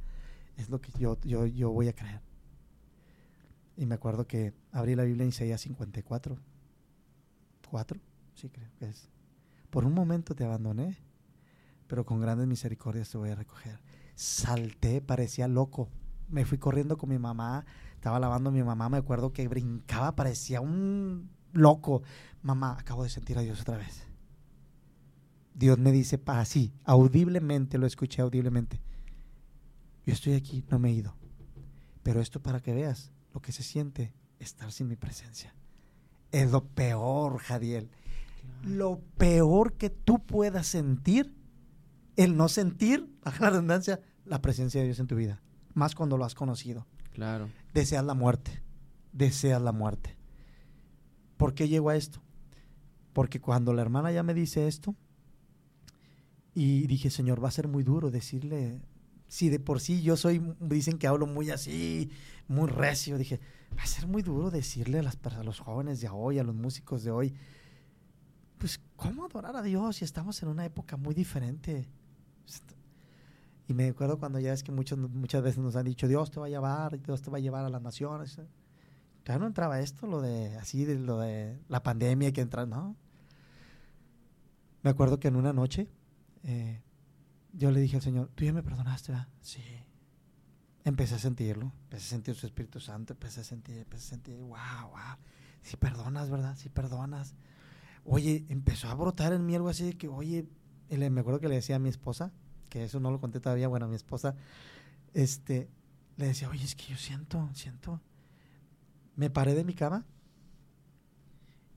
es 0.58 0.72
lo 0.72 0.82
que 0.82 0.92
yo, 0.98 1.20
yo, 1.22 1.46
yo 1.46 1.70
voy 1.70 1.88
a 1.88 1.94
creer. 1.94 2.22
Y 3.78 3.86
me 3.86 3.94
acuerdo 3.94 4.26
que 4.26 4.56
abrí 4.72 4.96
la 4.96 5.04
Biblia 5.04 5.22
en 5.22 5.30
Isaías 5.30 5.62
54. 5.62 6.49
¿Cuatro? 7.70 8.00
Sí, 8.34 8.50
creo 8.50 8.70
que 8.80 8.90
es. 8.90 9.10
Por 9.70 9.86
un 9.86 9.94
momento 9.94 10.34
te 10.34 10.44
abandoné, 10.44 10.98
pero 11.88 12.04
con 12.04 12.20
grandes 12.20 12.48
misericordias 12.48 13.10
te 13.10 13.18
voy 13.20 13.30
a 13.30 13.36
recoger. 13.36 13.80
Salté, 14.16 15.02
parecía 15.02 15.48
loco. 15.48 15.88
Me 16.30 16.46
fui 16.46 16.58
corriendo 16.58 16.98
con 16.98 17.10
mi 17.10 17.20
mamá, 17.20 17.66
estaba 17.94 18.20
lavando 18.20 18.50
a 18.50 18.54
mi 18.54 18.64
mamá, 18.64 18.90
me 18.90 18.98
acuerdo 18.98 19.34
que 19.34 19.48
brincaba, 19.48 20.16
parecía 20.16 20.62
un 20.62 21.30
loco, 21.54 22.02
mamá, 22.42 22.78
acabo 22.80 23.04
de 23.04 23.10
sentir 23.10 23.38
a 23.38 23.42
Dios 23.42 23.62
otra 23.62 23.78
vez. 23.78 24.08
Dios 25.54 25.78
me 25.78 25.92
dice, 25.92 26.20
así, 26.26 26.74
audiblemente, 26.86 27.78
lo 27.78 27.86
escuché 27.86 28.22
audiblemente. 28.22 28.82
yo 30.06 30.14
estoy 30.14 30.34
aquí, 30.34 30.64
no 30.70 30.80
me 30.80 30.90
he 30.90 30.94
ido. 30.94 31.16
Pero 32.02 32.22
esto 32.22 32.42
para 32.42 32.62
que 32.62 32.74
veas 32.74 33.12
lo 33.34 33.42
que 33.42 33.52
se 33.52 33.62
siente 33.62 34.14
estar 34.40 34.72
sin 34.72 34.88
mi 34.88 34.96
presencia. 34.96 35.54
Es 36.32 36.52
lo 36.52 36.66
peor, 36.66 37.40
Jadiel. 37.40 37.90
Lo 38.64 39.00
peor 39.18 39.74
que 39.74 39.90
tú 39.90 40.20
puedas 40.26 40.68
sentir, 40.68 41.34
el 42.16 42.36
no 42.38 42.50
sentir, 42.50 43.10
a 43.24 43.32
la 43.40 43.50
redundancia, 43.50 44.00
la 44.26 44.42
presencia 44.42 44.82
de 44.82 44.88
Dios 44.88 45.00
en 45.00 45.08
tu 45.08 45.16
vida. 45.16 45.42
Más 45.74 45.96
cuando 45.96 46.18
lo 46.18 46.26
has 46.26 46.36
conocido. 46.36 46.86
Claro. 47.14 47.50
Deseas 47.74 48.06
la 48.06 48.14
muerte. 48.14 48.62
Deseas 49.12 49.62
la 49.62 49.72
muerte. 49.72 50.18
¿Por 51.38 51.54
qué 51.54 51.68
llego 51.68 51.90
a 51.90 51.96
esto? 51.96 52.22
Porque 53.14 53.40
cuando 53.40 53.74
la 53.74 53.82
hermana 53.82 54.12
ya 54.12 54.24
me 54.24 54.34
dice 54.34 54.68
esto, 54.68 54.96
y 56.54 56.88
dije, 56.88 57.10
Señor, 57.10 57.44
va 57.44 57.48
a 57.48 57.52
ser 57.52 57.68
muy 57.68 57.84
duro 57.84 58.12
decirle, 58.12 58.82
si 59.30 59.50
de 59.50 59.60
por 59.60 59.80
sí 59.80 60.02
yo 60.02 60.18
soy, 60.18 60.42
dicen 60.60 60.98
que 60.98 61.08
hablo 61.08 61.28
muy 61.28 61.52
así, 61.52 62.10
muy 62.48 62.68
recio, 62.68 63.18
dije, 63.18 63.40
va 63.78 63.84
a 63.84 63.88
ser 63.88 64.08
muy 64.08 64.24
duro 64.24 64.50
decirle 64.50 65.00
a, 65.00 65.04
las, 65.04 65.18
a 65.24 65.44
los 65.44 65.60
jóvenes 65.60 66.02
de 66.02 66.10
hoy, 66.10 66.40
a 66.40 66.44
los 66.44 66.56
músicos 66.56 67.04
de 67.04 67.12
hoy, 67.12 67.34
pues, 68.58 68.82
¿cómo 68.98 69.26
adorar 69.26 69.56
a 69.56 69.62
Dios 69.62 69.98
si 69.98 70.06
estamos 70.06 70.42
en 70.44 70.50
una 70.50 70.66
época 70.66 70.98
muy 70.98 71.14
diferente? 71.14 71.88
Y 73.68 73.74
me 73.76 73.88
acuerdo 73.88 74.18
cuando 74.18 74.40
ya 74.40 74.52
es 74.52 74.64
que 74.64 74.72
muchos, 74.72 74.98
muchas 74.98 75.44
veces 75.44 75.60
nos 75.60 75.76
han 75.76 75.86
dicho, 75.86 76.08
Dios 76.08 76.32
te 76.32 76.40
va 76.40 76.48
a 76.48 76.50
llevar, 76.50 77.00
Dios 77.00 77.22
te 77.22 77.30
va 77.30 77.38
a 77.38 77.40
llevar 77.40 77.64
a 77.64 77.70
las 77.70 77.84
naciones. 77.84 78.42
Todavía 79.24 79.42
no 79.42 79.46
entraba 79.46 79.80
esto, 79.80 80.08
lo 80.08 80.22
de 80.22 80.58
así, 80.58 80.86
de 80.86 80.98
lo 80.98 81.20
de 81.20 81.60
la 81.70 81.84
pandemia 81.84 82.34
que 82.34 82.42
entra, 82.42 82.66
¿no? 82.66 82.96
Me 84.82 84.90
acuerdo 84.90 85.20
que 85.20 85.28
en 85.28 85.36
una 85.36 85.54
noche 85.54 85.88
eh, 86.44 86.82
yo 87.54 87.72
le 87.72 87.80
dije 87.80 87.98
al 87.98 88.02
Señor, 88.02 88.30
¿tú 88.36 88.44
ya 88.46 88.54
me 88.54 88.64
perdonaste? 88.64 89.12
¿verdad? 89.12 89.28
Sí. 89.42 89.62
Empecé 90.84 91.16
a 91.16 91.20
sentirlo, 91.20 91.74
empecé 91.84 92.06
a 92.06 92.10
sentir 92.10 92.36
su 92.36 92.46
Espíritu 92.46 92.80
Santo, 92.80 93.14
empecé 93.14 93.42
a 93.42 93.44
sentir, 93.44 93.78
empecé 93.78 94.08
a 94.08 94.10
sentir, 94.10 94.36
wow, 94.36 94.90
wow. 94.92 95.18
Si 95.62 95.78
perdonas, 95.78 96.30
¿verdad? 96.30 96.56
Si 96.56 96.70
perdonas. 96.70 97.36
Oye, 98.06 98.46
empezó 98.50 98.88
a 98.88 98.96
brotar 98.96 99.34
en 99.34 99.46
mí 99.46 99.56
algo 99.56 99.70
así 99.70 99.86
de 99.86 99.98
que, 99.98 100.08
oye, 100.08 100.48
me 100.90 101.20
acuerdo 101.20 101.40
que 101.40 101.50
le 101.50 101.56
decía 101.56 101.76
a 101.76 101.80
mi 101.80 101.90
esposa, 101.90 102.32
que 102.70 102.84
eso 102.84 103.00
no 103.00 103.12
lo 103.12 103.20
conté 103.20 103.40
todavía, 103.40 103.68
bueno, 103.68 103.86
a 103.86 103.90
mi 103.90 103.96
esposa, 103.96 104.36
este, 105.14 105.70
le 106.18 106.28
decía, 106.28 106.50
oye, 106.50 106.64
es 106.64 106.76
que 106.76 106.86
yo 106.86 106.98
siento, 106.98 107.50
siento. 107.54 108.02
Me 109.16 109.30
paré 109.30 109.54
de 109.54 109.64
mi 109.64 109.74
cama 109.74 110.06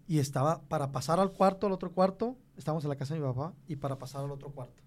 y 0.07 0.21
estaba 0.21 0.63
para 0.63 0.93
pasar 0.93 1.19
al 1.19 1.33
cuarto, 1.33 1.67
al 1.67 1.73
otro 1.73 1.93
cuarto, 1.93 2.37
estábamos 2.57 2.85
en 2.85 2.91
la 2.91 2.97
casa 2.97 3.15
de 3.15 3.21
mi 3.21 3.27
papá, 3.27 3.55
y 3.67 3.77
para 3.77 3.99
pasar 3.99 4.25
al 4.25 4.31
otro 4.31 4.51
cuarto. 4.53 4.83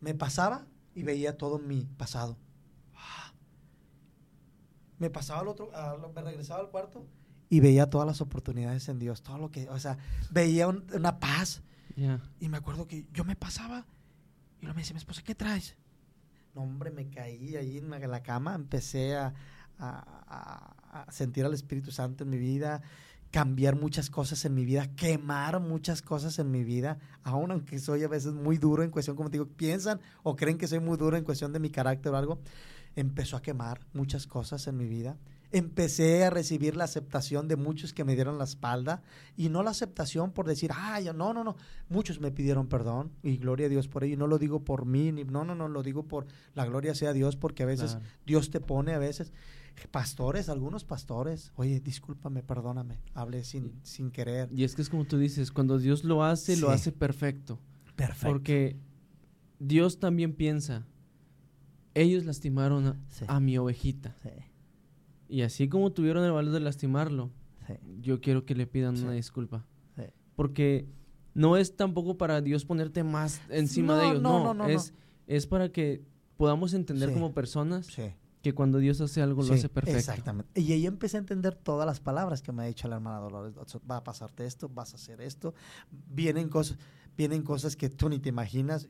Me 0.00 0.14
pasaba 0.14 0.66
y 0.94 1.02
veía 1.02 1.36
todo 1.36 1.58
mi 1.58 1.84
pasado. 1.96 2.36
Me 4.98 5.10
pasaba 5.10 5.40
al 5.40 5.48
otro, 5.48 5.70
me 6.14 6.22
regresaba 6.22 6.60
al 6.60 6.70
cuarto 6.70 7.06
y 7.48 7.60
veía 7.60 7.88
todas 7.88 8.06
las 8.06 8.20
oportunidades 8.20 8.88
en 8.88 8.98
Dios, 8.98 9.22
todo 9.22 9.38
lo 9.38 9.50
que, 9.50 9.68
o 9.68 9.78
sea, 9.78 9.96
veía 10.30 10.66
una 10.66 11.20
paz. 11.20 11.62
Y 12.40 12.48
me 12.48 12.56
acuerdo 12.56 12.86
que 12.86 13.06
yo 13.12 13.24
me 13.24 13.36
pasaba 13.36 13.86
y 14.60 14.62
luego 14.62 14.74
me 14.74 14.82
decía 14.82 14.94
mi 14.94 14.98
esposa, 14.98 15.22
¿qué 15.22 15.34
traes? 15.34 15.76
No, 16.54 16.62
hombre, 16.62 16.90
me 16.90 17.08
caí 17.10 17.54
ahí 17.56 17.78
en 17.78 18.10
la 18.10 18.22
cama, 18.22 18.54
empecé 18.54 19.16
a, 19.16 19.34
a, 19.78 21.04
a 21.06 21.12
sentir 21.12 21.44
al 21.44 21.54
Espíritu 21.54 21.92
Santo 21.92 22.24
en 22.24 22.30
mi 22.30 22.38
vida, 22.38 22.82
cambiar 23.30 23.76
muchas 23.76 24.10
cosas 24.10 24.44
en 24.44 24.54
mi 24.54 24.64
vida, 24.64 24.88
quemar 24.96 25.60
muchas 25.60 26.02
cosas 26.02 26.38
en 26.38 26.50
mi 26.50 26.64
vida, 26.64 26.98
aun 27.22 27.50
aunque 27.50 27.78
soy 27.78 28.02
a 28.02 28.08
veces 28.08 28.32
muy 28.32 28.56
duro 28.56 28.82
en 28.82 28.90
cuestión, 28.90 29.16
como 29.16 29.30
te 29.30 29.38
digo, 29.38 29.46
piensan 29.46 30.00
o 30.22 30.36
creen 30.36 30.58
que 30.58 30.66
soy 30.66 30.80
muy 30.80 30.96
duro 30.96 31.16
en 31.16 31.24
cuestión 31.24 31.52
de 31.52 31.58
mi 31.58 31.70
carácter 31.70 32.12
o 32.12 32.16
algo, 32.16 32.40
empezó 32.96 33.36
a 33.36 33.42
quemar 33.42 33.80
muchas 33.92 34.26
cosas 34.26 34.66
en 34.66 34.76
mi 34.76 34.86
vida. 34.86 35.16
Empecé 35.50 36.24
a 36.24 36.30
recibir 36.30 36.76
la 36.76 36.84
aceptación 36.84 37.48
de 37.48 37.56
muchos 37.56 37.94
que 37.94 38.04
me 38.04 38.14
dieron 38.14 38.36
la 38.36 38.44
espalda 38.44 39.02
y 39.34 39.48
no 39.48 39.62
la 39.62 39.70
aceptación 39.70 40.30
por 40.32 40.46
decir, 40.46 40.70
ay, 40.74 41.08
no, 41.14 41.32
no, 41.32 41.42
no. 41.42 41.56
Muchos 41.88 42.20
me 42.20 42.30
pidieron 42.30 42.68
perdón 42.68 43.12
y 43.22 43.38
gloria 43.38 43.64
a 43.64 43.70
Dios 43.70 43.88
por 43.88 44.04
ello. 44.04 44.12
Y 44.14 44.16
no 44.18 44.26
lo 44.26 44.38
digo 44.38 44.62
por 44.62 44.84
mí, 44.84 45.10
ni, 45.10 45.24
no, 45.24 45.44
no, 45.44 45.54
no, 45.54 45.68
lo 45.68 45.82
digo 45.82 46.02
por 46.02 46.26
la 46.54 46.66
gloria 46.66 46.94
sea 46.94 47.10
a 47.10 47.12
Dios 47.14 47.36
porque 47.36 47.62
a 47.62 47.66
veces 47.66 47.96
Dios 48.26 48.50
te 48.50 48.60
pone, 48.60 48.92
a 48.92 48.98
veces 48.98 49.32
pastores, 49.86 50.48
algunos 50.48 50.84
pastores, 50.84 51.52
oye, 51.56 51.80
discúlpame, 51.80 52.42
perdóname, 52.42 52.98
hablé 53.14 53.44
sin, 53.44 53.78
sin 53.82 54.10
querer. 54.10 54.48
Y 54.52 54.64
es 54.64 54.74
que 54.74 54.82
es 54.82 54.88
como 54.88 55.04
tú 55.04 55.18
dices, 55.18 55.52
cuando 55.52 55.78
Dios 55.78 56.04
lo 56.04 56.24
hace, 56.24 56.56
lo 56.56 56.70
hace 56.70 56.92
perfecto. 56.92 57.58
Perfecto. 57.94 58.28
Porque 58.28 58.76
Dios 59.58 59.98
también 59.98 60.34
piensa, 60.34 60.86
ellos 61.94 62.24
lastimaron 62.24 62.98
a, 63.26 63.40
mi 63.40 63.58
ovejita. 63.58 64.16
Y 65.28 65.42
así 65.42 65.68
como 65.68 65.92
tuvieron 65.92 66.24
el 66.24 66.32
valor 66.32 66.52
de 66.52 66.60
lastimarlo, 66.60 67.30
yo 68.00 68.20
quiero 68.20 68.44
que 68.44 68.54
le 68.54 68.66
pidan 68.66 68.96
una 69.02 69.12
disculpa. 69.12 69.66
Porque 70.34 70.88
no 71.34 71.56
es 71.56 71.76
tampoco 71.76 72.16
para 72.16 72.40
Dios 72.40 72.64
ponerte 72.64 73.02
más 73.02 73.40
encima 73.48 73.98
de 73.98 74.06
ellos, 74.06 74.22
no, 74.22 74.54
no, 74.54 74.66
es, 74.66 74.94
es 75.26 75.46
para 75.46 75.70
que 75.70 76.04
podamos 76.36 76.74
entender 76.74 77.12
como 77.12 77.32
personas 77.32 77.88
que 78.42 78.54
cuando 78.54 78.78
Dios 78.78 79.00
hace 79.00 79.20
algo 79.22 79.42
lo 79.42 79.54
hace 79.54 79.68
perfecto. 79.68 79.98
Exactamente. 79.98 80.60
Y 80.60 80.72
ahí 80.72 80.86
empecé 80.86 81.16
a 81.16 81.20
entender 81.20 81.54
todas 81.54 81.86
las 81.86 82.00
palabras 82.00 82.42
que 82.42 82.52
me 82.52 82.62
ha 82.62 82.66
dicho 82.66 82.88
la 82.88 82.96
hermana 82.96 83.18
Dolores. 83.18 83.54
Va 83.90 83.98
a 83.98 84.04
pasarte 84.04 84.46
esto, 84.46 84.68
vas 84.68 84.92
a 84.92 84.96
hacer 84.96 85.20
esto. 85.20 85.54
Vienen 85.90 86.48
cosas, 86.48 86.78
vienen 87.16 87.42
cosas 87.42 87.76
que 87.76 87.88
tú 87.88 88.08
ni 88.08 88.18
te 88.18 88.28
imaginas. 88.28 88.88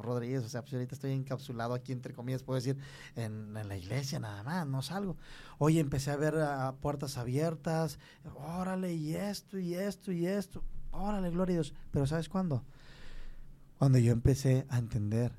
Rodríguez, 0.00 0.44
o 0.44 0.48
sea, 0.48 0.62
pues 0.62 0.72
ahorita 0.74 0.94
estoy 0.94 1.12
encapsulado 1.12 1.74
aquí, 1.74 1.92
entre 1.92 2.14
comillas, 2.14 2.42
puedo 2.42 2.56
decir, 2.56 2.78
en, 3.16 3.52
la 3.52 3.76
iglesia 3.76 4.18
nada 4.20 4.42
más, 4.42 4.66
no 4.66 4.80
salgo. 4.80 5.16
Oye, 5.58 5.80
empecé 5.80 6.10
a 6.12 6.16
ver 6.16 6.36
ah, 6.38 6.76
puertas 6.80 7.18
abiertas, 7.18 7.98
órale, 8.36 8.94
y 8.94 9.14
esto, 9.14 9.58
y 9.58 9.74
esto, 9.74 10.12
y 10.12 10.26
esto, 10.26 10.62
órale, 10.92 11.30
gloria 11.30 11.54
a 11.54 11.56
Dios. 11.56 11.74
Pero 11.90 12.06
¿sabes 12.06 12.28
cuándo? 12.28 12.64
Cuando 13.78 13.98
yo 13.98 14.12
empecé 14.12 14.66
a 14.70 14.78
entender 14.78 15.32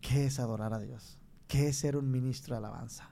qué 0.00 0.26
es 0.26 0.38
adorar 0.38 0.72
a 0.72 0.78
Dios 0.78 1.17
¿qué 1.48 1.68
es 1.68 1.76
ser 1.78 1.96
un 1.96 2.10
ministro 2.10 2.54
de 2.54 2.58
alabanza? 2.58 3.10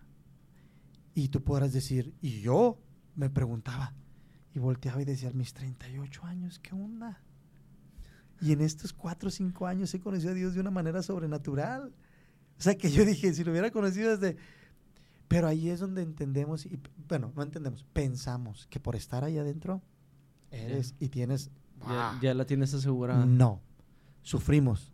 Y 1.14 1.28
tú 1.28 1.42
podrás 1.42 1.72
decir, 1.72 2.14
y 2.20 2.40
yo 2.40 2.78
me 3.16 3.30
preguntaba, 3.30 3.94
y 4.54 4.58
volteaba 4.58 5.02
y 5.02 5.04
decía, 5.04 5.32
mis 5.32 5.52
38 5.54 6.24
años, 6.24 6.58
¿qué 6.58 6.74
onda? 6.74 7.20
Y 8.40 8.52
en 8.52 8.60
estos 8.60 8.92
4 8.92 9.28
o 9.28 9.32
5 9.32 9.66
años 9.66 9.92
he 9.94 10.00
conocido 10.00 10.32
a 10.32 10.34
Dios 10.34 10.54
de 10.54 10.60
una 10.60 10.70
manera 10.70 11.02
sobrenatural. 11.02 11.94
O 12.58 12.62
sea, 12.62 12.76
que 12.76 12.90
yo 12.90 13.04
dije, 13.04 13.32
si 13.32 13.42
lo 13.44 13.50
hubiera 13.50 13.70
conocido 13.70 14.16
desde... 14.16 14.36
Pero 15.28 15.48
ahí 15.48 15.70
es 15.70 15.80
donde 15.80 16.02
entendemos, 16.02 16.66
y 16.66 16.78
bueno, 17.08 17.32
no 17.34 17.42
entendemos, 17.42 17.84
pensamos 17.92 18.66
que 18.70 18.78
por 18.78 18.94
estar 18.94 19.24
ahí 19.24 19.38
adentro 19.38 19.82
eres 20.50 20.94
y 21.00 21.08
tienes... 21.08 21.50
Ya, 22.22 22.32
la 22.34 22.46
tienes 22.46 22.72
asegurada. 22.74 23.26
No, 23.26 23.60
sufrimos. 24.22 24.92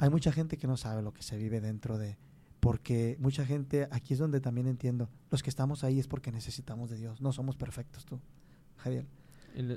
Hay 0.00 0.10
mucha 0.10 0.30
gente 0.30 0.56
que 0.56 0.66
no 0.66 0.76
sabe 0.76 1.02
lo 1.02 1.12
que 1.12 1.22
se 1.22 1.36
vive 1.36 1.60
dentro 1.60 1.98
de, 1.98 2.16
porque 2.64 3.18
mucha 3.20 3.44
gente, 3.44 3.88
aquí 3.90 4.14
es 4.14 4.18
donde 4.18 4.40
también 4.40 4.66
entiendo, 4.66 5.10
los 5.30 5.42
que 5.42 5.50
estamos 5.50 5.84
ahí 5.84 6.00
es 6.00 6.08
porque 6.08 6.32
necesitamos 6.32 6.88
de 6.88 6.96
Dios, 6.96 7.20
no 7.20 7.30
somos 7.30 7.56
perfectos 7.56 8.06
tú, 8.06 8.20
Javier. 8.78 9.06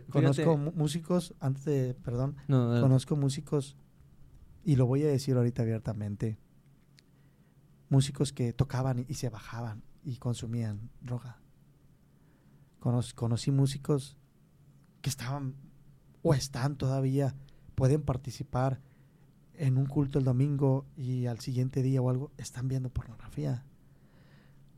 conozco 0.09 0.55
músicos, 0.55 1.35
antes 1.41 1.65
de, 1.65 1.95
perdón, 1.95 2.37
conozco 2.47 3.17
músicos, 3.17 3.75
y 4.63 4.77
lo 4.77 4.85
voy 4.85 5.03
a 5.03 5.07
decir 5.07 5.35
ahorita 5.35 5.63
abiertamente, 5.63 6.39
músicos 7.89 8.31
que 8.31 8.53
tocaban 8.53 9.05
y, 9.05 9.13
se 9.15 9.27
bajaban 9.27 9.83
y 10.05 10.15
consumían 10.15 10.89
droga. 11.01 11.41
conocí 12.79 13.51
músicos 13.51 14.15
que 15.01 15.09
estaban 15.09 15.55
o 16.21 16.33
están 16.33 16.77
todavía, 16.77 17.35
pueden 17.75 18.01
participar 18.01 18.79
en 19.57 19.77
un 19.77 19.85
culto 19.85 20.19
el 20.19 20.25
domingo 20.25 20.85
y 20.95 21.25
al 21.25 21.39
siguiente 21.39 21.81
día 21.81 22.01
o 22.01 22.09
algo 22.09 22.31
están 22.37 22.67
viendo 22.67 22.89
pornografía. 22.89 23.65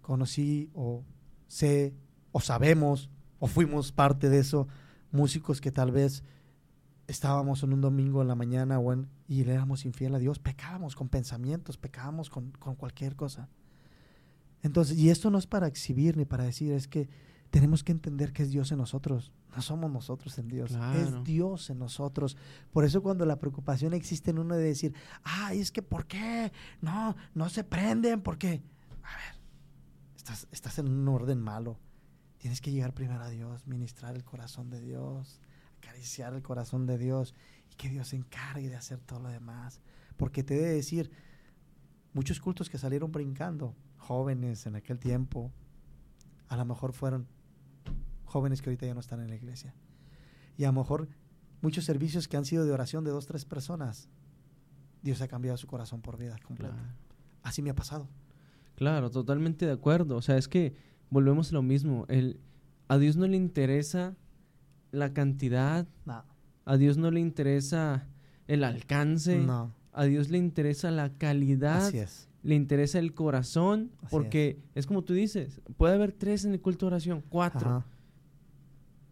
Conocí 0.01 0.69
o 0.73 1.03
sé 1.47 1.93
o 2.31 2.39
sabemos 2.39 3.09
o 3.39 3.47
fuimos 3.47 3.91
parte 3.91 4.29
de 4.29 4.39
eso, 4.39 4.67
músicos 5.11 5.61
que 5.61 5.71
tal 5.71 5.91
vez 5.91 6.23
estábamos 7.07 7.63
en 7.63 7.73
un 7.73 7.81
domingo 7.81 8.21
en 8.21 8.27
la 8.27 8.35
mañana 8.35 8.79
o 8.79 8.93
y 9.27 9.43
le 9.43 9.53
éramos 9.53 9.85
infiel 9.85 10.15
a 10.15 10.19
Dios, 10.19 10.39
pecábamos 10.39 10.95
con 10.95 11.09
pensamientos, 11.09 11.77
pecábamos 11.77 12.29
con, 12.29 12.51
con 12.51 12.75
cualquier 12.75 13.15
cosa. 13.15 13.49
Entonces, 14.61 14.97
y 14.97 15.09
esto 15.09 15.29
no 15.29 15.37
es 15.37 15.47
para 15.47 15.67
exhibir 15.67 16.17
ni 16.17 16.25
para 16.25 16.43
decir, 16.43 16.73
es 16.73 16.87
que 16.87 17.09
tenemos 17.49 17.83
que 17.83 17.91
entender 17.91 18.31
que 18.31 18.43
es 18.43 18.51
Dios 18.51 18.71
en 18.71 18.77
nosotros. 18.77 19.31
No 19.55 19.61
somos 19.61 19.91
nosotros 19.91 20.37
en 20.37 20.47
Dios, 20.47 20.71
es 20.95 21.23
Dios 21.23 21.69
en 21.69 21.79
nosotros. 21.79 22.37
Por 22.71 22.85
eso 22.85 23.01
cuando 23.01 23.25
la 23.25 23.39
preocupación 23.39 23.93
existe 23.93 24.31
en 24.31 24.39
uno 24.39 24.55
de 24.55 24.63
decir, 24.63 24.93
ay, 25.23 25.59
es 25.59 25.71
que 25.71 25.81
¿por 25.81 26.05
qué? 26.05 26.51
No, 26.81 27.15
no 27.33 27.49
se 27.49 27.63
prenden, 27.63 28.21
porque, 28.21 28.61
a 29.03 29.15
ver, 29.15 29.41
estás, 30.15 30.47
estás 30.51 30.77
en 30.77 30.87
un 30.89 31.07
orden 31.07 31.39
malo. 31.39 31.79
Tienes 32.37 32.61
que 32.61 32.71
llegar 32.71 32.93
primero 32.93 33.23
a 33.23 33.29
Dios, 33.29 33.65
ministrar 33.65 34.15
el 34.15 34.23
corazón 34.23 34.69
de 34.69 34.79
Dios, 34.79 35.41
acariciar 35.79 36.33
el 36.35 36.43
corazón 36.43 36.85
de 36.85 36.97
Dios 36.97 37.33
y 37.71 37.75
que 37.75 37.89
Dios 37.89 38.09
se 38.09 38.15
encargue 38.15 38.69
de 38.69 38.75
hacer 38.75 38.99
todo 38.99 39.19
lo 39.19 39.29
demás. 39.29 39.81
Porque 40.17 40.43
te 40.43 40.53
debe 40.53 40.73
decir, 40.73 41.11
muchos 42.13 42.39
cultos 42.39 42.69
que 42.69 42.77
salieron 42.77 43.11
brincando, 43.11 43.75
jóvenes 43.97 44.67
en 44.67 44.75
aquel 44.75 44.99
tiempo, 44.99 45.51
a 46.47 46.55
lo 46.55 46.65
mejor 46.65 46.93
fueron 46.93 47.27
jóvenes 48.29 48.61
que 48.61 48.69
ahorita 48.69 48.85
ya 48.85 48.93
no 48.93 48.99
están 48.99 49.19
en 49.21 49.29
la 49.29 49.35
iglesia. 49.35 49.73
Y 50.57 50.63
a 50.63 50.67
lo 50.67 50.73
mejor 50.73 51.07
muchos 51.61 51.85
servicios 51.85 52.27
que 52.27 52.37
han 52.37 52.45
sido 52.45 52.65
de 52.65 52.71
oración 52.71 53.03
de 53.03 53.11
dos, 53.11 53.25
tres 53.25 53.45
personas, 53.45 54.09
Dios 55.01 55.21
ha 55.21 55.27
cambiado 55.27 55.57
su 55.57 55.67
corazón 55.67 56.01
por 56.01 56.17
vida 56.17 56.37
completa. 56.43 56.95
Así 57.43 57.61
me 57.61 57.69
ha 57.69 57.75
pasado. 57.75 58.07
Claro, 58.75 59.09
totalmente 59.09 59.65
de 59.65 59.71
acuerdo. 59.73 60.15
O 60.17 60.21
sea, 60.21 60.37
es 60.37 60.47
que 60.47 60.75
volvemos 61.09 61.51
a 61.51 61.53
lo 61.53 61.61
mismo. 61.61 62.05
El, 62.07 62.39
a 62.87 62.97
Dios 62.97 63.17
no 63.17 63.27
le 63.27 63.37
interesa 63.37 64.15
la 64.91 65.13
cantidad. 65.13 65.87
A 66.65 66.77
Dios 66.77 66.97
no 66.97 67.11
le 67.11 67.19
interesa 67.19 68.07
el 68.47 68.63
alcance. 68.63 69.45
A 69.91 70.03
Dios 70.05 70.29
le 70.29 70.37
interesa 70.37 70.91
la 70.91 71.09
calidad. 71.17 71.87
Así 71.87 71.99
es. 71.99 72.29
Le 72.43 72.55
interesa 72.55 72.99
el 72.99 73.13
corazón. 73.13 73.91
porque 74.09 74.61
es. 74.75 74.85
como 74.85 75.03
tú 75.03 75.13
dices, 75.13 75.61
puede 75.77 75.95
haber 75.95 76.13
tres 76.13 76.45
en 76.45 76.53
el 76.53 76.61
culto 76.61 76.85
de 76.85 76.87
oración, 76.87 77.23
cuatro. 77.27 77.83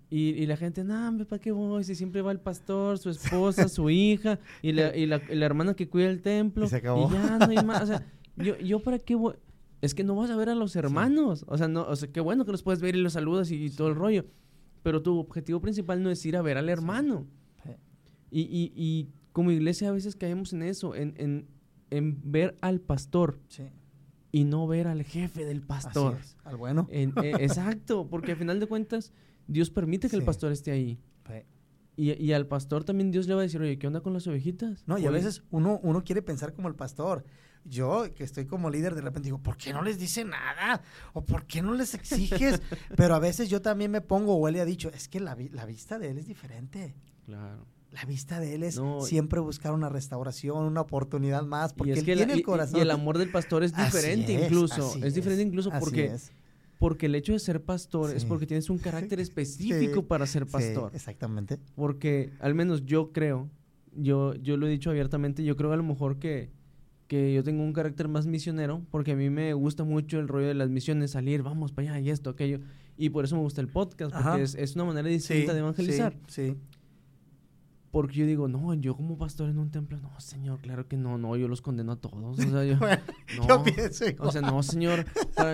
Y, 0.10 0.46
la 0.46 0.56
gente, 0.56 0.86
no, 0.86 1.26
¿para 1.26 1.42
qué 1.42 1.52
voy? 1.52 1.84
Si 1.84 1.94
siempre 1.94 2.22
va 2.22 2.32
el 2.32 2.40
pastor, 2.40 2.98
su 2.98 3.10
esposa, 3.10 3.68
su 3.68 3.90
hija 3.90 4.40
y 4.62 4.72
la, 4.72 4.96
y 4.96 5.06
la, 5.06 5.20
hermana 5.46 5.74
que 5.74 5.90
cuida 5.90 6.10
el 6.10 6.22
templo. 6.22 6.66
Y 6.66 6.70
se 6.70 6.78
acabó. 6.78 7.10
Y 7.10 7.14
ya 7.14 7.38
no 7.38 7.46
hay 7.46 7.66
más. 7.66 7.82
O 7.82 7.88
sea, 7.88 8.06
yo, 8.38 8.58
yo 8.60 8.80
para 8.82 9.00
qué 9.00 9.16
voy. 9.16 9.36
Es 9.82 9.94
que 9.94 10.06
no 10.06 10.16
vas 10.16 10.30
a 10.30 10.38
ver 10.38 10.50
a 10.50 10.56
los 10.56 10.78
hermanos. 10.78 11.44
O 11.48 11.58
sea, 11.58 11.68
no, 11.68 11.82
o 11.84 11.96
sea, 11.96 12.10
qué 12.10 12.22
bueno 12.22 12.46
que 12.46 12.52
los 12.52 12.64
puedes 12.64 12.80
ver 12.80 12.96
y 12.96 13.02
los 13.02 13.14
saludas 13.14 13.52
y, 13.52 13.70
todo 13.70 13.90
el 13.90 13.96
rollo. 13.96 14.26
Pero 14.82 15.02
tu 15.02 15.20
objetivo 15.20 15.60
principal 15.60 16.02
no 16.02 16.10
es 16.10 16.26
ir 16.26 16.38
a 16.38 16.42
ver 16.42 16.58
al 16.58 16.70
hermano. 16.70 17.28
Y, 18.32 18.42
y, 18.42 18.72
y, 18.76 19.10
como 19.34 19.52
iglesia 19.52 19.90
a 19.90 19.92
veces 19.92 20.16
caemos 20.16 20.52
en 20.54 20.64
eso, 20.64 20.96
en, 20.96 21.14
en, 21.18 21.48
en 21.90 22.20
ver 22.24 22.56
al 22.62 22.80
pastor. 22.80 23.40
Y 24.32 24.46
no 24.46 24.68
ver 24.68 24.88
al 24.88 25.04
jefe 25.04 25.46
del 25.46 25.62
pastor. 25.62 26.18
al 26.44 26.56
bueno. 26.56 26.88
Eh, 26.92 27.12
exacto, 27.40 28.08
porque 28.10 28.32
al 28.32 28.38
final 28.38 28.60
de 28.60 28.68
cuentas 28.68 29.12
Dios 29.48 29.70
permite 29.70 30.10
que 30.10 30.16
el 30.16 30.24
pastor 30.24 30.52
esté 30.52 30.72
ahí. 30.72 31.00
Y, 32.00 32.12
y, 32.14 32.32
al 32.34 32.46
pastor 32.46 32.84
también 32.84 33.10
Dios 33.10 33.26
le 33.28 33.34
va 33.34 33.40
a 33.40 33.44
decir, 33.44 33.60
oye, 33.60 33.80
¿qué 33.80 33.88
onda 33.88 34.02
con 34.02 34.14
las 34.14 34.28
ovejitas? 34.28 34.84
No, 34.86 35.00
y 35.00 35.08
a 35.08 35.10
veces 35.10 35.42
uno, 35.50 35.80
uno 35.82 36.04
quiere 36.04 36.22
pensar 36.22 36.54
como 36.54 36.68
el 36.68 36.76
pastor. 36.76 37.26
Yo, 37.66 38.14
que 38.14 38.24
estoy 38.24 38.46
como 38.46 38.70
líder, 38.70 38.94
de 38.94 39.02
repente 39.02 39.26
digo, 39.26 39.40
¿por 39.40 39.58
qué 39.58 39.74
no 39.74 39.82
les 39.82 39.98
dice 39.98 40.24
nada? 40.24 40.84
¿O 41.14 41.26
por 41.26 41.48
qué 41.48 41.64
no 41.64 41.74
les 41.74 41.96
exiges? 41.96 42.62
Pero 42.96 43.16
a 43.16 43.20
veces 43.20 43.50
yo 43.50 43.64
también 43.64 43.90
me 43.90 44.02
pongo, 44.02 44.36
o 44.36 44.48
él 44.48 44.54
le 44.54 44.62
ha 44.62 44.66
dicho, 44.66 44.90
es 44.94 45.08
que 45.08 45.20
la, 45.20 45.36
la 45.52 45.66
vista 45.66 45.98
de 45.98 46.12
él 46.12 46.20
es 46.20 46.28
diferente. 46.28 46.96
Claro. 47.26 47.66
La 47.92 48.04
vista 48.06 48.40
de 48.40 48.54
él 48.54 48.64
es 48.64 48.80
siempre 49.02 49.40
buscar 49.40 49.74
una 49.74 49.90
restauración, 49.90 50.66
una 50.66 50.82
oportunidad 50.82 51.44
más, 51.44 51.74
porque 51.74 51.94
él 51.94 52.06
tiene 52.06 52.34
el 52.34 52.44
corazón. 52.44 52.78
Y, 52.78 52.82
el 52.82 52.92
amor 52.92 53.18
del 53.18 53.32
pastor 53.32 53.64
es 53.64 53.76
diferente 53.76 54.34
incluso. 54.34 54.94
Es, 55.02 55.14
diferente 55.14 55.42
incluso 55.42 55.72
porque 55.80 56.16
porque 56.78 57.08
el 57.08 57.16
hecho 57.16 57.34
de 57.34 57.40
ser 57.40 57.64
pastor 57.64 58.16
es 58.16 58.26
porque 58.26 58.46
tienes 58.46 58.70
un 58.70 58.78
carácter 58.78 59.20
específico 59.20 60.06
para 60.08 60.26
ser 60.26 60.46
pastor. 60.46 60.92
exactamente. 60.94 61.60
Porque 61.76 62.32
al 62.40 62.56
menos 62.56 62.86
yo 62.86 63.12
creo, 63.12 63.50
yo, 63.96 64.36
yo 64.36 64.58
lo 64.58 64.68
he 64.68 64.70
dicho 64.70 64.90
abiertamente, 64.90 65.44
yo 65.44 65.56
creo 65.56 65.72
a 65.72 65.78
lo 65.78 65.84
mejor 65.84 66.20
que, 66.20 66.52
que 67.08 67.34
yo 67.34 67.44
tengo 67.44 67.64
un 67.64 67.74
carácter 67.74 68.08
más 68.08 68.28
misionero, 68.28 68.84
porque 68.92 69.14
a 69.14 69.16
mí 69.16 69.30
me 69.30 69.54
gusta 69.54 69.84
mucho 69.84 70.20
el 70.20 70.28
rollo 70.28 70.48
de 70.48 70.54
las 70.54 70.70
misiones, 70.70 71.12
salir, 71.12 71.42
vamos 71.42 71.72
para 71.72 71.92
allá 71.92 72.00
y 72.00 72.10
esto, 72.10 72.30
aquello. 72.30 72.60
Y 72.98 73.10
por 73.10 73.26
eso 73.26 73.36
me 73.36 73.42
gusta 73.42 73.62
el 73.62 73.68
podcast, 73.68 74.16
porque 74.16 74.42
es, 74.42 74.56
es, 74.56 74.76
una 74.76 74.86
manera 74.86 75.08
distinta 75.08 75.54
de 75.54 75.60
evangelizar. 75.60 76.18
Sí, 76.28 76.48
sí. 76.48 76.58
Porque 77.98 78.20
yo 78.20 78.28
digo, 78.28 78.48
no, 78.48 78.76
yo 78.76 78.96
como 78.96 79.18
pastor 79.18 79.50
en 79.50 79.58
un 79.58 79.72
templo, 79.72 79.98
no, 79.98 80.12
señor, 80.20 80.60
claro 80.60 80.88
que 80.88 80.96
no, 80.96 81.18
no, 81.18 81.36
yo 81.36 81.48
los 81.48 81.64
condeno 81.64 81.94
a 81.94 81.96
todos. 81.96 82.38
O 82.38 82.42
sea, 82.44 82.64
yo, 82.64 82.76
no, 83.48 83.64
pienso 83.64 84.06
O 84.20 84.32
sea, 84.32 84.40
no, 84.40 84.62
señor, 84.62 85.04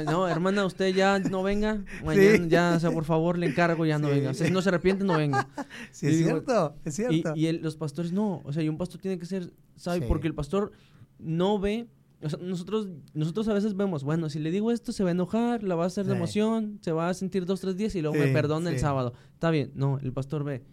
no, 0.08 0.28
hermana, 0.28 0.66
usted 0.66 0.94
ya 0.94 1.20
no 1.20 1.42
venga, 1.42 1.86
mañana 2.06 2.46
ya, 2.50 2.74
o 2.76 2.80
sea, 2.82 2.92
por 2.92 3.06
favor, 3.06 3.38
le 3.38 3.48
encargo, 3.48 3.86
ya 3.86 3.98
no 3.98 4.10
venga. 4.10 4.32
O 4.32 4.34
sea, 4.34 4.46
si 4.46 4.52
no 4.52 4.62
se 4.62 4.68
arrepiente, 4.68 5.06
no 5.06 5.16
venga. 5.16 5.48
Sí, 5.92 6.08
es 6.08 6.18
cierto, 6.18 6.76
es 6.84 6.96
cierto. 6.96 7.32
Y, 7.34 7.50
los 7.60 7.78
pastores 7.78 8.12
no, 8.12 8.42
o 8.44 8.52
sea, 8.52 8.62
y 8.62 8.68
un 8.68 8.78
pastor 8.78 9.00
tiene 9.00 9.18
que 9.18 9.26
ser, 9.26 9.54
¿sabe? 9.78 10.02
Porque 10.02 10.28
el 10.28 10.36
pastor 10.36 10.74
no 11.20 11.60
ve, 11.60 11.88
o 12.22 12.30
sea, 12.30 12.40
nosotros, 12.42 12.90
nosotros 13.14 13.48
a 13.48 13.54
veces 13.54 13.74
vemos, 13.78 14.04
bueno, 14.04 14.30
si 14.30 14.40
le 14.40 14.52
digo 14.52 14.70
esto, 14.70 14.92
se 14.92 15.04
va 15.06 15.12
a 15.12 15.14
enojar, 15.14 15.64
la 15.64 15.76
va 15.76 15.86
a 15.86 15.88
hacer 15.88 16.06
de 16.08 16.14
emoción, 16.18 16.80
se 16.82 16.92
va 16.92 17.08
a 17.08 17.14
sentir 17.14 17.46
dos, 17.46 17.62
tres 17.62 17.78
días 17.78 17.96
y 17.96 18.02
luego 18.02 18.18
me 18.18 18.28
perdona 18.34 18.70
el 18.70 18.80
sábado. 18.80 19.14
Está 19.32 19.50
bien, 19.50 19.72
no, 19.76 19.98
el 20.00 20.12
pastor 20.12 20.44
ve 20.44 20.73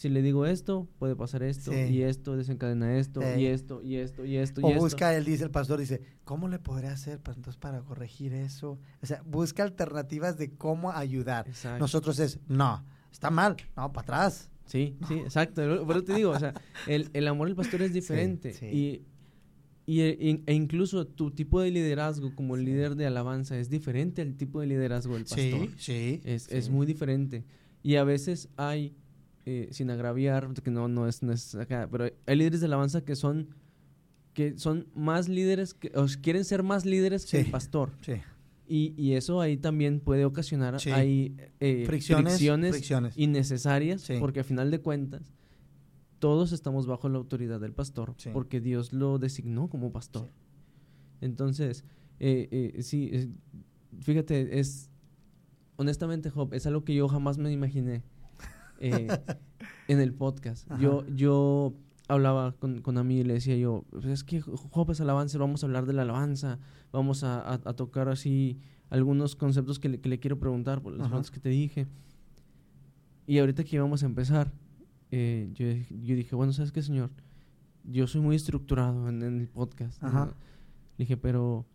si 0.00 0.08
le 0.08 0.22
digo 0.22 0.46
esto, 0.46 0.88
puede 0.98 1.14
pasar 1.14 1.42
esto, 1.42 1.74
y 1.74 2.00
esto 2.00 2.34
desencadena 2.34 2.96
esto, 2.96 3.20
y 3.36 3.44
esto, 3.44 3.82
y 3.82 3.96
esto, 3.96 4.24
y 4.24 4.38
esto, 4.38 4.62
o 4.62 4.70
y 4.70 4.74
busca, 4.74 5.14
él 5.14 5.26
dice, 5.26 5.44
el 5.44 5.50
pastor 5.50 5.78
dice, 5.78 6.00
¿cómo 6.24 6.48
le 6.48 6.58
podré 6.58 6.88
hacer 6.88 7.20
para, 7.20 7.36
entonces 7.36 7.60
para 7.60 7.82
corregir 7.82 8.32
eso? 8.32 8.78
O 9.02 9.06
sea, 9.06 9.20
busca 9.26 9.62
alternativas 9.62 10.38
de 10.38 10.54
cómo 10.54 10.90
ayudar. 10.90 11.46
Nosotros 11.78 12.18
es, 12.18 12.40
no, 12.48 12.82
está 13.12 13.28
mal, 13.28 13.58
no, 13.76 13.92
para 13.92 14.04
atrás. 14.04 14.50
Sí, 14.64 14.96
sí, 15.06 15.18
exacto. 15.18 15.60
Pero 15.86 16.02
te 16.02 16.14
digo, 16.14 16.30
o 16.30 16.38
sea, 16.38 16.54
el, 16.86 17.10
el 17.12 17.28
amor 17.28 17.48
del 17.48 17.56
pastor 17.56 17.82
es 17.82 17.92
diferente. 17.92 18.56
Y, 18.72 19.02
y, 19.84 20.00
e, 20.00 20.42
e, 20.46 20.54
incluso 20.54 21.06
tu 21.06 21.30
tipo 21.30 21.60
de 21.60 21.70
liderazgo 21.72 22.34
como 22.34 22.56
líder 22.56 22.96
de 22.96 23.04
alabanza 23.04 23.58
es 23.58 23.68
diferente 23.68 24.22
al 24.22 24.34
tipo 24.38 24.62
de 24.62 24.66
liderazgo 24.66 25.12
del 25.12 25.24
pastor. 25.24 25.68
Sí, 25.68 25.74
sí. 25.76 26.20
Es, 26.24 26.50
es 26.50 26.70
muy 26.70 26.86
diferente. 26.86 27.44
Y 27.82 27.96
a 27.96 28.04
veces 28.04 28.48
hay 28.56 28.94
eh, 29.52 29.68
sin 29.72 29.90
agraviar, 29.90 30.52
que 30.62 30.70
no, 30.70 30.86
no 30.86 31.08
es, 31.08 31.24
no 31.24 31.32
acá, 31.60 31.88
pero 31.90 32.04
hay 32.26 32.36
líderes 32.36 32.60
de 32.60 32.66
alabanza 32.66 33.04
que 33.04 33.16
son 33.16 33.48
que 34.32 34.56
son 34.56 34.86
más 34.94 35.28
líderes, 35.28 35.74
que, 35.74 35.90
o 35.96 36.06
quieren 36.22 36.44
ser 36.44 36.62
más 36.62 36.86
líderes 36.86 37.26
que 37.26 37.40
el 37.40 37.50
pastor. 37.50 37.90
Y, 38.68 38.94
y, 38.96 39.14
eso 39.14 39.40
ahí 39.40 39.56
también 39.56 39.98
puede 39.98 40.24
ocasionar 40.24 40.76
hay, 40.94 41.36
eh, 41.58 41.82
fricciones, 41.84 42.40
innecesarias, 43.16 44.08
porque 44.20 44.38
a 44.38 44.44
final 44.44 44.70
de 44.70 44.80
cuentas 44.80 45.34
todos 46.20 46.52
estamos 46.52 46.86
bajo 46.86 47.08
la 47.08 47.18
autoridad 47.18 47.58
del 47.58 47.72
pastor, 47.72 48.14
porque 48.32 48.60
Dios 48.60 48.92
lo 48.92 49.18
designó 49.18 49.68
como 49.68 49.90
pastor. 49.90 50.30
Entonces, 51.20 51.84
eh, 52.20 52.48
eh, 52.76 52.82
sí, 52.84 53.34
fíjate, 54.00 54.60
es 54.60 54.90
honestamente, 55.74 56.30
Job, 56.30 56.54
es 56.54 56.66
algo 56.66 56.84
que 56.84 56.94
yo 56.94 57.08
jamás 57.08 57.38
me 57.38 57.50
imaginé 57.50 58.04
eh, 58.80 59.08
en 59.88 60.00
el 60.00 60.12
podcast. 60.14 60.68
Yo, 60.78 61.06
yo 61.08 61.74
hablaba 62.08 62.52
con, 62.52 62.80
con 62.80 63.06
mí 63.06 63.20
y 63.20 63.24
le 63.24 63.34
decía 63.34 63.56
yo, 63.56 63.84
pues 63.90 64.06
es 64.06 64.24
que 64.24 64.40
Job 64.40 64.92
alabanza, 65.00 65.38
vamos 65.38 65.62
a 65.62 65.66
hablar 65.66 65.86
de 65.86 65.92
la 65.92 66.02
alabanza, 66.02 66.58
vamos 66.92 67.22
a, 67.22 67.58
tocar 67.76 68.08
así 68.08 68.58
algunos 68.88 69.36
conceptos 69.36 69.78
que 69.78 69.88
le, 69.88 70.18
quiero 70.18 70.38
preguntar 70.38 70.82
por 70.82 70.92
las 70.92 71.08
cosas 71.08 71.30
que 71.30 71.40
te 71.40 71.50
dije. 71.50 71.86
Y 73.26 73.38
ahorita 73.38 73.62
que 73.62 73.76
íbamos 73.76 74.02
a 74.02 74.06
empezar, 74.06 74.52
eh, 75.12 75.50
yo, 75.52 75.66
yo, 75.96 76.16
dije, 76.16 76.34
bueno, 76.34 76.52
¿sabes 76.52 76.72
qué, 76.72 76.82
señor? 76.82 77.10
Yo 77.84 78.06
soy 78.08 78.20
muy 78.20 78.34
estructurado 78.34 79.08
en, 79.08 79.22
el 79.22 79.48
podcast. 79.48 80.02
Le 80.02 80.10
dije, 80.98 81.16
pero 81.16 81.66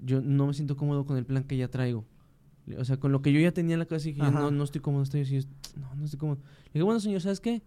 yo 0.00 0.20
no 0.22 0.46
me 0.46 0.54
siento 0.54 0.76
cómodo 0.76 1.04
con 1.04 1.18
el 1.18 1.26
plan 1.26 1.44
que 1.44 1.56
ya 1.56 1.68
traigo. 1.68 2.06
O 2.78 2.84
sea, 2.84 2.96
con 2.98 3.12
lo 3.12 3.22
que 3.22 3.32
yo 3.32 3.40
ya 3.40 3.52
tenía 3.52 3.74
en 3.74 3.80
la 3.80 3.86
cabeza 3.86 4.08
dije, 4.08 4.22
no, 4.22 4.50
no 4.50 4.64
estoy 4.64 4.80
cómodo, 4.80 5.02
estoy 5.02 5.22
así, 5.22 5.46
no, 5.76 5.94
no 5.94 6.04
estoy 6.04 6.18
cómodo. 6.18 6.40
Le 6.66 6.74
dije, 6.74 6.84
bueno, 6.84 7.00
señor, 7.00 7.20
¿sabes 7.20 7.40
qué? 7.40 7.62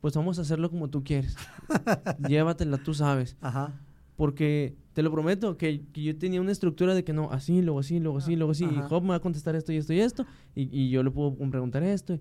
Pues 0.00 0.14
vamos 0.14 0.38
a 0.38 0.42
hacerlo 0.42 0.70
como 0.70 0.88
tú 0.88 1.04
quieres. 1.04 1.36
Llévatela, 2.28 2.78
tú 2.78 2.94
sabes. 2.94 3.36
Ajá. 3.40 3.80
Porque 4.16 4.76
te 4.94 5.02
lo 5.02 5.12
prometo 5.12 5.56
que, 5.56 5.84
yo 5.92 6.16
tenía 6.18 6.40
una 6.40 6.52
estructura 6.52 6.94
de 6.94 7.04
que 7.04 7.12
no, 7.12 7.30
así, 7.30 7.62
luego 7.62 7.80
así, 7.80 8.00
luego 8.00 8.18
así, 8.18 8.36
luego 8.36 8.52
así. 8.52 8.64
Y 8.64 8.80
Job 8.88 9.02
me 9.02 9.10
va 9.10 9.16
a 9.16 9.20
contestar 9.20 9.54
esto 9.54 9.72
y 9.72 9.76
esto 9.76 9.92
y 9.92 10.00
esto. 10.00 10.26
Y, 10.54 10.76
y 10.76 10.90
yo 10.90 11.02
le 11.02 11.10
puedo 11.10 11.36
preguntar 11.50 11.82
esto. 11.82 12.18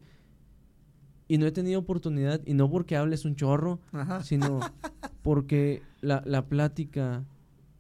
Y 1.28 1.38
no 1.38 1.45
he 1.45 1.52
tenido 1.52 1.80
oportunidad, 1.80 2.41
y 2.45 2.54
no 2.54 2.70
porque 2.70 2.95
hables 2.95 3.26
un 3.26 3.36
chorro, 3.36 3.80
sino 4.24 4.60
porque 5.24 5.82
la, 6.02 6.24
la 6.26 6.48
plática, 6.48 7.26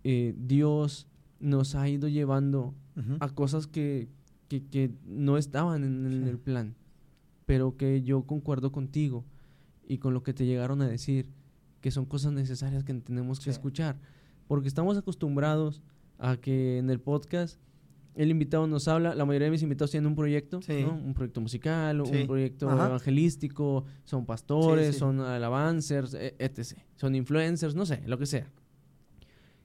eh, 0.03 0.35
Dios 0.37 1.07
nos 1.39 1.75
ha 1.75 1.87
ido 1.87 2.07
llevando 2.07 2.75
a 3.19 3.29
cosas 3.29 3.67
que, 3.67 4.09
que, 4.47 4.65
que 4.65 4.91
no 5.05 5.37
estaban 5.37 5.83
en, 5.83 6.27
el 6.27 6.37
plan, 6.37 6.75
pero 7.45 7.77
que 7.77 8.01
yo 8.01 8.23
concuerdo 8.23 8.71
contigo 8.71 9.25
y 9.87 9.97
con 9.97 10.13
lo 10.13 10.23
que 10.23 10.33
te 10.33 10.45
llegaron 10.45 10.81
a 10.81 10.87
decir, 10.87 11.29
que 11.81 11.91
son 11.91 12.05
cosas 12.05 12.33
necesarias 12.33 12.83
que 12.83 12.93
tenemos 12.95 13.39
que 13.39 13.49
escuchar, 13.49 13.97
porque 14.47 14.67
estamos 14.67 14.97
acostumbrados 14.97 15.81
a 16.19 16.37
que 16.37 16.77
en 16.77 16.89
el 16.89 16.99
podcast 16.99 17.59
el 18.17 18.31
invitado 18.31 18.65
nos 18.65 18.87
habla, 18.87 19.13
la 19.13 19.25
mayoría 19.25 19.45
de 19.45 19.51
mis 19.51 19.61
invitados 19.61 19.91
tienen 19.91 20.07
un 20.07 20.15
proyecto, 20.15 20.59
un 20.67 21.13
proyecto 21.13 21.39
musical, 21.39 22.01
un 22.01 22.25
proyecto 22.25 22.71
evangelístico, 22.71 23.85
son 24.05 24.25
pastores, 24.25 24.97
son 24.97 25.21
alabancers, 25.21 26.15
e, 26.15 26.35
etc. 26.39 26.79
Son 26.95 27.13
influencers, 27.13 27.75
no 27.75 27.85
sé, 27.85 28.01
lo 28.07 28.17
que 28.17 28.25
sea. 28.25 28.49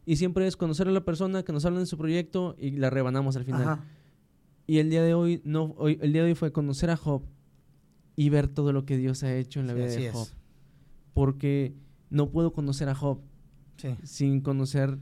Y 0.05 0.17
siempre 0.17 0.47
es 0.47 0.57
conocer 0.59 0.87
a 0.87 0.91
la 0.91 1.03
persona 1.03 1.43
que 1.45 1.53
nos 1.53 1.65
habla 1.65 1.81
de 1.81 1.87
su 1.87 1.97
proyecto 1.97 2.55
y 2.59 2.73
la 2.73 2.91
rebanamos 2.91 3.37
al 3.37 3.45
final. 3.45 3.81
Y 4.73 4.79
el 4.79 4.89
día 4.89 5.03
de 5.03 5.13
hoy, 5.13 5.43
no, 5.45 5.75
hoy, 5.77 5.99
el 6.01 6.15
día 6.15 6.23
de 6.23 6.29
hoy 6.29 6.35
fue 6.35 6.51
conocer 6.51 6.89
a 6.89 6.97
Job 6.97 7.21
y 8.17 8.31
ver 8.31 8.49
todo 8.49 8.73
lo 8.73 8.87
que 8.87 8.97
Dios 8.97 9.23
ha 9.23 9.37
hecho 9.37 9.61
en 9.61 9.67
la 9.67 9.75
vida 9.75 9.85
de 9.85 10.11
Job. 10.11 10.27
Porque 11.13 11.75
no 12.09 12.31
puedo 12.31 12.55
conocer 12.55 12.89
a 12.89 12.95
Job 12.95 13.21
sin 14.03 14.41
conocer 14.41 14.99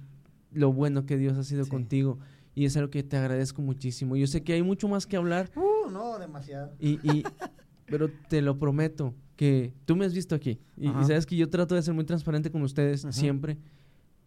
lo 0.51 0.73
bueno 0.73 1.07
que 1.07 1.17
Dios 1.17 1.39
ha 1.39 1.45
sido 1.45 1.69
contigo. 1.69 2.19
Y 2.53 2.65
es 2.65 2.77
algo 2.77 2.91
que 2.91 3.05
te 3.05 3.17
agradezco 3.17 3.63
muchísimo. 3.63 4.17
Yo 4.17 4.27
sé 4.27 4.43
que 4.43 4.55
hay 4.55 4.63
mucho 4.65 4.89
más 4.89 5.07
que 5.07 5.17
hablar. 5.17 5.53
Uh, 5.55 5.89
no, 5.89 6.19
demasiado. 6.19 6.75
Y, 6.81 6.95
y 7.09 7.23
pero 7.87 8.11
te 8.29 8.43
lo 8.43 8.59
prometo 8.59 9.15
que 9.37 9.73
tú 9.85 9.95
me 9.95 10.05
has 10.05 10.15
visto 10.15 10.35
aquí. 10.35 10.59
Y, 10.77 10.89
sabes 10.89 11.27
que 11.27 11.37
yo 11.37 11.49
trato 11.49 11.77
de 11.77 11.83
ser 11.83 11.95
muy 11.95 12.03
transparente 12.03 12.51
con 12.51 12.63
ustedes 12.63 13.07
siempre. 13.11 13.57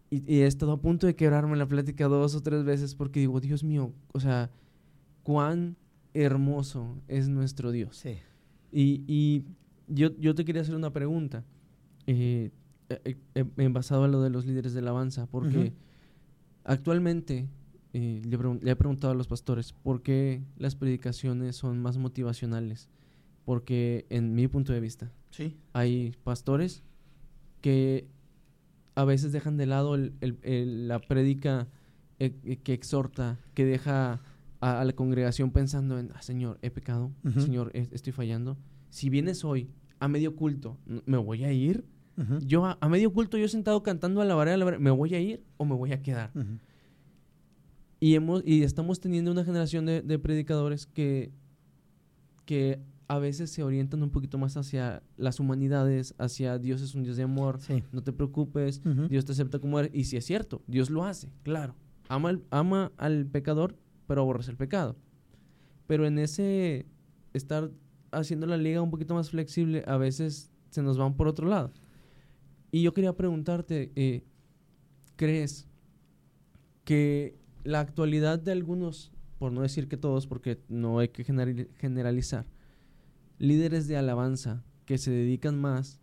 Y, 0.09 0.23
y, 0.25 0.39
he 0.39 0.47
estado 0.47 0.71
a 0.71 0.79
punto 0.79 1.05
de 1.05 1.17
quebrarme 1.17 1.57
la 1.57 1.67
plática 1.67 2.07
dos 2.07 2.33
o 2.33 2.41
tres 2.41 2.63
veces 2.63 2.95
porque 2.95 3.19
digo, 3.19 3.41
Dios 3.41 3.61
mío, 3.61 3.91
o 4.13 4.21
sea, 4.21 4.49
cuán 5.23 5.77
hermoso 6.13 7.01
es 7.07 7.29
nuestro 7.29 7.71
Dios. 7.71 7.97
Sí. 7.97 8.17
Y, 8.71 9.03
y 9.07 9.45
yo, 9.87 10.15
yo 10.17 10.35
te 10.35 10.45
quería 10.45 10.61
hacer 10.61 10.75
una 10.75 10.91
pregunta. 10.91 11.43
Eh, 12.07 12.51
eh, 12.89 13.15
eh, 13.35 13.67
basado 13.69 14.05
en 14.05 14.11
lo 14.11 14.21
de 14.21 14.29
los 14.29 14.45
líderes 14.45 14.73
de 14.73 14.79
alabanza, 14.79 15.25
porque 15.27 15.73
actualmente 16.63 17.47
le, 17.93 18.19
le, 18.61 18.71
he 18.71 18.75
preguntado 18.75 19.13
a 19.13 19.15
los 19.15 19.27
pastores 19.27 19.71
por 19.71 20.03
qué 20.03 20.43
las 20.57 20.75
predicaciones 20.75 21.55
son 21.55 21.81
más 21.81 21.97
motivacionales. 21.97 22.89
Porque 23.45 24.05
en 24.09 24.35
mi 24.35 24.47
punto 24.47 24.71
de 24.71 24.79
vista, 24.79 25.11
sí. 25.31 25.57
hay 25.73 26.13
pastores 26.23 26.83
que 27.61 28.07
a 28.95 29.03
veces 29.03 29.31
dejan 29.31 29.57
de 29.57 29.65
lado 29.65 29.95
el, 29.95 30.13
el, 30.21 30.87
la 30.87 30.99
prédica 30.99 31.67
que 32.19 32.73
exhorta, 32.73 33.37
que 33.53 33.65
deja 33.65 34.21
a, 34.63 34.85
la 34.85 34.93
congregación 34.93 35.51
pensando 35.51 35.99
en, 35.99 36.11
ah, 36.13 36.21
Señor, 36.21 36.57
he 36.61 36.71
pecado, 36.71 37.11
Señor, 37.37 37.71
estoy 37.73 38.13
fallando. 38.13 38.57
Si 38.89 39.09
vienes 39.09 39.43
hoy 39.43 39.69
a 39.99 40.07
medio 40.07 40.35
culto, 40.35 40.77
¿me 41.05 41.17
voy 41.17 41.43
a 41.43 41.51
ir? 41.51 41.83
Yo 42.45 42.65
a, 42.65 42.89
medio 42.89 43.11
culto, 43.11 43.37
yo 43.37 43.47
sentado 43.47 43.83
cantando 43.83 44.21
a 44.21 44.25
la 44.25 44.35
vareda, 44.35 44.57
¿me 44.79 44.91
voy 44.91 45.15
a 45.15 45.19
ir 45.19 45.43
o 45.57 45.65
me 45.65 45.75
voy 45.75 45.91
a 45.91 46.01
quedar? 46.01 46.31
y, 47.99 48.15
hemos, 48.15 48.41
y 48.45 48.63
estamos 48.63 48.99
teniendo 48.99 49.31
una 49.31 49.43
generación 49.43 49.85
de, 49.85 50.19
predicadores 50.19 50.85
que, 50.85 51.31
que 52.45 52.79
a 53.07 53.19
veces 53.19 53.51
se 53.51 53.63
orientan 53.63 54.01
un 54.01 54.11
poquito 54.11 54.37
más 54.37 54.55
hacia 54.55 55.03
las 55.17 55.41
humanidades, 55.41 56.15
hacia 56.17 56.57
Dios 56.57 56.81
es 56.81 56.95
un 56.95 57.03
Dios 57.03 57.17
de 57.17 57.23
amor, 57.23 57.59
no 57.91 58.01
te 58.01 58.13
preocupes, 58.13 58.81
Dios 59.09 59.25
te 59.25 59.33
acepta 59.33 59.59
como 59.59 59.79
eres. 59.79 59.91
Y 59.93 60.05
si 60.05 60.15
es 60.15 60.25
cierto, 60.25 60.61
Dios 60.67 60.89
lo 60.89 61.03
hace, 61.03 61.29
claro. 61.43 61.75
Ama, 62.07 62.39
ama 62.49 62.91
al 62.97 63.25
pecador, 63.25 63.75
pero 64.13 64.21
aborrece 64.21 64.51
el 64.51 64.57
pecado. 64.57 64.95
Pero 65.87 66.05
en 66.05 66.19
ese 66.19 66.85
estar 67.33 67.71
haciendo 68.11 68.45
la 68.45 68.57
liga 68.57 68.79
un 68.79 68.91
poquito 68.91 69.15
más 69.15 69.31
flexible, 69.31 69.83
a 69.87 69.97
veces 69.97 70.51
se 70.69 70.83
nos 70.83 70.99
van 70.99 71.15
por 71.15 71.27
otro 71.27 71.47
lado. 71.47 71.73
Y 72.69 72.83
yo 72.83 72.93
quería 72.93 73.17
preguntarte, 73.17 73.91
eh, 73.95 74.23
¿crees 75.15 75.67
que 76.83 77.39
la 77.63 77.79
actualidad 77.79 78.37
de 78.37 78.51
algunos, 78.51 79.11
por 79.39 79.51
no 79.51 79.63
decir 79.63 79.87
que 79.87 79.97
todos, 79.97 80.27
porque 80.27 80.61
no 80.69 80.99
hay 80.99 81.07
que 81.07 81.23
generalizar, 81.23 82.45
líderes 83.39 83.87
de 83.87 83.97
alabanza 83.97 84.63
que 84.85 84.99
se 84.99 85.09
dedican 85.09 85.59
más 85.59 85.99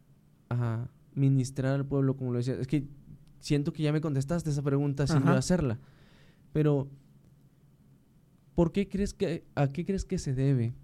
a 0.48 0.88
ministrar 1.14 1.76
al 1.76 1.86
pueblo, 1.86 2.16
como 2.16 2.32
lo 2.32 2.38
decía, 2.38 2.54
es 2.54 2.66
que 2.66 2.88
siento 3.38 3.72
que 3.72 3.84
ya 3.84 3.92
me 3.92 4.00
contestaste 4.00 4.50
esa 4.50 4.62
pregunta 4.62 5.06
sin 5.06 5.22
yo 5.22 5.30
hacerla, 5.30 5.78
pero 6.52 6.90
¿por 8.60 8.72
qué 8.72 8.90
crees 8.90 9.14
que, 9.14 9.46
a 9.54 9.68
qué 9.68 9.86
crees 9.86 10.04
que 10.04 10.18
se 10.18 10.34
debe 10.34 10.74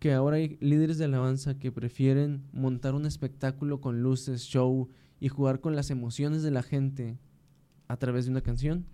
que 0.00 0.12
ahora 0.12 0.38
hay 0.38 0.58
líderes 0.60 0.98
de 0.98 1.04
alabanza 1.04 1.56
que 1.56 1.70
prefieren 1.70 2.42
montar 2.50 2.96
un 2.96 3.06
espectáculo 3.06 3.80
con 3.80 4.02
luces, 4.02 4.42
show 4.42 4.88
y 5.20 5.28
jugar 5.28 5.60
con 5.60 5.76
las 5.76 5.90
emociones 5.90 6.42
de 6.42 6.50
la 6.50 6.64
gente 6.64 7.20
a 7.86 7.96
través 7.96 8.24
de 8.24 8.32
una 8.32 8.40
canción 8.40 8.86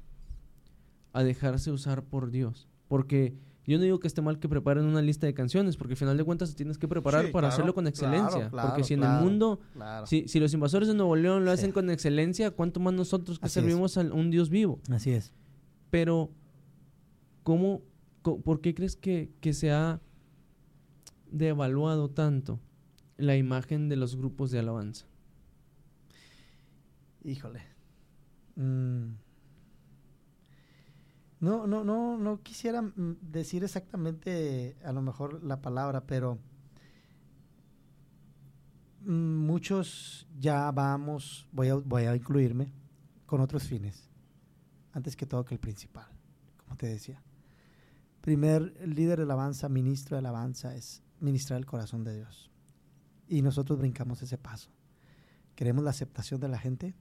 a 1.14 1.22
dejarse 1.22 1.70
usar 1.70 2.04
por 2.04 2.30
Dios. 2.30 2.68
Porque 2.86 3.34
yo 3.66 3.78
no 3.78 3.84
digo 3.84 3.98
que 3.98 4.06
esté 4.06 4.20
mal 4.20 4.38
que 4.38 4.46
preparen 4.46 4.84
una 4.84 5.00
lista 5.00 5.26
de 5.26 5.32
canciones, 5.32 5.78
porque 5.78 5.94
al 5.94 5.98
final 5.98 6.18
de 6.18 6.24
cuentas 6.24 6.54
tienes 6.54 6.76
que 6.76 6.86
preparar 6.86 7.30
para 7.30 7.48
hacerlo 7.48 7.72
con 7.72 7.86
excelencia. 7.86 8.50
porque 8.50 8.84
si 8.84 8.92
en 8.92 9.04
el 9.04 9.22
mundo, 9.22 9.58
si, 10.04 10.28
si, 10.28 10.38
los 10.38 10.52
invasores 10.52 10.86
de 10.88 10.92
Nuevo 10.92 11.16
León 11.16 11.46
lo 11.46 11.50
hacen 11.50 11.72
con 11.72 11.88
excelencia, 11.88 12.50
¿cuánto 12.50 12.78
más 12.78 12.92
nosotros 12.92 13.38
que 13.38 13.48
servimos 13.48 13.96
a 13.96 14.02
un 14.02 14.30
Dios 14.30 14.50
vivo? 14.50 14.80
Así 14.90 15.12
es. 15.12 15.32
Pero, 15.88 16.30
¿cómo, 17.42 17.87
¿por 18.22 18.60
qué 18.60 18.74
crees 18.74 18.96
que, 18.96 19.30
se 19.52 19.72
ha 19.72 20.00
devaluado 21.30 22.10
tanto 22.10 22.60
la 23.16 23.36
imagen 23.36 23.88
de 23.88 23.96
los 23.96 24.16
grupos 24.16 24.50
de 24.50 24.58
alabanza? 24.58 25.06
Híjole. 27.24 27.62
Mm. 28.56 29.14
No, 31.40 31.66
no, 31.68 31.84
no, 31.84 32.18
no 32.18 32.42
quisiera 32.42 32.82
mm, 32.82 33.18
decir 33.22 33.62
exactamente 33.62 34.76
a 34.84 34.92
lo 34.92 35.02
mejor 35.02 35.42
la 35.44 35.60
palabra, 35.60 36.04
pero 36.04 36.38
muchos 39.04 40.26
ya 40.38 40.70
vamos, 40.72 41.48
voy 41.52 41.68
a, 41.68 41.76
voy 41.76 42.04
a 42.04 42.16
incluirme, 42.16 42.72
con 43.26 43.40
otros 43.40 43.64
fines, 43.64 44.08
antes 44.92 45.14
que 45.14 45.26
todo 45.26 45.44
que 45.44 45.54
el 45.54 45.60
principal, 45.60 46.06
como 46.56 46.76
te 46.76 46.86
decía. 46.86 47.22
Primer 48.28 48.74
líder 48.86 49.16
de 49.16 49.22
alabanza, 49.22 49.70
ministro 49.70 50.14
de 50.14 50.18
alabanza, 50.18 50.74
es 50.74 51.02
ministrar 51.18 51.58
el 51.58 51.64
corazón 51.64 52.04
de 52.04 52.14
Dios. 52.14 52.50
Y 53.26 53.40
nosotros 53.40 53.78
brincamos 53.78 54.20
ese 54.20 54.36
paso. 54.36 54.68
Queremos 55.54 55.82
la 55.82 55.88
aceptación 55.88 56.38
de 56.38 56.48
la 56.48 56.58
gente. 56.58 56.94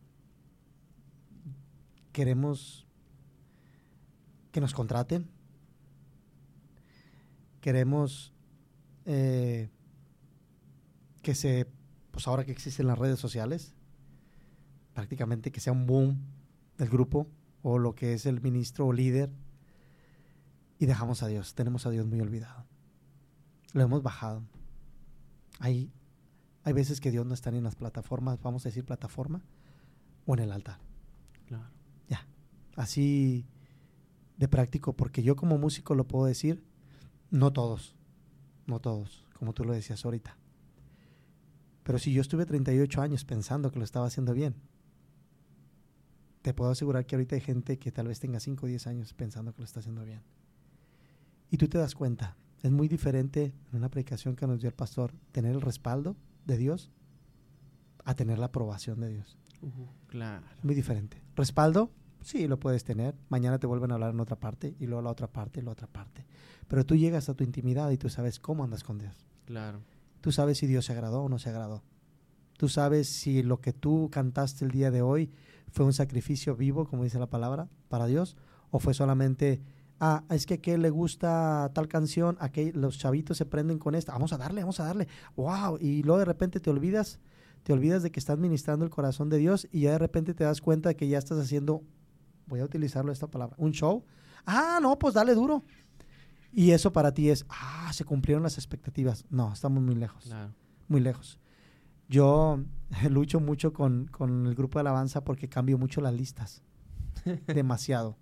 Queremos 2.13 2.87
que 4.53 4.61
nos 4.61 4.73
contraten. 4.73 5.27
Queremos 7.59 8.31
eh, 9.03 9.69
que 11.23 11.35
se, 11.35 11.67
pues 12.11 12.25
ahora 12.29 12.45
que 12.45 12.53
existen 12.53 12.87
las 12.87 12.97
redes 12.97 13.19
sociales, 13.19 13.73
prácticamente 14.93 15.51
que 15.51 15.59
sea 15.59 15.73
un 15.73 15.87
boom 15.87 16.21
del 16.77 16.87
grupo 16.87 17.27
o 17.63 17.79
lo 17.79 17.95
que 17.95 18.13
es 18.13 18.25
el 18.25 18.39
ministro 18.39 18.87
o 18.87 18.93
líder. 18.93 19.29
Y 20.79 20.85
dejamos 20.85 21.23
a 21.23 21.27
Dios, 21.27 21.55
tenemos 21.55 21.85
a 21.85 21.89
Dios 21.89 22.05
muy 22.05 22.19
olvidado. 22.21 22.65
Lo 23.73 23.83
hemos 23.83 24.03
bajado. 24.03 24.43
Hay, 25.59 25.91
hay 26.63 26.73
veces 26.73 27.01
que 27.01 27.11
Dios 27.11 27.25
no 27.25 27.33
está 27.33 27.51
ni 27.51 27.57
en 27.57 27.63
las 27.63 27.75
plataformas, 27.75 28.41
vamos 28.41 28.65
a 28.65 28.69
decir 28.69 28.85
plataforma, 28.85 29.41
o 30.25 30.33
en 30.35 30.41
el 30.41 30.51
altar. 30.51 30.79
Claro. 31.47 31.69
Ya. 32.07 32.27
Así 32.75 33.47
de 34.37 34.47
práctico, 34.47 34.93
porque 34.93 35.23
yo 35.23 35.35
como 35.35 35.57
músico 35.57 35.95
lo 35.95 36.07
puedo 36.07 36.25
decir, 36.25 36.63
no 37.31 37.51
todos, 37.51 37.95
no 38.67 38.79
todos, 38.79 39.25
como 39.37 39.53
tú 39.53 39.63
lo 39.63 39.73
decías 39.73 40.05
ahorita. 40.05 40.37
Pero 41.83 41.99
si 41.99 42.13
yo 42.13 42.21
estuve 42.21 42.45
38 42.45 43.01
años 43.01 43.25
pensando 43.25 43.71
que 43.71 43.79
lo 43.79 43.85
estaba 43.85 44.07
haciendo 44.07 44.33
bien, 44.33 44.55
te 46.41 46.53
puedo 46.53 46.71
asegurar 46.71 47.05
que 47.05 47.15
ahorita 47.15 47.35
hay 47.35 47.41
gente 47.41 47.79
que 47.79 47.91
tal 47.91 48.07
vez 48.07 48.19
tenga 48.19 48.39
5 48.39 48.65
o 48.65 48.69
10 48.69 48.87
años 48.87 49.13
pensando 49.13 49.53
que 49.53 49.59
lo 49.59 49.65
está 49.65 49.79
haciendo 49.79 50.05
bien. 50.05 50.21
Y 51.49 51.57
tú 51.57 51.67
te 51.67 51.77
das 51.77 51.95
cuenta, 51.95 52.35
es 52.61 52.71
muy 52.71 52.87
diferente 52.87 53.53
en 53.71 53.77
una 53.77 53.89
predicación 53.89 54.35
que 54.35 54.47
nos 54.47 54.59
dio 54.59 54.69
el 54.69 54.75
pastor 54.75 55.13
tener 55.31 55.53
el 55.53 55.61
respaldo 55.61 56.15
de 56.45 56.57
Dios 56.57 56.91
a 58.03 58.15
tener 58.15 58.39
la 58.39 58.47
aprobación 58.47 58.99
de 58.99 59.09
Dios. 59.09 59.37
claro. 60.07 60.45
Muy 60.63 60.75
diferente. 60.75 61.21
Respaldo, 61.35 61.91
sí, 62.21 62.47
lo 62.47 62.59
puedes 62.59 62.83
tener. 62.83 63.15
Mañana 63.29 63.59
te 63.59 63.67
vuelven 63.67 63.91
a 63.91 63.95
hablar 63.95 64.13
en 64.13 64.19
otra 64.19 64.39
parte 64.39 64.75
y 64.79 64.87
luego 64.87 65.01
la 65.01 65.11
otra 65.11 65.27
parte 65.27 65.59
y 65.59 65.63
la 65.63 65.71
otra 65.71 65.87
parte. 65.87 66.25
Pero 66.67 66.85
tú 66.85 66.95
llegas 66.95 67.29
a 67.29 67.33
tu 67.33 67.43
intimidad 67.43 67.91
y 67.91 67.97
tú 67.97 68.09
sabes 68.09 68.39
cómo 68.39 68.63
andas 68.63 68.83
con 68.83 68.97
Dios. 68.97 69.25
Claro. 69.45 69.81
Tú 70.21 70.31
sabes 70.31 70.57
si 70.57 70.67
Dios 70.67 70.85
se 70.85 70.93
agradó 70.93 71.23
o 71.23 71.29
no 71.29 71.39
se 71.39 71.49
agradó. 71.49 71.83
Tú 72.57 72.69
sabes 72.69 73.07
si 73.09 73.43
lo 73.43 73.61
que 73.61 73.71
tú 73.71 74.09
cantaste 74.11 74.65
el 74.65 74.71
día 74.71 74.89
de 74.89 75.01
hoy 75.01 75.31
fue 75.71 75.85
un 75.85 75.93
sacrificio 75.93 76.55
vivo, 76.55 76.87
como 76.87 77.03
dice 77.03 77.19
la 77.19 77.29
palabra, 77.29 77.69
para 77.87 78.07
Dios, 78.07 78.35
o 78.71 78.79
fue 78.79 78.93
solamente 78.93 79.61
ah, 79.99 80.23
es 80.29 80.45
que 80.45 80.55
a 80.55 80.57
qué 80.61 80.77
le 80.77 80.89
gusta 80.89 81.71
tal 81.73 81.87
canción, 81.87 82.37
a 82.39 82.49
que 82.49 82.71
los 82.73 82.97
chavitos 82.97 83.37
se 83.37 83.45
prenden 83.45 83.79
con 83.79 83.95
esta, 83.95 84.13
vamos 84.13 84.33
a 84.33 84.37
darle, 84.37 84.61
vamos 84.61 84.79
a 84.79 84.85
darle, 84.85 85.07
wow, 85.35 85.77
y 85.79 86.03
luego 86.03 86.19
de 86.19 86.25
repente 86.25 86.59
te 86.59 86.69
olvidas, 86.69 87.19
te 87.63 87.73
olvidas 87.73 88.03
de 88.03 88.11
que 88.11 88.19
estás 88.19 88.37
ministrando 88.37 88.85
el 88.85 88.91
corazón 88.91 89.29
de 89.29 89.37
Dios 89.37 89.67
y 89.71 89.81
ya 89.81 89.91
de 89.91 89.99
repente 89.99 90.33
te 90.33 90.43
das 90.43 90.61
cuenta 90.61 90.89
de 90.89 90.95
que 90.95 91.07
ya 91.07 91.17
estás 91.17 91.37
haciendo, 91.39 91.83
voy 92.47 92.59
a 92.59 92.65
utilizarlo 92.65 93.11
esta 93.11 93.27
palabra, 93.27 93.55
un 93.59 93.71
show, 93.71 94.05
ah, 94.45 94.79
no, 94.81 94.97
pues 94.97 95.13
dale 95.13 95.33
duro. 95.33 95.63
Y 96.51 96.71
eso 96.71 96.91
para 96.91 97.13
ti 97.13 97.29
es, 97.29 97.45
ah, 97.49 97.91
se 97.93 98.05
cumplieron 98.05 98.41
las 98.41 98.57
expectativas. 98.57 99.25
No, 99.29 99.51
estamos 99.53 99.83
muy 99.83 99.95
lejos, 99.95 100.33
muy 100.87 101.01
lejos. 101.01 101.39
Yo 102.09 102.63
lucho 103.09 103.39
mucho 103.39 103.73
con, 103.73 104.07
con 104.07 104.47
el 104.47 104.55
grupo 104.55 104.79
de 104.79 104.81
alabanza 104.81 105.23
porque 105.23 105.49
cambio 105.49 105.77
mucho 105.77 106.01
las 106.01 106.13
listas, 106.13 106.63
demasiado. 107.47 108.17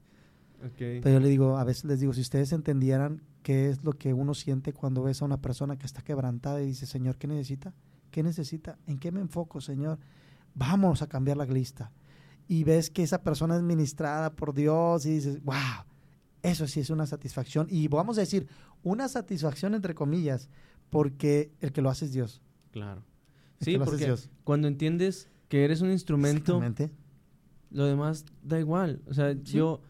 Pero 0.78 1.10
yo 1.10 1.20
le 1.20 1.30
digo, 1.30 1.58
a 1.58 1.64
veces 1.64 1.86
les 1.86 2.00
digo, 2.00 2.14
si 2.14 2.22
ustedes 2.22 2.52
entendieran 2.52 3.22
qué 3.44 3.70
es 3.70 3.84
lo 3.84 3.94
que 3.94 4.14
uno 4.14 4.34
siente 4.34 4.74
cuando 4.74 5.04
ves 5.04 5.22
a 5.22 5.26
una 5.26 5.42
persona 5.42 5.78
que 5.78 5.86
está 5.86 6.02
quebrantada 6.02 6.62
y 6.62 6.68
dice, 6.68 6.86
Señor, 6.86 7.18
¿qué 7.18 7.28
necesita? 7.28 7.74
¿Qué 8.12 8.24
necesita? 8.24 8.78
¿En 8.88 8.98
qué 8.98 9.12
me 9.12 9.22
enfoco, 9.22 9.62
Señor? 9.62 10.00
Vamos 10.54 11.02
a 11.02 11.08
cambiar 11.08 11.38
la 11.38 11.46
lista. 11.46 11.92
y 12.48 12.64
ves 12.64 12.90
que 12.90 13.04
esa 13.04 13.24
persona 13.24 13.56
es 13.56 13.64
ministrada 13.64 14.36
por 14.36 14.54
Dios 14.54 15.06
y 15.06 15.16
dices, 15.16 15.44
wow, 15.44 15.84
eso 16.44 16.68
sí 16.68 16.80
es 16.80 16.90
una 16.90 17.08
satisfacción. 17.08 17.68
Y 17.70 17.88
vamos 17.88 18.18
a 18.18 18.22
decir, 18.22 18.48
una 18.84 19.08
satisfacción 19.08 19.74
entre 19.74 19.96
comillas, 19.96 20.50
porque 20.90 21.52
el 21.60 21.72
que 21.72 21.82
lo 21.82 21.90
hace 21.90 22.06
es 22.06 22.14
Dios. 22.14 22.42
Claro. 22.72 23.04
sí, 23.62 23.78
porque 23.78 24.14
cuando 24.44 24.68
entiendes 24.68 25.28
que 25.50 25.64
eres 25.64 25.82
un 25.82 25.92
instrumento, 25.92 26.62
lo 27.72 27.86
demás 27.86 28.26
da 28.44 28.60
igual. 28.60 29.02
O 29.08 29.14
sea, 29.14 29.34
yo, 29.34 29.82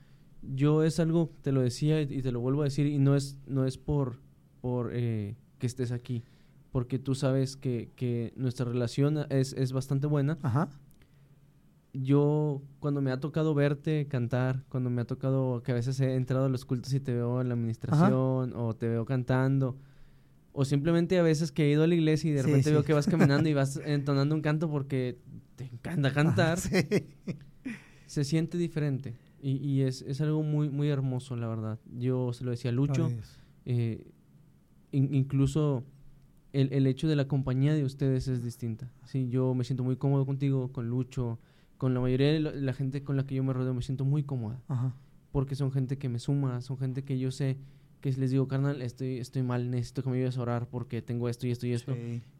yo 0.41 0.83
es 0.83 0.99
algo, 0.99 1.31
te 1.41 1.51
lo 1.51 1.61
decía 1.61 2.01
y 2.01 2.21
te 2.21 2.31
lo 2.31 2.39
vuelvo 2.39 2.61
a 2.61 2.65
decir, 2.65 2.85
y 2.87 2.99
no 2.99 3.15
es, 3.15 3.37
no 3.47 3.65
es 3.65 3.77
por, 3.77 4.19
por 4.61 4.91
eh, 4.93 5.35
que 5.57 5.67
estés 5.67 5.91
aquí, 5.91 6.23
porque 6.71 6.99
tú 6.99 7.15
sabes 7.15 7.55
que, 7.55 7.91
que 7.95 8.33
nuestra 8.35 8.65
relación 8.65 9.25
es, 9.29 9.53
es 9.53 9.71
bastante 9.71 10.07
buena. 10.07 10.37
Ajá. 10.41 10.69
Yo 11.93 12.61
cuando 12.79 13.01
me 13.01 13.11
ha 13.11 13.19
tocado 13.19 13.53
verte 13.53 14.07
cantar, 14.07 14.65
cuando 14.67 14.89
me 14.89 15.01
ha 15.01 15.05
tocado 15.05 15.63
que 15.63 15.71
a 15.71 15.75
veces 15.75 15.99
he 16.01 16.15
entrado 16.15 16.45
a 16.45 16.49
los 16.49 16.65
cultos 16.65 16.93
y 16.93 16.99
te 16.99 17.13
veo 17.13 17.39
en 17.39 17.47
la 17.47 17.53
administración 17.53 18.53
o 18.53 18.75
te 18.75 18.89
veo 18.89 19.05
cantando, 19.05 19.77
o 20.51 20.65
simplemente 20.65 21.17
a 21.17 21.23
veces 21.23 21.53
que 21.53 21.65
he 21.65 21.71
ido 21.71 21.83
a 21.83 21.87
la 21.87 21.95
iglesia 21.95 22.29
y 22.29 22.33
de 22.33 22.43
repente 22.43 22.71
veo 22.71 22.83
que 22.83 22.93
vas 22.93 23.07
caminando 23.07 23.47
y 23.47 23.53
vas 23.55 23.79
entonando 23.85 24.35
un 24.35 24.41
canto 24.41 24.69
porque 24.69 25.17
te 25.55 25.65
encanta 25.65 26.11
cantar, 26.11 26.59
se 28.07 28.23
siente 28.25 28.57
diferente 28.57 29.15
y, 29.47 29.81
es, 29.81 30.01
es, 30.01 30.21
algo 30.21 30.41
muy, 30.41 30.69
muy 30.69 30.89
hermoso, 30.89 31.35
la 31.35 31.47
verdad. 31.47 31.79
Yo 31.93 32.33
se 32.33 32.43
lo 32.43 32.51
decía 32.51 32.71
a 32.71 32.73
Lucho, 32.73 33.11
eh, 33.65 34.07
incluso 34.91 35.83
el, 36.51 36.73
el, 36.73 36.87
hecho 36.87 37.07
de 37.07 37.15
la 37.15 37.27
compañía 37.27 37.73
de 37.75 37.83
ustedes 37.83 38.27
es 38.27 38.43
distinta. 38.43 38.91
Sí, 39.03 39.29
yo 39.29 39.53
me 39.53 39.63
siento 39.63 39.83
muy 39.83 39.97
cómodo 39.97 40.25
contigo, 40.25 40.71
con 40.71 40.89
Lucho 40.89 41.39
con 41.77 41.93
la 41.93 41.99
mayoría 41.99 42.31
de 42.31 42.39
la 42.39 42.73
gente 42.73 43.03
con 43.03 43.17
la 43.17 43.25
que 43.25 43.35
yo 43.35 43.43
me 43.43 43.53
rodeo 43.53 43.73
me 43.73 43.81
siento 43.81 44.05
muy 44.05 44.23
cómoda. 44.23 44.61
Porque 45.31 45.55
son 45.55 45.71
gente 45.71 45.97
que 45.97 46.09
me 46.09 46.19
suma, 46.19 46.61
son 46.61 46.77
gente 46.77 47.03
que 47.03 47.19
yo 47.19 47.31
sé 47.31 47.57
que 48.05 48.19
les 48.19 48.29
digo, 48.29 48.47
carnal, 48.47 48.83
estoy, 48.83 49.17
estoy 49.17 49.41
mal, 49.41 49.71
necesito 49.71 50.03
que 50.03 50.11
me 50.11 50.17
ayudes 50.17 50.37
a 50.37 50.41
orar 50.43 50.69
porque 50.69 51.01
tengo 51.01 51.27
esto 51.27 51.47
y 51.47 51.51
esto 51.51 51.65
y 51.65 51.73
esto. 51.73 51.95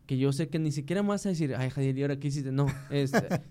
Que 0.05 0.19
yo 0.19 0.31
sé 0.31 0.47
que 0.47 0.59
ni 0.59 0.71
siquiera 0.71 1.01
me 1.01 1.09
vas 1.09 1.25
a 1.25 1.29
decir, 1.29 1.55
ay, 1.55 1.71
Jadiel, 1.71 1.97
¿y 1.97 2.01
ahora 2.03 2.19
qué 2.19 2.27
hiciste? 2.27 2.51
No, 2.51 2.67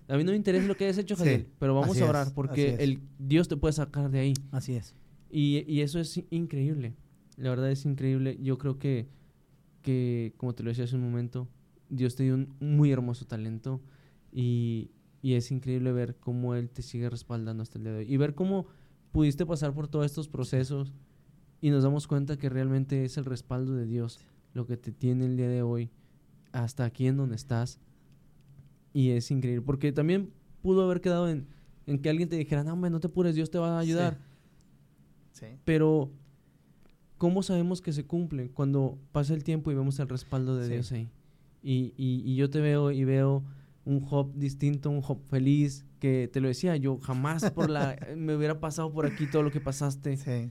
a 0.09 0.17
mí 0.17 0.23
no 0.23 0.31
me 0.31 0.37
interesa 0.37 0.65
lo 0.65 0.77
que 0.77 0.85
hayas 0.85 0.99
hecho, 0.99 1.17
Jadiel, 1.17 1.49
pero 1.59 1.75
vamos 1.75 2.01
a 2.01 2.09
orar 2.09 2.33
porque 2.33 2.77
el 2.79 3.01
Dios 3.19 3.49
te 3.49 3.57
puede 3.57 3.73
sacar 3.73 4.13
de 4.13 4.21
ahí. 4.21 4.35
Así 4.53 4.77
es. 4.77 4.95
Y, 5.29 5.65
y, 5.67 5.81
eso 5.81 5.99
es 5.99 6.23
increíble. 6.31 6.95
La 7.37 7.51
verdad 7.51 7.69
es 7.73 7.85
increíble. 7.85 8.39
Yo 8.41 8.59
creo 8.59 8.79
que, 8.79 9.09
que, 9.83 10.35
como 10.37 10.55
te 10.55 10.63
lo 10.63 10.69
decía 10.69 10.85
hace 10.85 10.95
un 10.95 11.03
momento, 11.03 11.49
Dios 11.89 12.15
te 12.15 12.23
dio 12.23 12.35
un 12.35 12.55
muy 12.61 12.93
hermoso 12.93 13.27
talento 13.27 13.83
y, 14.31 14.93
y 15.21 15.35
es 15.35 15.51
increíble 15.51 15.91
ver 15.91 16.15
cómo 16.15 16.55
Él 16.55 16.71
te 16.71 16.83
sigue 16.83 17.11
respaldando 17.11 17.65
hasta 17.65 17.79
el 17.79 17.85
día 17.85 17.93
de 17.93 17.99
hoy. 17.99 18.07
Y 18.09 18.17
ver 18.19 18.37
cómo 18.37 18.69
pudiste 19.11 19.45
pasar 19.45 19.75
por 19.75 19.89
todos 19.89 20.07
estos 20.07 20.29
procesos 20.29 20.95
y 21.65 21.71
nos 21.71 21.83
damos 21.83 22.07
cuenta 22.07 22.37
que 22.37 22.51
realmente 22.51 23.07
es 23.07 23.17
el 23.17 23.25
respaldo 23.25 23.75
de 23.75 23.87
Dios 23.87 24.21
lo 24.53 24.67
que 24.67 24.77
te 24.77 24.93
tiene 24.93 25.25
el 25.25 25.39
día 25.39 25.49
de 25.49 25.63
hoy 25.63 25.89
hasta 26.53 26.85
aquí 26.85 27.07
en 27.07 27.17
donde 27.17 27.37
estás. 27.37 27.81
Y 28.93 29.13
es 29.13 29.31
increíble, 29.31 29.63
porque 29.63 29.91
también 29.91 30.31
pudo 30.61 30.85
haber 30.85 31.01
quedado 31.01 31.27
en, 31.27 31.47
en 31.87 32.03
que 32.03 32.11
alguien 32.11 32.29
te 32.29 32.37
dijera, 32.37 32.65
no, 32.65 32.75
hombre, 32.75 32.91
no 32.91 33.01
te 33.01 33.07
apures, 33.07 33.35
Dios 33.35 33.51
te 33.51 33.57
va 33.57 33.79
a 33.79 33.81
ayudar. 33.81 34.19
Sí. 35.33 35.47
Pero, 35.65 36.11
¿cómo 37.17 37.43
sabemos 37.43 37.81
que 37.81 37.95
se 37.95 38.05
cumple? 38.05 38.51
Cuando 38.51 38.99
pasa 39.13 39.33
el 39.33 39.43
tiempo 39.43 39.73
y 39.73 39.75
vemos 39.75 39.99
el 40.01 40.11
respaldo 40.11 40.57
de 40.57 40.69
Dios 40.69 40.93
ahí. 40.93 41.09
Y, 41.63 41.95
y, 41.97 42.31
y 42.31 42.37
yo 42.37 42.51
te 42.51 42.61
veo 42.61 42.91
y 42.91 43.05
veo 43.05 43.43
un 43.87 44.01
Job 44.01 44.35
distinto, 44.35 44.91
un 44.91 45.01
Job 45.01 45.19
feliz, 45.31 45.87
que 45.99 46.29
te 46.31 46.43
lo 46.43 46.49
decía, 46.49 46.77
yo 46.77 46.99
jamás 46.99 47.51
por 47.53 47.71
la 47.71 47.97
me 48.19 48.37
hubiera 48.37 48.61
pasado 48.61 48.93
por 48.93 49.07
aquí 49.07 49.27
todo 49.27 49.43
lo 49.43 49.51
que 49.51 49.63
pasaste. 49.63 50.19
Sí. 50.19 50.51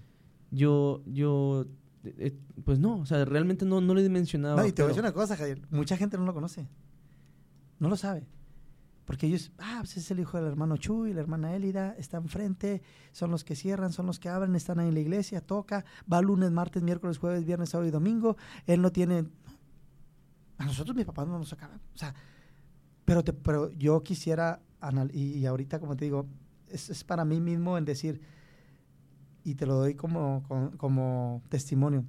Yo, 0.53 1.01
yo, 1.05 1.65
eh, 2.03 2.38
pues 2.63 2.80
no, 2.80 2.97
o 2.97 3.05
sea, 3.05 3.25
realmente 3.25 3.65
no, 3.65 3.81
no 3.81 3.93
lo 3.93 3.99
he 3.99 4.03
dimensionado. 4.03 4.57
No, 4.57 4.65
y 4.65 4.71
te 4.71 4.84
voy 4.84 4.89
a 4.89 4.89
decir 4.89 5.03
una 5.03 5.13
cosa, 5.13 5.35
Javier, 5.35 5.61
mucha 5.71 5.97
gente 5.97 6.17
no 6.17 6.25
lo 6.25 6.34
conoce, 6.34 6.67
no 7.80 7.89
lo 7.89 7.97
sabe. 7.97 8.27
Porque 9.05 9.27
ellos, 9.27 9.51
ah, 9.57 9.77
pues 9.80 9.97
es 9.97 10.11
el 10.11 10.19
hijo 10.19 10.38
del 10.38 10.47
hermano 10.47 10.77
Chuy, 10.77 11.13
la 11.13 11.21
hermana 11.21 11.55
Élida, 11.55 11.93
está 11.97 12.17
enfrente, 12.17 12.81
son 13.11 13.31
los 13.31 13.43
que 13.43 13.55
cierran, 13.55 13.91
son 13.91 14.05
los 14.05 14.19
que 14.19 14.30
abren, 14.30 14.55
están 14.55 14.80
ahí 14.80 14.88
en 14.88 14.93
la 14.93 15.01
iglesia, 15.01 15.41
toca, 15.41 15.84
va 16.11 16.21
lunes, 16.21 16.51
martes, 16.51 16.84
miércoles, 16.84 17.17
jueves, 17.17 17.43
viernes, 17.45 17.69
sábado 17.69 17.88
y 17.88 17.91
domingo. 17.91 18.38
Él 18.65 18.81
no 18.81 18.91
tiene. 18.91 19.25
A 20.57 20.65
nosotros 20.65 20.95
mis 20.95 21.05
papás 21.05 21.27
no 21.27 21.38
nos 21.38 21.49
sacaban. 21.49 21.81
O 21.93 21.97
sea, 21.97 22.15
pero, 23.03 23.23
te, 23.23 23.34
pero 23.34 23.71
yo 23.71 24.01
quisiera, 24.03 24.61
y, 25.11 25.39
y, 25.39 25.45
ahorita 25.45 25.80
como 25.80 25.97
te 25.97 26.05
digo, 26.05 26.27
es, 26.69 26.89
es, 26.89 27.03
para 27.03 27.25
mí 27.25 27.41
mismo 27.41 27.77
en 27.77 27.84
decir, 27.84 28.21
y 29.44 29.56
te 29.56 29.65
lo 29.65 29.76
doy 29.76 29.95
como, 29.95 30.44
como, 30.78 31.41
testimonio, 31.49 32.06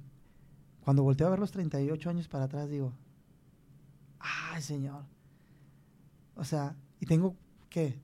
cuando 0.81 1.03
volteo 1.03 1.27
a 1.27 1.31
ver 1.31 1.39
los 1.39 1.51
38 1.51 2.09
años 2.09 2.27
para 2.27 2.45
atrás, 2.45 2.69
digo, 2.69 2.93
ay 4.19 4.61
Señor, 4.61 5.03
o 6.35 6.43
sea, 6.43 6.75
y 6.99 7.05
tengo, 7.05 7.35
¿qué? 7.69 7.99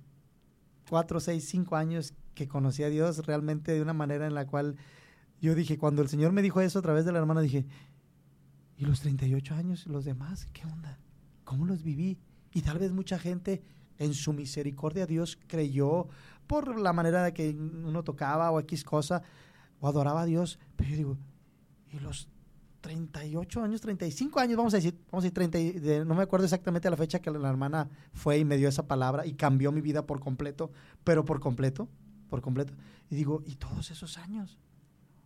Cuatro, 0.89 1.19
seis, 1.19 1.47
cinco 1.47 1.75
años 1.75 2.13
que 2.33 2.47
conocí 2.47 2.83
a 2.83 2.89
Dios 2.89 3.25
realmente 3.25 3.71
de 3.71 3.81
una 3.81 3.93
manera 3.93 4.27
en 4.27 4.33
la 4.33 4.47
cual 4.47 4.75
yo 5.41 5.55
dije, 5.55 5.77
cuando 5.77 6.01
el 6.01 6.09
Señor 6.09 6.33
me 6.33 6.41
dijo 6.41 6.61
eso 6.61 6.79
a 6.79 6.81
través 6.81 7.05
de 7.05 7.11
la 7.11 7.19
hermana, 7.19 7.41
dije, 7.41 7.65
¿y 8.77 8.85
los 8.85 9.01
38 9.01 9.55
años, 9.55 9.87
los 9.87 10.05
demás? 10.05 10.47
¿Qué 10.53 10.65
onda? 10.65 10.99
¿Cómo 11.43 11.65
los 11.65 11.83
viví? 11.83 12.19
Y 12.53 12.61
tal 12.61 12.79
vez 12.79 12.91
mucha 12.91 13.17
gente 13.17 13.63
en 13.97 14.13
su 14.13 14.33
misericordia 14.33 15.05
Dios 15.05 15.37
creyó 15.47 16.07
por 16.47 16.79
la 16.79 16.93
manera 16.93 17.23
de 17.23 17.33
que 17.33 17.51
uno 17.51 18.03
tocaba 18.03 18.51
o 18.51 18.59
X 18.59 18.83
cosa 18.83 19.23
o 19.79 19.87
adoraba 19.87 20.21
a 20.21 20.25
Dios. 20.25 20.59
Pero 20.75 20.89
yo 20.89 20.95
digo, 20.95 21.17
y 21.91 21.99
los 21.99 22.27
38 22.81 23.63
años, 23.63 23.81
35 23.81 24.39
años, 24.39 24.57
vamos 24.57 24.73
a 24.73 24.77
decir, 24.77 24.97
vamos 25.11 25.23
a 25.23 25.29
decir 25.29 25.51
30, 25.79 26.05
no 26.05 26.15
me 26.15 26.23
acuerdo 26.23 26.45
exactamente 26.45 26.89
la 26.89 26.97
fecha 26.97 27.19
que 27.19 27.29
la 27.31 27.49
hermana 27.49 27.89
fue 28.13 28.39
y 28.39 28.45
me 28.45 28.57
dio 28.57 28.67
esa 28.67 28.87
palabra 28.87 29.25
y 29.25 29.33
cambió 29.33 29.71
mi 29.71 29.81
vida 29.81 30.05
por 30.05 30.19
completo, 30.19 30.71
pero 31.03 31.23
por 31.23 31.39
completo, 31.39 31.87
por 32.29 32.41
completo. 32.41 32.73
Y 33.09 33.15
digo, 33.15 33.43
¿y 33.45 33.55
todos 33.55 33.91
esos 33.91 34.17
años? 34.17 34.57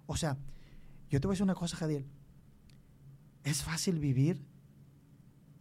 O 0.05 0.17
sea, 0.17 0.37
yo 1.09 1.21
te 1.21 1.27
voy 1.27 1.33
a 1.33 1.35
decir 1.35 1.43
una 1.43 1.55
cosa, 1.55 1.77
Jadiel. 1.77 2.05
Es 3.43 3.63
fácil 3.63 3.99
vivir 3.99 4.43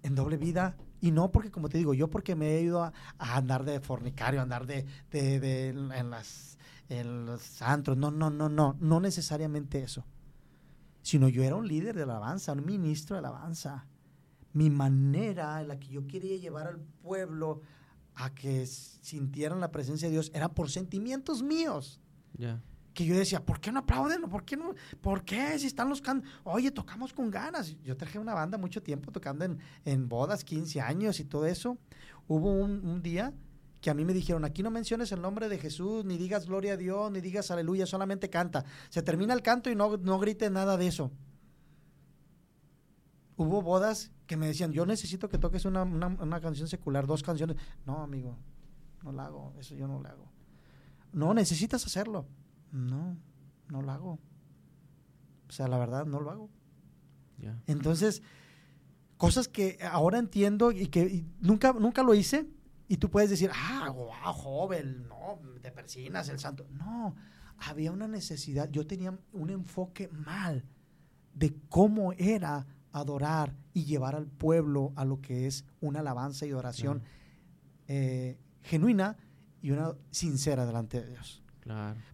en 0.03 0.15
doble 0.15 0.37
vida 0.37 0.77
y 1.01 1.11
no 1.11 1.31
porque, 1.31 1.51
como 1.51 1.69
te 1.69 1.79
digo, 1.79 1.95
yo 1.95 2.09
porque 2.09 2.35
me 2.35 2.57
he 2.57 2.63
ido 2.63 2.83
a, 2.83 2.93
andar 3.19 3.65
de 3.65 3.81
fornicario, 3.81 4.41
a 4.41 4.43
andar 4.45 4.67
de, 4.67 4.87
de, 5.11 5.69
en, 5.69 6.11
las, 6.11 6.59
en 6.89 7.27
los 7.27 7.61
antros. 7.63 7.97
No, 7.97 8.11
no, 8.11 8.31
no, 8.31 8.49
no, 8.49 8.77
no 8.81 9.01
necesariamente 9.01 9.83
eso. 9.83 10.05
Sino 11.03 11.29
yo 11.29 11.43
era 11.43 11.57
un 11.57 11.69
líder 11.69 11.95
de 11.95 12.05
alabanza, 12.05 12.53
un 12.53 12.65
ministro 12.65 13.17
de 13.17 13.19
alabanza. 13.19 13.87
Mi 14.53 14.71
manera 14.71 15.61
en 15.61 15.69
la 15.69 15.79
que 15.79 15.89
yo 15.89 16.07
quería 16.07 16.39
llevar 16.39 16.69
al 16.69 16.81
pueblo 16.81 17.61
a 18.15 18.33
que 18.33 18.65
sintieran 18.67 19.61
la 19.61 19.73
presencia 19.73 20.09
de 20.09 20.13
Dios 20.13 20.31
era 20.35 20.49
por 20.49 20.71
sentimientos 20.71 21.43
míos. 21.43 22.01
Ya 22.39 22.63
que 22.95 23.05
yo 23.05 23.17
decía, 23.17 23.45
¿por 23.45 23.61
qué 23.61 23.73
no 23.73 23.81
aplauden? 23.81 24.23
¿Por 24.23 24.45
qué 24.45 24.57
no? 24.57 24.75
¿Por 25.01 25.25
qué? 25.25 25.59
Si 25.59 25.67
están 25.67 25.89
los 25.89 26.01
can... 26.01 26.23
Oye, 26.45 26.71
tocamos 26.71 27.13
con 27.13 27.31
ganas. 27.31 27.77
Yo 27.83 27.97
traje 27.97 28.19
una 28.19 28.35
banda 28.35 28.57
mucho 28.57 28.83
tiempo 28.83 29.11
tocando 29.11 29.45
en, 29.45 29.59
en 29.85 30.09
bodas, 30.09 30.45
15 30.45 30.81
años 30.81 31.19
y 31.21 31.25
todo 31.25 31.45
eso. 31.47 31.77
Hubo 32.29 32.53
un, 32.53 33.03
día 33.03 33.35
que 33.81 33.91
a 33.91 33.95
mí 33.95 34.05
me 34.05 34.15
dijeron, 34.15 34.45
aquí 34.45 34.63
no 34.63 34.71
menciones 34.71 35.13
el 35.13 35.21
nombre 35.21 35.49
de 35.49 35.59
Jesús, 35.59 36.05
ni 36.05 36.17
digas 36.17 36.47
gloria 36.47 36.73
a 36.75 36.77
Dios, 36.77 37.11
ni 37.11 37.21
digas 37.21 37.51
aleluya, 37.51 37.85
solamente 37.85 38.31
canta. 38.31 38.65
Se 38.89 39.03
termina 39.03 39.35
el 39.35 39.43
canto 39.43 39.71
y 39.71 39.75
no, 39.75 39.99
no 39.99 40.19
grites 40.19 40.51
nada 40.51 40.77
de 40.77 40.87
eso. 40.87 41.11
Hubo 43.37 43.61
bodas 43.61 44.13
que 44.27 44.37
me 44.37 44.47
decían, 44.47 44.73
yo 44.73 44.87
necesito 44.87 45.29
que 45.29 45.39
toques 45.39 45.65
una, 45.65 45.83
una, 45.83 46.41
canción 46.41 46.69
secular, 46.69 47.07
dos 47.07 47.23
canciones. 47.23 47.57
No, 47.85 48.03
amigo, 48.03 48.39
no 49.03 49.13
la 49.13 49.27
hago, 49.27 49.53
eso 49.59 49.75
yo 49.75 49.89
no 49.89 50.01
lo 50.01 50.09
hago. 50.09 50.31
No, 51.13 51.35
necesitas 51.35 51.85
hacerlo. 51.85 52.27
No, 52.75 53.17
no 53.69 53.83
lo 53.83 53.93
hago. 53.93 54.19
O 55.49 55.53
sea, 55.53 55.69
la 55.69 55.79
verdad, 55.79 56.07
no 56.07 56.21
lo 56.21 56.31
hago. 56.31 56.51
Entonces, 57.67 58.23
cosas 59.17 59.49
que 59.49 59.79
ahora 59.83 60.19
entiendo 60.19 60.73
y 60.73 60.89
que 60.89 61.25
nunca, 61.41 61.73
nunca 61.73 62.03
lo 62.03 62.15
hice, 62.15 62.49
y 62.89 62.97
tú 62.97 63.11
puedes 63.11 63.31
decir, 63.31 63.51
ah, 63.55 63.91
wow, 63.91 64.33
joven, 64.33 65.07
no, 65.09 65.41
te 65.61 65.71
persinas 65.71 66.29
el 66.29 66.39
santo. 66.39 66.67
No, 66.71 67.15
había 67.59 67.93
una 67.93 68.09
necesidad, 68.09 68.69
yo 68.71 68.87
tenía 68.87 69.17
un 69.33 69.51
enfoque 69.51 70.09
mal 70.09 70.65
de 71.33 71.55
cómo 71.69 72.13
era 72.15 72.67
adorar 72.93 73.57
y 73.73 73.85
llevar 73.85 74.15
al 74.15 74.27
pueblo 74.27 74.93
a 74.97 75.05
lo 75.05 75.21
que 75.21 75.47
es 75.47 75.65
una 75.81 76.01
alabanza 76.01 76.47
y 76.47 76.53
oración 76.53 77.03
eh, 77.89 78.39
genuina 78.63 79.17
y 79.63 79.71
una 79.71 79.95
sincera 80.11 80.67
delante 80.67 81.01
de 81.01 81.09
Dios. 81.09 81.44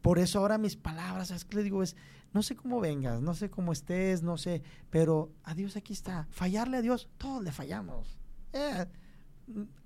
Por 0.02 0.18
eso 0.18 0.38
ahora 0.38 0.58
mis 0.58 0.76
palabras, 0.76 1.30
es 1.30 1.44
que 1.44 1.56
le 1.56 1.62
digo? 1.62 1.82
Es, 1.82 1.96
no 2.32 2.42
sé 2.42 2.54
cómo 2.54 2.80
vengas, 2.80 3.20
no 3.20 3.34
sé 3.34 3.50
cómo 3.50 3.72
estés, 3.72 4.22
no 4.22 4.36
sé, 4.36 4.62
pero 4.90 5.32
a 5.42 5.54
Dios 5.54 5.76
aquí 5.76 5.92
está. 5.92 6.26
Fallarle 6.30 6.76
a 6.76 6.82
Dios, 6.82 7.08
todos 7.18 7.42
le 7.42 7.50
fallamos. 7.50 8.18
Eh, 8.52 8.86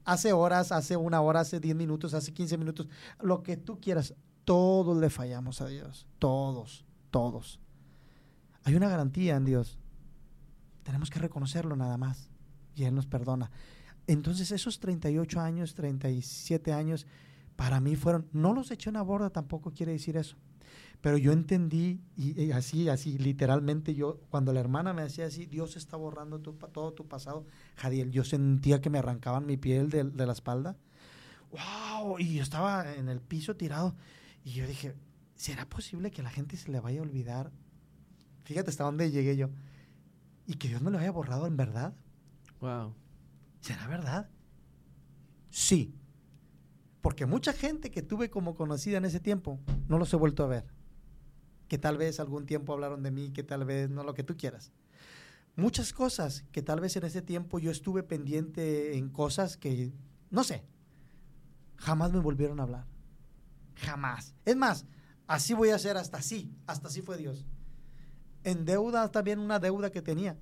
hace 0.05 0.32
horas, 0.32 0.73
hace 0.73 0.97
una 0.97 1.20
hora, 1.20 1.41
hace 1.41 1.61
10 1.61 1.74
minutos, 1.74 2.15
hace 2.15 2.32
15 2.32 2.59
minutos, 2.59 2.89
lo 3.23 3.43
que 3.43 3.57
tú 3.57 3.81
quieras, 3.81 4.15
todos 4.45 4.97
le 4.99 5.09
fallamos 5.09 5.61
a 5.61 5.69
Dios. 5.69 6.07
Todos, 6.19 6.85
todos. 7.11 7.61
Hay 8.65 8.74
una 8.74 8.89
garantía 8.89 9.36
en 9.36 9.45
Dios. 9.45 9.78
Tenemos 10.82 11.11
que 11.11 11.19
reconocerlo 11.19 11.77
nada 11.77 11.97
más. 11.97 12.28
Y 12.74 12.85
Él 12.85 12.95
nos 12.95 13.07
perdona. 13.07 13.51
Entonces 14.07 14.51
esos 14.53 14.81
38 14.81 15.41
años, 15.41 15.74
37 15.74 16.73
años, 16.73 17.07
para 17.56 17.81
mí 17.81 17.97
fueron, 17.97 18.28
no 18.32 18.52
los 18.52 18.70
eché 18.70 18.90
una 18.90 19.02
borda, 19.02 19.31
tampoco 19.31 19.72
quiere 19.72 19.93
decir 19.93 20.16
eso. 20.16 20.36
Pero 21.01 21.18
yo 21.18 21.32
entendí, 21.32 22.01
y, 22.16 22.51
así, 22.52 22.89
así, 22.89 23.18
literalmente 23.18 23.94
yo, 23.94 24.20
cuando 24.31 24.52
la 24.52 24.60
hermana 24.60 24.93
me 24.94 25.02
decía 25.02 25.26
así, 25.26 25.44
Dios 25.47 25.76
está 25.76 25.97
borrando 25.97 26.40
todo 26.40 26.93
tu 26.94 27.06
pasado, 27.06 27.47
Jadiel, 27.76 28.10
yo 28.10 28.24
sentía 28.24 28.81
que 28.81 28.90
me 28.90 28.98
arrancaban 28.98 29.44
mi 29.44 29.56
piel 29.56 29.90
de, 29.90 30.05
de 30.05 30.26
la 30.26 30.32
espalda. 30.32 30.76
¡Wow! 31.51 32.18
Y 32.18 32.36
yo 32.36 32.43
estaba 32.43 32.94
en 32.94 33.09
el 33.09 33.20
piso 33.20 33.55
tirado. 33.55 33.94
Y 34.44 34.52
yo 34.52 34.66
dije, 34.66 34.94
¿será 35.35 35.68
posible 35.68 36.10
que 36.10 36.22
a 36.22 36.24
la 36.24 36.31
gente 36.31 36.56
se 36.56 36.70
le 36.70 36.81
vaya 36.81 37.01
a 37.01 37.02
olvidar? 37.02 37.52
Fíjate 38.44 38.70
hasta 38.70 38.85
dónde 38.85 39.10
llegué 39.10 39.36
yo. 39.36 39.51
Y 40.47 40.55
que 40.55 40.68
Dios 40.68 40.82
me 40.82 40.90
lo 40.90 40.98
haya 40.98 41.10
borrado 41.10 41.47
en 41.47 41.56
verdad. 41.56 41.94
Wow. 42.60 42.94
¿Será 43.60 43.86
verdad? 43.89 44.28
Sí. 45.51 45.94
Porque 47.05 47.26
mucha 47.26 47.52
gente 47.52 47.90
que 47.90 48.01
tuve 48.01 48.31
como 48.31 48.55
conocida 48.55 48.97
en 48.97 49.05
ese 49.05 49.20
tiempo 49.20 49.60
no 49.89 49.98
los 49.98 50.10
he 50.14 50.16
vuelto 50.16 50.43
a 50.43 50.47
ver. 50.47 50.64
Que 51.68 51.76
tal 51.76 51.98
vez 51.98 52.18
algún 52.18 52.47
tiempo 52.47 52.72
hablaron 52.72 53.02
de 53.02 53.10
mí, 53.10 53.31
que 53.31 53.43
tal 53.43 53.66
vez 53.66 53.90
no 53.90 54.05
lo 54.05 54.14
que 54.14 54.22
tú 54.22 54.39
quieras. 54.39 54.72
Muchas 55.55 55.93
cosas 55.93 56.47
que 56.51 56.62
tal 56.62 56.81
vez 56.81 56.97
en 56.97 57.05
ese 57.05 57.20
tiempo 57.20 57.59
yo 57.59 57.70
estuve 57.70 58.05
pendiente 58.05 58.97
en 58.97 59.10
cosas 59.10 59.59
que, 59.59 59.93
no 60.31 60.44
sé, 60.44 60.64
jamás 61.76 62.10
me 62.10 62.20
volvieron 62.20 62.59
a 62.59 62.62
hablar. 62.62 62.86
Jamás. 63.76 64.35
Es 64.47 64.56
más, 64.56 64.86
así 65.26 65.52
voy 65.52 65.68
a 65.68 65.74
hacer 65.74 65.98
hasta 65.98 66.16
así. 66.16 66.56
Hasta 66.66 66.89
así 66.89 67.02
fue 67.02 67.18
Dios. 67.18 67.44
En 68.44 68.64
deuda 68.64 69.10
también 69.10 69.40
una 69.40 69.59
deuda 69.59 69.90
que 69.90 70.01
tenía. 70.01 70.39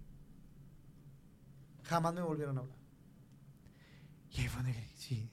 Jamás 1.82 2.14
me 2.14 2.22
volvieron 2.22 2.56
a 2.56 2.60
hablar. 2.60 2.78
Y 4.30 4.42
ahí 4.42 4.46
fue 4.46 4.62
sí, 4.94 5.28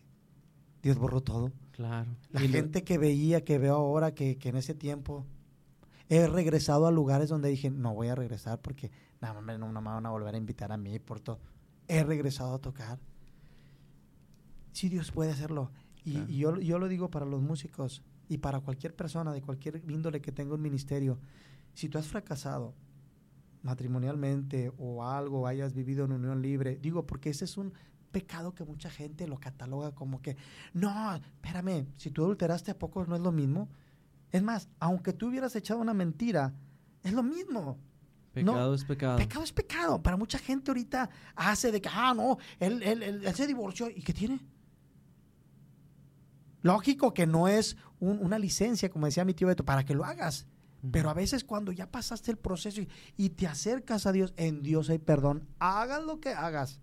Dios 0.81 0.97
borró 0.97 1.22
todo. 1.22 1.51
Claro. 1.72 2.15
La 2.31 2.41
gente 2.41 2.84
que 2.84 2.97
veía, 2.97 3.43
que 3.43 3.57
veo 3.57 3.76
ahora, 3.76 4.14
que, 4.14 4.38
en 4.41 4.56
ese 4.56 4.73
tiempo 4.73 5.26
he 6.10 6.27
regresado 6.27 6.88
a 6.88 6.91
lugares 6.91 7.30
donde 7.30 7.49
dije, 7.49 7.69
no 7.69 7.93
voy 7.93 8.07
a 8.07 8.15
regresar 8.15 8.60
porque 8.61 8.91
no, 9.22 9.41
no, 9.41 9.81
me 9.81 9.89
van 9.89 10.06
a 10.06 10.10
volver 10.10 10.35
a 10.35 10.38
invitar 10.38 10.72
a 10.72 10.77
mí 10.77 10.97
por 10.99 11.19
todo. 11.19 11.39
He 11.88 12.03
regresado 12.03 12.56
a 12.56 12.60
tocar. 12.60 12.99
Sí, 14.72 14.89
Dios 14.89 15.11
puede 15.11 15.31
hacerlo. 15.31 15.72
Y, 16.03 16.38
yo, 16.38 16.60
yo, 16.60 16.80
lo 16.80 16.88
digo 16.88 17.10
para 17.11 17.26
los 17.26 17.41
músicos 17.41 18.01
y 18.27 18.38
para 18.38 18.61
cualquier 18.61 18.95
persona 18.95 19.34
de 19.34 19.41
cualquier 19.41 19.84
índole 19.89 20.22
que 20.22 20.31
tenga 20.31 20.56
un 20.56 20.61
ministerio. 20.61 21.19
Si 21.73 21.89
tú 21.89 21.97
has 21.97 22.07
fracasado 22.07 22.73
matrimonialmente 23.61 24.72
o 24.77 25.03
algo, 25.03 25.45
hayas 25.45 25.73
vivido 25.73 26.06
en 26.06 26.14
unión 26.14 26.41
libre, 26.41 26.77
digo, 26.81 27.06
porque 27.06 27.30
ese 27.30 27.45
es 27.45 27.57
un 27.57 27.73
pecado 28.11 28.53
que 28.53 28.64
mucha 28.64 28.90
gente 28.90 29.27
lo 29.27 29.40
cataloga 29.40 29.94
como 29.94 30.22
que, 30.22 30.38
no, 30.73 31.15
espérame, 31.15 31.88
si 31.98 32.11
tú 32.11 32.23
adulteraste 32.23 32.72
a 32.72 32.80
poco 32.80 33.06
no 33.06 33.15
es 33.15 33.22
lo 33.22 33.31
mismo. 33.31 33.69
Es 34.31 34.44
más, 34.44 34.69
aunque 34.80 35.14
tú 35.14 35.27
hubieras 35.27 35.56
echado 35.56 35.80
una 35.80 35.94
mentira, 35.94 36.53
es 37.03 37.14
lo 37.14 37.23
mismo. 37.23 37.77
Pecado 38.34 38.73
es 38.73 38.86
pecado. 38.86 39.18
Pecado 39.18 39.44
es 39.44 39.52
pecado. 39.52 40.03
Para 40.03 40.18
mucha 40.18 40.38
gente 40.38 40.72
ahorita 40.72 41.10
hace 41.36 41.72
de 41.72 41.81
que, 41.81 41.90
ah, 41.91 42.14
no, 42.14 42.38
él, 42.60 42.84
él, 42.84 43.03
él 43.03 43.36
se 43.36 43.48
divorció. 43.48 43.90
¿Y 43.90 44.02
qué 44.02 44.14
tiene? 44.14 44.40
Lógico 46.61 47.14
que 47.14 47.26
no 47.26 47.48
es 47.48 47.77
una 47.99 48.38
licencia, 48.38 48.90
como 48.90 49.06
decía 49.06 49.26
mi 49.26 49.34
tío 49.34 49.48
Beto, 49.48 49.65
para 49.65 49.84
que 49.84 49.95
lo 49.95 50.06
hagas. 50.06 50.45
Pero 50.91 51.10
a 51.10 51.14
veces 51.14 51.44
cuando 51.44 51.72
ya 51.72 51.91
pasaste 51.91 52.31
el 52.31 52.38
proceso 52.38 52.81
y, 53.18 53.30
te 53.30 53.48
acercas 53.48 54.06
a 54.06 54.11
Dios, 54.11 54.34
en 54.38 54.61
Dios 54.61 54.90
hay 54.90 54.98
perdón. 54.98 55.48
Hagas 55.60 56.03
lo 56.03 56.19
que 56.19 56.30
hagas. 56.30 56.80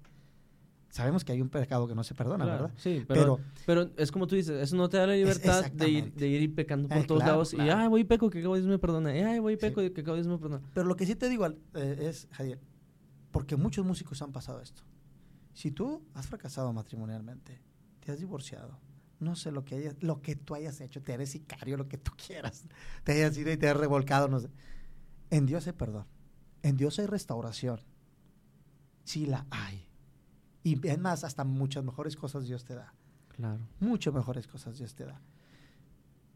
Sabemos 0.97 1.27
que 1.27 1.33
hay 1.33 1.43
un 1.43 1.51
pecado 1.51 1.87
que 1.87 1.95
no 1.95 2.03
se 2.03 2.15
perdona, 2.15 2.47
¿verdad? 2.47 2.71
Sí, 2.79 3.05
pero, 3.07 3.39
pero, 3.67 3.91
es 3.99 4.11
como 4.11 4.27
tú 4.27 4.35
dices, 4.35 4.63
eso 4.63 4.77
no 4.77 4.89
te 4.89 4.97
da 4.97 5.07
la 5.07 5.13
libertad 5.13 5.71
de 5.71 5.91
ir, 5.91 6.15
de 6.15 6.27
ir 6.27 6.55
pecando 6.55 6.89
por 6.89 6.97
eh, 6.97 7.05
todos 7.05 7.23
lados 7.23 7.53
y, 7.53 7.61
ay, 7.61 7.87
voy 7.89 8.05
peco, 8.05 8.31
que 8.31 8.39
Dios 8.39 8.63
me 8.63 8.79
perdona, 8.79 9.11
ay, 9.11 9.39
voy 9.39 9.53
y 9.53 9.57
peco, 9.59 9.83
que 9.83 10.03
Dios 10.03 10.27
me 10.27 10.39
perdona. 10.39 10.63
Pero 10.73 10.87
lo 10.87 10.97
que 10.97 11.05
sí 11.05 11.15
te 11.15 11.29
digo 11.29 11.47
eh, 11.49 11.99
es, 12.01 12.29
Javier, 12.31 12.59
porque 13.31 13.57
muchos 13.57 13.85
músicos 13.85 14.23
han 14.23 14.33
pasado 14.33 14.63
esto. 14.63 14.85
Si 15.53 15.71
tú 15.71 16.03
has 16.15 16.29
fracasado 16.29 16.73
matrimonialmente, 16.73 17.61
te 18.01 18.13
has 18.13 18.19
divorciado, 18.19 18.79
no 19.21 19.37
sé 19.37 19.53
lo 19.53 19.67
que 19.67 19.75
hayas, 19.75 20.03
lo 20.03 20.23
que 20.23 20.35
tú 20.35 20.55
hayas 20.55 20.81
hecho, 20.81 21.03
te 21.03 21.13
eres 21.13 21.29
sicario, 21.29 21.77
lo 21.77 21.89
que 21.89 21.99
tú 21.99 22.13
quieras, 22.17 22.65
te 23.05 23.13
hayas 23.13 23.37
ido 23.37 23.53
y 23.53 23.59
te 23.59 23.67
hayas 23.67 23.81
revolcado, 23.81 24.29
no 24.29 24.41
sé. 24.41 24.49
En 25.29 25.45
Dios 25.45 25.67
hay 25.67 25.75
perdón, 25.75 26.07
en 26.63 26.79
Dios 26.79 26.99
hay 26.99 27.05
restauración. 27.05 27.81
Sí 29.05 29.27
la 29.27 29.45
hay. 29.51 29.86
Y 30.67 30.85
es 30.89 30.99
más, 30.99 31.23
hasta 31.23 31.45
muchas 31.45 31.85
mejores 31.85 32.17
cosas 32.17 32.43
Dios 32.43 32.65
te 32.65 32.75
da. 32.75 32.93
Claro. 33.29 33.61
Muchas 33.79 34.13
mejores 34.13 34.49
cosas 34.49 34.77
Dios 34.77 34.97
te 34.97 35.05
da. 35.05 35.21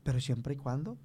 Pero 0.05 0.21
siempre 0.21 0.55
y 0.55 0.57
cuando 0.57 0.97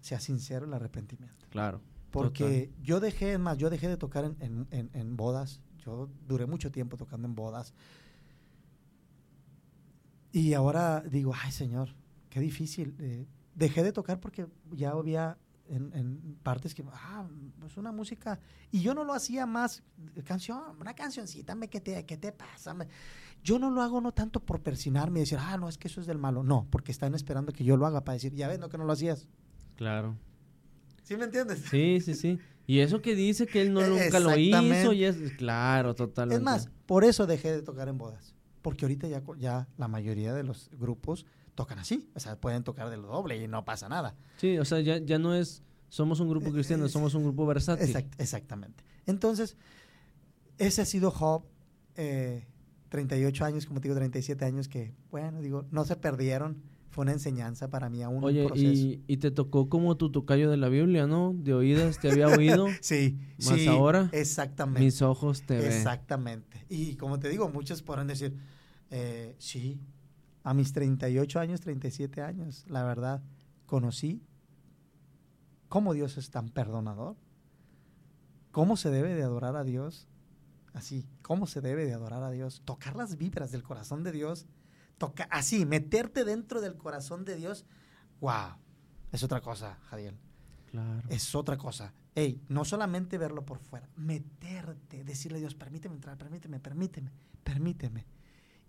sea 0.00 0.20
sincero 0.20 0.66
el 0.66 0.72
arrepentimiento. 0.72 1.46
Claro. 1.50 1.80
Porque 2.12 2.70
yo 2.80 3.00
dejé, 3.00 3.32
es 3.32 3.40
más, 3.40 3.58
yo 3.58 3.70
dejé 3.70 3.88
de 3.88 3.96
tocar 3.96 4.24
en, 4.24 4.68
en, 4.70 4.88
en 4.92 5.16
bodas. 5.16 5.60
Yo 5.78 6.08
duré 6.28 6.46
mucho 6.46 6.70
tiempo 6.70 6.96
tocando 6.96 7.26
en 7.26 7.34
bodas. 7.34 7.74
Y 10.30 10.54
ahora 10.54 11.00
digo, 11.00 11.32
ay 11.34 11.50
Señor, 11.50 11.96
qué 12.28 12.38
difícil. 12.38 12.94
Eh, 13.00 13.26
dejé 13.56 13.82
de 13.82 13.90
tocar 13.90 14.20
porque 14.20 14.46
ya 14.70 14.92
había 14.92 15.38
en, 15.70 16.38
partes 16.42 16.74
que, 16.74 16.84
ah, 16.92 17.26
es 17.66 17.76
una 17.76 17.92
música. 17.92 18.38
Y 18.70 18.80
yo 18.80 18.94
no 18.94 19.04
lo 19.04 19.12
hacía 19.12 19.46
más, 19.46 19.82
canción, 20.24 20.60
una 20.80 20.94
cancioncita, 20.94 21.56
¿qué 21.68 21.80
te, 21.80 22.04
qué 22.04 22.16
te 22.16 22.32
pasa? 22.32 22.76
Yo 23.42 23.58
no 23.58 23.70
lo 23.70 23.82
hago 23.82 24.00
no 24.00 24.12
tanto 24.12 24.40
por 24.40 24.60
persinarme 24.60 25.20
y 25.20 25.22
decir, 25.22 25.38
ah, 25.40 25.56
no, 25.56 25.68
es 25.68 25.78
que 25.78 25.88
eso 25.88 26.00
es 26.00 26.06
del 26.06 26.18
malo. 26.18 26.42
No, 26.42 26.66
porque 26.70 26.92
están 26.92 27.14
esperando 27.14 27.52
que 27.52 27.64
yo 27.64 27.76
lo 27.76 27.86
haga 27.86 28.04
para 28.04 28.14
decir, 28.14 28.34
ya 28.34 28.48
ves, 28.48 28.58
no 28.58 28.68
que 28.68 28.78
no 28.78 28.84
lo 28.84 28.92
hacías. 28.92 29.28
Claro. 29.76 30.16
¿Sí 31.02 31.16
me 31.16 31.24
entiendes? 31.24 31.64
Sí, 31.70 32.00
sí, 32.00 32.14
sí. 32.14 32.38
Y 32.66 32.80
eso 32.80 33.00
que 33.00 33.14
dice 33.14 33.46
que 33.46 33.62
él 33.62 33.72
no 33.72 33.86
nunca 33.86 34.20
lo 34.20 34.36
hizo, 34.36 34.92
y 34.92 35.04
es, 35.04 35.16
claro, 35.38 35.94
totalmente. 35.94 36.36
Es 36.36 36.42
más, 36.42 36.70
por 36.86 37.04
eso 37.04 37.26
dejé 37.26 37.50
de 37.52 37.62
tocar 37.62 37.88
en 37.88 37.98
bodas 37.98 38.34
porque 38.62 38.84
ahorita 38.84 39.08
ya, 39.08 39.22
ya 39.38 39.68
la 39.76 39.88
mayoría 39.88 40.34
de 40.34 40.42
los 40.42 40.70
grupos 40.72 41.26
tocan 41.60 41.78
así, 41.78 42.08
o 42.14 42.20
sea, 42.20 42.40
pueden 42.40 42.64
tocar 42.64 42.88
de 42.88 42.96
lo 42.96 43.08
doble 43.08 43.36
y 43.36 43.46
no 43.46 43.66
pasa 43.66 43.86
nada. 43.90 44.16
Sí, 44.38 44.56
o 44.58 44.64
sea, 44.64 44.80
ya, 44.80 44.96
ya 44.96 45.18
no 45.18 45.34
es, 45.34 45.62
somos 45.90 46.18
un 46.20 46.30
grupo 46.30 46.50
cristiano, 46.50 46.88
somos 46.88 47.14
un 47.14 47.22
grupo 47.22 47.44
versátil. 47.44 47.94
exactamente. 48.16 48.82
Entonces, 49.04 49.58
ese 50.56 50.80
ha 50.80 50.84
sido 50.86 51.10
Job, 51.10 51.42
38 52.88 53.44
eh, 53.44 53.46
años, 53.46 53.66
como 53.66 53.82
te 53.82 53.88
digo, 53.88 53.96
37 53.96 54.42
años, 54.42 54.68
que, 54.68 54.94
bueno, 55.10 55.42
digo, 55.42 55.66
no 55.70 55.84
se 55.84 55.96
perdieron, 55.96 56.62
fue 56.88 57.02
una 57.02 57.12
enseñanza 57.12 57.68
para 57.68 57.90
mí 57.90 58.02
aún. 58.02 58.24
Oye, 58.24 58.46
Y, 58.54 59.02
y, 59.06 59.16
te 59.18 59.30
tocó 59.30 59.68
como 59.68 59.98
tu 59.98 60.10
tocayo 60.10 60.50
de 60.50 60.56
la 60.56 60.70
Biblia, 60.70 61.06
¿no? 61.06 61.34
De 61.36 61.52
oídas 61.52 61.98
te 61.98 62.10
había 62.10 62.28
oído. 62.28 62.68
sí, 62.80 63.18
más 63.44 63.66
ahora. 63.66 64.08
Exactamente. 64.12 64.80
Mis 64.80 65.02
ojos 65.02 65.42
te 65.42 65.58
ven. 65.58 65.66
Exactamente. 65.66 66.64
Y 66.70 66.96
como 66.96 67.20
te 67.20 67.28
digo, 67.28 67.50
muchos 67.50 67.82
podrán 67.82 68.06
decir, 68.06 68.34
eh, 68.90 69.36
sí, 69.38 69.78
a 70.42 70.54
mis 70.54 70.72
38 70.72 71.40
años, 71.40 71.60
37 71.60 72.22
años, 72.22 72.64
la 72.68 72.84
verdad, 72.84 73.22
conocí 73.66 74.22
cómo 75.68 75.94
Dios 75.94 76.16
es 76.18 76.30
tan 76.30 76.48
perdonador, 76.48 77.16
cómo 78.50 78.76
se 78.76 78.90
debe 78.90 79.14
de 79.14 79.22
adorar 79.22 79.56
a 79.56 79.64
Dios, 79.64 80.08
así, 80.72 81.06
cómo 81.22 81.46
se 81.46 81.60
debe 81.60 81.84
de 81.84 81.94
adorar 81.94 82.22
a 82.22 82.30
Dios, 82.30 82.62
tocar 82.64 82.96
las 82.96 83.16
vibras 83.16 83.52
del 83.52 83.62
corazón 83.62 84.02
de 84.02 84.12
Dios 84.12 84.46
toca, 84.98 85.26
así, 85.30 85.64
meterte 85.64 86.24
dentro 86.24 86.60
del 86.60 86.76
corazón 86.76 87.24
de 87.24 87.36
Dios, 87.36 87.64
wow, 88.20 88.56
es 89.10 89.22
otra 89.22 89.40
cosa, 89.40 89.78
Javier. 89.88 90.14
Claro. 90.66 91.08
Es 91.08 91.34
otra 91.34 91.56
cosa. 91.56 91.94
Ey, 92.14 92.42
no 92.48 92.64
solamente 92.64 93.16
verlo 93.16 93.46
por 93.46 93.58
fuera, 93.58 93.88
meterte, 93.96 95.02
decirle 95.04 95.38
a 95.38 95.40
Dios, 95.40 95.54
permíteme 95.54 95.94
entrar, 95.94 96.18
permíteme, 96.18 96.60
permíteme, 96.60 97.10
permíteme. 97.42 98.04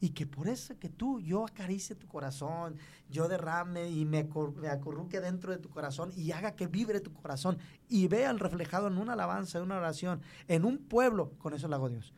Y 0.01 0.09
que 0.09 0.25
por 0.25 0.47
eso 0.47 0.77
que 0.79 0.89
tú, 0.89 1.21
yo 1.21 1.45
acaricie 1.45 1.95
tu 1.95 2.07
corazón, 2.07 2.75
yo 3.07 3.27
derrame 3.27 3.89
y 3.89 4.03
me, 4.03 4.27
me 4.59 4.67
acurruque 4.67 5.21
dentro 5.21 5.51
de 5.51 5.59
tu 5.59 5.69
corazón 5.69 6.11
y 6.17 6.31
haga 6.31 6.55
que 6.55 6.65
vibre 6.65 6.99
tu 6.99 7.13
corazón 7.13 7.59
y 7.87 8.07
vea 8.07 8.31
el 8.31 8.39
reflejado 8.39 8.87
en 8.87 8.97
una 8.97 9.13
alabanza, 9.13 9.59
en 9.59 9.65
una 9.65 9.77
oración, 9.77 10.21
en 10.47 10.65
un 10.65 10.79
pueblo, 10.79 11.33
con 11.37 11.53
eso 11.53 11.67
lo 11.67 11.75
hago 11.75 11.89
Dios. 11.89 12.15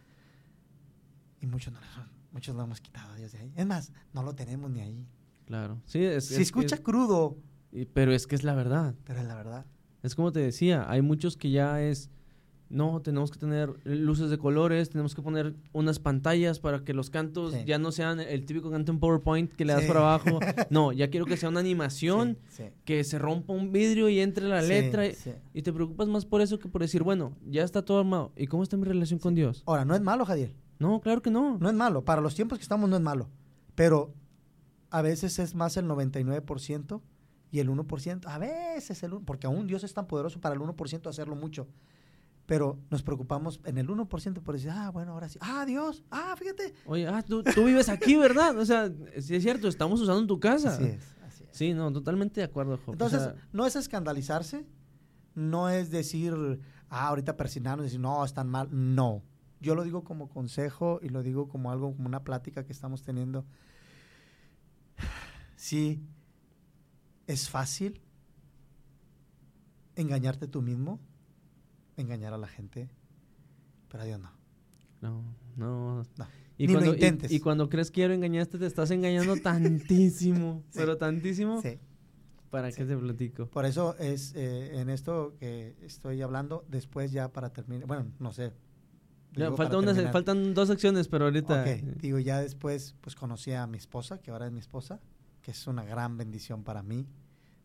Y 1.42 1.46
muchos 1.46 1.74
no 1.74 1.82
lo 1.82 1.88
son. 1.88 2.10
Muchos 2.32 2.56
lo 2.56 2.64
hemos 2.64 2.80
quitado 2.80 3.12
a 3.12 3.16
Dios 3.18 3.34
de 3.34 3.40
ahí. 3.40 3.54
Es 3.56 3.66
más, 3.66 3.92
no 4.14 4.24
lo 4.24 4.34
tenemos 4.34 4.72
ni 4.72 4.80
ahí. 4.80 5.06
Claro. 5.46 5.82
Sí, 5.86 6.04
es, 6.04 6.26
Se 6.28 6.42
escucha 6.42 6.78
crudo. 6.78 7.38
pero 7.94 8.14
es 8.14 8.28
que 8.28 8.36
es 8.36 8.46
la 8.46 8.56
verdad. 8.56 8.96
Pero 9.04 9.20
es 9.20 9.26
la 9.26 9.36
verdad. 9.36 9.66
Es 10.04 10.16
como 10.16 10.32
te 10.32 10.40
decía, 10.40 10.90
hay 10.90 11.02
muchos 11.02 11.36
que 11.36 11.52
ya 11.52 11.82
es 11.82 12.10
no, 12.74 13.02
tenemos 13.02 13.32
que 13.32 13.38
tener 13.40 13.74
luces 13.86 14.30
de 14.30 14.38
colores, 14.38 14.90
tenemos 14.90 15.14
que 15.16 15.22
poner 15.22 15.56
unas 15.72 16.00
pantallas 16.00 16.60
para 16.60 16.84
que 16.84 16.94
los 16.94 17.10
cantos 17.10 17.54
Sí. 17.54 17.64
ya 17.66 17.78
no 17.78 17.92
sean 17.92 18.20
el 18.20 18.46
típico 18.46 18.72
canto 18.72 18.92
en 18.92 19.00
PowerPoint 19.00 19.54
que 19.54 19.64
le 19.64 19.74
das 19.74 19.84
Sí. 19.84 19.88
para 19.88 20.00
abajo. 20.02 20.40
No, 20.72 20.92
ya 20.92 21.10
quiero 21.10 21.26
que 21.26 21.38
sea 21.38 21.50
una 21.50 21.60
animación, 21.60 22.38
Sí, 22.50 22.64
que 22.84 23.04
se 23.04 23.20
rompa 23.20 23.54
un 23.54 23.72
vidrio 23.72 24.10
y 24.10 24.20
entre 24.20 24.48
la 24.48 24.62
letra. 24.62 25.04
y- 25.08 25.62
te 25.62 25.72
preocupas 25.72 26.08
más 26.08 26.26
por 26.26 26.42
eso 26.42 26.60
que 26.60 26.68
por 26.68 26.82
decir, 26.82 27.04
bueno, 27.04 27.38
ya 27.48 27.64
está 27.64 27.84
todo 27.86 28.00
armado. 28.00 28.32
¿Y 28.36 28.48
cómo 28.48 28.64
está 28.64 28.76
mi 28.76 28.86
relación 28.86 29.20
con 29.20 29.36
Dios? 29.36 29.64
Ahora, 29.66 29.86
no 29.86 29.96
es 29.96 30.02
malo, 30.02 30.26
Jadiel. 30.26 30.54
No, 30.80 31.00
claro 31.00 31.22
que 31.22 31.30
no. 31.32 31.58
No 31.60 31.70
es 31.70 31.76
malo. 31.76 32.04
Para 32.04 32.22
los 32.22 32.36
tiempos 32.36 32.58
que 32.58 32.64
estamos 32.64 32.90
no 32.90 32.96
es 32.98 33.02
malo. 33.02 33.30
Pero 33.76 34.14
a 34.90 35.02
veces 35.02 35.40
es 35.40 35.56
más 35.56 35.78
el 35.78 35.86
99% 35.86 37.02
y 37.52 37.60
el 37.60 37.70
1%. 37.70 38.28
A 38.28 38.38
veces 38.40 39.04
el 39.04 39.12
1%, 39.14 39.24
porque 39.26 39.48
aún 39.48 39.68
Dios 39.68 39.84
es 39.84 39.94
tan 39.94 40.08
poderoso 40.08 40.42
para 40.42 40.56
el 40.56 40.62
1% 40.62 41.08
hacerlo 41.10 41.36
mucho. 41.36 41.68
Pero 42.46 42.78
nos 42.90 43.04
preocupamos 43.04 43.62
en 43.64 43.78
el 43.78 43.88
1% 43.88 44.42
por 44.42 44.56
decir, 44.56 44.70
ah, 44.70 44.90
bueno, 44.92 45.14
ahora 45.14 45.30
sí. 45.30 45.40
Ah, 45.42 45.66
Dios. 45.66 46.04
Ah, 46.12 46.36
fíjate. 46.38 46.74
Oye, 46.86 47.08
ah, 47.08 47.22
tú, 47.22 47.42
tú 47.44 47.66
vives 47.66 47.88
aquí, 47.88 48.16
¿verdad? 48.18 48.58
O 48.58 48.66
sea, 48.66 48.92
sí 49.20 49.36
es 49.36 49.44
cierto, 49.44 49.68
estamos 49.68 50.02
usando 50.02 50.28
tu 50.28 50.40
casa. 50.40 50.74
Así 50.74 50.84
es, 50.84 51.16
así 51.26 51.44
es. 51.44 51.58
Sí, 51.58 51.74
no, 51.74 51.92
totalmente 51.94 52.42
de 52.42 52.46
acuerdo, 52.46 52.78
Job. 52.78 52.90
O 52.90 52.92
Entonces, 52.94 53.24
sea, 53.24 53.36
no 53.54 53.66
es 53.66 53.76
escandalizarse, 53.78 54.66
no 55.36 55.70
es 55.70 55.90
decir, 55.90 56.34
ah, 56.90 57.08
ahorita 57.08 57.38
persignarnos 57.38 57.86
y 57.86 57.88
decir, 57.88 58.00
no, 58.02 58.26
están 58.26 58.50
mal. 58.50 58.68
No. 58.72 59.24
Yo 59.62 59.76
lo 59.76 59.84
digo 59.84 60.04
como 60.04 60.28
consejo 60.28 61.00
y 61.02 61.08
lo 61.08 61.24
digo 61.24 61.48
como 61.48 61.72
algo, 61.72 61.96
como 61.96 62.08
una 62.08 62.26
plática 62.26 62.66
que 62.66 62.74
estamos 62.74 63.04
teniendo. 63.04 63.46
Sí, 65.56 66.06
es 67.26 67.50
fácil 67.50 68.02
engañarte 69.96 70.48
tú 70.48 70.62
mismo, 70.62 71.00
engañar 71.98 72.34
a 72.34 72.38
la 72.38 72.48
gente, 72.48 72.90
pero 73.90 74.04
a 74.04 74.06
Dios 74.06 74.20
no. 74.20 74.32
no, 75.02 75.24
no. 75.56 76.04
No. 76.18 76.28
Y 76.58 76.68
Ni 76.68 76.74
lo 76.74 76.80
cuando, 76.80 76.92
y- 76.92 76.96
intentes. 76.96 77.32
Y, 77.32 77.40
cuando 77.40 77.68
crees 77.70 77.92
lo 78.08 78.14
engañaste, 78.14 78.58
te 78.60 78.66
estás 78.66 78.92
engañando 78.92 79.36
tantísimo, 79.44 80.64
Sí. 80.70 80.80
pero 80.80 80.98
tantísimo. 80.98 81.62
Sí. 81.62 81.80
¿Para 82.50 82.72
qué 82.72 82.86
te 82.86 82.96
platico? 82.96 83.48
Por 83.48 83.66
eso 83.66 83.98
es 83.98 84.34
eh, 84.36 84.80
en 84.80 84.90
esto 84.90 85.34
que 85.40 85.76
estoy 85.82 86.22
hablando, 86.22 86.64
después 86.70 87.12
ya 87.12 87.32
para 87.34 87.52
terminar, 87.52 87.88
bueno, 87.88 88.12
no 88.20 88.32
sé. 88.32 88.54
Ya, 89.36 89.52
falta 89.54 89.80
una, 89.80 89.96
faltan 90.12 90.54
dos 90.54 90.68
secciones, 90.68 91.08
pero 91.08 91.26
ahorita. 91.26 91.64
Digo, 92.00 92.20
ya 92.20 92.40
después 92.40 92.96
pues 93.02 93.16
conocí 93.16 93.52
a 93.54 93.66
mi 93.66 93.80
esposa, 93.80 94.20
que 94.22 94.30
ahora 94.30 94.46
es 94.46 94.52
mi 94.52 94.60
esposa, 94.60 95.00
que 95.42 95.50
es 95.50 95.66
una 95.66 95.84
gran 95.84 96.16
bendición 96.18 96.64
para 96.64 96.84
mí, 96.84 97.08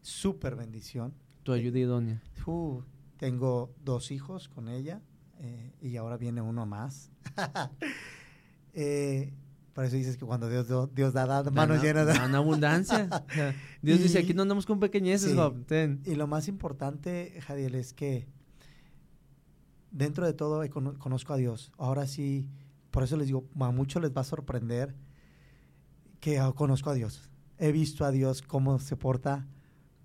súper 0.00 0.56
bendición. 0.56 1.12
tu 1.42 1.52
ayuda 1.52 1.78
idónea. 1.78 2.22
Uh, 2.46 2.80
tengo 3.18 3.74
dos 3.84 4.10
hijos 4.10 4.48
con 4.48 4.68
ella 4.68 5.02
eh, 5.40 5.72
y 5.82 5.96
ahora 5.96 6.16
viene 6.16 6.40
uno 6.40 6.64
más. 6.66 7.10
Eh, 8.74 9.32
por 9.72 9.84
eso 9.84 9.96
dices 9.96 10.16
que 10.16 10.24
cuando 10.24 10.48
Dios, 10.48 10.66
Dios 10.94 11.12
da, 11.12 11.26
da 11.26 11.50
manos 11.50 11.82
llenas. 11.82 12.06
dan 12.06 12.34
abundancia. 12.34 13.08
Dios 13.82 14.00
dice, 14.00 14.18
aquí 14.20 14.34
no 14.34 14.42
andamos 14.42 14.66
con 14.66 14.78
pequeñeces, 14.78 15.32
Sí. 15.32 15.38
Ten. 15.66 16.00
Y 16.04 16.14
lo 16.14 16.26
más 16.26 16.46
importante, 16.48 17.40
Jadiel, 17.46 17.74
es 17.74 17.92
que 17.92 18.28
dentro 19.90 20.26
de 20.26 20.32
todo 20.32 20.62
eh, 20.62 20.70
cono- 20.70 20.98
conozco 20.98 21.32
a 21.32 21.36
Dios. 21.36 21.72
Ahora 21.78 22.06
sí, 22.06 22.48
por 22.90 23.02
eso 23.02 23.16
les 23.16 23.26
digo, 23.26 23.48
a 23.58 23.70
muchos 23.70 24.02
les 24.02 24.16
va 24.16 24.20
a 24.20 24.24
sorprender 24.24 24.94
que 26.20 26.38
ah, 26.38 26.52
conozco 26.54 26.90
a 26.90 26.94
Dios. 26.94 27.30
He 27.58 27.72
visto 27.72 28.04
a 28.04 28.10
Dios 28.10 28.42
cómo 28.42 28.78
se 28.78 28.96
porta, 28.96 29.46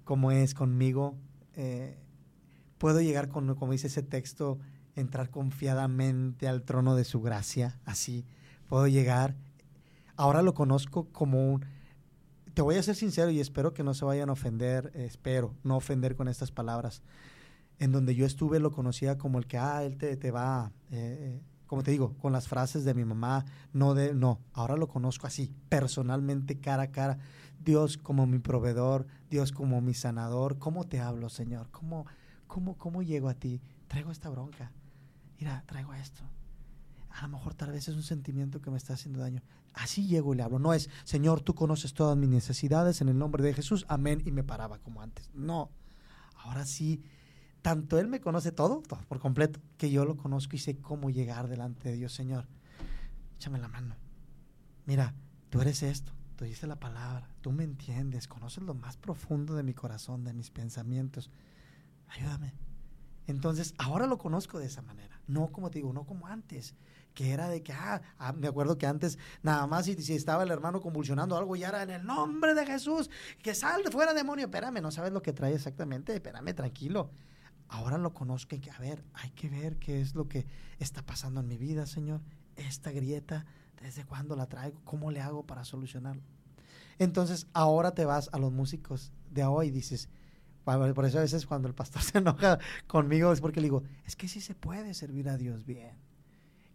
cómo 0.04 0.32
es 0.32 0.54
conmigo. 0.54 1.16
Eh, 1.56 2.00
puedo 2.84 3.00
llegar 3.00 3.30
como 3.30 3.72
dice 3.72 3.88
ese 3.88 4.04
texto, 4.04 4.60
entrar 4.98 5.30
confiadamente 5.30 6.50
al 6.50 6.64
trono 6.64 6.98
de 6.98 7.06
su 7.06 7.22
gracia, 7.22 7.80
así. 7.86 8.26
Puedo 8.68 8.88
llegar. 8.88 9.38
Ahora 10.18 10.42
lo 10.42 10.54
conozco 10.54 11.08
como 11.14 11.54
un, 11.54 11.66
te 12.54 12.62
voy 12.62 12.76
a 12.76 12.84
ser 12.84 12.96
sincero 12.98 13.32
y 13.32 13.40
espero 13.40 13.74
que 13.74 13.86
no 13.86 13.94
se 13.94 14.04
vayan 14.04 14.28
a 14.28 14.34
ofender, 14.34 14.92
espero 14.96 15.56
no 15.64 15.78
ofender 15.78 16.18
con 16.18 16.28
estas 16.28 16.52
palabras. 16.52 17.04
En 17.80 17.94
donde 17.94 18.16
yo 18.16 18.26
estuve 18.26 18.60
lo 18.60 18.74
conocía 18.74 19.18
como 19.18 19.40
el 19.40 19.48
que, 19.48 19.58
ah, 19.58 19.82
él 19.86 19.96
te, 19.96 20.18
te 20.18 20.32
va, 20.32 20.74
eh, 20.92 21.40
como 21.68 21.84
te 21.84 21.92
digo, 21.92 22.18
con 22.18 22.34
las 22.34 22.50
frases 22.50 22.84
de 22.84 22.94
mi 22.94 23.06
mamá, 23.06 23.46
no 23.72 23.94
de, 23.94 24.14
no, 24.14 24.42
ahora 24.52 24.76
lo 24.76 24.90
conozco 24.90 25.26
así, 25.26 25.54
personalmente, 25.70 26.60
cara 26.60 26.84
a 26.84 26.92
cara. 26.92 27.18
Dios 27.64 27.96
como 27.96 28.28
mi 28.28 28.40
proveedor, 28.40 29.08
Dios 29.30 29.54
como 29.54 29.80
mi 29.80 29.94
sanador, 29.94 30.60
¿cómo 30.60 30.84
te 30.84 31.00
hablo, 31.00 31.30
Señor? 31.30 31.70
¿Cómo, 31.72 32.06
cómo, 32.54 32.78
cómo 32.78 33.02
llego 33.02 33.30
a 33.30 33.34
ti? 33.34 33.60
Traigo 33.88 34.12
esta 34.12 34.30
bronca, 34.30 34.72
mira, 35.40 35.64
traigo 35.66 35.92
esto. 35.96 36.22
A 37.10 37.24
lo 37.24 37.30
mejor 37.30 37.56
tal 37.56 37.72
vez 37.72 37.88
es 37.88 37.96
un 37.96 38.04
sentimiento 38.04 38.62
que 38.62 38.70
me 38.70 38.78
está 38.78 38.94
haciendo 38.94 39.22
daño. 39.22 39.42
Así 39.74 40.06
llego 40.06 40.34
y 40.34 40.38
le 40.38 40.44
hablo. 40.44 40.60
No 40.60 40.74
es, 40.74 40.90
Señor, 41.04 41.42
tú 41.42 41.56
conoces 41.56 41.96
todas 41.96 42.16
mis 42.16 42.30
necesidades 42.30 43.02
en 43.02 43.10
el 43.10 43.18
nombre 43.18 43.44
de 43.44 43.54
Jesús. 43.54 43.86
Amén. 43.88 44.22
Y 44.26 44.32
me 44.32 44.44
paraba 44.44 44.78
como 44.78 45.02
antes. 45.02 45.32
No. 45.34 45.72
Ahora 46.44 46.66
sí, 46.66 47.04
tanto 47.64 48.00
Él 48.00 48.08
me 48.08 48.20
conoce 48.20 48.52
todo, 48.52 48.82
todo 48.82 49.00
por 49.08 49.20
completo, 49.20 49.60
que 49.78 49.90
yo 49.90 50.06
lo 50.06 50.16
conozco 50.16 50.56
y 50.56 50.60
sé 50.60 50.78
cómo 50.78 51.10
llegar 51.10 51.48
delante 51.48 51.90
de 51.90 51.96
Dios. 51.96 52.14
Señor, 52.14 52.48
échame 53.36 53.60
la 53.60 53.68
mano. 53.68 53.96
Mira, 54.86 55.16
tú 55.50 55.62
eres 55.62 55.82
esto. 55.82 56.12
Tú 56.36 56.46
dices 56.46 56.68
la 56.68 56.80
palabra. 56.80 57.30
Tú 57.42 57.52
me 57.52 57.64
entiendes. 57.64 58.28
Conoces 58.28 58.64
lo 58.64 58.76
más 58.76 58.98
profundo 58.98 59.56
de 59.56 59.64
mi 59.64 59.74
corazón, 59.74 60.24
de 60.24 60.34
mis 60.34 60.50
pensamientos. 60.50 61.30
Ayúdame. 62.14 62.54
Entonces, 63.26 63.74
ahora 63.78 64.06
lo 64.06 64.18
conozco 64.18 64.60
de 64.60 64.66
esa 64.66 64.82
manera. 64.82 65.20
No 65.28 65.52
como 65.52 65.72
te 65.72 65.80
digo, 65.80 65.94
no 65.94 66.06
como 66.06 66.28
antes, 66.28 66.76
que 67.14 67.32
era 67.32 67.48
de 67.48 67.64
que, 67.64 67.74
ah, 67.74 68.02
ah, 68.18 68.34
me 68.34 68.48
acuerdo 68.48 68.78
que 68.78 68.86
antes, 68.86 69.18
nada 69.42 69.66
más 69.68 69.86
si, 69.86 69.96
si 69.96 70.14
estaba 70.14 70.44
el 70.44 70.52
hermano 70.52 70.82
convulsionando 70.82 71.38
algo, 71.38 71.56
ya 71.56 71.70
era 71.70 71.84
en 71.84 71.92
el 71.92 72.06
nombre 72.06 72.54
de 72.54 72.66
Jesús, 72.66 73.10
que 73.42 73.56
sal 73.56 73.84
de 73.84 73.92
fuera 73.92 74.14
demonio. 74.14 74.46
Espérame, 74.46 74.82
no 74.82 74.92
sabes 74.92 75.12
lo 75.12 75.22
que 75.22 75.34
trae 75.34 75.54
exactamente, 75.54 76.14
espérame, 76.14 76.54
tranquilo. 76.54 77.12
Ahora 77.70 77.98
lo 77.98 78.14
conozco 78.14 78.56
y 78.56 78.60
que, 78.60 78.70
a 78.70 78.78
ver, 78.78 79.04
hay 79.14 79.32
que 79.32 79.50
ver 79.50 79.78
qué 79.78 80.02
es 80.02 80.14
lo 80.14 80.28
que 80.28 80.46
está 80.80 81.04
pasando 81.04 81.40
en 81.40 81.48
mi 81.48 81.58
vida, 81.58 81.86
Señor. 81.88 82.22
Esta 82.56 82.92
grieta, 82.92 83.46
¿desde 83.82 84.06
cuándo 84.06 84.36
la 84.36 84.48
traigo? 84.48 84.82
¿Cómo 84.84 85.10
le 85.10 85.22
hago 85.22 85.48
para 85.48 85.64
solucionarlo? 85.64 86.22
Entonces, 87.00 87.48
ahora 87.54 87.96
te 87.96 88.06
vas 88.06 88.30
a 88.34 88.38
los 88.38 88.52
músicos 88.52 89.12
de 89.32 89.46
hoy 89.46 89.68
y 89.68 89.72
dices, 89.72 90.10
por 90.64 91.06
eso 91.06 91.18
a 91.18 91.22
veces 91.22 91.46
cuando 91.46 91.68
el 91.68 91.74
pastor 91.74 92.02
se 92.04 92.18
enoja 92.20 92.60
conmigo 92.88 93.32
es 93.34 93.42
porque 93.42 93.60
le 93.62 93.66
digo, 93.66 93.84
es 94.06 94.16
que 94.16 94.28
sí 94.28 94.42
se 94.42 94.56
puede 94.56 94.94
servir 94.94 95.30
a 95.30 95.38
Dios 95.38 95.66
bien. 95.66 95.92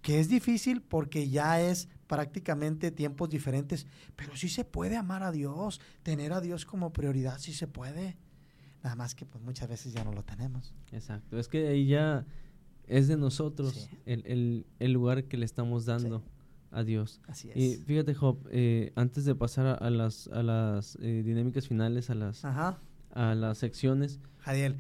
Que 0.03 0.21
es 0.21 0.29
difícil 0.29 0.81
porque 0.81 1.29
ya 1.29 1.61
es 1.61 1.89
prácticamente 2.07 2.91
tiempos 2.91 3.29
diferentes, 3.31 3.87
pero 4.17 4.37
sí 4.37 4.49
se 4.49 4.65
puede 4.65 4.97
amar 4.97 5.23
a 5.23 5.33
Dios, 5.33 5.81
tener 6.03 6.33
a 6.33 6.41
Dios 6.41 6.65
como 6.65 6.93
prioridad, 6.93 7.39
sí 7.39 7.53
se 7.53 7.67
puede. 7.67 8.17
Nada 8.83 8.95
más 8.95 9.15
que 9.15 9.27
pues 9.27 9.43
muchas 9.43 9.69
veces 9.69 9.93
ya 9.93 10.05
no 10.05 10.13
lo 10.13 10.23
tenemos. 10.23 10.73
Exacto. 10.93 11.37
Es 11.39 11.49
que 11.49 11.67
ahí 11.69 11.87
ya 11.89 12.25
es 12.87 13.09
de 13.09 13.17
nosotros 13.17 13.89
Sí. 13.91 13.99
el, 14.07 14.25
el- 14.27 14.67
el 14.79 14.93
lugar 14.93 15.25
que 15.25 15.37
le 15.37 15.45
estamos 15.45 15.85
dando 15.85 16.21
Sí. 16.21 16.25
a 16.71 16.85
Dios. 16.85 17.21
Así 17.27 17.51
es. 17.51 17.57
Y 17.57 17.77
fíjate, 17.85 18.15
Job, 18.15 18.39
eh, 18.53 18.93
antes 18.95 19.25
de 19.25 19.35
pasar 19.35 19.67
a, 19.67 19.75
a 19.75 19.91
las, 19.91 20.29
a 20.29 20.43
las 20.45 20.97
eh, 21.03 21.23
dinámicas 21.25 21.67
finales, 21.67 22.09
a 22.09 22.15
las, 22.15 22.45
Ajá. 22.45 22.79
A 23.15 23.35
las 23.35 23.59
secciones. 23.59 24.21
Jadiel, 24.39 24.77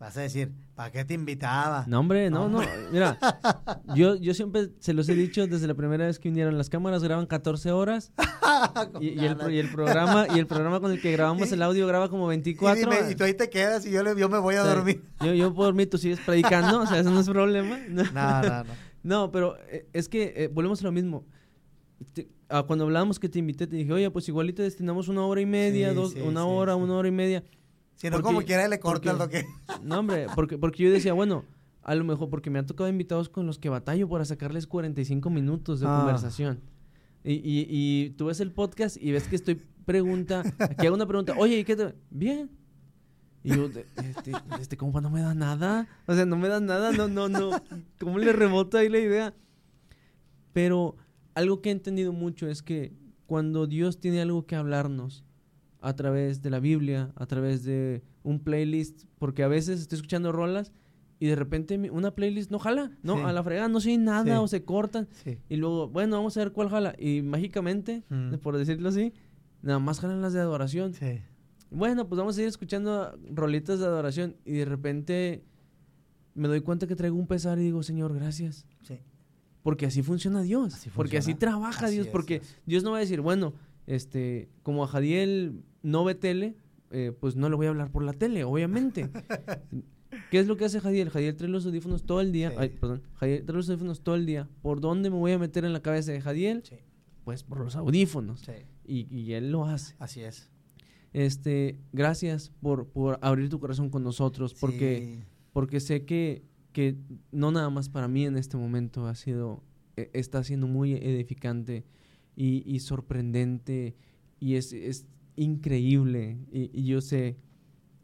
vas 0.00 0.16
a 0.16 0.20
decir, 0.22 0.52
¿para 0.74 0.90
qué 0.90 1.04
te 1.04 1.14
invitaba? 1.14 1.84
No, 1.86 2.00
hombre, 2.00 2.30
no, 2.30 2.48
no. 2.48 2.60
Mira, 2.92 3.18
yo, 3.94 4.16
yo 4.16 4.34
siempre 4.34 4.70
se 4.80 4.92
los 4.94 5.08
he 5.08 5.14
dicho 5.14 5.46
desde 5.46 5.66
la 5.66 5.74
primera 5.74 6.06
vez 6.06 6.18
que 6.18 6.28
vinieron. 6.28 6.56
Las 6.58 6.68
cámaras 6.70 7.02
graban 7.02 7.26
14 7.26 7.70
horas 7.72 8.12
y, 9.00 9.08
y 9.08 9.24
el, 9.24 9.36
y 9.54 9.62
programa 9.68 10.26
y 10.34 10.38
el 10.38 10.46
programa 10.46 10.80
con 10.80 10.90
el 10.92 11.00
que 11.00 11.12
grabamos 11.12 11.50
el 11.52 11.62
audio 11.62 11.86
graba 11.86 12.08
como 12.08 12.26
24. 12.26 12.76
Y, 12.76 12.80
dime, 12.96 13.10
y 13.10 13.14
tú 13.14 13.24
ahí 13.24 13.34
te 13.34 13.48
quedas 13.50 13.86
y 13.86 13.90
yo, 13.90 14.02
le- 14.02 14.18
yo 14.18 14.28
me 14.28 14.38
voy 14.38 14.56
a 14.56 14.62
O 14.62 14.64
sea, 14.64 14.74
dormir. 14.74 15.02
Yo, 15.20 15.32
yo 15.34 15.54
puedo 15.54 15.66
dormir, 15.68 15.88
tú 15.90 15.98
sigues 15.98 16.20
predicando, 16.20 16.80
o 16.82 16.86
sea, 16.86 16.98
eso 17.00 17.10
no 17.10 17.20
es 17.20 17.28
problema. 17.28 17.78
No, 17.88 18.02
No, 18.12 18.42
no, 18.42 18.64
no. 18.64 18.72
No, 19.02 19.30
pero 19.30 19.56
eh, 19.68 19.86
es 19.92 20.08
que 20.08 20.32
eh, 20.34 20.48
volvemos 20.48 20.80
a 20.80 20.84
lo 20.84 20.92
mismo. 20.92 21.26
Te- 22.14 22.26
ah, 22.48 22.62
cuando 22.66 22.84
hablábamos 22.86 23.18
que 23.18 23.28
te 23.28 23.38
invité, 23.38 23.66
te 23.66 23.76
dije, 23.76 23.92
oye, 23.92 24.10
pues 24.10 24.26
igual 24.28 24.48
y 24.48 24.52
te 24.54 24.62
destinamos 24.62 25.08
una 25.08 25.24
hora 25.26 25.40
y 25.42 25.46
media, 25.46 25.90
Sí, 25.90 25.94
dos, 25.94 26.12
sí, 26.12 26.20
una 26.22 26.40
sí, 26.40 26.46
hora, 26.48 26.74
una 26.76 26.94
hora 26.94 27.08
y 27.08 27.12
media. 27.12 27.44
Si 27.96 28.08
no, 28.08 28.12
Porque- 28.16 28.24
como 28.26 28.42
quiera 28.42 28.66
le 28.68 28.78
cortas 28.80 29.14
porque- 29.16 29.42
lo 29.42 29.76
que... 29.78 29.82
No, 29.84 30.00
hombre, 30.00 30.26
porque, 30.34 30.58
porque 30.58 30.82
yo 30.84 30.90
decía, 30.90 31.12
bueno, 31.12 31.44
a 31.82 31.94
lo 31.94 32.04
mejor 32.04 32.28
porque 32.30 32.50
me 32.50 32.58
han 32.58 32.66
tocado 32.66 32.88
invitados 32.88 33.28
con 33.28 33.46
los 33.46 33.58
que 33.58 33.68
batallo 33.68 34.08
para 34.08 34.24
sacarles 34.24 34.66
45 34.66 35.30
minutos 35.30 35.80
de 35.80 35.86
Ah. 35.88 35.98
conversación. 35.98 36.60
Y, 37.22 37.34
y, 37.34 37.66
y 37.68 38.10
tú 38.10 38.26
ves 38.26 38.40
el 38.40 38.50
podcast 38.52 38.96
y 39.00 39.12
ves 39.12 39.28
que 39.28 39.36
estoy 39.36 39.62
pregunta, 39.86 40.42
que 40.78 40.86
hago 40.86 40.96
una 40.96 41.06
pregunta, 41.06 41.34
oye, 41.38 41.58
¿y 41.58 41.64
qué 41.64 41.76
te...? 41.76 41.94
Bien. 42.10 42.50
Y 43.42 43.50
yo, 43.54 43.66
este, 43.66 44.32
este 44.58 44.76
compa 44.78 45.00
no 45.02 45.10
me 45.10 45.20
da 45.20 45.34
nada. 45.34 45.86
O 46.06 46.14
sea, 46.14 46.24
no 46.24 46.36
me 46.38 46.48
da 46.48 46.60
nada, 46.60 46.92
no, 46.92 47.08
no, 47.08 47.28
no. 47.28 47.50
¿Cómo 48.00 48.18
le 48.18 48.32
rebota 48.32 48.78
ahí 48.78 48.88
la 48.88 48.98
idea? 48.98 49.34
Pero 50.52 50.96
algo 51.34 51.60
que 51.60 51.68
he 51.68 51.72
entendido 51.72 52.12
mucho 52.12 52.48
es 52.48 52.62
que 52.62 52.92
cuando 53.26 53.66
Dios 53.66 54.00
tiene 54.00 54.20
algo 54.22 54.46
que 54.46 54.56
hablarnos 54.56 55.23
a 55.84 55.94
través 55.94 56.40
de 56.40 56.50
la 56.50 56.60
Biblia, 56.60 57.12
a 57.14 57.26
través 57.26 57.62
de 57.62 58.02
un 58.22 58.40
playlist, 58.40 59.04
porque 59.18 59.42
a 59.42 59.48
veces 59.48 59.80
estoy 59.80 59.96
escuchando 59.96 60.32
rolas 60.32 60.72
y 61.20 61.26
de 61.26 61.36
repente 61.36 61.78
una 61.90 62.14
playlist 62.14 62.50
no 62.50 62.58
jala, 62.58 62.90
¿no? 63.02 63.26
A 63.26 63.32
la 63.32 63.42
fregada 63.42 63.68
no 63.68 63.80
sé 63.80 63.96
nada 63.98 64.40
o 64.40 64.48
se 64.48 64.64
cortan. 64.64 65.08
Y 65.48 65.56
luego, 65.56 65.88
bueno, 65.88 66.16
vamos 66.16 66.36
a 66.36 66.40
ver 66.40 66.52
cuál 66.52 66.70
jala. 66.70 66.94
Y 66.98 67.20
mágicamente, 67.20 68.02
mm. 68.08 68.36
por 68.36 68.56
decirlo 68.56 68.88
así, 68.88 69.12
nada 69.62 69.78
más 69.78 70.00
jalan 70.00 70.22
las 70.22 70.32
de 70.32 70.40
adoración. 70.40 70.92
Bueno, 71.70 72.08
pues 72.08 72.18
vamos 72.18 72.38
a 72.38 72.42
ir 72.42 72.48
escuchando 72.48 73.16
rolitas 73.30 73.78
de 73.78 73.84
adoración 73.84 74.36
y 74.44 74.52
de 74.52 74.64
repente 74.64 75.44
me 76.34 76.48
doy 76.48 76.62
cuenta 76.62 76.86
que 76.86 76.96
traigo 76.96 77.16
un 77.16 77.26
pesar 77.26 77.58
y 77.58 77.62
digo, 77.62 77.82
Señor, 77.82 78.14
gracias. 78.14 78.66
Sí. 78.82 79.00
Porque 79.62 79.86
así 79.86 80.02
funciona 80.02 80.40
Dios. 80.42 80.74
Porque 80.94 81.18
así 81.18 81.34
trabaja 81.34 81.88
Dios. 81.88 82.06
porque 82.08 82.40
Dios 82.64 82.82
no 82.84 82.92
va 82.92 82.98
a 82.98 83.00
decir, 83.00 83.20
bueno, 83.20 83.54
este, 83.86 84.48
como 84.62 84.84
a 84.84 84.86
Jadiel 84.86 85.62
no 85.84 86.02
ve 86.02 86.16
tele, 86.16 86.56
eh, 86.90 87.12
pues 87.18 87.36
no 87.36 87.48
le 87.48 87.54
voy 87.54 87.66
a 87.66 87.68
hablar 87.68 87.92
por 87.92 88.02
la 88.02 88.12
tele, 88.12 88.42
obviamente. 88.42 89.08
¿Qué 90.30 90.38
es 90.38 90.46
lo 90.46 90.56
que 90.56 90.64
hace 90.64 90.80
Jadiel? 90.80 91.10
Jadiel 91.10 91.36
trae 91.36 91.50
los 91.50 91.66
audífonos 91.66 92.04
todo 92.04 92.20
el 92.20 92.32
día. 92.32 92.52
Ay, 92.56 92.70
perdón. 92.70 93.02
Jadiel 93.14 93.44
trae 93.44 93.56
los 93.56 93.68
audífonos 93.68 94.00
todo 94.02 94.14
el 94.14 94.26
día. 94.26 94.48
¿Por 94.62 94.80
dónde 94.80 95.10
me 95.10 95.16
voy 95.16 95.32
a 95.32 95.38
meter 95.38 95.64
en 95.64 95.72
la 95.72 95.82
cabeza 95.82 96.12
de 96.12 96.20
Jadiel? 96.20 96.62
Sí. 96.64 96.76
Pues 97.24 97.42
por 97.42 97.60
los 97.60 97.76
audífonos. 97.76 98.40
Sí. 98.40 98.52
Y, 98.86 99.32
él 99.32 99.50
lo 99.50 99.64
hace. 99.64 99.94
Así 99.98 100.20
es. 100.20 100.50
Este, 101.12 101.78
gracias 101.92 102.50
por, 102.60 102.88
por 102.88 103.18
abrir 103.22 103.48
tu 103.48 103.60
corazón 103.60 103.88
con 103.90 104.02
nosotros, 104.02 104.54
porque, 104.54 105.24
porque 105.52 105.80
sé 105.80 106.04
que, 106.04 106.42
que 106.72 106.96
no 107.30 107.50
nada 107.50 107.70
más 107.70 107.88
para 107.88 108.08
mí 108.08 108.26
en 108.26 108.36
este 108.36 108.56
momento 108.56 109.06
ha 109.06 109.14
sido, 109.14 109.62
e, 109.96 110.10
está 110.12 110.42
siendo 110.42 110.66
muy 110.66 110.94
edificante 110.94 111.84
y, 112.36 112.80
sorprendente 112.80 113.94
y 114.40 114.56
es, 114.56 114.72
es 114.72 115.06
increíble. 115.36 116.38
Y, 116.50 116.84
yo 116.84 117.00
sé 117.00 117.36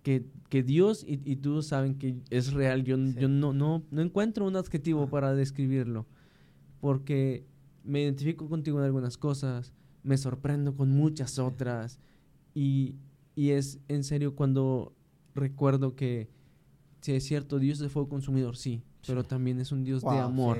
que, 0.02 0.26
que 0.48 0.62
Dios 0.62 1.04
y, 1.06 1.20
y, 1.24 1.36
tú 1.36 1.62
saben 1.62 1.96
que 1.96 2.16
es 2.30 2.52
real. 2.52 2.84
Yo, 2.84 2.96
yo 2.96 3.28
no, 3.28 3.52
no, 3.52 3.84
no 3.90 4.02
encuentro 4.02 4.46
un 4.46 4.56
adjetivo 4.56 5.08
para 5.08 5.34
describirlo. 5.34 6.06
Porque 6.80 7.44
me 7.84 8.02
identifico 8.02 8.48
contigo 8.48 8.78
en 8.78 8.84
algunas 8.84 9.16
cosas, 9.16 9.72
me 10.02 10.16
sorprendo 10.16 10.76
con 10.76 10.90
muchas 10.90 11.38
otras. 11.38 12.00
Y, 12.54 12.96
y 13.34 13.50
es 13.50 13.78
en 13.88 14.04
serio 14.04 14.34
cuando 14.34 14.94
recuerdo 15.34 15.94
que, 15.94 16.28
si 17.00 17.12
es 17.12 17.24
cierto, 17.24 17.58
Dios 17.58 17.80
es 17.80 17.92
fuego 17.92 18.08
consumidor, 18.08 18.56
sí, 18.56 18.82
pero 19.06 19.24
también 19.24 19.60
es 19.60 19.72
un 19.72 19.84
Dios 19.84 20.02
de 20.02 20.18
amor. 20.18 20.58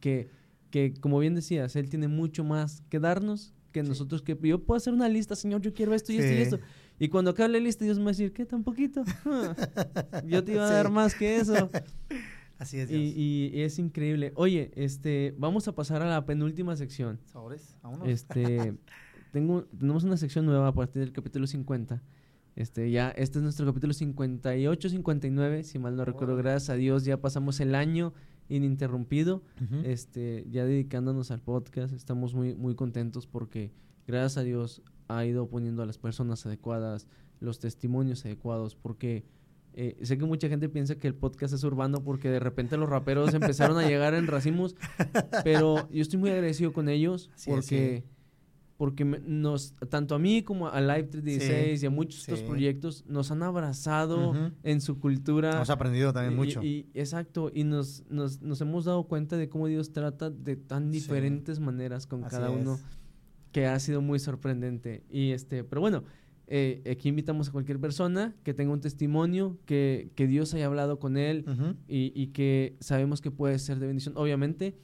Que, 0.00 0.28
que, 0.70 0.94
como 0.94 1.18
bien 1.18 1.34
decías, 1.34 1.76
Él 1.76 1.88
tiene 1.88 2.08
mucho 2.08 2.44
más 2.44 2.82
que 2.88 2.98
darnos 2.98 3.54
que 3.72 3.82
nosotros 3.82 4.22
que 4.22 4.38
yo 4.42 4.62
puedo 4.62 4.76
hacer 4.76 4.92
una 4.92 5.08
lista, 5.08 5.34
Señor, 5.34 5.60
yo 5.60 5.72
quiero 5.72 5.94
esto 5.94 6.12
y 6.12 6.18
esto 6.18 6.32
y 6.32 6.36
esto. 6.36 6.60
Y 6.98 7.08
cuando 7.08 7.32
acabe 7.32 7.48
la 7.48 7.58
lista, 7.58 7.84
Dios 7.84 7.98
me 7.98 8.04
va 8.04 8.10
a 8.10 8.12
decir, 8.12 8.32
¿qué 8.32 8.46
tan 8.46 8.62
poquito? 8.62 9.02
yo 10.26 10.44
te 10.44 10.52
iba 10.52 10.66
a 10.66 10.72
dar 10.72 10.90
más 10.90 11.14
que 11.14 11.36
eso. 11.36 11.70
Así 12.58 12.78
es. 12.78 12.90
Y, 12.90 13.50
y, 13.52 13.62
es 13.62 13.78
increíble. 13.80 14.32
Oye, 14.36 14.70
este, 14.76 15.34
vamos 15.36 15.66
a 15.66 15.74
pasar 15.74 16.00
a 16.02 16.08
la 16.08 16.24
penúltima 16.24 16.76
sección. 16.76 17.18
¿Sabores? 17.24 17.74
Este, 18.04 18.78
tengo, 19.32 19.64
tenemos 19.64 20.04
una 20.04 20.16
sección 20.16 20.46
nueva 20.46 20.68
a 20.68 20.72
partir 20.72 21.00
del 21.00 21.12
capítulo 21.12 21.48
50. 21.48 22.00
Este, 22.54 22.90
ya, 22.90 23.10
este 23.10 23.38
es 23.38 23.42
nuestro 23.42 23.66
capítulo 23.66 23.94
58, 23.94 24.88
59, 24.90 25.64
si 25.64 25.78
mal 25.78 25.96
no 25.96 26.04
recuerdo, 26.04 26.36
gracias 26.36 26.70
a 26.70 26.74
Dios 26.74 27.04
ya 27.04 27.16
pasamos 27.16 27.58
el 27.60 27.74
año 27.74 28.12
ininterrumpido, 28.48 29.42
este, 29.84 30.46
ya 30.50 30.64
dedicándonos 30.64 31.30
al 31.30 31.40
podcast, 31.40 31.94
estamos 31.94 32.34
muy, 32.34 32.54
muy 32.54 32.74
contentos 32.74 33.26
porque 33.26 33.72
gracias 34.06 34.38
a 34.38 34.42
Dios 34.42 34.82
ha 35.08 35.24
ido 35.24 35.48
poniendo 35.48 35.82
a 35.82 35.86
las 35.86 35.98
personas 35.98 36.44
adecuadas, 36.46 37.06
los 37.40 37.58
testimonios 37.58 38.24
adecuados, 38.24 38.74
porque 38.74 39.24
eh, 39.74 39.96
sé 40.02 40.18
que 40.18 40.26
mucha 40.26 40.48
gente 40.48 40.68
piensa 40.68 40.96
que 40.96 41.06
el 41.06 41.14
podcast 41.14 41.54
es 41.54 41.64
urbano 41.64 42.04
porque 42.04 42.28
de 42.28 42.40
repente 42.40 42.76
los 42.76 42.88
raperos 42.88 43.32
empezaron 43.32 43.78
a 43.78 43.88
llegar 43.88 44.14
en 44.14 44.26
racimos, 44.26 44.76
pero 45.44 45.88
yo 45.90 46.02
estoy 46.02 46.18
muy 46.18 46.30
agradecido 46.30 46.72
con 46.72 46.88
ellos 46.88 47.30
porque 47.46 48.04
porque 48.82 49.04
nos, 49.04 49.76
tanto 49.90 50.16
a 50.16 50.18
mí 50.18 50.42
como 50.42 50.66
a 50.66 50.80
Live 50.80 51.04
316 51.04 51.84
y 51.84 51.86
a 51.86 51.90
muchos 51.90 52.24
otros 52.24 52.42
proyectos 52.42 53.04
nos 53.06 53.30
han 53.30 53.44
abrazado 53.44 54.34
en 54.64 54.80
su 54.80 54.98
cultura. 54.98 55.52
Hemos 55.52 55.70
aprendido 55.70 56.12
también 56.12 56.34
mucho. 56.34 56.60
Y, 56.64 56.88
exacto, 56.92 57.52
y 57.54 57.62
nos, 57.62 58.02
nos, 58.10 58.42
nos, 58.42 58.60
hemos 58.60 58.86
dado 58.86 59.04
cuenta 59.04 59.36
de 59.36 59.48
cómo 59.48 59.68
Dios 59.68 59.92
trata 59.92 60.30
de 60.30 60.56
tan 60.56 60.90
diferentes 60.90 61.60
maneras 61.60 62.08
con 62.08 62.22
cada 62.22 62.50
uno, 62.50 62.80
que 63.52 63.66
ha 63.66 63.78
sido 63.78 64.00
muy 64.00 64.18
sorprendente. 64.18 65.04
Y 65.08 65.30
este, 65.30 65.62
pero 65.62 65.80
bueno, 65.80 66.02
eh, 66.48 66.82
aquí 66.90 67.08
invitamos 67.08 67.50
a 67.50 67.52
cualquier 67.52 67.78
persona 67.78 68.34
que 68.42 68.52
tenga 68.52 68.72
un 68.72 68.80
testimonio, 68.80 69.58
que, 69.64 70.10
que 70.16 70.26
Dios 70.26 70.54
haya 70.54 70.66
hablado 70.66 70.98
con 70.98 71.16
él 71.16 71.44
y, 71.86 72.12
y 72.20 72.26
que 72.32 72.74
sabemos 72.80 73.20
que 73.20 73.30
puede 73.30 73.60
ser 73.60 73.78
de 73.78 73.86
bendición. 73.86 74.16
Obviamente, 74.16 74.74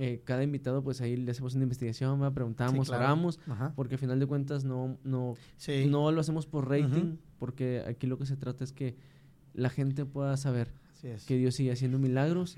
eh, 0.00 0.22
cada 0.24 0.44
invitado, 0.44 0.84
pues 0.84 1.00
ahí 1.00 1.16
le 1.16 1.32
hacemos 1.32 1.56
una 1.56 1.64
investigación, 1.64 2.32
preguntamos, 2.32 2.88
oramos, 2.88 3.40
porque 3.74 3.96
al 3.96 3.98
final 3.98 4.20
de 4.20 4.26
cuentas 4.26 4.62
no, 4.62 4.96
no, 5.02 5.34
no 5.88 6.12
lo 6.12 6.20
hacemos 6.20 6.46
por 6.46 6.68
rating, 6.68 7.16
porque 7.40 7.82
aquí 7.84 8.06
lo 8.06 8.16
que 8.16 8.24
se 8.24 8.36
trata 8.36 8.62
es 8.62 8.72
que 8.72 8.96
la 9.54 9.70
gente 9.70 10.04
pueda 10.04 10.36
saber 10.36 10.72
que 11.26 11.36
Dios 11.36 11.56
sigue 11.56 11.72
haciendo 11.72 11.98
milagros, 11.98 12.56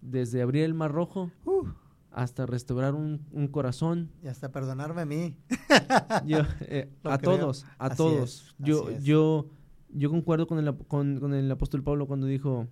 desde 0.00 0.40
abrir 0.40 0.64
el 0.64 0.72
mar 0.72 0.90
rojo 0.90 1.30
uh. 1.44 1.66
hasta 2.12 2.46
restaurar 2.46 2.94
un, 2.94 3.48
corazón. 3.50 4.10
Y 4.22 4.28
hasta 4.28 4.50
perdonarme 4.50 5.02
a 5.02 5.06
mí. 5.06 5.36
Eh, 6.60 6.88
a 7.04 7.18
todos, 7.18 7.66
a 7.78 7.94
todos. 7.94 8.54
yo, 8.58 8.90
yo, 9.00 9.48
yo 9.90 10.10
concuerdo 10.10 10.46
con 10.46 10.58
el, 10.58 10.74
con, 10.88 11.20
con 11.20 11.34
el 11.34 11.50
apóstol 11.50 11.82
Pablo 11.82 12.06
cuando 12.06 12.26
dijo 12.26 12.68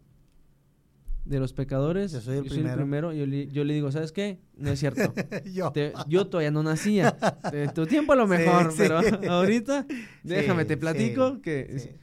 de 1.29 1.41
los 1.41 1.53
pecadores, 1.53 2.13
yo 2.13 2.21
soy 2.21 2.39
el 2.39 2.45
primero. 2.45 3.13
Yo, 3.13 3.27
le, 3.27 3.49
yo 3.49 3.63
le 3.65 3.75
digo, 3.75 3.93
¿sabes 3.93 4.13
qué? 4.13 4.41
No 4.57 4.71
es 4.71 4.81
cierto. 4.81 5.13
yo. 6.09 6.27
todavía 6.27 6.51
no 6.51 6.63
nacía. 6.63 7.17
De 7.53 7.69
tu 7.75 7.87
tiempo 7.87 8.15
a 8.15 8.17
lo 8.17 8.27
mejor, 8.27 8.73
pero 8.77 8.99
ahorita 9.31 9.87
déjame, 10.23 10.65
te 10.65 10.77
platico 10.77 11.41
que... 11.41 11.97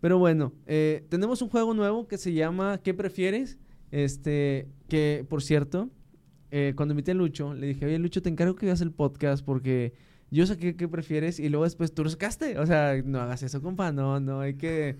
Pero 0.00 0.18
bueno, 0.18 0.52
eh, 0.66 1.06
tenemos 1.08 1.40
un 1.40 1.48
juego 1.48 1.72
nuevo 1.72 2.06
que 2.06 2.18
se 2.18 2.32
llama 2.34 2.80
¿Qué 2.84 2.92
prefieres? 2.92 3.58
Este, 3.90 4.68
que 4.88 5.24
por 5.28 5.42
cierto, 5.42 5.88
eh, 6.50 6.74
cuando 6.76 6.92
invité 6.92 7.12
a 7.12 7.14
Lucho, 7.14 7.54
le 7.54 7.68
dije, 7.68 7.86
oye 7.86 7.98
Lucho, 7.98 8.20
te 8.20 8.28
encargo 8.28 8.56
que 8.56 8.66
veas 8.66 8.82
el 8.82 8.92
podcast 8.92 9.44
porque 9.44 9.94
yo 10.30 10.46
sé 10.46 10.58
qué 10.58 10.88
prefieres 10.88 11.40
y 11.40 11.48
luego 11.48 11.64
después 11.64 11.94
tú 11.94 12.04
lo 12.04 12.10
sacaste. 12.10 12.58
O 12.58 12.66
sea, 12.66 13.00
no 13.04 13.20
hagas 13.20 13.42
eso, 13.42 13.62
compa, 13.62 13.90
no, 13.90 14.20
no, 14.20 14.40
hay 14.40 14.54
que 14.54 14.98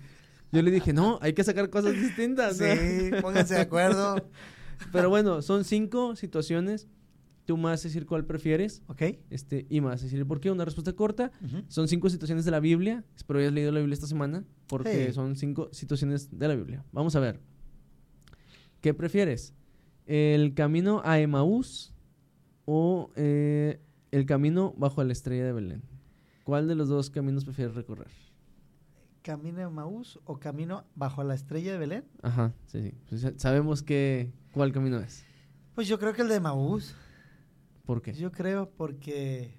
yo 0.51 0.61
le 0.61 0.71
dije, 0.71 0.93
no, 0.93 1.19
hay 1.21 1.33
que 1.33 1.43
sacar 1.43 1.69
cosas 1.69 1.93
distintas. 1.93 2.57
Sí, 2.57 3.11
pónganse 3.21 3.55
de 3.55 3.61
acuerdo. 3.61 4.29
Pero 4.91 5.09
bueno, 5.09 5.41
son 5.41 5.63
cinco 5.63 6.15
situaciones. 6.15 6.87
Tú 7.45 7.57
me 7.57 7.63
vas 7.63 7.81
a 7.81 7.87
decir 7.87 8.05
cuál 8.05 8.25
prefieres. 8.25 8.83
Ok. 8.87 9.03
Este, 9.29 9.65
y 9.69 9.81
me 9.81 9.87
vas 9.87 10.01
a 10.01 10.03
decir 10.03 10.25
por 10.25 10.39
qué. 10.39 10.51
Una 10.51 10.65
respuesta 10.65 10.93
corta. 10.93 11.31
Son 11.67 11.87
cinco 11.87 12.09
situaciones 12.09 12.45
de 12.45 12.51
la 12.51 12.59
Biblia. 12.59 13.05
Espero 13.15 13.39
hayas 13.39 13.53
leído 13.53 13.71
la 13.71 13.79
Biblia 13.79 13.93
esta 13.93 14.07
semana. 14.07 14.43
Porque 14.67 15.13
son 15.13 15.35
cinco 15.35 15.69
situaciones 15.71 16.37
de 16.37 16.47
la 16.47 16.55
Biblia. 16.55 16.83
Vamos 16.91 17.15
a 17.15 17.19
ver. 17.19 17.39
¿Qué 18.81 18.93
prefieres? 18.93 19.53
¿El 20.05 20.53
camino 20.53 21.01
a 21.03 21.19
Emaús 21.19 21.93
o 22.65 23.11
eh, 23.15 23.81
el 24.11 24.25
camino 24.25 24.73
bajo 24.77 25.03
la 25.03 25.13
estrella 25.13 25.45
de 25.45 25.53
Belén? 25.53 25.83
¿Cuál 26.43 26.67
de 26.67 26.75
los 26.75 26.87
dos 26.87 27.09
caminos 27.09 27.43
prefieres 27.43 27.75
recorrer? 27.75 28.07
¿Camino 29.27 29.59
de 29.59 29.67
Maús 29.67 30.21
o 30.23 30.39
Camino 30.39 30.85
bajo 30.95 31.21
la 31.21 31.33
estrella 31.33 31.73
de 31.73 31.77
Belén? 31.77 32.05
Ajá, 32.21 32.53
sí, 32.67 32.81
sí. 32.81 32.95
Pues 33.09 33.33
sabemos 33.35 33.83
que, 33.83 34.31
cuál 34.53 34.71
camino 34.71 34.99
es. 34.99 35.25
Pues 35.75 35.89
yo 35.89 35.99
creo 35.99 36.13
que 36.13 36.21
el 36.21 36.29
de 36.29 36.39
Maús. 36.39 36.95
¿Por 37.85 38.01
qué? 38.01 38.13
Yo 38.13 38.31
creo 38.31 38.69
porque... 38.69 39.53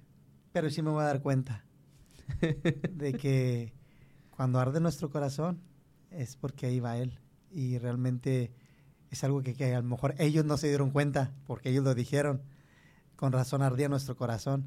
Pero 0.52 0.70
sí 0.70 0.80
me 0.80 0.88
voy 0.88 1.02
a 1.02 1.08
dar 1.08 1.20
cuenta 1.20 1.66
de 2.94 3.12
que 3.12 3.74
cuando 4.30 4.58
arde 4.58 4.80
nuestro 4.80 5.10
corazón 5.10 5.60
es 6.10 6.34
porque 6.36 6.64
ahí 6.64 6.80
va 6.80 6.96
Él. 6.96 7.18
Y 7.50 7.76
realmente 7.76 8.54
es 9.10 9.22
algo 9.22 9.42
que, 9.42 9.52
que, 9.52 9.74
a 9.74 9.82
lo 9.82 9.86
mejor 9.86 10.14
ellos 10.16 10.46
no 10.46 10.56
se 10.56 10.68
dieron 10.68 10.92
cuenta 10.92 11.34
porque 11.46 11.68
ellos 11.68 11.84
lo 11.84 11.94
dijeron. 11.94 12.40
Con 13.16 13.32
razón 13.32 13.60
ardía 13.60 13.90
nuestro 13.90 14.16
corazón. 14.16 14.64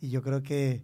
Y 0.00 0.08
yo 0.08 0.22
creo 0.22 0.42
que 0.42 0.82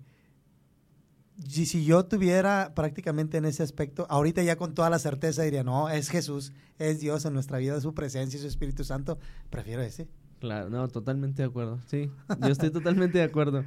si 1.45 1.85
yo 1.85 2.05
tuviera 2.07 2.73
prácticamente 2.75 3.37
en 3.37 3.45
ese 3.45 3.63
aspecto, 3.63 4.07
ahorita 4.09 4.43
ya 4.43 4.57
con 4.57 4.75
toda 4.75 4.91
la 4.91 4.99
certeza 4.99 5.43
diría, 5.43 5.65
no, 5.65 5.89
es 5.89 6.09
Jesús, 6.09 6.53
es 6.79 7.01
Dios 7.01 7.25
en 7.25 7.35
nuestra 7.35 7.59
vida, 7.59 7.81
su 7.81 7.95
presencia 7.95 8.39
y 8.39 8.41
su 8.41 8.47
Espíritu 8.47 8.85
Santo, 8.85 9.19
prefiero 9.51 9.83
ese. 9.83 10.09
Claro, 10.41 10.71
no, 10.71 10.89
totalmente 10.89 11.43
de 11.43 11.49
acuerdo. 11.49 11.81
Sí, 11.87 12.11
yo 12.41 12.49
estoy 12.49 12.71
totalmente 12.71 13.19
de 13.19 13.25
acuerdo. 13.25 13.65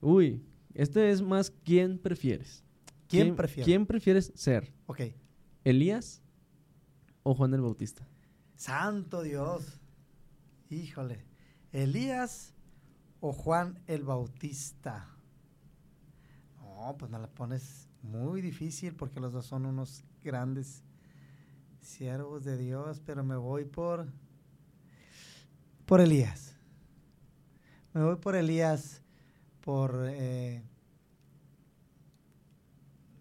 Uy, 0.00 0.42
este 0.74 1.10
es 1.10 1.22
más 1.22 1.50
quién 1.64 1.98
prefieres. 1.98 2.64
¿Quién, 3.08 3.34
prefieres? 3.34 3.64
¿Quién 3.66 3.86
prefieres 3.86 4.32
ser? 4.34 4.72
Ok. 4.86 5.00
¿Elías 5.64 6.22
o 7.22 7.34
Juan 7.34 7.52
el 7.54 7.60
Bautista? 7.60 8.06
Santo 8.54 9.22
Dios. 9.22 9.80
Híjole. 10.70 11.24
¿Elías 11.72 12.54
o 13.20 13.32
Juan 13.32 13.80
el 13.86 14.04
Bautista? 14.04 15.08
No, 16.80 16.96
pues 16.96 17.10
me 17.10 17.18
la 17.18 17.26
pones 17.26 17.88
muy 18.02 18.40
difícil 18.40 18.94
porque 18.94 19.20
los 19.20 19.34
dos 19.34 19.44
son 19.44 19.66
unos 19.66 20.02
grandes 20.24 20.82
Siervos 21.82 22.44
de 22.44 22.56
Dios, 22.56 23.02
pero 23.04 23.22
me 23.22 23.36
voy 23.36 23.64
por 23.66 24.06
por 25.84 26.00
Elías. 26.00 26.56
Me 27.92 28.02
voy 28.02 28.16
por 28.16 28.34
Elías 28.34 29.02
por 29.60 30.06
eh, 30.08 30.62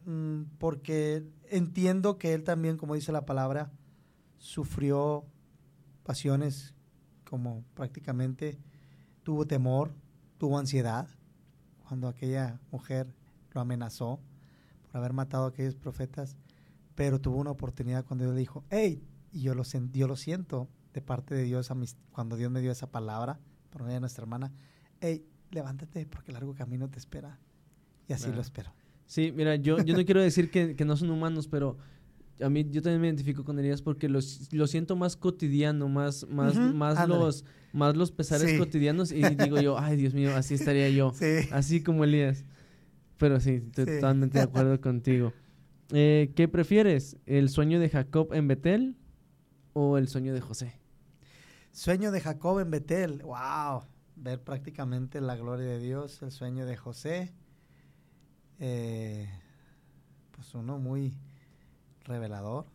mm, 0.06 0.44
porque 0.58 1.26
entiendo 1.50 2.18
que 2.18 2.34
él 2.34 2.46
también, 2.46 2.78
como 2.78 2.96
dice 2.96 3.12
la 3.12 3.26
palabra, 3.26 3.72
sufrió 4.38 5.26
pasiones 6.04 6.76
como 7.26 7.66
prácticamente 7.74 8.58
tuvo 9.24 9.46
temor, 9.46 9.94
tuvo 10.38 10.58
ansiedad 10.58 11.10
cuando 11.88 12.08
aquella 12.08 12.60
mujer 12.72 13.19
lo 13.54 13.62
amenazó 13.62 14.20
por 14.84 14.98
haber 14.98 15.14
matado 15.14 15.46
a 15.46 15.50
aquellos 15.50 15.76
profetas, 15.76 16.36
pero 16.96 17.20
tuvo 17.20 17.38
una 17.38 17.52
oportunidad 17.52 18.06
cuando 18.06 18.26
Dios 18.26 18.36
le 18.36 18.40
dijo, 18.40 18.64
hey, 18.70 19.04
y 19.32 19.42
yo 19.42 19.54
lo, 19.54 19.64
yo 19.64 20.08
lo 20.08 20.16
siento 20.16 20.68
de 20.94 21.02
parte 21.02 21.36
de 21.36 21.44
Dios 21.44 21.72
cuando 22.12 22.36
Dios 22.36 22.52
me 22.52 22.62
dio 22.62 22.72
esa 22.72 22.92
palabra 22.92 23.40
por 23.70 23.84
medio 23.84 23.96
de 23.96 24.00
nuestra 24.02 24.24
hermana, 24.24 24.52
hey, 25.00 25.26
levántate 25.52 26.06
porque 26.06 26.32
el 26.32 26.34
largo 26.34 26.54
camino 26.56 26.90
te 26.90 26.98
espera. 26.98 27.40
Y 28.08 28.14
así 28.14 28.32
lo 28.32 28.42
espero. 28.42 28.74
Sí, 29.06 29.32
mira, 29.32 29.56
yo, 29.56 29.78
yo 29.80 29.96
no 29.96 30.04
quiero 30.04 30.22
decir 30.22 30.50
que, 30.50 30.76
que 30.76 30.86
no 30.86 30.98
son 30.98 31.12
humanos, 31.12 31.48
pero 31.48 31.78
a 32.42 32.50
mí 32.50 32.66
yo 32.70 32.82
también 32.82 33.02
me 33.02 33.08
identifico 33.08 33.44
con 33.44 33.60
Elías 33.60 33.82
porque 33.82 34.08
lo 34.10 34.68
siento 34.68 34.96
más 34.96 35.16
cotidiano, 35.16 35.90
más, 35.90 36.28
más, 36.30 36.56
más 36.56 37.08
los, 37.08 37.46
más 37.74 37.96
los 37.96 38.12
pesares 38.12 38.58
cotidianos 38.58 39.12
y 39.12 39.22
digo 39.22 39.60
yo, 39.60 39.78
ay 39.78 39.98
Dios 39.98 40.14
mío, 40.14 40.36
así 40.36 40.54
estaría 40.54 40.90
yo, 40.90 41.14
así 41.52 41.82
como 41.84 42.04
Elías. 42.04 42.46
Pero 43.20 43.40
sí, 43.40 43.56
estoy 43.56 43.86
totalmente 43.86 44.40
de 44.40 44.46
acuerdo 44.46 44.82
contigo. 44.82 45.34
Eh, 45.92 46.32
¿Qué 46.36 46.48
prefieres? 46.48 47.18
¿El 47.26 47.50
sueño 47.50 47.80
de 47.80 47.90
Jacob 47.90 48.34
en 48.34 48.48
Betel 48.48 48.96
o 49.74 49.98
el 49.98 50.08
sueño 50.08 50.34
de 50.34 50.42
José? 50.42 50.80
Sueño 51.72 52.12
de 52.12 52.22
Jacob 52.22 52.60
en 52.60 52.72
Betel, 52.72 53.22
wow, 53.24 53.84
ver 54.16 54.42
prácticamente 54.42 55.22
la 55.22 55.36
gloria 55.36 55.68
de 55.68 55.80
Dios, 55.80 56.22
el 56.22 56.32
sueño 56.32 56.66
de 56.66 56.78
José, 56.78 57.34
eh, 58.60 59.30
pues 60.32 60.56
uno 60.56 60.80
muy 60.80 61.14
revelador. 62.06 62.66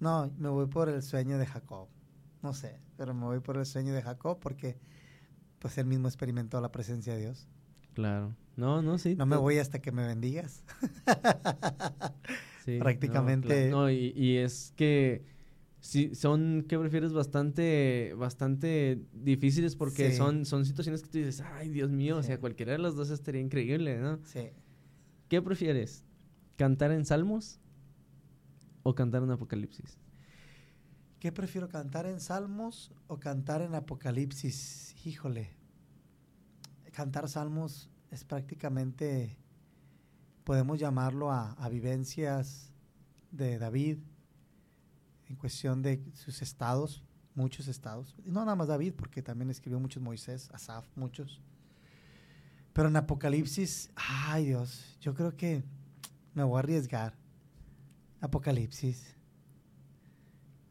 No, 0.00 0.30
me 0.38 0.48
voy 0.48 0.66
por 0.66 0.88
el 0.88 1.02
sueño 1.02 1.38
de 1.38 1.46
Jacob. 1.46 1.88
No 2.42 2.52
sé, 2.52 2.80
pero 2.96 3.14
me 3.14 3.24
voy 3.24 3.40
por 3.40 3.56
el 3.56 3.64
sueño 3.64 3.94
de 3.94 4.02
Jacob 4.02 4.38
porque 4.40 4.76
pues 5.60 5.78
él 5.78 5.86
mismo 5.86 6.08
experimentó 6.08 6.60
la 6.60 6.72
presencia 6.72 7.14
de 7.14 7.20
Dios. 7.20 7.48
Claro. 7.94 8.34
No, 8.56 8.82
no, 8.82 8.98
sí. 8.98 9.16
No 9.16 9.26
me 9.26 9.36
voy 9.36 9.58
hasta 9.58 9.80
que 9.80 9.92
me 9.92 10.06
bendigas. 10.06 10.62
sí, 12.64 12.78
Prácticamente. 12.78 13.70
No, 13.70 13.90
y, 13.90 14.36
es 14.36 14.72
que 14.76 15.24
sí, 15.80 16.14
son, 16.14 16.64
¿qué 16.68 16.78
prefieres? 16.78 17.12
Bastante, 17.12 18.14
bastante 18.16 19.02
difíciles 19.12 19.76
porque 19.76 20.12
son, 20.12 20.44
son 20.44 20.64
situaciones 20.64 21.02
que 21.02 21.08
tú 21.08 21.18
dices, 21.18 21.40
ay, 21.40 21.68
Dios 21.68 21.90
mío, 21.90 22.18
o 22.18 22.22
sea, 22.22 22.38
cualquiera 22.38 22.72
de 22.72 22.78
los 22.78 22.96
dos 22.96 23.10
estaría 23.10 23.40
increíble, 23.40 23.98
¿no? 23.98 24.20
Sí. 24.24 24.50
¿Qué 25.28 25.42
prefieres? 25.42 26.04
¿Cantar 26.56 26.92
en 26.92 27.04
salmos 27.04 27.60
o 28.82 28.94
cantar 28.94 29.22
en 29.22 29.30
Apocalipsis? 29.30 29.98
¿Qué 31.24 31.32
prefiero, 31.32 31.70
cantar 31.70 32.04
en 32.04 32.20
Salmos 32.20 32.92
o 33.06 33.18
cantar 33.18 33.62
en 33.62 33.74
Apocalipsis? 33.74 34.94
Híjole, 35.06 35.56
cantar 36.92 37.30
Salmos 37.30 37.88
es 38.14 38.24
prácticamente, 38.24 39.36
podemos 40.44 40.78
llamarlo 40.78 41.32
a, 41.32 41.68
vivencias 41.68 42.72
de 43.32 43.58
David 43.58 43.98
en 45.28 45.34
cuestión 45.34 45.82
de 45.82 46.00
sus 46.14 46.40
estados, 46.40 47.02
muchos 47.34 47.66
estados. 47.66 48.14
Y 48.24 48.30
no 48.30 48.44
nada 48.44 48.54
más 48.54 48.68
David, 48.68 48.94
porque 48.96 49.20
también 49.20 49.50
escribió 49.50 49.80
muchos 49.80 50.00
Moisés, 50.00 50.48
Asaf, 50.52 50.86
muchos. 50.94 51.40
Pero 52.72 52.88
en 52.88 52.96
Apocalipsis, 52.96 53.90
ay 53.96 54.46
Dios, 54.46 54.96
yo 55.00 55.12
creo 55.12 55.36
que 55.36 55.64
me 56.34 56.44
voy 56.44 56.56
a 56.56 56.60
arriesgar. 56.60 57.16
Apocalipsis. 58.20 59.16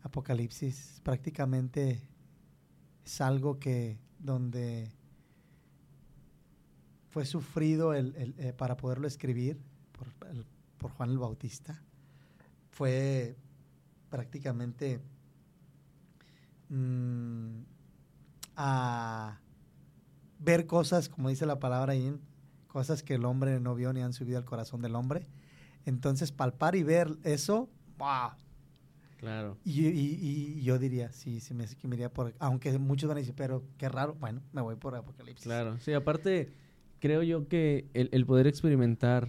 Apocalipsis 0.02 1.02
prácticamente 1.04 2.02
es 3.04 3.20
algo 3.20 3.60
que 3.60 4.00
donde 4.18 4.94
fue 7.14 7.26
sufrido 7.26 7.94
el, 7.94 8.36
eh, 8.38 8.54
para 8.54 8.76
poderlo 8.76 9.08
escribir 9.08 9.60
por, 9.92 10.08
por, 10.78 10.92
Juan 10.92 11.12
el 11.12 11.18
Bautista. 11.18 11.82
Fue 12.72 13.38
prácticamente 14.10 15.00
mm, 16.70 17.62
a 18.56 19.40
ver 20.40 20.66
cosas, 20.66 21.08
como 21.08 21.30
dice 21.30 21.46
la 21.46 21.60
palabra 21.60 21.94
ahí, 21.94 22.20
cosas 22.68 23.04
que 23.04 23.16
el 23.16 23.26
hombre 23.26 23.60
no 23.60 23.76
vio 23.76 23.94
ni 23.94 24.02
han 24.02 24.14
subido 24.14 24.38
al 24.38 24.46
corazón 24.46 24.82
del 24.82 24.96
hombre 24.96 25.28
entonces, 25.86 26.32
palpar 26.32 26.76
y 26.76 26.84
ver 26.84 27.18
eso, 27.24 27.70
¡wow! 27.98 28.32
Claro. 29.18 29.58
Y, 29.64 30.62
yo 30.64 30.78
diría, 30.80 31.12
sí, 31.12 31.40
sí 31.40 31.54
me, 31.54 31.66
me 31.84 31.96
iría 31.96 32.12
por, 32.12 32.34
aunque 32.40 32.78
muchos 32.78 33.08
van 33.08 33.18
a 33.18 33.20
decir, 33.22 33.34
pero 33.36 33.64
qué 33.78 33.88
raro, 33.88 34.16
bueno, 34.16 34.42
me 34.52 34.62
voy 34.62 34.76
por 34.76 34.96
Apocalipsis. 34.96 35.46
Claro, 35.46 35.80
sí, 35.80 35.94
aparte, 35.94 36.52
creo 37.04 37.22
yo 37.22 37.50
que 37.50 37.90
el, 37.94 38.26
poder 38.26 38.48
experimentar 38.48 39.28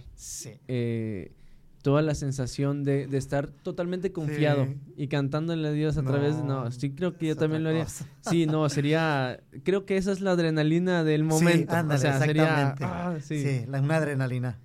eh, 0.69 1.33
toda 1.81 2.01
la 2.01 2.15
sensación 2.15 2.85
de, 2.85 3.03
estar 3.17 3.49
totalmente 3.49 4.13
confiado 4.13 4.69
y 4.95 5.09
cantándole 5.09 5.67
a 5.67 5.71
Dios 5.71 5.97
a 5.97 6.03
través 6.03 6.37
de, 6.37 6.43
no, 6.45 6.71
sí 6.71 6.91
creo 6.91 7.17
que 7.17 7.27
yo 7.27 7.35
también 7.35 7.63
lo 7.63 7.69
haría. 7.71 7.85
Sí, 8.21 8.45
no, 8.45 8.69
sería, 8.69 9.41
creo 9.63 9.85
que 9.85 9.97
esa 9.97 10.13
es 10.13 10.21
la 10.21 10.31
adrenalina 10.31 11.03
del 11.03 11.25
momento. 11.25 11.73
Sí, 11.73 11.77
ándale, 11.77 12.07
exactamente. 12.07 12.85
Ah, 12.85 13.17
sí, 13.19 13.43
sí 13.43 13.65
la, 13.67 13.81
una 13.81 13.97
adrenalina. 13.97 14.57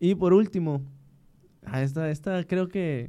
Y 0.00 0.16
por 0.16 0.32
último, 0.32 0.82
Ah, 1.64 1.82
esta, 1.82 2.10
esta 2.10 2.42
creo 2.42 2.68
que 2.68 3.08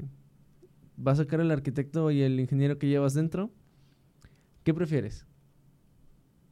va 0.96 1.14
a 1.14 1.16
sacar 1.16 1.40
el 1.40 1.50
arquitecto 1.50 2.12
y 2.12 2.22
el 2.22 2.40
ingeniero 2.40 2.78
que 2.78 2.88
llevas 2.88 3.16
dentro. 3.16 3.50
¿Qué 4.64 4.76
prefieres? 4.76 5.26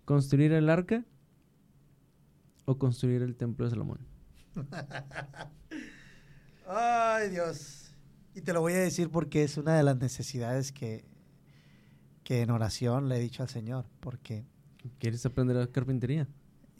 ¿Construir 0.03 0.51
el 0.51 0.67
arca 0.67 1.05
o 2.67 2.77
construir 2.77 3.21
el 3.21 3.35
templo 3.35 3.65
de 3.65 3.71
Salomón? 3.71 3.99
Ay, 6.67 7.29
Dios. 7.29 7.95
Y 8.35 8.41
te 8.41 8.51
lo 8.51 8.59
voy 8.59 8.73
a 8.73 8.79
decir 8.79 9.09
porque 9.09 9.43
es 9.43 9.57
una 9.57 9.75
de 9.77 9.83
las 9.83 9.97
necesidades 9.97 10.73
que, 10.73 11.05
que 12.23 12.41
en 12.41 12.51
oración 12.51 13.07
le 13.07 13.15
he 13.15 13.19
dicho 13.19 13.41
al 13.41 13.49
Señor. 13.49 13.85
Porque. 14.01 14.45
¿Quieres 14.99 15.25
aprender 15.25 15.57
a 15.57 15.67
carpintería? 15.67 16.27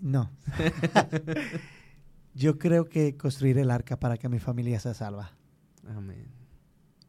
No. 0.01 0.29
Yo 2.35 2.57
creo 2.59 2.89
que 2.89 3.15
construir 3.15 3.57
el 3.57 3.71
arca 3.71 3.97
para 3.97 4.17
que 4.17 4.27
mi 4.27 4.39
familia 4.39 4.81
sea 4.81 4.93
salva. 4.93 5.31
Amén. 5.87 6.27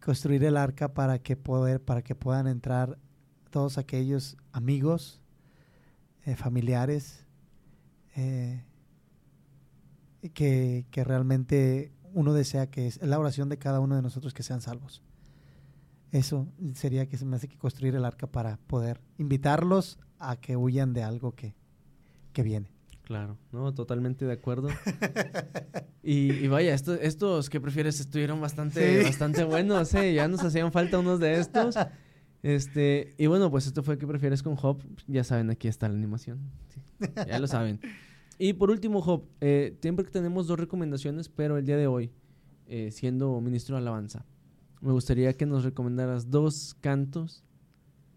Construir 0.01 0.45
el 0.45 0.57
arca 0.57 0.95
para 0.95 1.19
que 1.19 1.37
poder, 1.37 1.85
para 1.85 2.03
que 2.03 2.15
puedan 2.15 2.47
entrar 2.47 2.97
todos 3.51 3.77
aquellos 3.77 4.37
amigos, 4.53 5.21
eh, 6.25 6.37
familiares, 6.37 7.25
eh, 8.15 8.63
que, 10.35 10.87
que, 10.91 11.05
realmente 11.05 11.93
uno 12.13 12.33
desea 12.33 12.71
que 12.71 12.87
es 12.87 13.01
la 13.03 13.19
oración 13.19 13.49
de 13.49 13.59
cada 13.59 13.81
uno 13.81 13.97
de 13.97 14.03
nosotros 14.03 14.35
que 14.35 14.43
sean 14.43 14.61
salvos. 14.61 15.03
Eso 16.11 16.49
sería 16.75 17.07
que 17.07 17.19
se 17.19 17.25
me 17.25 17.37
hace 17.37 17.49
que 17.49 17.59
construir 17.59 17.95
el 17.95 18.05
arca 18.05 18.27
para 18.27 18.57
poder 18.67 19.01
invitarlos 19.19 19.99
a 20.19 20.37
que 20.37 20.57
huyan 20.57 20.93
de 20.95 21.03
algo 21.03 21.33
que, 21.35 21.55
que 22.33 22.43
viene. 22.43 22.71
Claro, 23.09 23.39
no, 23.53 23.73
totalmente 23.73 24.27
de 24.27 24.33
acuerdo. 24.35 24.69
y, 26.03 26.47
vaya, 26.49 26.75
estos 26.75 27.49
que 27.49 27.59
prefieres 27.59 28.01
estuvieron 28.01 28.39
bastante, 28.39 29.03
bastante 29.03 29.45
buenos, 29.45 29.95
¿eh? 29.95 30.13
Ya 30.13 30.29
nos 30.29 30.45
hacían 30.45 30.73
falta 30.73 30.99
unos 30.99 31.19
de 31.19 31.41
estos. 31.41 31.75
Este, 32.43 33.15
y 33.17 33.27
bueno, 33.27 33.51
pues 33.51 33.67
esto 33.67 33.83
fue 33.83 33.99
que 33.99 34.07
prefieres 34.07 34.43
con 34.43 34.57
Hop. 34.61 34.83
Ya 35.07 35.25
saben, 35.25 35.51
aquí 35.51 35.69
está 35.69 35.89
la 35.89 35.95
animación. 35.95 36.39
ya 37.27 37.39
lo 37.39 37.47
saben. 37.47 37.81
Y 38.39 38.53
por 38.53 38.71
último, 38.71 39.01
Hop, 39.01 39.25
eh, 39.41 39.77
siempre 39.83 40.05
que 40.05 40.11
tenemos 40.11 40.47
dos 40.47 40.59
recomendaciones, 40.59 41.29
pero 41.29 41.59
el 41.59 41.67
día 41.67 41.77
de 41.77 41.87
hoy, 41.87 42.13
eh, 42.67 42.91
siendo 42.93 43.41
ministro 43.41 43.77
de 43.77 43.83
alabanza, 43.83 44.25
me 44.81 44.93
gustaría 44.93 45.33
que 45.33 45.45
nos 45.45 45.65
recomendaras 45.65 46.31
dos 46.31 46.77
cantos 46.81 47.45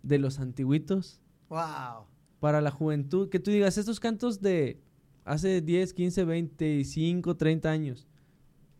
de 0.03 0.19
los 0.19 0.39
antiguitos. 0.39 1.19
¡Wow! 1.49 2.05
para 2.41 2.59
la 2.59 2.71
juventud, 2.71 3.29
que 3.29 3.39
tú 3.39 3.51
digas, 3.51 3.77
estos 3.77 3.99
cantos 3.99 4.41
de 4.41 4.81
hace 5.25 5.61
10, 5.61 5.93
15, 5.93 6.25
25, 6.25 7.37
30 7.37 7.69
años, 7.69 8.07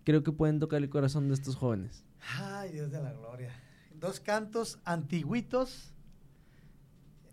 creo 0.04 0.24
que 0.24 0.32
pueden 0.32 0.60
tocar 0.60 0.82
el 0.82 0.90
corazón 0.90 1.28
de 1.28 1.36
estos 1.36 1.56
jóvenes. 1.56 2.04
Ay, 2.40 2.72
Dios 2.72 2.92
de 2.92 3.00
la 3.02 3.14
gloria. 3.14 3.54
Dos 3.94 4.20
cantos 4.20 4.80
antiguitos. 4.84 5.94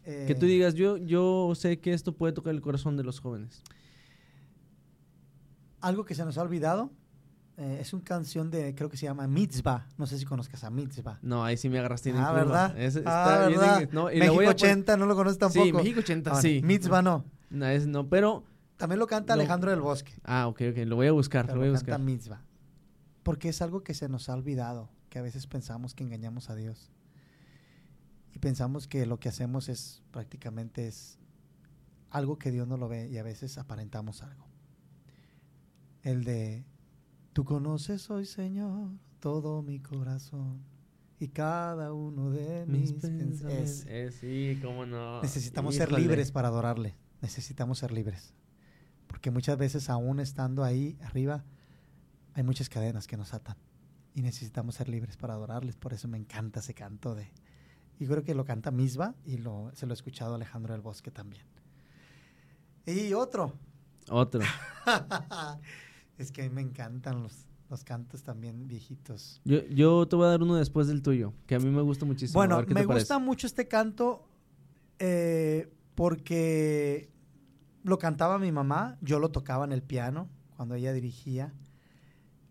que 0.05 0.37
tú 0.39 0.45
eh, 0.45 0.51
digas, 0.51 0.75
yo, 0.75 0.99
yo 0.99 1.55
sé 1.55 1.81
que 1.81 1.95
esto 1.95 2.13
puede 2.13 2.35
tocar 2.35 2.55
el 2.55 2.61
corazón 2.61 2.99
de 2.99 3.05
los 3.05 3.21
jóvenes. 3.21 3.63
Algo 5.81 6.05
que 6.05 6.15
se 6.15 6.25
nos 6.25 6.39
ha 6.39 6.43
olvidado 6.43 6.91
eh, 7.57 7.79
es 7.81 7.93
una 7.93 8.05
canción 8.05 8.51
de, 8.51 8.75
creo 8.75 8.89
que 8.89 8.97
se 8.97 9.07
llama 9.07 9.27
Mitzvah. 9.27 9.87
No 9.97 10.07
sé 10.07 10.19
si 10.19 10.25
conozcas 10.25 10.65
a 10.65 10.71
Mitzvah. 10.71 11.19
No, 11.23 11.45
ahí 11.45 11.57
sí 11.57 11.69
me 11.69 11.79
agarraste. 11.79 12.13
Ah, 12.17 12.33
¿verdad? 12.33 12.79
Es, 12.79 12.97
ah, 12.97 12.99
está 12.99 13.47
bien 13.49 13.61
¿verdad? 13.61 13.83
en- 13.83 13.89
no, 13.93 14.11
y 14.11 14.15
lo 14.15 14.21
México 14.21 14.35
voy 14.35 14.45
a 14.47 14.49
pon- 14.51 14.55
80, 14.57 14.97
no 14.97 15.07
lo 15.07 15.15
conoces 15.17 15.39
tampoco. 15.39 15.65
Sí, 15.65 15.73
México 15.73 16.01
80, 16.01 16.31
Ah, 16.33 16.41
sí. 16.43 16.61
Mitzvah 16.65 17.03
no. 17.03 17.25
No, 17.51 17.67
es, 17.67 17.87
no, 17.87 18.09
pero... 18.09 18.45
También 18.77 19.01
lo 19.01 19.07
canta. 19.09 19.33
Alejandro 19.33 19.71
del 19.73 19.81
Bosque. 19.81 20.13
Ah, 20.23 20.47
ok, 20.47 20.61
ok, 20.71 20.77
lo 20.87 20.95
voy 20.97 21.09
a 21.09 21.13
buscar, 21.13 21.47
pero 21.47 21.57
lo 21.57 21.61
voy 21.63 21.69
a 21.71 21.73
lo 21.73 21.79
canta. 21.79 21.99
Mitzvah. 21.99 22.43
Porque 23.25 23.49
es 23.49 23.61
algo 23.61 23.83
que 23.83 23.93
se 23.95 24.09
nos 24.09 24.29
ha 24.29 24.35
olvidado, 24.35 24.89
que 25.11 25.19
a 25.19 25.23
veces 25.23 25.49
pensamos 25.49 25.95
que 25.95 26.05
engañamos 26.05 26.49
a 26.51 26.55
Dios. 26.55 26.93
Y 28.33 28.39
pensamos 28.39 28.87
que 28.87 29.05
lo 29.07 29.19
que 29.19 29.29
hacemos 29.29 29.69
es 29.69 30.03
prácticamente 30.13 30.87
es 30.87 31.19
algo 32.11 32.39
que 32.39 32.53
Dios 32.53 32.69
no 32.69 32.77
lo 32.77 32.89
ve 32.89 33.09
y 33.09 33.19
a 33.19 33.25
veces 33.25 33.59
aparentamos 33.59 34.23
algo. 34.23 34.47
El 36.09 36.25
de, 36.25 36.65
tú 37.35 37.45
conoces 37.45 38.09
hoy, 38.09 38.25
Señor, 38.25 38.93
todo 39.21 39.61
mi 39.61 39.79
corazón 39.79 40.65
y 41.21 41.29
cada 41.29 41.93
uno 41.93 42.31
de 42.31 42.65
mis, 42.65 42.93
Mis 42.93 42.93
pensamientos. 42.95 43.85
Eh, 43.87 44.11
sí, 44.11 44.59
cómo 44.63 44.87
no. 44.87 45.21
Necesitamos 45.21 45.75
ser 45.75 45.93
libres 45.93 46.33
para 46.33 46.49
adorarle. 46.49 46.97
Necesitamos 47.21 47.81
ser 47.81 47.93
libres. 47.93 48.33
Porque 49.07 49.31
muchas 49.31 49.59
veces 49.59 49.91
aún 49.91 50.19
estando 50.19 50.65
ahí 50.65 50.97
arriba, 51.03 51.45
hay 52.33 52.43
muchas 52.43 52.71
cadenas 52.71 53.07
que 53.07 53.19
nos 53.19 53.35
atan. 53.35 53.59
Y 54.15 54.23
necesitamos 54.23 54.77
ser 54.77 54.89
libres 54.89 55.19
para 55.19 55.35
adorarles. 55.35 55.77
Por 55.77 55.93
eso 55.93 56.09
me 56.09 56.17
encanta 56.17 56.61
ese 56.61 56.73
canto 56.73 57.15
de... 57.15 57.31
Y 58.01 58.07
creo 58.07 58.23
que 58.23 58.35
lo 58.35 58.47
canta 58.47 58.71
Misba 58.71 59.15
y 59.27 59.37
lo, 59.37 59.71
se 59.75 59.85
lo 59.85 59.93
he 59.93 59.97
escuchado 59.97 60.33
a 60.33 60.37
Alejandro 60.37 60.73
del 60.73 60.81
Bosque 60.81 61.11
también. 61.11 61.45
Y 62.87 63.13
otro. 63.13 63.53
Otro. 64.09 64.41
es 66.19 66.31
que 66.33 66.43
a 66.43 66.45
mí 66.45 66.51
me 66.55 66.61
encantan 66.61 67.23
los, 67.23 67.47
los 67.71 67.85
cantos 67.85 68.23
también 68.23 68.67
viejitos. 68.69 69.41
Yo, 69.45 69.65
yo 69.69 70.07
te 70.09 70.17
voy 70.17 70.27
a 70.27 70.31
dar 70.31 70.43
uno 70.43 70.57
después 70.57 70.87
del 70.89 71.03
tuyo, 71.03 71.33
que 71.47 71.55
a 71.55 71.59
mí 71.59 71.71
me 71.71 71.83
gusta 71.83 72.05
muchísimo. 72.05 72.41
A 72.41 72.45
Bueno, 72.45 72.57
ver 72.59 72.67
qué 72.67 72.75
me 72.75 72.81
te 72.83 72.87
parece. 72.87 73.05
gusta 73.05 73.19
mucho 73.19 73.47
este 73.47 73.69
canto 73.69 74.25
eh, 74.99 75.73
porque 75.95 77.11
lo 77.85 77.99
cantaba 77.99 78.39
mi 78.39 78.53
mamá, 78.53 78.99
yo 79.01 79.19
lo 79.19 79.31
tocaba 79.31 79.65
en 79.65 79.73
el 79.73 79.83
piano 79.83 80.29
cuando 80.57 80.75
ella 80.75 80.93
dirigía, 80.93 81.53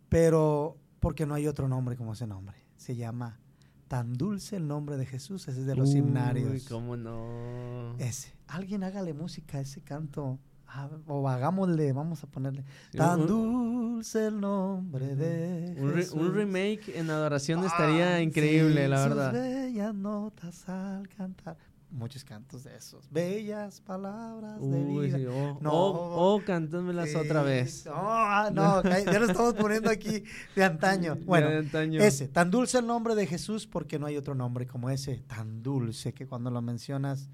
pero 0.10 0.78
porque 1.00 1.26
no 1.26 1.34
hay 1.36 1.48
otro 1.48 1.68
nombre 1.68 1.96
como 1.96 2.14
ese 2.14 2.28
nombre. 2.28 2.56
Se 2.78 2.96
llama 2.96 3.40
Tan 3.88 4.14
dulce 4.14 4.58
el 4.58 4.68
nombre 4.68 4.98
de 4.98 5.06
Jesús, 5.06 5.48
ese 5.48 5.62
es 5.62 5.66
de 5.66 5.76
los 5.76 5.92
Uy, 5.92 6.00
himnarios. 6.00 6.66
cómo 6.68 6.98
no. 6.98 7.96
Ese. 8.00 8.34
Alguien 8.48 8.84
hágale 8.84 9.14
música 9.14 9.58
a 9.60 9.62
ese 9.62 9.82
canto. 9.82 10.40
Ah, 10.70 10.90
o 11.08 11.28
hagámosle, 11.30 11.94
vamos 11.94 12.24
a 12.24 12.28
ponerle. 12.28 12.64
Sí, 12.92 12.98
Tan 12.98 13.22
un- 13.22 13.28
dulce 13.28 14.28
el 14.28 14.40
nombre 14.40 15.16
de 15.16 15.76
Un, 15.82 15.94
re- 15.94 16.10
un 16.12 16.34
remake 16.34 16.90
en 16.98 17.10
adoración 17.10 17.64
estaría 17.64 18.16
Ah, 18.16 18.22
increíble, 18.22 18.84
sí, 18.84 18.90
la 18.90 18.98
sus 19.08 19.16
verdad. 19.16 19.32
bellas 19.34 19.96
notas 19.96 20.68
al 20.70 21.08
cantar. 21.10 21.56
Muchos 21.90 22.26
cantos 22.26 22.66
de 22.66 22.76
esos. 22.76 23.10
Bellas 23.10 23.80
palabras 23.80 24.60
de 24.60 24.84
vida. 24.84 25.18
sí, 25.18 25.26
oh, 25.26 25.58
No. 25.62 25.72
oh, 25.72 26.36
oh, 26.36 26.36
otra 26.36 27.44
vez. 27.44 27.86
No, 27.86 28.84
ya 28.84 29.20
lo 29.20 29.26
estamos 29.26 29.54
poniendo 29.54 29.90
aquí 29.90 30.22
de 30.54 30.64
antaño. 30.66 31.16
Bueno, 31.26 31.50
de 31.50 31.58
antaño. 31.60 32.02
ese, 32.02 32.28
tan 32.28 32.52
dulce 32.52 32.80
el 32.80 32.88
nombre 32.88 33.16
de 33.16 33.26
Jesús 33.26 33.66
porque 33.66 33.98
no 34.00 34.06
hay 34.06 34.18
otro 34.18 34.36
nombre 34.36 34.68
como 34.68 34.90
ese, 34.90 35.24
tan 35.28 35.64
dulce 35.64 36.14
que 36.14 36.28
cuando 36.28 36.52
lo 36.52 36.62
mencionas 36.62 37.30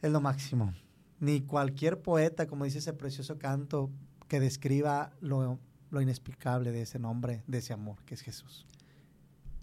es 0.00 0.10
lo 0.10 0.22
máximo. 0.22 0.72
Ni 1.20 1.40
cualquier 1.40 2.00
poeta, 2.02 2.46
como 2.46 2.64
dice 2.64 2.78
ese 2.78 2.92
precioso 2.92 3.38
canto, 3.38 3.90
que 4.28 4.40
describa 4.40 5.12
lo, 5.20 5.58
lo 5.90 6.00
inexplicable 6.00 6.72
de 6.72 6.82
ese 6.82 6.98
nombre, 6.98 7.42
de 7.46 7.58
ese 7.58 7.72
amor 7.72 7.96
que 8.04 8.14
es 8.14 8.20
Jesús. 8.22 8.66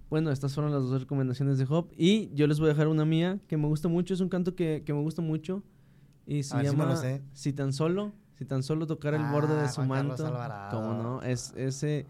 Bueno, 0.10 0.32
estas 0.32 0.54
fueron 0.54 0.72
las 0.72 0.84
dos 0.84 1.02
recomendaciones 1.02 1.58
de 1.58 1.66
Job. 1.66 1.92
Y 1.98 2.30
yo 2.36 2.46
les 2.48 2.60
voy 2.60 2.68
a 2.70 2.74
dejar 2.74 2.88
una 2.88 3.04
mía 3.06 3.40
que 3.48 3.58
me 3.58 3.68
gusta 3.68 3.88
mucho. 3.88 4.14
Es 4.14 4.20
un 4.20 4.30
canto 4.30 4.56
que, 4.56 4.84
que 4.86 4.94
me 4.94 5.02
gusta 5.02 5.22
mucho. 5.22 5.64
Y 6.28 6.44
se 6.44 6.56
A 6.56 6.60
si 6.60 6.66
llama 6.66 6.96
sé. 6.96 7.22
Si 7.34 7.52
tan 7.52 7.74
solo, 7.74 8.14
si 8.38 8.46
tan 8.46 8.62
solo 8.64 8.86
tocar 8.88 9.14
el 9.16 9.22
Ah, 9.22 9.32
borde 9.32 9.60
de 9.62 9.68
su 9.70 9.82
Juan 9.84 10.08
manto. 10.08 10.24
¿Cómo 10.72 10.94
no? 11.02 11.22
Es, 11.24 11.54
ese, 11.58 12.06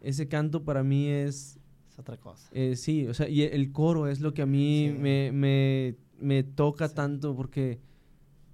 ese 0.00 0.26
canto 0.28 0.64
para 0.64 0.82
mí 0.82 1.06
es 1.08 1.58
Es 1.88 1.98
otra 1.98 2.16
cosa. 2.16 2.48
Eh, 2.52 2.74
sí, 2.76 3.06
o 3.06 3.14
sea, 3.14 3.28
y 3.28 3.42
el 3.42 3.70
coro 3.72 4.08
es 4.08 4.20
lo 4.20 4.34
que 4.34 4.42
a 4.42 4.46
mí 4.46 4.88
Sí. 4.92 4.98
me, 5.00 5.30
me, 5.32 5.96
me 6.20 6.42
toca 6.42 6.88
Sí. 6.88 6.94
tanto 6.96 7.34
porque, 7.36 7.78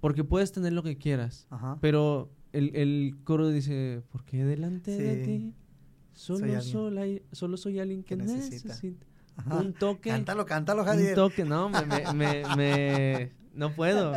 porque 0.03 0.25
puedes 0.25 0.51
tener 0.51 0.73
lo 0.73 0.83
que 0.83 0.97
quieras, 0.97 1.47
Ajá. 1.49 1.77
pero 1.79 2.29
el, 2.51 2.75
el 2.75 3.15
coro 3.23 3.47
dice, 3.47 4.01
porque 4.11 4.43
delante 4.43 4.91
de 4.91 5.23
ti 5.23 5.53
solo, 6.11 6.39
Soy 6.61 6.97
alguien 6.97 7.23
solo, 7.31 7.55
soy 7.55 7.79
alguien 7.79 8.03
que, 8.03 8.17
que 8.17 8.23
necesita. 8.23 8.75
Un 9.49 9.71
toque, 9.71 10.09
Cántalo, 10.09 10.45
cántalo, 10.45 10.81
un 10.81 10.87
Javier. 10.89 11.15
toque, 11.15 11.45
no, 11.45 11.69
me, 11.69 11.85
me, 11.85 12.03
me, 12.15 12.43
me- 12.57 13.31
no 13.55 13.73
puedo. 13.73 14.13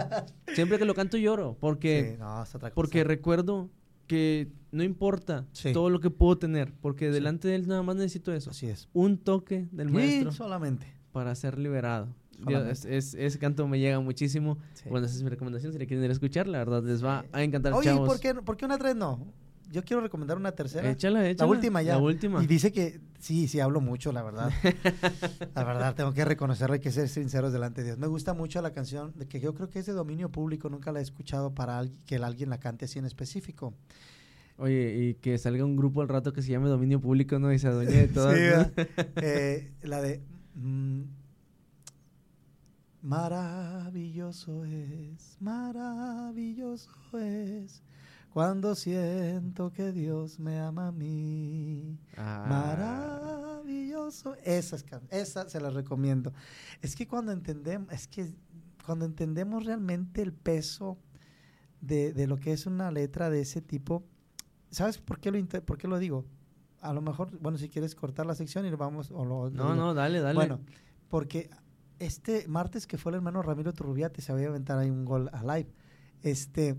Siempre 0.57 0.77
que 0.79 0.85
lo 0.87 0.95
canto 0.97 1.19
lloro, 1.19 1.57
porque, 1.61 2.15
Sí, 2.15 2.19
no, 2.19 2.43
es 2.43 2.53
otra 2.53 2.71
cosa. 2.71 2.75
porque 2.75 3.05
recuerdo 3.05 3.71
que 4.09 4.51
no 4.73 4.83
importa 4.83 5.47
Sí. 5.53 5.73
todo 5.73 5.89
lo 5.89 6.01
que 6.01 6.11
puedo 6.11 6.37
tener, 6.37 6.73
porque 6.81 7.13
delante 7.13 7.47
de 7.47 7.55
él 7.55 7.69
nada 7.69 7.85
más 7.85 7.95
necesito 7.95 8.33
eso, 8.35 8.51
Así 8.51 8.67
es. 8.67 8.89
un 8.93 9.19
toque 9.19 9.69
del 9.71 9.87
Sí, 9.91 9.95
maestro 9.95 10.33
solamente. 10.33 10.87
para 11.13 11.33
ser 11.37 11.59
liberado. 11.61 12.09
Dios, 12.39 12.45
Solamente. 12.45 12.73
es- 12.73 12.85
es- 12.87 13.15
ese 13.15 13.39
canto 13.39 13.67
me 13.69 13.79
llega 13.79 13.99
muchísimo. 14.01 14.59
Sí. 14.75 14.89
Bueno, 14.91 15.07
esa 15.07 15.17
es 15.17 15.23
mi 15.23 15.29
recomendación. 15.31 15.73
Si 15.73 15.79
le 15.79 15.87
quieren 15.87 16.05
ir 16.05 16.11
a 16.11 16.13
escuchar, 16.13 16.47
la 16.47 16.59
verdad 16.59 16.83
les 16.85 17.05
va 17.05 17.25
a 17.33 17.43
encantar, 17.43 17.73
Oye, 17.73 17.91
¿y 17.91 17.93
chavos. 17.95 18.09
por 18.09 18.21
qué, 18.21 18.35
por 18.35 18.57
qué 18.57 18.65
una 18.67 18.79
tres 18.79 18.95
no? 18.97 19.27
Yo 19.73 19.83
quiero 19.83 20.01
recomendar 20.01 20.37
una 20.37 20.53
tercera. 20.53 20.89
Échala, 20.89 21.29
échala. 21.29 21.51
La 21.51 21.57
última 21.57 21.83
ya. 21.83 21.95
La 21.95 21.99
última. 21.99 22.41
Y 22.43 22.47
dice 22.47 22.71
que 22.71 23.01
sí, 23.19 23.49
sí 23.49 23.59
hablo 23.59 23.81
mucho, 23.81 24.13
la 24.13 24.23
verdad. 24.23 24.51
la 25.57 25.65
verdad, 25.65 25.95
tengo 25.97 26.13
que 26.15 26.25
reconocerlo, 26.25 26.75
hay 26.75 26.81
que 26.81 26.93
ser 26.93 27.09
sinceros 27.09 27.53
delante 27.53 27.81
de 27.81 27.89
Dios. 27.89 27.99
Me 27.99 28.07
gusta 28.07 28.33
mucho 28.33 28.63
la 28.63 28.73
canción, 28.73 29.13
de 29.17 29.27
que 29.27 29.41
yo 29.41 29.55
creo 29.55 29.69
que 29.69 29.81
es 29.81 29.87
de 29.87 29.93
dominio 29.93 30.31
público, 30.31 30.69
nunca 30.71 30.93
la 30.93 31.01
he 31.01 31.03
escuchado 31.03 31.53
para 31.55 31.83
que 32.07 32.17
alguien 32.17 32.49
la 32.51 32.59
cante 32.61 32.85
así 32.85 32.99
en 33.01 33.07
específico. 33.07 33.75
Oye, 34.59 34.95
y 34.97 35.15
que 35.15 35.37
salga 35.37 35.65
un 35.65 35.77
grupo 35.77 36.01
al 36.01 36.09
rato 36.09 36.33
que 36.33 36.41
se 36.43 36.51
llame 36.51 36.69
Dominio 36.69 36.99
Público, 37.01 37.39
¿no? 37.39 37.53
Y 37.53 37.59
se 37.59 37.67
adueñe 37.69 37.93
de 37.93 38.09
todas. 38.09 38.37
Sí. 38.77 38.83
Eh, 39.17 39.73
la 39.83 40.01
de 40.01 40.23
mm, 40.55 41.01
Maravilloso 43.07 44.65
es, 44.65 45.37
maravilloso 45.39 46.91
es 47.17 47.81
cuando 48.31 48.75
siento 48.75 49.71
que 49.71 49.93
Dios 49.93 50.41
me 50.41 50.59
ama 50.59 50.89
a 50.89 50.93
mí. 50.93 52.01
Ah. 52.17 52.45
Maravilloso. 52.49 54.35
Esas, 54.43 54.85
esa 55.11 55.49
se 55.49 55.61
las 55.61 55.73
recomiendo. 55.75 56.33
Es 56.83 56.97
que 56.97 57.07
cuando 57.07 57.31
entendemos, 57.31 57.93
es 57.93 58.09
que 58.09 58.35
cuando 58.85 59.05
entendemos 59.05 59.65
realmente 59.65 60.21
el 60.21 60.33
peso 60.33 60.99
de, 61.81 62.13
de 62.13 62.27
lo 62.27 62.39
que 62.39 62.53
es 62.53 62.67
una 62.67 62.91
letra 62.91 63.31
de 63.31 63.43
ese 63.43 63.63
tipo, 63.63 64.03
¿sabes 64.71 64.99
por 64.99 65.21
qué 65.21 65.31
lo, 65.31 65.47
por 65.63 65.79
qué 65.79 65.87
lo 65.87 66.01
digo? 66.01 66.25
A 66.81 66.93
lo 66.93 67.03
mejor, 67.03 67.39
bueno, 67.39 67.57
si 67.57 67.69
quieres 67.69 67.95
cortar 67.95 68.27
la 68.27 68.35
sección 68.35 68.67
y 68.67 68.71
lo 68.71 68.77
vamos, 68.77 69.13
o 69.13 69.25
lo, 69.25 69.49
No, 69.49 69.77
no, 69.77 69.95
dale, 69.95 70.21
dale. 70.21 70.35
Bueno, 70.35 70.59
porque 71.09 71.49
este 71.99 72.47
martes 72.49 72.87
que 72.87 72.99
fue 72.99 73.11
el 73.13 73.17
hermano 73.17 73.43
Ramiro 73.43 73.73
Turrubiate, 73.73 74.21
se 74.23 74.33
había 74.33 74.49
aventar 74.49 74.79
ahí 74.79 74.91
un 74.91 75.05
gol 75.05 75.31
a 75.33 75.43
live. 75.43 75.71
Este, 76.23 76.77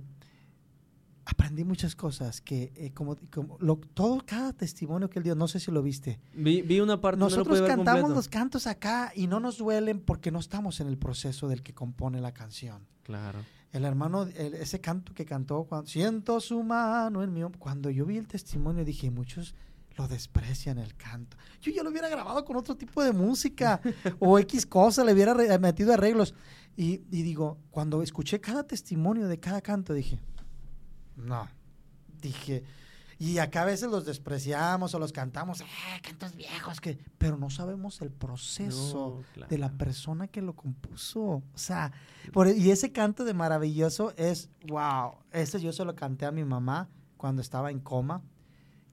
aprendí 1.26 1.64
muchas 1.66 1.96
cosas 1.96 2.40
que, 2.42 2.72
eh, 2.76 2.92
como, 2.94 3.18
como 3.34 3.58
lo- 3.60 3.78
todo, 3.94 4.22
cada 4.26 4.54
testimonio 4.54 5.10
que 5.10 5.20
él 5.20 5.24
dio, 5.24 5.36
no 5.36 5.48
sé 5.48 5.60
si 5.60 5.72
lo 5.72 5.82
viste. 5.84 6.20
vi, 6.34 6.62
vi 6.62 6.80
una 6.80 7.02
parte, 7.02 7.20
no 7.20 7.26
lo 7.30 7.36
Nosotros 7.38 7.62
cantamos 7.62 8.12
los 8.12 8.30
cantos 8.30 8.66
acá 8.68 9.12
y 9.16 9.28
no 9.28 9.40
nos 9.40 9.58
duelen 9.58 10.00
porque 10.00 10.32
no 10.32 10.40
estamos 10.40 10.80
en 10.80 10.88
el 10.88 10.98
proceso 10.98 11.48
del 11.50 11.64
que 11.64 11.74
compone 11.74 12.22
la 12.22 12.34
canción. 12.34 12.86
Claro. 13.04 13.40
El 13.74 13.84
hermano, 13.84 14.24
el- 14.24 14.54
ese 14.54 14.80
canto 14.80 15.14
que 15.14 15.26
cantó, 15.26 15.66
cuando, 15.66 15.88
siento 15.88 16.40
su 16.40 16.64
mano 16.64 17.22
en 17.24 17.30
hombro", 17.44 17.60
cuando 17.60 17.90
yo 17.90 18.06
vi 18.06 18.18
el 18.18 18.28
testimonio 18.28 18.86
dije, 18.86 19.12
muchos 19.12 19.54
lo 19.98 20.08
desprecian 20.08 20.78
el 20.78 20.96
canto. 20.96 21.36
Yo 21.62 21.72
ya 21.72 21.84
lo 21.84 21.90
hubiera 21.90 22.08
grabado 22.08 22.46
con 22.46 22.56
otro 22.56 22.76
tipo 22.78 23.04
de 23.04 23.12
música 23.14 23.82
o 24.20 24.38
X 24.40 24.66
cosa, 24.66 25.04
le 25.04 25.14
hubiera 25.14 25.34
metido 25.60 25.94
arreglos. 25.94 26.34
Y, 26.76 27.02
y 27.12 27.24
digo, 27.24 27.58
cuando 27.72 28.02
escuché 28.04 28.40
cada 28.40 28.64
testimonio 28.64 29.28
de 29.28 29.40
cada 29.40 29.62
canto, 29.62 29.94
dije, 29.94 30.20
no, 31.16 31.48
dije, 32.22 32.64
y 33.20 33.40
acá 33.40 33.64
a 33.64 33.66
veces 33.66 33.90
los 33.90 34.06
despreciamos 34.06 34.94
o 34.94 35.00
los 35.00 35.12
cantamos, 35.12 35.62
"Ah, 35.62 36.00
cantos 36.04 36.36
viejos, 36.36 36.80
que, 36.80 37.00
pero 37.18 37.36
no 37.36 37.50
sabemos 37.50 38.00
el 38.02 38.12
proceso 38.12 39.16
No, 39.18 39.24
claro. 39.34 39.50
de 39.50 39.58
la 39.58 39.72
persona 39.72 40.28
que 40.28 40.44
lo 40.44 40.56
compuso. 40.56 41.22
O 41.22 41.44
sea, 41.56 41.92
por- 42.32 42.48
y 42.48 42.70
ese 42.70 42.92
canto 42.92 43.26
de 43.26 43.34
maravilloso 43.34 44.14
es, 44.18 44.52
wow, 44.68 45.16
ese 45.32 45.60
yo 45.60 45.74
se 45.74 45.84
lo 45.84 45.96
canté 45.96 46.28
a 46.28 46.32
mi 46.32 46.44
mamá 46.44 46.90
cuando 47.18 47.42
estaba 47.42 47.72
en 47.72 47.80
coma, 47.80 48.22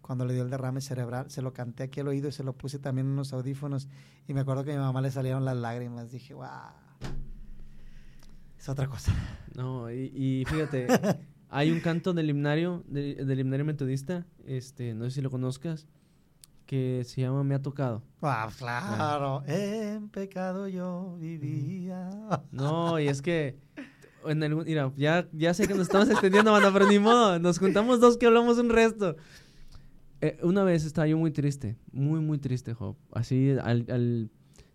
cuando 0.06 0.26
le 0.26 0.34
dio 0.34 0.42
el 0.42 0.50
derrame 0.50 0.80
cerebral, 0.82 1.30
se 1.30 1.40
lo 1.40 1.52
canté 1.54 1.84
aquí 1.84 2.00
al 2.00 2.08
oído 2.08 2.28
y 2.28 2.32
se 2.32 2.44
lo 2.44 2.52
puse 2.52 2.78
también 2.78 3.06
en 3.06 3.12
unos 3.14 3.32
audífonos 3.32 3.88
y 4.28 4.34
me 4.34 4.40
acuerdo 4.40 4.62
que 4.64 4.72
a 4.72 4.76
mi 4.76 4.80
mamá 4.82 5.00
le 5.00 5.10
salieron 5.10 5.44
las 5.46 5.56
lágrimas, 5.56 6.10
dije, 6.10 6.34
wow, 6.34 6.44
es 8.58 8.68
otra 8.68 8.86
cosa. 8.88 9.12
No, 9.54 9.90
y, 9.90 10.10
y 10.14 10.44
fíjate, 10.46 10.86
hay 11.50 11.70
un 11.70 11.80
canto 11.80 12.12
del 12.12 12.28
himnario, 12.30 12.84
de- 12.86 13.24
del 13.24 13.40
himnario 13.40 13.64
metodista, 13.64 14.26
este, 14.46 14.94
no 14.94 15.04
sé 15.04 15.10
si 15.12 15.20
lo 15.22 15.30
conozcas, 15.30 15.86
que 16.66 17.02
se 17.04 17.20
llama 17.20 17.44
Me 17.44 17.54
ha 17.54 17.62
tocado. 17.62 18.02
Ah, 18.22 18.48
claro. 18.58 19.42
En 19.46 20.08
pecado 20.08 20.66
yo 20.68 21.16
vivía. 21.20 22.08
No, 22.52 22.98
y 23.00 23.08
es 23.08 23.20
que 23.20 23.58
en 24.26 24.42
el, 24.42 24.56
mira, 24.56 24.90
ya, 24.96 25.28
ya 25.32 25.52
sé 25.52 25.68
que 25.68 25.74
nos 25.74 25.82
estamos 25.82 26.08
extendiendo, 26.08 26.52
banda, 26.52 26.72
pero 26.72 26.86
ni 26.88 26.98
modo. 26.98 27.38
Nos 27.38 27.58
juntamos 27.58 28.00
dos 28.00 28.16
que 28.16 28.26
hablamos 28.26 28.56
un 28.58 28.70
resto. 28.70 29.16
Eh, 30.24 30.38
una 30.42 30.64
vez 30.64 30.84
estaba 30.86 31.06
yo 31.06 31.18
muy 31.18 31.30
triste, 31.32 31.76
muy, 31.92 32.18
muy 32.20 32.38
triste, 32.38 32.72
Job. 32.72 32.96
Así, 33.12 33.50
al, 33.62 33.84
al- 33.90 34.30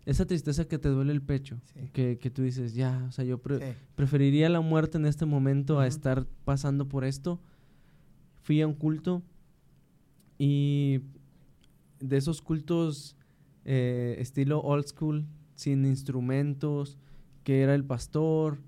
esa 0.06 0.26
tristeza 0.28 0.66
que 0.68 0.78
te 0.78 0.90
duele 0.90 1.12
el 1.12 1.22
pecho, 1.24 1.60
Sí. 1.74 1.90
que, 1.92 2.20
que 2.20 2.30
tú 2.30 2.44
dices, 2.44 2.76
ya, 2.76 3.06
o 3.08 3.12
sea, 3.12 3.26
yo 3.26 3.40
pre- 3.42 3.58
Sí. 3.60 3.78
preferiría 3.96 4.48
la 4.50 4.62
muerte 4.62 4.98
en 5.00 5.06
este 5.08 5.26
momento 5.26 5.80
a 5.80 5.88
estar 5.88 6.28
pasando 6.46 6.88
por 6.88 7.04
esto. 7.04 7.40
Fui 8.44 8.62
a 8.62 8.68
un 8.68 8.74
culto 8.76 9.24
y 10.38 11.02
de 12.00 12.18
esos 12.18 12.42
cultos 12.42 13.16
eh, 13.66 14.16
estilo 14.20 14.62
old 14.62 14.86
school, 14.88 15.26
sin 15.56 15.84
instrumentos, 15.86 16.98
que 17.44 17.62
era 17.62 17.74
el 17.76 17.84
pastor, 17.86 18.60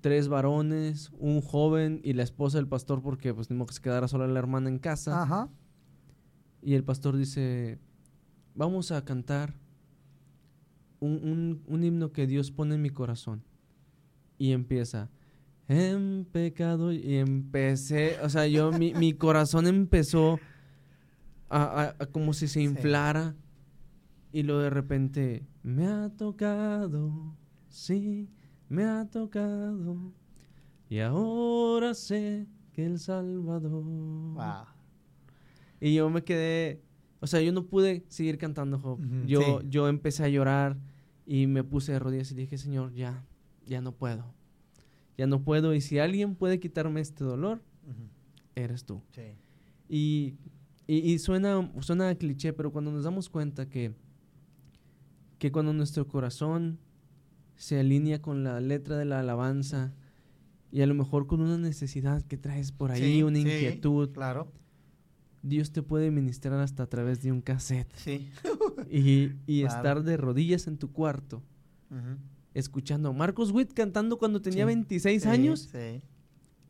tres 0.00 0.28
varones, 0.28 1.10
un 1.18 1.40
joven 1.40 2.00
y 2.04 2.12
la 2.12 2.22
esposa 2.22 2.58
del 2.58 2.68
pastor 2.68 3.02
porque 3.02 3.34
pues 3.34 3.50
ni 3.50 3.56
modo 3.56 3.66
que 3.66 3.74
se 3.74 3.82
quedara 3.82 4.06
sola 4.08 4.26
la 4.28 4.38
hermana 4.38 4.68
en 4.68 4.78
casa. 4.78 5.22
Ajá. 5.22 5.48
Y 6.62 6.74
el 6.74 6.84
pastor 6.84 7.16
dice, 7.16 7.78
vamos 8.54 8.90
a 8.92 9.04
cantar 9.04 9.54
un, 11.00 11.12
un- 11.22 11.62
un 11.66 11.84
himno 11.84 12.12
que 12.12 12.26
Dios 12.26 12.50
pone 12.50 12.74
en 12.74 12.82
mi 12.82 12.90
corazón. 12.90 13.42
Y 14.38 14.52
empieza, 14.52 15.10
en 15.68 16.26
pecado, 16.30 16.92
y 16.92 17.16
empecé, 17.16 18.18
o 18.22 18.28
sea, 18.28 18.46
yo, 18.46 18.70
mi, 18.72 18.94
mi 18.94 19.12
corazón 19.14 19.66
empezó 19.66 20.38
a, 21.48 21.62
a- 21.62 21.96
a 21.98 22.06
como 22.06 22.32
si 22.32 22.46
se 22.48 22.60
Sí. 22.60 22.64
inflara. 22.66 23.34
Y 24.32 24.42
luego 24.42 24.60
de 24.62 24.70
repente, 24.70 25.46
me 25.62 25.86
ha 25.86 26.10
tocado, 26.10 27.34
sí, 27.68 28.28
me 28.68 28.84
ha 28.84 29.08
tocado. 29.08 30.12
Y 30.90 30.98
ahora 31.00 31.94
sé 31.94 32.46
que 32.72 32.84
el 32.84 32.98
Salvador. 32.98 33.82
Wow. 33.84 34.77
Y 35.80 35.94
yo 35.94 36.10
me 36.10 36.24
quedé, 36.24 36.82
o 37.20 37.26
sea, 37.26 37.40
yo 37.40 37.52
no 37.52 37.66
pude 37.66 38.04
seguir 38.08 38.38
cantando 38.38 38.78
Job. 38.78 38.98
Ujú, 39.00 39.26
yo, 39.26 39.40
sí. 39.40 39.66
yo 39.68 39.88
empecé 39.88 40.24
a 40.24 40.28
llorar 40.28 40.76
y 41.26 41.46
me 41.46 41.62
puse 41.64 41.92
de 41.92 41.98
rodillas 41.98 42.30
y 42.32 42.34
dije, 42.34 42.58
Señor, 42.58 42.92
ya, 42.94 43.24
ya 43.66 43.80
no 43.80 43.92
puedo. 43.92 44.34
Ya 45.16 45.26
no 45.26 45.42
puedo. 45.42 45.74
Y 45.74 45.80
si 45.80 45.98
alguien 45.98 46.34
puede 46.34 46.60
quitarme 46.60 47.00
este 47.00 47.24
dolor, 47.24 47.62
eres 48.54 48.84
tú. 48.84 49.02
Sí. 49.12 49.22
Y, 49.88 50.34
y, 50.86 51.12
y 51.12 51.18
suena, 51.18 51.70
suena 51.80 52.08
a 52.08 52.14
cliché, 52.14 52.52
pero 52.52 52.72
cuando 52.72 52.90
nos 52.92 53.04
damos 53.04 53.28
cuenta 53.28 53.68
que, 53.68 53.94
que 55.38 55.52
cuando 55.52 55.72
nuestro 55.72 56.06
corazón 56.08 56.78
se 57.56 57.78
alinea 57.80 58.22
con 58.22 58.44
la 58.44 58.60
letra 58.60 58.96
de 58.96 59.04
la 59.04 59.20
alabanza 59.20 59.92
y 60.70 60.82
a 60.82 60.86
lo 60.86 60.94
mejor 60.94 61.26
con 61.26 61.40
una 61.40 61.58
necesidad 61.58 62.22
que 62.22 62.36
traes 62.36 62.70
por 62.72 62.90
ahí, 62.92 63.00
Sí, 63.00 63.22
una 63.22 63.38
inquietud, 63.38 64.10
Claro. 64.12 64.52
Dios 65.48 65.72
te 65.72 65.82
puede 65.82 66.10
ministrar 66.10 66.58
hasta 66.60 66.82
a 66.84 66.86
través 66.86 67.22
de 67.22 67.32
un 67.32 67.40
cassette. 67.40 67.92
Sí. 67.96 68.28
Y, 68.90 69.32
y 69.46 69.62
Claro. 69.62 69.76
estar 69.76 70.02
de 70.04 70.16
rodillas 70.16 70.66
en 70.68 70.78
tu 70.78 70.92
cuarto, 70.92 71.42
escuchando 72.54 73.08
a 73.10 73.12
Marcos 73.12 73.50
Witt 73.50 73.72
cantando 73.72 74.18
cuando 74.18 74.40
tenía 74.40 74.64
Sí. 74.64 74.66
26 74.66 75.22
Sí, 75.22 75.28
años 75.28 75.68
Sí. 75.72 76.00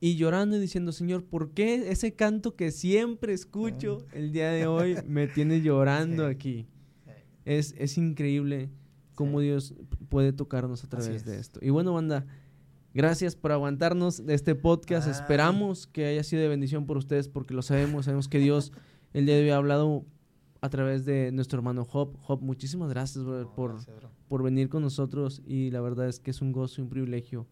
y 0.00 0.16
llorando 0.16 0.56
y 0.56 0.60
diciendo, 0.60 0.92
Señor, 0.92 1.24
¿por 1.24 1.50
qué 1.50 1.90
ese 1.90 2.14
canto 2.14 2.56
que 2.56 2.70
siempre 2.70 3.32
escucho 3.32 4.06
el 4.12 4.32
día 4.32 4.50
de 4.50 4.66
hoy 4.66 4.96
me 5.06 5.26
tiene 5.28 5.60
llorando 5.60 6.26
aquí? 6.26 6.66
Sí. 7.04 7.10
Es, 7.44 7.74
es 7.78 7.98
increíble 7.98 8.70
cómo. 9.14 9.40
Dios 9.40 9.74
puede 10.08 10.32
tocarnos 10.32 10.84
a 10.84 10.88
través 10.88 11.24
de 11.24 11.34
es. 11.34 11.40
esto. 11.40 11.60
Y 11.62 11.70
bueno, 11.70 11.92
banda, 11.92 12.26
gracias 12.94 13.36
por 13.36 13.52
aguantarnos 13.52 14.24
de 14.24 14.34
este 14.34 14.54
podcast. 14.54 15.08
Ah. 15.08 15.10
Esperamos 15.10 15.86
que 15.86 16.06
haya 16.06 16.22
sido 16.22 16.42
de 16.42 16.48
bendición 16.48 16.86
por 16.86 16.96
ustedes 16.96 17.28
porque 17.28 17.54
lo 17.54 17.62
sabemos. 17.62 18.04
Sabemos 18.06 18.28
que 18.28 18.38
Dios 18.38 18.72
el 19.12 19.26
día 19.26 19.36
de 19.36 19.42
hoy 19.44 19.50
ha 19.50 19.56
hablado 19.56 20.04
a 20.60 20.68
través 20.70 21.04
de 21.04 21.30
nuestro 21.32 21.58
hermano 21.58 21.84
Job. 21.84 22.16
Job, 22.18 22.42
muchísimas 22.42 22.90
gracias 22.90 23.24
brother, 23.24 23.46
No, 23.46 23.54
por, 23.54 23.72
gracias, 23.74 23.96
bro. 23.96 24.10
por 24.28 24.42
venir 24.42 24.68
con 24.68 24.82
nosotros 24.82 25.42
y 25.46 25.70
la 25.70 25.80
verdad 25.80 26.08
es 26.08 26.18
que 26.20 26.30
es 26.30 26.42
un 26.42 26.52
gozo 26.52 26.80
y 26.80 26.84
un 26.84 26.90
privilegio 26.90 27.46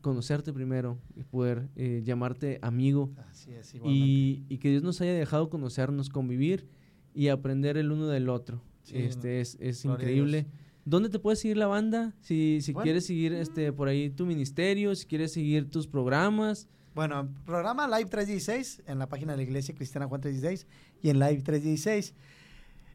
conocerte 0.00 0.52
primero 0.52 0.98
y 1.14 1.22
poder 1.22 1.68
eh, 1.76 2.02
llamarte 2.04 2.58
amigo 2.62 3.12
Así 3.30 3.52
es, 3.52 3.72
y, 3.84 4.44
y 4.48 4.58
que 4.58 4.70
Dios 4.70 4.82
nos 4.82 5.00
haya 5.00 5.12
dejado 5.14 5.48
conocernos, 5.48 6.08
convivir 6.08 6.66
y 7.14 7.28
aprender 7.28 7.76
el 7.76 7.92
uno 7.92 8.08
del 8.08 8.28
otro. 8.28 8.62
Sí, 8.82 8.96
este 8.96 9.40
es, 9.40 9.56
es 9.60 9.84
increíble. 9.84 10.46
¿Dónde 10.84 11.08
te 11.08 11.18
puedes 11.18 11.38
seguir 11.40 11.56
la 11.56 11.66
banda? 11.68 12.12
Si, 12.20 12.60
si 12.60 12.72
Bueno. 12.72 12.84
quieres 12.84 13.06
seguir 13.06 13.32
este 13.34 13.72
por 13.72 13.88
ahí 13.88 14.10
tu 14.10 14.26
ministerio, 14.26 14.94
si 14.94 15.06
quieres 15.06 15.32
seguir 15.32 15.70
tus 15.70 15.86
programas. 15.86 16.68
Bueno, 16.94 17.28
programa 17.46 17.86
Live 17.86 18.10
316 18.10 18.82
en 18.86 18.98
la 18.98 19.08
página 19.08 19.32
de 19.32 19.38
la 19.38 19.42
Iglesia 19.44 19.74
Cristiana 19.74 20.06
Juan 20.08 20.20
316 20.20 20.66
y 21.02 21.08
en 21.10 21.18
Live 21.20 21.42
316. 21.42 22.14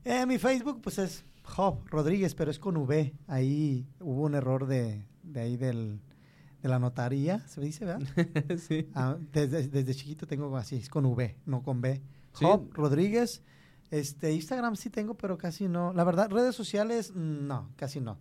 Eh, 0.06 0.26
mi 0.26 0.38
Facebook, 0.38 0.82
pues 0.82 1.00
es 1.00 1.26
Job 1.44 1.80
Rodríguez, 1.88 2.36
pero 2.36 2.52
es 2.52 2.60
con 2.60 2.78
V. 2.78 3.14
Ahí 3.28 3.88
hubo 4.00 4.24
un 4.24 4.36
error 4.36 4.68
de, 4.68 5.06
de 5.24 5.40
ahí 5.40 5.58
del, 5.58 6.00
de 6.62 6.70
la 6.70 6.78
notaría, 6.80 7.40
se 7.48 7.62
dice, 7.62 7.86
¿verdad? 7.86 8.06
sí. 8.58 8.88
Ah, 8.94 9.18
desde, 9.32 9.68
desde 9.68 9.96
chiquito 9.96 10.28
tengo 10.28 10.56
así, 10.58 10.76
es 10.76 10.90
con 10.90 11.06
V, 11.06 11.36
no 11.46 11.64
con 11.64 11.82
B. 11.82 12.02
Sí. 12.34 12.46
Job 12.46 12.70
Rodríguez. 12.74 13.42
Este, 13.92 14.34
Instagram 14.34 14.76
sí 14.76 14.90
tengo, 14.90 15.16
pero 15.16 15.38
casi 15.38 15.68
no. 15.68 15.94
La 15.94 16.04
verdad, 16.04 16.30
redes 16.30 16.56
sociales, 16.56 17.12
mm, 17.16 17.48
no, 17.48 17.72
casi 17.76 18.02
no. 18.02 18.18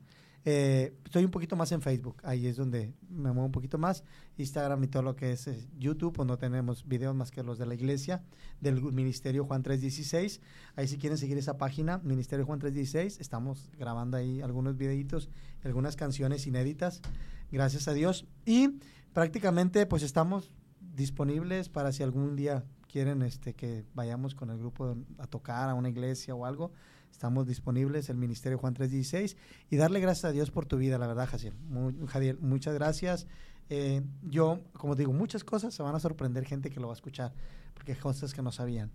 Eh, 0.48 0.94
estoy 1.04 1.24
un 1.24 1.32
poquito 1.32 1.56
más 1.56 1.72
en 1.72 1.82
Facebook, 1.82 2.18
ahí 2.22 2.46
es 2.46 2.54
donde 2.54 2.94
me 3.08 3.32
muevo 3.32 3.46
un 3.46 3.52
poquito 3.52 3.78
más. 3.78 4.04
Instagram 4.38 4.84
y 4.84 4.86
todo 4.86 5.02
lo 5.02 5.16
que 5.16 5.32
es, 5.32 5.50
YouTube, 5.76 6.12
pues 6.12 6.28
no 6.28 6.38
tenemos 6.38 6.86
videos 6.86 7.16
más 7.16 7.32
que 7.32 7.42
los 7.42 7.58
de 7.58 7.66
la 7.66 7.74
iglesia, 7.74 8.22
del 8.60 8.80
Ministerio 8.80 9.44
Juan 9.44 9.64
316. 9.64 10.40
Ahí 10.76 10.86
si 10.86 10.98
quieren 10.98 11.18
seguir 11.18 11.36
esa 11.36 11.58
página, 11.58 11.98
Ministerio 11.98 12.46
Juan 12.46 12.60
316, 12.60 13.20
estamos 13.20 13.72
grabando 13.76 14.18
ahí 14.18 14.40
algunos 14.40 14.76
videitos, 14.76 15.30
algunas 15.64 15.96
canciones 15.96 16.46
inéditas, 16.46 17.02
gracias 17.50 17.88
a 17.88 17.92
Dios. 17.92 18.28
Y 18.44 18.78
prácticamente 19.12 19.84
pues 19.86 20.04
estamos 20.04 20.52
disponibles 20.94 21.68
para 21.68 21.90
si 21.90 22.04
algún 22.04 22.36
día 22.36 22.64
quieren 22.90 23.22
este 23.22 23.54
que 23.54 23.84
vayamos 23.94 24.34
con 24.34 24.50
el 24.50 24.58
grupo 24.58 24.96
a 25.18 25.26
tocar 25.26 25.68
a 25.68 25.74
una 25.74 25.88
iglesia 25.88 26.34
o 26.34 26.44
algo, 26.46 26.72
estamos 27.10 27.46
disponibles, 27.46 28.08
el 28.10 28.16
Ministerio 28.16 28.58
Juan 28.58 28.74
316, 28.74 29.36
y 29.70 29.76
darle 29.76 30.00
gracias 30.00 30.26
a 30.26 30.32
Dios 30.32 30.50
por 30.50 30.66
tu 30.66 30.76
vida, 30.76 30.98
la 30.98 31.06
verdad, 31.06 31.28
Jaciel. 31.28 31.54
Muy, 31.68 31.94
Jadiel, 32.06 32.38
muchas 32.40 32.74
gracias. 32.74 33.26
Eh, 33.68 34.02
yo, 34.22 34.60
como 34.74 34.94
digo, 34.94 35.12
muchas 35.12 35.42
cosas 35.42 35.74
se 35.74 35.82
van 35.82 35.94
a 35.94 36.00
sorprender 36.00 36.44
gente 36.44 36.70
que 36.70 36.78
lo 36.80 36.86
va 36.88 36.92
a 36.92 36.96
escuchar, 36.96 37.32
porque 37.74 37.96
cosas 37.96 38.32
que 38.34 38.42
no 38.42 38.52
sabían, 38.52 38.90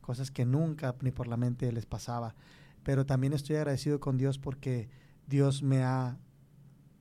cosas 0.00 0.30
que 0.30 0.44
nunca 0.44 0.94
ni 1.00 1.10
por 1.10 1.26
la 1.26 1.36
mente 1.36 1.72
les 1.72 1.86
pasaba. 1.86 2.34
Pero 2.82 3.06
también 3.06 3.32
estoy 3.32 3.56
agradecido 3.56 3.98
con 3.98 4.18
Dios 4.18 4.38
porque 4.38 4.88
Dios 5.26 5.62
me 5.62 5.82
ha, 5.82 6.18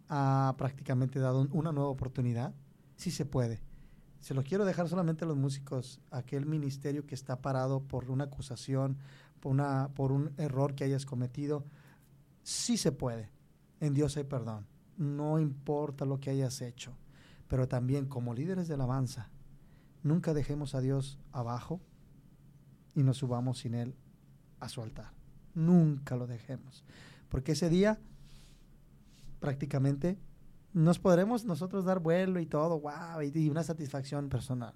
ha 0.10 0.56
prácticamente 0.58 1.20
dado 1.20 1.42
un- 1.42 1.50
una 1.52 1.72
nueva 1.72 1.90
oportunidad. 1.90 2.54
Sí 2.96 3.12
se 3.12 3.26
puede. 3.26 3.62
Se 4.24 4.34
lo 4.34 4.42
quiero 4.42 4.64
dejar 4.64 4.88
solamente 4.88 5.26
a 5.26 5.28
los 5.28 5.36
músicos, 5.36 6.00
aquel 6.10 6.46
ministerio 6.46 7.06
que 7.06 7.14
está 7.14 7.42
parado 7.42 7.82
por 7.82 8.10
una 8.10 8.24
acusación, 8.24 8.98
por, 9.42 9.52
una, 9.52 9.90
por 9.96 10.14
un 10.14 10.32
error 10.38 10.76
que 10.76 10.86
hayas 10.86 11.06
cometido. 11.06 11.66
Sí 12.42 12.78
se 12.78 12.94
puede. 12.94 13.30
En 13.82 13.94
Dios 13.94 14.16
hay 14.16 14.24
perdón. 14.24 14.66
No 14.96 15.40
importa 15.40 16.06
lo 16.06 16.22
que 16.22 16.30
hayas 16.30 16.62
hecho. 16.62 16.96
Pero 17.50 17.68
también 17.68 18.06
como 18.06 18.34
líderes 18.34 18.70
de 18.70 18.76
alabanza, 18.76 19.30
nunca 20.04 20.34
dejemos 20.34 20.74
a 20.74 20.80
Dios 20.80 21.20
abajo 21.34 21.82
y 22.96 23.04
nos 23.04 23.18
subamos 23.18 23.58
sin 23.58 23.74
Él 23.74 23.94
a 24.62 24.70
su 24.70 24.82
altar. 24.82 25.12
Nunca 25.54 26.16
lo 26.16 26.28
dejemos. 26.28 26.86
Porque 27.28 27.52
ese 27.52 27.68
día 27.70 28.00
prácticamente 29.42 30.18
nos 30.74 31.00
podremos 31.00 31.46
nosotros 31.46 31.86
dar 31.86 32.00
vuelo 32.00 32.40
y 32.40 32.46
todo, 32.46 32.80
wow, 32.80 33.22
y, 33.24 33.32
y 33.38 33.50
una 33.50 33.64
satisfacción 33.64 34.30
personal. 34.30 34.74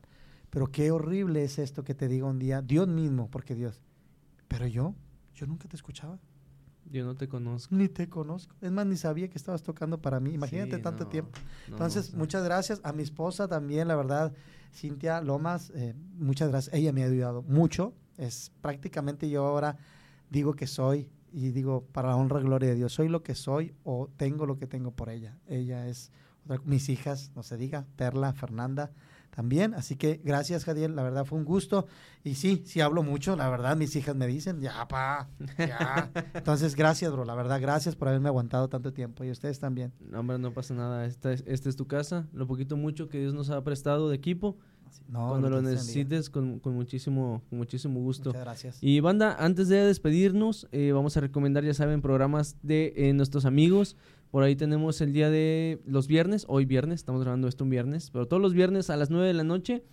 Pero 0.49 0.71
qué 0.71 0.91
horrible 0.91 1.43
es 1.43 1.59
esto 1.59 1.83
que 1.83 1.93
te 1.93 2.07
diga 2.07 2.25
un 2.25 2.39
día, 2.39 2.61
Dios 2.61 2.87
mismo, 2.87 3.29
porque 3.29 3.53
Dios, 3.55 3.81
pero 4.47 4.65
yo, 4.67 4.95
yo 5.35 5.45
nunca 5.45 5.67
te 5.67 5.75
escuchaba, 5.75 6.19
Yo 6.89 7.03
no 7.05 7.15
te 7.15 7.27
conozco. 7.27 7.75
ni 7.75 7.89
te 7.89 8.07
conozco. 8.07 8.55
Es 8.61 8.71
más, 8.71 8.85
ni 8.85 8.95
sabía 8.95 9.27
que 9.29 9.37
estabas 9.37 9.61
tocando 9.61 10.01
para 10.01 10.19
mí. 10.21 10.31
Imagínate 10.33 10.77
Sí, 10.77 10.81
tanto 10.81 11.03
no, 11.03 11.09
tiempo. 11.09 11.37
Entonces, 11.67 12.13
muchas 12.13 12.43
gracias 12.45 12.79
a 12.83 12.93
mi 12.93 13.03
esposa 13.03 13.47
también, 13.49 13.89
la 13.89 13.95
verdad, 13.97 14.33
Cintia 14.73 15.19
Lomas, 15.21 15.71
eh, 15.75 15.93
muchas 16.17 16.49
gracias. 16.49 16.73
Ella 16.73 16.93
me 16.93 17.03
ha 17.03 17.07
ayudado 17.07 17.41
mucho. 17.43 17.93
Es 18.17 18.51
prácticamente 18.61 19.29
yo 19.29 19.45
ahora 19.45 19.77
digo 20.29 20.53
que 20.55 20.65
soy 20.65 21.09
y 21.37 21.51
digo 21.51 21.85
para 21.91 22.09
la 22.09 22.15
honra 22.15 22.39
y 22.39 22.43
gloria 22.43 22.69
de 22.69 22.75
Dios, 22.75 22.93
soy 22.93 23.09
lo 23.09 23.21
que 23.21 23.35
soy 23.35 23.75
o 23.83 24.09
tengo 24.17 24.45
lo 24.47 24.57
que 24.57 24.65
tengo 24.65 24.91
por 24.91 25.09
ella. 25.09 25.37
Ella 25.47 25.87
es 25.87 26.11
otra- 26.45 26.61
mis 26.65 26.89
hijas, 26.89 27.31
no 27.35 27.43
se 27.43 27.57
diga, 27.57 27.85
Perla, 27.95 28.33
Fernanda, 28.33 28.91
también. 29.29 29.75
Así 29.75 29.97
que 29.97 30.19
gracias, 30.23 30.65
Jadiel, 30.65 30.95
la 30.95 31.03
verdad 31.03 31.25
fue 31.25 31.37
un 31.37 31.45
gusto. 31.45 31.85
Y 32.23 32.35
sí, 32.35 32.63
sí 32.65 32.81
hablo 32.81 33.03
mucho, 33.03 33.35
la 33.35 33.49
verdad, 33.49 33.77
mis 33.77 33.95
hijas 33.95 34.15
me 34.15 34.25
dicen, 34.25 34.61
ya, 34.61 34.87
pa, 34.87 35.29
ya. 35.59 36.09
Entonces, 36.33 36.75
gracias, 36.75 37.11
bro, 37.11 37.23
la 37.23 37.35
verdad, 37.35 37.61
gracias 37.61 37.95
por 37.95 38.07
haberme 38.07 38.29
aguantado 38.29 38.67
tanto 38.67 38.91
tiempo 38.93 39.23
y 39.23 39.29
ustedes 39.29 39.59
también. 39.59 39.93
No, 39.99 40.21
hombre, 40.21 40.39
no 40.39 40.53
pasa 40.53 40.73
nada, 40.73 41.05
esta 41.05 41.31
es, 41.33 41.43
esta 41.45 41.69
es 41.69 41.75
tu 41.75 41.85
casa, 41.85 42.25
lo 42.33 42.47
poquito 42.47 42.77
mucho 42.77 43.09
que 43.09 43.19
Dios 43.19 43.35
nos 43.35 43.51
ha 43.51 43.63
prestado 43.63 44.09
de 44.09 44.15
equipo. 44.15 44.57
No, 45.09 45.29
Cuando 45.29 45.49
lo 45.49 45.61
necesites, 45.61 46.29
con, 46.29 46.59
con 46.59 46.75
muchísimo, 46.75 47.41
con 47.49 47.59
muchísimo 47.59 47.99
gusto. 47.99 48.29
Muchas 48.29 48.43
gracias. 48.43 48.77
Y 48.81 48.99
banda, 48.99 49.35
antes 49.39 49.67
de 49.67 49.77
despedirnos, 49.77 50.67
eh, 50.71 50.91
vamos 50.91 51.17
a 51.17 51.21
recomendar, 51.21 51.63
ya 51.63 51.73
saben, 51.73 52.01
programas 52.01 52.57
de 52.61 52.93
eh, 52.95 53.13
nuestros 53.13 53.45
amigos. 53.45 53.95
Por 54.31 54.43
ahí 54.43 54.55
tenemos 54.55 54.99
el 55.01 55.13
día 55.13 55.29
de 55.29 55.81
los 55.85 56.07
viernes, 56.07 56.45
hoy 56.47 56.65
viernes, 56.65 56.95
estamos 56.95 57.21
grabando 57.21 57.47
esto 57.47 57.63
un 57.63 57.69
viernes, 57.69 58.09
pero 58.11 58.27
todos 58.27 58.41
los 58.41 58.53
viernes 58.53 58.89
a 58.89 58.97
las 58.97 59.09
9 59.09 59.27
de 59.27 59.33
la 59.33 59.43
noche 59.43 59.83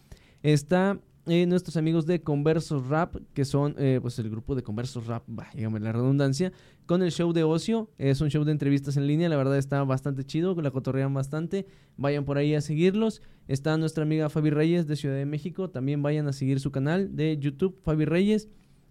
está 0.42 0.98
eh, 1.26 1.46
nuestros 1.46 1.76
amigos 1.76 2.04
de 2.04 2.22
Conversos 2.22 2.86
Rap, 2.88 3.16
que 3.32 3.44
son 3.44 3.74
eh, 3.78 3.98
pues 4.02 4.18
el 4.18 4.28
grupo 4.28 4.54
de 4.54 4.62
Conversos 4.62 5.06
Rap, 5.06 5.24
dígame 5.54 5.80
la 5.80 5.92
redundancia, 5.92 6.52
con 6.86 7.02
el 7.02 7.12
show 7.12 7.32
de 7.32 7.44
ocio. 7.44 7.90
Es 7.96 8.20
un 8.20 8.30
show 8.30 8.44
de 8.44 8.52
entrevistas 8.52 8.96
en 8.96 9.06
línea, 9.06 9.28
la 9.28 9.36
verdad 9.36 9.56
está 9.56 9.82
bastante 9.84 10.24
chido, 10.24 10.54
la 10.60 10.70
cotorrean 10.70 11.14
bastante. 11.14 11.66
Vayan 11.96 12.24
por 12.24 12.36
ahí 12.36 12.54
a 12.54 12.60
seguirlos. 12.60 13.22
Está 13.48 13.76
nuestra 13.78 14.02
amiga 14.02 14.28
Fabi 14.28 14.50
Reyes 14.50 14.86
de 14.86 14.96
Ciudad 14.96 15.16
de 15.16 15.26
México, 15.26 15.70
también 15.70 16.02
vayan 16.02 16.28
a 16.28 16.32
seguir 16.32 16.60
su 16.60 16.70
canal 16.70 17.16
de 17.16 17.38
YouTube, 17.38 17.78
Fabi 17.82 18.04
Reyes. 18.04 18.48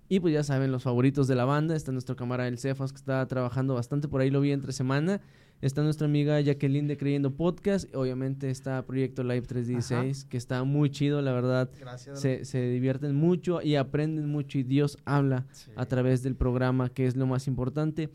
Y 0.09 0.19
pues 0.19 0.33
ya 0.33 0.43
saben, 0.43 0.71
los 0.71 0.83
favoritos 0.83 1.27
de 1.27 1.35
la 1.35 1.45
banda. 1.45 1.75
Está 1.75 1.91
nuestro 1.91 2.15
cámara 2.15 2.47
El 2.47 2.57
Cefas, 2.59 2.91
que 2.91 2.97
está 2.97 3.25
trabajando 3.27 3.73
bastante. 3.73 4.07
Por 4.07 4.21
ahí 4.21 4.29
lo 4.29 4.41
vi 4.41 4.51
entre 4.51 4.73
semana. 4.73 5.21
Está 5.63 5.81
nuestra 5.81 6.07
amiga 6.07 6.41
Jacqueline 6.41 6.89
de 6.89 6.97
Creyendo 6.97 7.37
Podcast. 7.37 7.87
Obviamente 7.95 8.49
está 8.49 8.85
Proyecto 8.85 9.23
Live 9.23 9.43
316, 9.43 10.25
que 10.25 10.35
está 10.35 10.61
muy 10.65 10.89
chido, 10.89 11.21
la 11.21 11.31
verdad. 11.31 11.69
Gracias. 11.79 12.19
Se, 12.19 12.43
se 12.43 12.69
divierten 12.69 13.15
mucho 13.15 13.61
y 13.61 13.77
aprenden 13.77 14.27
mucho. 14.27 14.57
Y 14.59 14.63
Dios 14.63 14.97
habla 15.05 15.45
Sí. 15.53 15.71
a 15.77 15.85
través 15.85 16.21
del 16.21 16.35
programa, 16.35 16.89
que 16.89 17.07
es 17.07 17.15
lo 17.15 17.27
más 17.27 17.47
importante. 17.47 18.09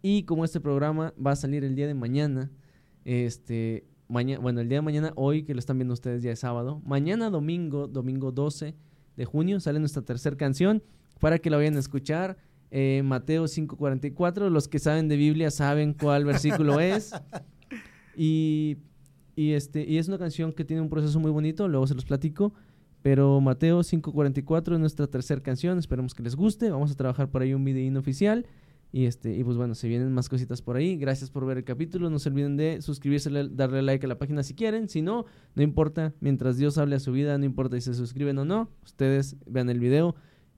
Y 0.00 0.22
como 0.22 0.42
este 0.46 0.58
programa 0.58 1.12
va 1.24 1.32
a 1.32 1.36
salir 1.36 1.64
el 1.64 1.74
día 1.74 1.86
de 1.86 1.92
mañana, 1.92 2.50
este, 3.04 3.84
mañana, 4.08 4.40
bueno, 4.40 4.62
el 4.62 4.68
día 4.70 4.78
de 4.78 4.82
mañana, 4.82 5.12
hoy 5.16 5.42
que 5.42 5.52
lo 5.52 5.58
están 5.58 5.76
viendo 5.76 5.92
ustedes 5.92 6.22
ya 6.22 6.32
es 6.32 6.38
sábado, 6.38 6.80
mañana 6.82 7.28
domingo, 7.28 7.88
domingo 7.88 8.32
12 8.32 8.74
de 9.18 9.24
junio, 9.26 9.60
sale 9.60 9.80
nuestra 9.80 10.00
tercera 10.00 10.34
canción 10.34 10.82
para 11.20 11.38
que 11.40 11.50
la 11.50 11.58
vayan 11.58 11.76
a 11.76 11.80
escuchar. 11.80 12.38
Eh, 12.70 13.02
Mateo 13.04 13.44
5:44, 13.46 14.50
los 14.50 14.68
que 14.68 14.78
saben 14.78 15.08
de 15.08 15.16
Biblia 15.16 15.50
saben 15.50 15.92
cuál 15.94 16.24
versículo 16.24 16.80
es. 16.80 17.12
Y, 18.16 18.78
y, 19.34 19.52
este, 19.52 19.84
y 19.84 19.98
es 19.98 20.08
una 20.08 20.16
canción 20.18 20.52
que 20.52 20.64
tiene 20.64 20.80
un 20.80 20.88
proceso 20.88 21.20
muy 21.20 21.30
bonito, 21.30 21.68
luego 21.68 21.86
se 21.86 21.94
los 21.94 22.04
platico. 22.04 22.54
Pero 23.02 23.40
Mateo 23.40 23.80
5:44 23.80 24.72
es 24.74 24.80
nuestra 24.80 25.06
tercera 25.06 25.40
canción, 25.42 25.78
esperemos 25.78 26.14
que 26.14 26.22
les 26.22 26.34
guste. 26.34 26.70
Vamos 26.70 26.90
a 26.90 26.94
trabajar 26.94 27.30
por 27.30 27.42
ahí 27.42 27.54
un 27.54 27.64
videíno 27.64 28.00
oficial. 28.00 28.46
Y 28.92 29.04
este 29.04 29.36
y 29.36 29.44
pues 29.44 29.56
bueno, 29.58 29.74
se 29.74 29.86
vienen 29.88 30.10
más 30.12 30.28
cositas 30.28 30.62
por 30.62 30.76
ahí. 30.76 30.96
Gracias 30.96 31.30
por 31.30 31.44
ver 31.44 31.58
el 31.58 31.64
capítulo. 31.64 32.08
No 32.08 32.18
se 32.18 32.30
olviden 32.30 32.56
de 32.56 32.80
suscribirse, 32.80 33.30
le- 33.30 33.48
darle 33.50 33.82
like 33.82 34.06
a 34.06 34.08
la 34.08 34.18
página 34.18 34.42
si 34.42 34.54
quieren. 34.54 34.88
Si 34.88 35.02
no, 35.02 35.26
no 35.54 35.62
importa. 35.62 36.14
Mientras 36.20 36.56
Dios 36.56 36.78
hable 36.78 36.96
a 36.96 37.00
su 37.00 37.12
vida, 37.12 37.36
no 37.36 37.44
importa 37.44 37.76
si 37.76 37.82
se 37.82 37.94
suscriben 37.94 38.38
o 38.38 38.44
no. 38.44 38.70
Ustedes 38.84 39.36
vean 39.46 39.68
el 39.68 39.78
video. 39.78 40.16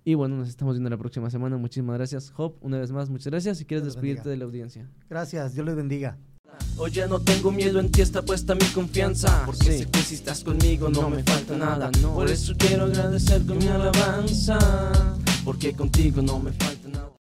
Y 0.09 0.15
bueno, 0.15 0.37
nos 0.37 0.49
estamos 0.49 0.75
viendo 0.77 0.89
la 0.89 0.97
próxima 0.97 1.29
semana. 1.29 1.59
Muchísimas 1.59 1.99
gracias, 1.99 2.33
Hop. 2.39 2.55
Una 2.63 2.79
vez 2.79 2.91
más, 2.91 3.11
muchas 3.11 3.27
gracias. 3.27 3.59
Si 3.59 3.67
quieres 3.67 3.85
Dios 3.85 3.95
despedirte 3.97 4.21
bendiga. 4.21 4.31
de 4.31 4.37
la 4.39 4.45
audiencia. 4.47 4.91
Gracias, 5.11 5.53
Dios 5.53 5.67
les 5.67 5.77
bendiga. 5.77 6.17
Hoy 6.79 6.91
ya 6.93 7.07
no 7.07 7.21
tengo 7.21 7.53
miedo, 7.53 7.79
en 7.79 7.91
ti 7.91 8.01
está 8.01 8.23
puesta 8.23 8.55
mi 8.55 8.65
confianza. 8.73 9.43
Porque 9.45 9.67
Sí. 9.71 9.79
sé 9.81 9.91
que 9.91 9.99
si 9.99 10.15
estás 10.15 10.43
conmigo 10.43 10.89
no 10.89 11.11
me 11.11 11.23
falta 11.25 11.59
nada. 11.59 11.91
Por 12.15 12.31
eso 12.31 12.55
quiero 12.57 12.85
agradecer 12.85 13.45
con 13.45 13.59
mi 13.59 13.67
alabanza. 13.69 14.59
Porque 15.45 15.75
contigo 15.75 16.23
no 16.23 16.39
me 16.39 16.53
falta 16.53 16.78